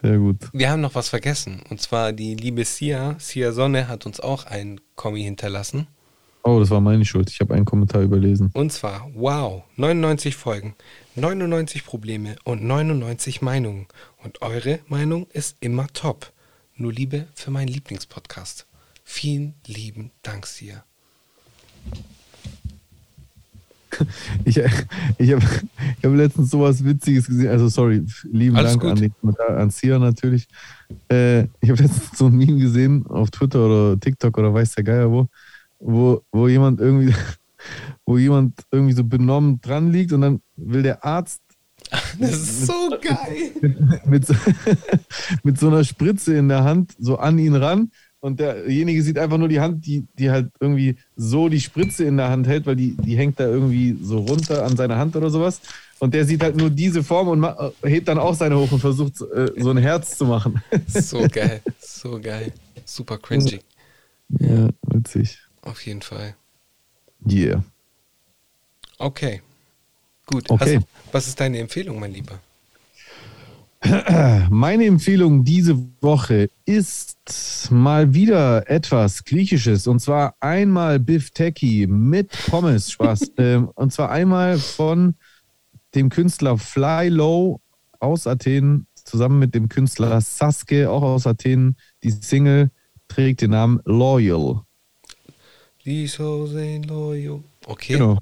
Sehr 0.01 0.17
gut. 0.17 0.37
Wir 0.51 0.69
haben 0.69 0.81
noch 0.81 0.95
was 0.95 1.07
vergessen. 1.07 1.61
Und 1.69 1.79
zwar 1.79 2.11
die 2.11 2.35
liebe 2.35 2.65
Sia, 2.65 3.15
Sia 3.19 3.53
Sonne, 3.53 3.87
hat 3.87 4.05
uns 4.05 4.19
auch 4.19 4.45
ein 4.45 4.81
Kommi 4.95 5.23
hinterlassen. 5.23 5.87
Oh, 6.43 6.59
das 6.59 6.69
war 6.71 6.81
meine 6.81 7.05
Schuld. 7.05 7.29
Ich 7.29 7.39
habe 7.39 7.53
einen 7.53 7.63
Kommentar 7.63 8.01
überlesen. 8.01 8.51
Und 8.53 8.73
zwar, 8.73 9.09
wow, 9.15 9.63
99 9.77 10.35
Folgen, 10.35 10.75
99 11.15 11.85
Probleme 11.85 12.35
und 12.43 12.63
99 12.65 13.41
Meinungen. 13.41 13.87
Und 14.21 14.41
eure 14.41 14.79
Meinung 14.87 15.25
ist 15.31 15.55
immer 15.61 15.87
top. 15.93 16.33
Nur 16.75 16.91
Liebe 16.91 17.27
für 17.33 17.49
meinen 17.51 17.69
Lieblingspodcast. 17.69 18.67
Vielen 19.05 19.53
lieben 19.67 20.11
Dank, 20.21 20.45
Sia. 20.47 20.83
Ich, 24.45 24.57
ich 24.57 24.63
habe 25.33 25.41
ich 25.97 26.05
hab 26.05 26.13
letztens 26.13 26.49
sowas 26.49 26.83
Witziges 26.83 27.27
gesehen. 27.27 27.49
Also, 27.49 27.67
sorry, 27.69 28.03
lieben 28.31 28.55
Alles 28.55 28.71
Dank 28.71 28.81
gut. 28.81 28.91
an, 28.91 28.97
den 28.97 29.13
Kommentar, 29.19 29.57
an 29.57 29.69
Sia 29.69 29.99
natürlich. 29.99 30.47
Äh, 31.09 31.43
ich 31.61 31.69
habe 31.69 31.81
letztens 31.81 32.17
so 32.17 32.25
ein 32.27 32.35
Meme 32.35 32.57
gesehen 32.59 33.05
auf 33.07 33.31
Twitter 33.31 33.65
oder 33.65 33.99
TikTok 33.99 34.37
oder 34.37 34.53
weiß 34.53 34.75
der 34.75 34.83
Geier 34.83 35.11
wo, 35.11 35.27
wo, 35.79 36.21
wo 36.31 36.47
jemand 36.47 36.79
irgendwie, 36.79 37.13
wo 38.05 38.17
jemand 38.17 38.59
irgendwie 38.71 38.93
so 38.93 39.03
benommen 39.03 39.59
dran 39.61 39.91
liegt 39.91 40.11
und 40.13 40.21
dann 40.21 40.41
will 40.55 40.83
der 40.83 41.03
Arzt 41.05 41.41
Das 42.19 42.31
ist 42.31 42.65
so 42.67 42.89
geil. 43.01 43.51
mit, 44.05 44.25
so- 44.25 44.35
mit 45.43 45.59
so 45.59 45.67
einer 45.67 45.83
Spritze 45.83 46.35
in 46.35 46.47
der 46.49 46.63
Hand 46.63 46.93
so 46.97 47.17
an 47.17 47.37
ihn 47.37 47.55
ran 47.55 47.91
und 48.23 48.39
derjenige 48.39 49.03
sieht 49.03 49.19
einfach 49.19 49.37
nur 49.37 49.49
die 49.49 49.59
Hand, 49.59 49.85
die, 49.85 50.07
die 50.17 50.31
halt 50.31 50.49
irgendwie 50.61 50.95
so 51.17 51.49
die 51.49 51.59
Spritze 51.59 52.05
in 52.05 52.15
der 52.15 52.29
Hand 52.29 52.47
hält, 52.47 52.65
weil 52.65 52.77
die, 52.77 52.95
die 52.95 53.17
hängt 53.17 53.37
da 53.37 53.45
irgendwie 53.45 53.97
so 54.01 54.19
runter 54.19 54.63
an 54.63 54.77
seiner 54.77 54.97
Hand 54.97 55.17
oder 55.17 55.29
sowas. 55.29 55.59
Und 55.99 56.13
der 56.13 56.23
sieht 56.23 56.41
halt 56.41 56.55
nur 56.55 56.69
diese 56.69 57.03
Form 57.03 57.27
und 57.27 57.43
äh, 57.43 57.71
hebt 57.83 58.07
dann 58.07 58.19
auch 58.19 58.33
seine 58.33 58.57
hoch 58.57 58.71
und 58.71 58.79
versucht 58.79 59.17
so, 59.17 59.29
äh, 59.29 59.51
so 59.61 59.71
ein 59.71 59.77
Herz 59.77 60.17
zu 60.17 60.25
machen. 60.25 60.63
So 60.87 61.27
geil. 61.29 61.61
So 61.81 62.17
geil. 62.21 62.53
Super 62.85 63.17
cringy. 63.17 63.59
Ja, 64.39 64.69
witzig. 64.87 65.39
Auf 65.61 65.85
jeden 65.85 66.01
Fall. 66.01 66.33
Yeah. 67.29 67.61
Okay. 68.99 69.41
Gut. 70.27 70.49
Okay. 70.49 70.77
Hast, 70.77 70.87
was 71.11 71.27
ist 71.27 71.41
deine 71.41 71.59
Empfehlung, 71.59 71.99
mein 71.99 72.13
Lieber? 72.13 72.39
Meine 74.49 74.85
Empfehlung 74.85 75.43
diese 75.43 75.77
Woche 76.01 76.49
ist 76.65 77.69
mal 77.69 78.13
wieder 78.13 78.69
etwas 78.69 79.23
Griechisches 79.25 79.87
und 79.87 79.99
zwar 79.99 80.35
einmal 80.39 80.99
Bifteki 80.99 81.87
mit 81.87 82.31
Pommes. 82.49 82.91
Spaß. 82.91 83.31
ähm, 83.37 83.69
und 83.75 83.91
zwar 83.91 84.09
einmal 84.09 84.57
von 84.57 85.15
dem 85.95 86.09
Künstler 86.09 86.57
Fly 86.57 87.09
Low 87.09 87.59
aus 87.99 88.25
Athen 88.25 88.87
zusammen 88.95 89.39
mit 89.39 89.53
dem 89.53 89.67
Künstler 89.67 90.21
Saske 90.21 90.89
auch 90.89 91.03
aus 91.03 91.27
Athen. 91.27 91.75
Die 92.03 92.11
Single 92.11 92.71
trägt 93.09 93.41
den 93.41 93.51
Namen 93.51 93.81
Loyal. 93.85 94.61
Die 95.83 96.07
so 96.07 96.47
sehen 96.47 96.83
loyal. 96.83 97.43
Okay. 97.65 97.93
Genau. 97.93 98.19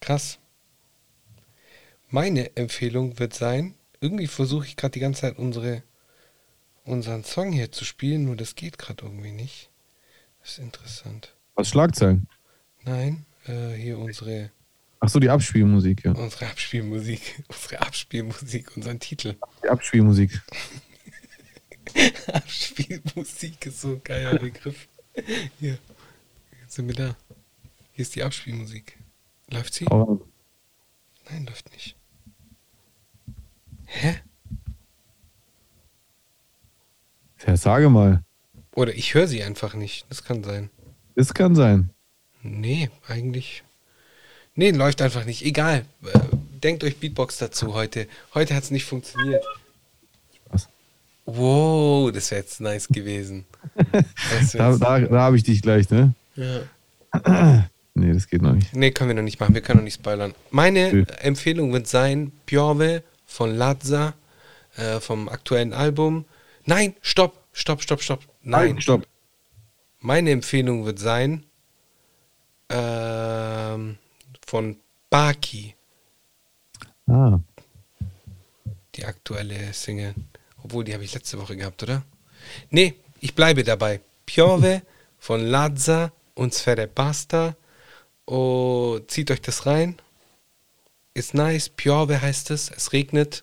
Krass. 0.00 0.40
Meine 2.08 2.56
Empfehlung 2.56 3.18
wird 3.20 3.34
sein, 3.34 3.75
irgendwie 4.00 4.26
versuche 4.26 4.66
ich 4.66 4.76
gerade 4.76 4.92
die 4.92 5.00
ganze 5.00 5.22
Zeit 5.22 5.38
unsere, 5.38 5.82
unseren 6.84 7.24
Song 7.24 7.52
hier 7.52 7.72
zu 7.72 7.84
spielen, 7.84 8.24
nur 8.24 8.36
das 8.36 8.54
geht 8.54 8.78
gerade 8.78 9.04
irgendwie 9.04 9.32
nicht. 9.32 9.70
Das 10.40 10.52
ist 10.52 10.58
interessant. 10.58 11.34
Was 11.54 11.68
Schlagzeilen? 11.68 12.28
Nein, 12.84 13.26
äh, 13.46 13.72
hier 13.72 13.98
unsere, 13.98 14.50
Ach 15.00 15.08
so, 15.08 15.18
die 15.18 15.28
Abspielmusik, 15.28 16.04
ja. 16.04 16.12
unsere 16.12 16.46
Abspielmusik, 16.46 17.42
unsere 17.48 17.80
Abspielmusik, 17.82 18.76
unseren 18.76 19.00
Titel. 19.00 19.36
Die 19.62 19.68
Abspielmusik. 19.68 20.40
Abspielmusik 22.32 23.66
ist 23.66 23.80
so 23.80 23.88
ein 23.88 24.02
geiler 24.04 24.38
Begriff. 24.38 24.88
Hier, 25.58 25.78
jetzt 26.62 26.74
sind 26.74 26.88
wir 26.88 26.94
da. 26.94 27.16
Hier 27.92 28.02
ist 28.02 28.14
die 28.14 28.22
Abspielmusik. 28.22 28.98
Läuft 29.48 29.74
sie? 29.74 29.86
Aber 29.86 30.20
Nein, 31.30 31.46
läuft 31.46 31.72
nicht. 31.72 31.96
Hä? 33.98 34.14
ja, 37.46 37.56
sage 37.56 37.88
mal. 37.88 38.22
Oder 38.74 38.94
ich 38.94 39.14
höre 39.14 39.26
sie 39.26 39.42
einfach 39.42 39.74
nicht. 39.74 40.04
Das 40.10 40.22
kann 40.22 40.44
sein. 40.44 40.68
Das 41.14 41.32
kann 41.32 41.54
sein. 41.54 41.90
Nee, 42.42 42.90
eigentlich. 43.08 43.62
Nee, 44.54 44.70
läuft 44.72 45.00
einfach 45.00 45.24
nicht. 45.24 45.44
Egal. 45.44 45.86
Äh, 46.04 46.18
Denkt 46.62 46.84
euch 46.84 46.98
Beatbox 46.98 47.38
dazu 47.38 47.74
heute. 47.74 48.06
Heute 48.34 48.54
hat 48.54 48.64
es 48.64 48.70
nicht 48.70 48.84
funktioniert. 48.84 49.44
Spaß. 50.34 50.68
Wow, 51.24 52.12
das 52.12 52.30
wäre 52.30 52.42
jetzt 52.42 52.60
nice 52.60 52.88
gewesen. 52.88 53.44
Da, 54.52 54.76
da, 54.76 55.00
da 55.00 55.20
habe 55.20 55.36
ich 55.36 55.42
dich 55.42 55.62
gleich, 55.62 55.88
ne? 55.90 56.14
ja. 56.34 57.64
Nee, 57.98 58.12
das 58.12 58.28
geht 58.28 58.42
noch 58.42 58.52
nicht. 58.52 58.76
Nee, 58.76 58.90
können 58.90 59.08
wir 59.08 59.14
noch 59.14 59.22
nicht 59.22 59.40
machen. 59.40 59.54
Wir 59.54 59.62
können 59.62 59.78
noch 59.78 59.84
nicht 59.84 59.94
spoilern. 59.94 60.34
Meine. 60.50 61.06
Empfehlung 61.22 61.72
wird 61.72 61.86
sein: 61.86 62.30
Piove 62.44 63.02
von 63.36 63.54
Lazza 63.54 64.14
äh, 64.76 64.98
vom 64.98 65.28
aktuellen 65.28 65.74
Album. 65.74 66.24
Nein, 66.64 66.94
stopp, 67.02 67.36
stopp, 67.52 67.82
stopp, 67.82 68.02
stopp. 68.02 68.20
Nein, 68.42 68.72
Halt, 68.72 68.82
stopp. 68.82 69.06
Meine 70.00 70.30
Empfehlung 70.30 70.86
wird 70.86 70.98
sein 70.98 71.44
ähm, 72.70 73.98
von 74.46 74.78
Baki, 75.10 75.74
Ah, 77.08 77.38
die 78.94 79.04
aktuelle 79.04 79.72
Single. 79.72 80.14
Obwohl, 80.64 80.84
die 80.84 80.94
habe 80.94 81.04
ich 81.04 81.14
letzte 81.14 81.38
Woche 81.38 81.56
gehabt, 81.56 81.82
oder? 81.82 82.02
Nee, 82.70 82.94
ich 83.20 83.34
bleibe 83.34 83.62
dabei. 83.64 84.00
Piove 84.24 84.82
von 85.18 85.46
Lazza 85.46 86.10
und 86.34 86.54
Sfere 86.54 86.86
Pasta. 86.88 87.54
Oh, 88.24 88.98
zieht 89.06 89.30
euch 89.30 89.42
das 89.42 89.66
rein. 89.66 90.00
Ist 91.16 91.32
nice. 91.32 91.70
Piove 91.70 92.20
heißt 92.20 92.50
es. 92.50 92.70
Es 92.70 92.92
regnet. 92.92 93.42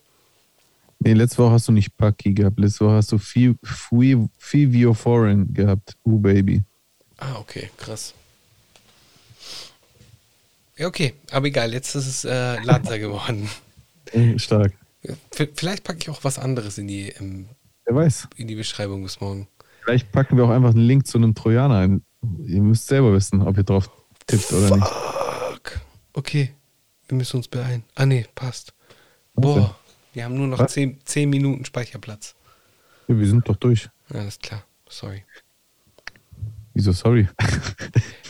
nee, 0.99 1.13
letzte 1.13 1.39
Woche 1.39 1.53
hast 1.53 1.67
du 1.67 1.71
nicht 1.71 1.97
Paki 1.97 2.33
gehabt. 2.33 2.59
Letzte 2.59 2.85
Woche 2.85 2.93
hast 2.95 3.11
du 3.11 3.17
Fi- 3.17 3.55
Fi- 3.63 4.29
Fivio 4.37 4.93
Foreign 4.93 5.51
gehabt. 5.53 5.95
Uh, 6.05 6.19
Baby. 6.19 6.61
Ah, 7.17 7.35
okay, 7.39 7.69
krass. 7.77 8.13
Ja, 10.77 10.87
okay, 10.87 11.13
aber 11.31 11.47
egal, 11.47 11.73
jetzt 11.73 11.95
ist 11.95 12.07
es 12.07 12.25
äh, 12.25 12.59
Lazza 12.63 12.97
geworden. 12.97 13.49
Äh, 14.11 14.37
Stark. 14.37 14.73
Vielleicht 15.31 15.83
packe 15.85 15.97
ich 15.99 16.09
auch 16.09 16.23
was 16.23 16.37
anderes 16.37 16.77
in 16.77 16.87
die, 16.87 17.07
ähm, 17.19 17.47
Wer 17.85 17.95
weiß. 17.95 18.27
in 18.35 18.47
die 18.47 18.53
Beschreibung 18.55 19.01
bis 19.01 19.19
morgen. 19.21 19.47
Vielleicht 19.83 20.11
packen 20.11 20.37
wir 20.37 20.43
auch 20.43 20.49
einfach 20.51 20.69
einen 20.71 20.85
Link 20.85 21.07
zu 21.07 21.17
einem 21.17 21.33
Trojaner 21.33 21.77
ein. 21.77 22.03
Ihr 22.45 22.61
müsst 22.61 22.85
selber 22.85 23.11
wissen, 23.13 23.41
ob 23.41 23.57
ihr 23.57 23.63
drauf 23.63 23.89
tippt 24.27 24.51
oder 24.53 24.75
nicht. 24.75 24.87
Fuck. 24.87 25.79
Okay, 26.13 26.51
wir 27.07 27.17
müssen 27.17 27.37
uns 27.37 27.47
beeilen. 27.47 27.83
Ah, 27.95 28.05
nee, 28.05 28.25
passt. 28.35 28.73
Boah, 29.35 29.75
wir 30.13 30.25
haben 30.25 30.35
nur 30.35 30.47
noch 30.47 30.59
Was? 30.59 30.73
10, 30.73 30.99
10 31.05 31.29
Minuten 31.29 31.65
Speicherplatz. 31.65 32.35
Ja, 33.07 33.17
wir 33.17 33.27
sind 33.27 33.47
doch 33.47 33.55
durch. 33.55 33.89
Ja, 34.13 34.19
alles 34.19 34.39
klar, 34.39 34.63
sorry. 34.87 35.23
Wieso, 36.75 36.91
sorry. 36.91 37.27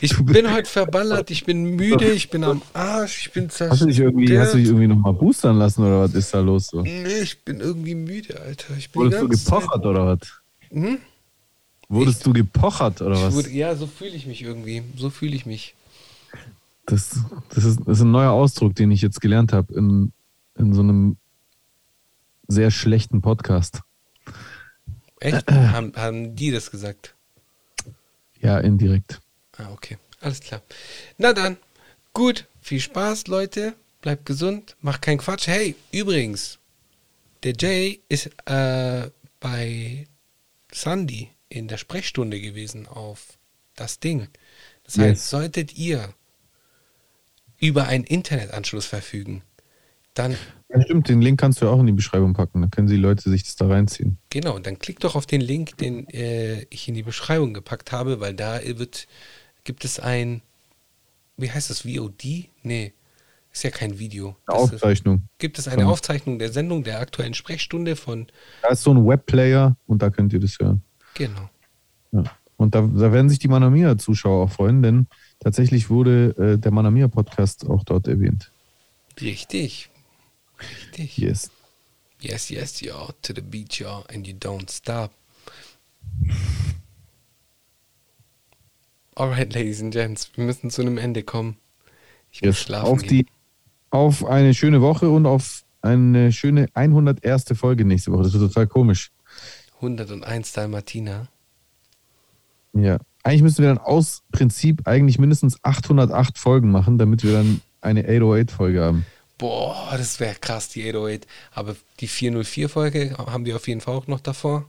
Ich 0.01 0.17
bin 0.25 0.51
heute 0.51 0.69
verballert, 0.69 1.31
ich 1.31 1.45
bin 1.45 1.63
müde, 1.77 2.11
ich 2.11 2.29
bin 2.29 2.43
am 2.43 2.61
Arsch, 2.73 3.27
ich 3.27 3.31
bin 3.31 3.47
Hast 3.49 3.81
du 3.81 3.85
dich 3.85 3.99
irgendwie, 3.99 4.37
hast 4.37 4.53
du 4.53 4.57
dich 4.57 4.65
zerstört. 4.65 4.67
irgendwie 4.67 4.87
nochmal 4.87 5.13
boostern 5.13 5.57
lassen 5.57 5.81
oder 5.83 6.01
was 6.01 6.13
ist 6.13 6.33
da 6.33 6.41
los 6.41 6.67
so? 6.67 6.81
Nee, 6.81 7.19
ich 7.21 7.41
bin 7.45 7.61
irgendwie 7.61 7.95
müde, 7.95 8.41
Alter. 8.41 8.75
Ich 8.77 8.89
bin 8.91 9.03
Wurdest 9.03 9.21
du 9.21 9.29
gepochert 9.29 9.85
oder 9.85 10.05
was? 10.07 10.19
Hm? 10.71 10.97
Wurdest 11.87 12.25
du 12.25 12.33
gepochert 12.33 13.01
oder 13.01 13.15
Ich 13.15 13.21
was? 13.23 13.33
wurde, 13.33 13.49
ja, 13.51 13.75
so 13.75 13.87
fühle 13.87 14.11
ich 14.11 14.25
mich 14.25 14.41
irgendwie. 14.41 14.83
So 14.97 15.09
fühle 15.09 15.35
ich 15.35 15.45
mich. 15.45 15.73
Das, 16.85 17.17
das, 17.49 17.63
ist, 17.63 17.79
das 17.85 17.97
ist 17.99 18.03
ein 18.03 18.11
neuer 18.11 18.31
Ausdruck, 18.31 18.75
den 18.75 18.91
ich 18.91 19.01
jetzt 19.01 19.21
gelernt 19.21 19.53
habe 19.53 19.73
in, 19.73 20.11
in 20.57 20.73
so 20.73 20.81
einem 20.81 21.17
sehr 22.47 22.71
schlechten 22.71 23.21
Podcast. 23.21 23.81
Echt? 25.19 25.49
haben, 25.51 25.93
haben 25.95 26.35
die 26.35 26.51
das 26.51 26.71
gesagt? 26.71 27.15
Ja, 28.41 28.59
indirekt. 28.59 29.21
Ah, 29.57 29.71
okay. 29.71 29.97
Alles 30.19 30.41
klar. 30.41 30.61
Na 31.17 31.33
dann, 31.33 31.57
gut. 32.13 32.47
Viel 32.61 32.79
Spaß, 32.81 33.27
Leute. 33.27 33.73
Bleibt 34.01 34.25
gesund. 34.25 34.75
Macht 34.81 35.01
keinen 35.01 35.17
Quatsch. 35.17 35.47
Hey, 35.47 35.75
übrigens. 35.91 36.59
Der 37.43 37.53
Jay 37.57 37.99
ist 38.09 38.29
äh, 38.45 39.09
bei 39.39 40.07
Sandy 40.71 41.29
in 41.49 41.67
der 41.67 41.77
Sprechstunde 41.77 42.39
gewesen 42.39 42.87
auf 42.87 43.37
das 43.75 43.99
Ding. 43.99 44.27
Das 44.83 44.97
heißt, 44.97 45.07
Yes. 45.23 45.29
solltet 45.29 45.77
ihr 45.77 46.13
über 47.67 47.87
einen 47.87 48.03
Internetanschluss 48.03 48.85
verfügen, 48.85 49.41
dann 50.13 50.35
Ja, 50.69 50.81
stimmt, 50.81 51.07
den 51.09 51.21
Link 51.21 51.39
kannst 51.39 51.61
du 51.61 51.69
auch 51.69 51.79
in 51.79 51.85
die 51.87 51.91
Beschreibung 51.93 52.33
packen. 52.33 52.61
Dann 52.61 52.69
können 52.71 52.87
die 52.87 52.97
Leute 52.97 53.29
sich 53.29 53.43
das 53.43 53.55
da 53.55 53.67
reinziehen. 53.67 54.17
Genau, 54.29 54.59
dann 54.59 54.77
klickt 54.79 55.03
doch 55.03 55.15
auf 55.15 55.25
den 55.25 55.41
Link, 55.41 55.77
den 55.77 56.07
äh, 56.09 56.65
ich 56.69 56.87
in 56.87 56.93
die 56.93 57.03
Beschreibung 57.03 57.53
gepackt 57.53 57.91
habe, 57.91 58.19
weil 58.19 58.33
da 58.33 58.59
wird, 58.63 59.07
gibt 59.63 59.85
es 59.85 59.99
ein, 59.99 60.41
wie 61.37 61.49
heißt 61.49 61.69
das, 61.69 61.81
VOD? 61.81 62.49
Nee, 62.63 62.93
ist 63.51 63.63
ja 63.63 63.69
kein 63.71 63.97
Video. 63.97 64.35
Eine 64.45 64.57
Das 64.57 64.63
ist, 64.65 64.73
Aufzeichnung. 64.73 65.23
gibt 65.39 65.57
es 65.57 65.67
eine 65.67 65.87
Aufzeichnung 65.87 66.37
der 66.39 66.51
Sendung 66.51 66.83
der 66.83 66.99
aktuellen 66.99 67.33
Sprechstunde 67.33 67.95
von, 67.95 68.27
Da 68.61 68.69
ist 68.69 68.83
so 68.83 68.91
ein 68.93 69.07
Webplayer 69.07 69.77
und 69.87 70.01
da 70.01 70.09
könnt 70.09 70.33
ihr 70.33 70.39
das 70.39 70.57
hören. 70.59 70.83
genau. 71.13 71.49
Ja. 72.11 72.23
Und 72.57 72.75
da, 72.75 72.81
da 72.81 73.11
werden 73.11 73.29
sich 73.29 73.39
die 73.39 73.47
Manamia-Zuschauer 73.47 74.45
auch 74.45 74.51
freuen, 74.51 74.83
denn 74.83 75.07
tatsächlich 75.43 75.89
wurde 75.89 76.35
äh, 76.37 76.57
der 76.57 76.71
Manamia-Podcast 76.71 77.69
auch 77.69 77.83
dort 77.83 78.07
erwähnt. 78.07 78.51
Richtig. 79.19 79.89
Richtig. 80.59 81.17
Yes. 81.17 81.51
Yes, 82.19 82.49
yes, 82.49 82.79
ja, 82.79 83.07
to 83.21 83.33
the 83.35 83.41
beach, 83.41 83.81
ja, 83.81 84.01
and 84.13 84.25
you 84.25 84.33
don't 84.33 84.71
stop. 84.71 85.11
Alright, 89.15 89.53
Ladies 89.53 89.81
and 89.81 89.93
Gents, 89.93 90.31
wir 90.35 90.45
müssen 90.45 90.69
zu 90.69 90.81
einem 90.81 90.97
Ende 90.97 91.23
kommen. 91.23 91.57
Ich 92.31 92.41
muss 92.41 92.47
yes. 92.47 92.59
schlafen 92.61 92.87
Auf, 92.87 93.01
gehen. 93.01 93.09
die, 93.09 93.25
auf 93.89 94.25
eine 94.25 94.53
schöne 94.53 94.81
Woche 94.81 95.09
und 95.09 95.25
auf 95.25 95.63
eine 95.81 96.31
schöne 96.31 96.67
101. 96.73 97.45
Folge 97.53 97.85
nächste 97.85 98.11
Woche. 98.11 98.23
Das 98.23 98.33
wird 98.33 98.51
total 98.51 98.67
komisch. 98.67 99.11
101 99.75 100.53
Dalmatiner. 100.53 101.27
Ja. 102.73 102.97
Eigentlich 103.23 103.41
müssen 103.41 103.63
wir 103.63 103.69
dann 103.69 103.77
aus 103.77 104.23
Prinzip 104.31 104.87
eigentlich 104.87 105.17
mindestens 105.17 105.63
808 105.63 106.37
Folgen 106.37 106.71
machen, 106.71 106.97
damit 106.97 107.23
wir 107.23 107.33
dann 107.33 107.61
eine 107.81 108.03
808-Folge 108.03 108.81
haben. 108.81 109.05
Boah, 109.37 109.95
das 109.97 110.19
wäre 110.19 110.35
krass, 110.35 110.69
die 110.69 110.89
808. 110.89 111.25
Aber 111.51 111.75
die 111.99 112.09
404-Folge 112.09 113.15
haben 113.17 113.45
wir 113.45 113.55
auf 113.55 113.67
jeden 113.67 113.81
Fall 113.81 113.95
auch 113.95 114.07
noch 114.07 114.19
davor. 114.19 114.65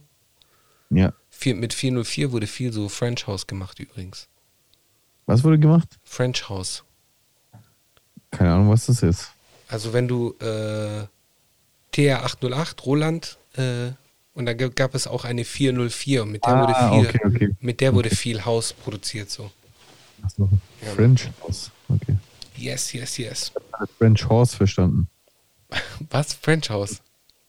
Ja. 0.91 1.13
Vier, 1.31 1.57
mit 1.57 1.75
404 1.75 2.33
wurde 2.33 2.47
viel 2.47 2.73
so 2.73 2.89
French 2.89 3.27
House 3.27 3.47
gemacht 3.47 3.81
übrigens. 3.81 4.29
Was 5.27 5.43
wurde 5.43 5.59
gemacht? 5.59 5.89
French 6.05 6.49
House. 6.49 6.85
Keine 8.31 8.53
Ahnung, 8.53 8.71
was 8.71 8.87
das 8.87 9.03
ist. 9.03 9.33
Also 9.69 9.93
wenn 9.93 10.07
du 10.07 10.35
äh, 10.41 11.07
TR808 11.95 12.83
Roland 12.85 13.39
äh, 13.57 13.93
und 14.35 14.47
dann 14.47 14.57
gab 14.75 14.95
es 14.95 15.07
auch 15.07 15.25
eine 15.25 15.45
404, 15.45 16.25
mit 16.27 16.45
der 16.45 16.53
Ah, 16.53 16.61
wurde 16.63 16.75
viel, 16.75 17.09
okay, 17.09 17.21
okay. 17.25 17.57
mit 17.61 17.81
der 17.81 17.95
wurde 17.95 18.11
viel 18.11 18.45
House 18.45 18.73
produziert 18.73 19.31
so. 19.31 19.51
Achso. 20.23 20.49
Ja. 20.85 20.93
French 20.93 21.31
Horse. 21.43 21.71
Okay. 21.89 22.17
Yes, 22.57 22.93
yes, 22.93 23.17
yes. 23.19 23.53
French 23.99 24.29
Horse 24.29 24.57
verstanden. 24.57 25.09
Was? 26.11 26.35
French 26.35 26.71
House? 26.71 27.01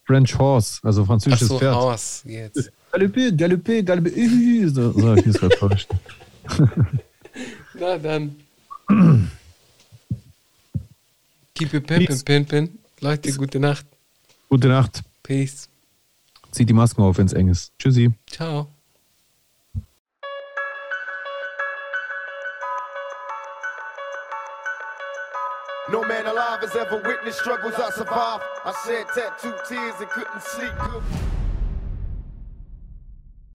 French 0.05 0.37
Horse, 0.37 0.79
also 0.83 1.01
Ach 1.03 1.07
französisches 1.07 1.47
so, 1.47 1.59
Pferd. 1.59 1.75
House 1.75 2.21
jetzt. 2.25 2.71
Galopé, 2.91 3.31
galopé, 3.31 3.81
galopé. 3.81 4.67
So, 4.69 4.91
so 4.91 5.07
habe 5.09 5.19
ich 5.19 5.27
es 5.27 5.37
gerade 5.39 5.55
täuscht. 5.57 5.89
Na 7.73 7.97
dann. 7.97 8.35
Keep 11.55 11.73
it 11.73 11.87
pimpin', 11.87 12.23
pimpin'. 12.23 12.69
Leute, 13.01 13.33
gute 13.33 13.59
Nacht. 13.59 13.85
Gute 14.49 14.67
Nacht. 14.67 15.01
Peace. 15.23 15.67
Zieht 16.55 16.69
die 16.69 16.73
Masken 16.73 17.01
auf, 17.01 17.17
wenn 17.17 17.25
es 17.25 17.33
eng 17.33 17.49
ist. 17.49 17.73
Tschüssi. 17.77 18.13
Ciao. 18.27 18.69
No 25.91 26.01
man 26.03 26.25
alive 26.25 26.61
has 26.61 26.73
ever 26.77 27.01
witnessed 27.05 27.41
struggles 27.41 27.73
I 27.75 27.89
survived. 27.91 28.41
I 28.63 28.73
shed 28.85 29.05
tattoo 29.13 29.53
tears 29.67 29.95
and 29.99 30.09
couldn't 30.09 30.41
sleep 30.41 30.71
good. 30.79 31.03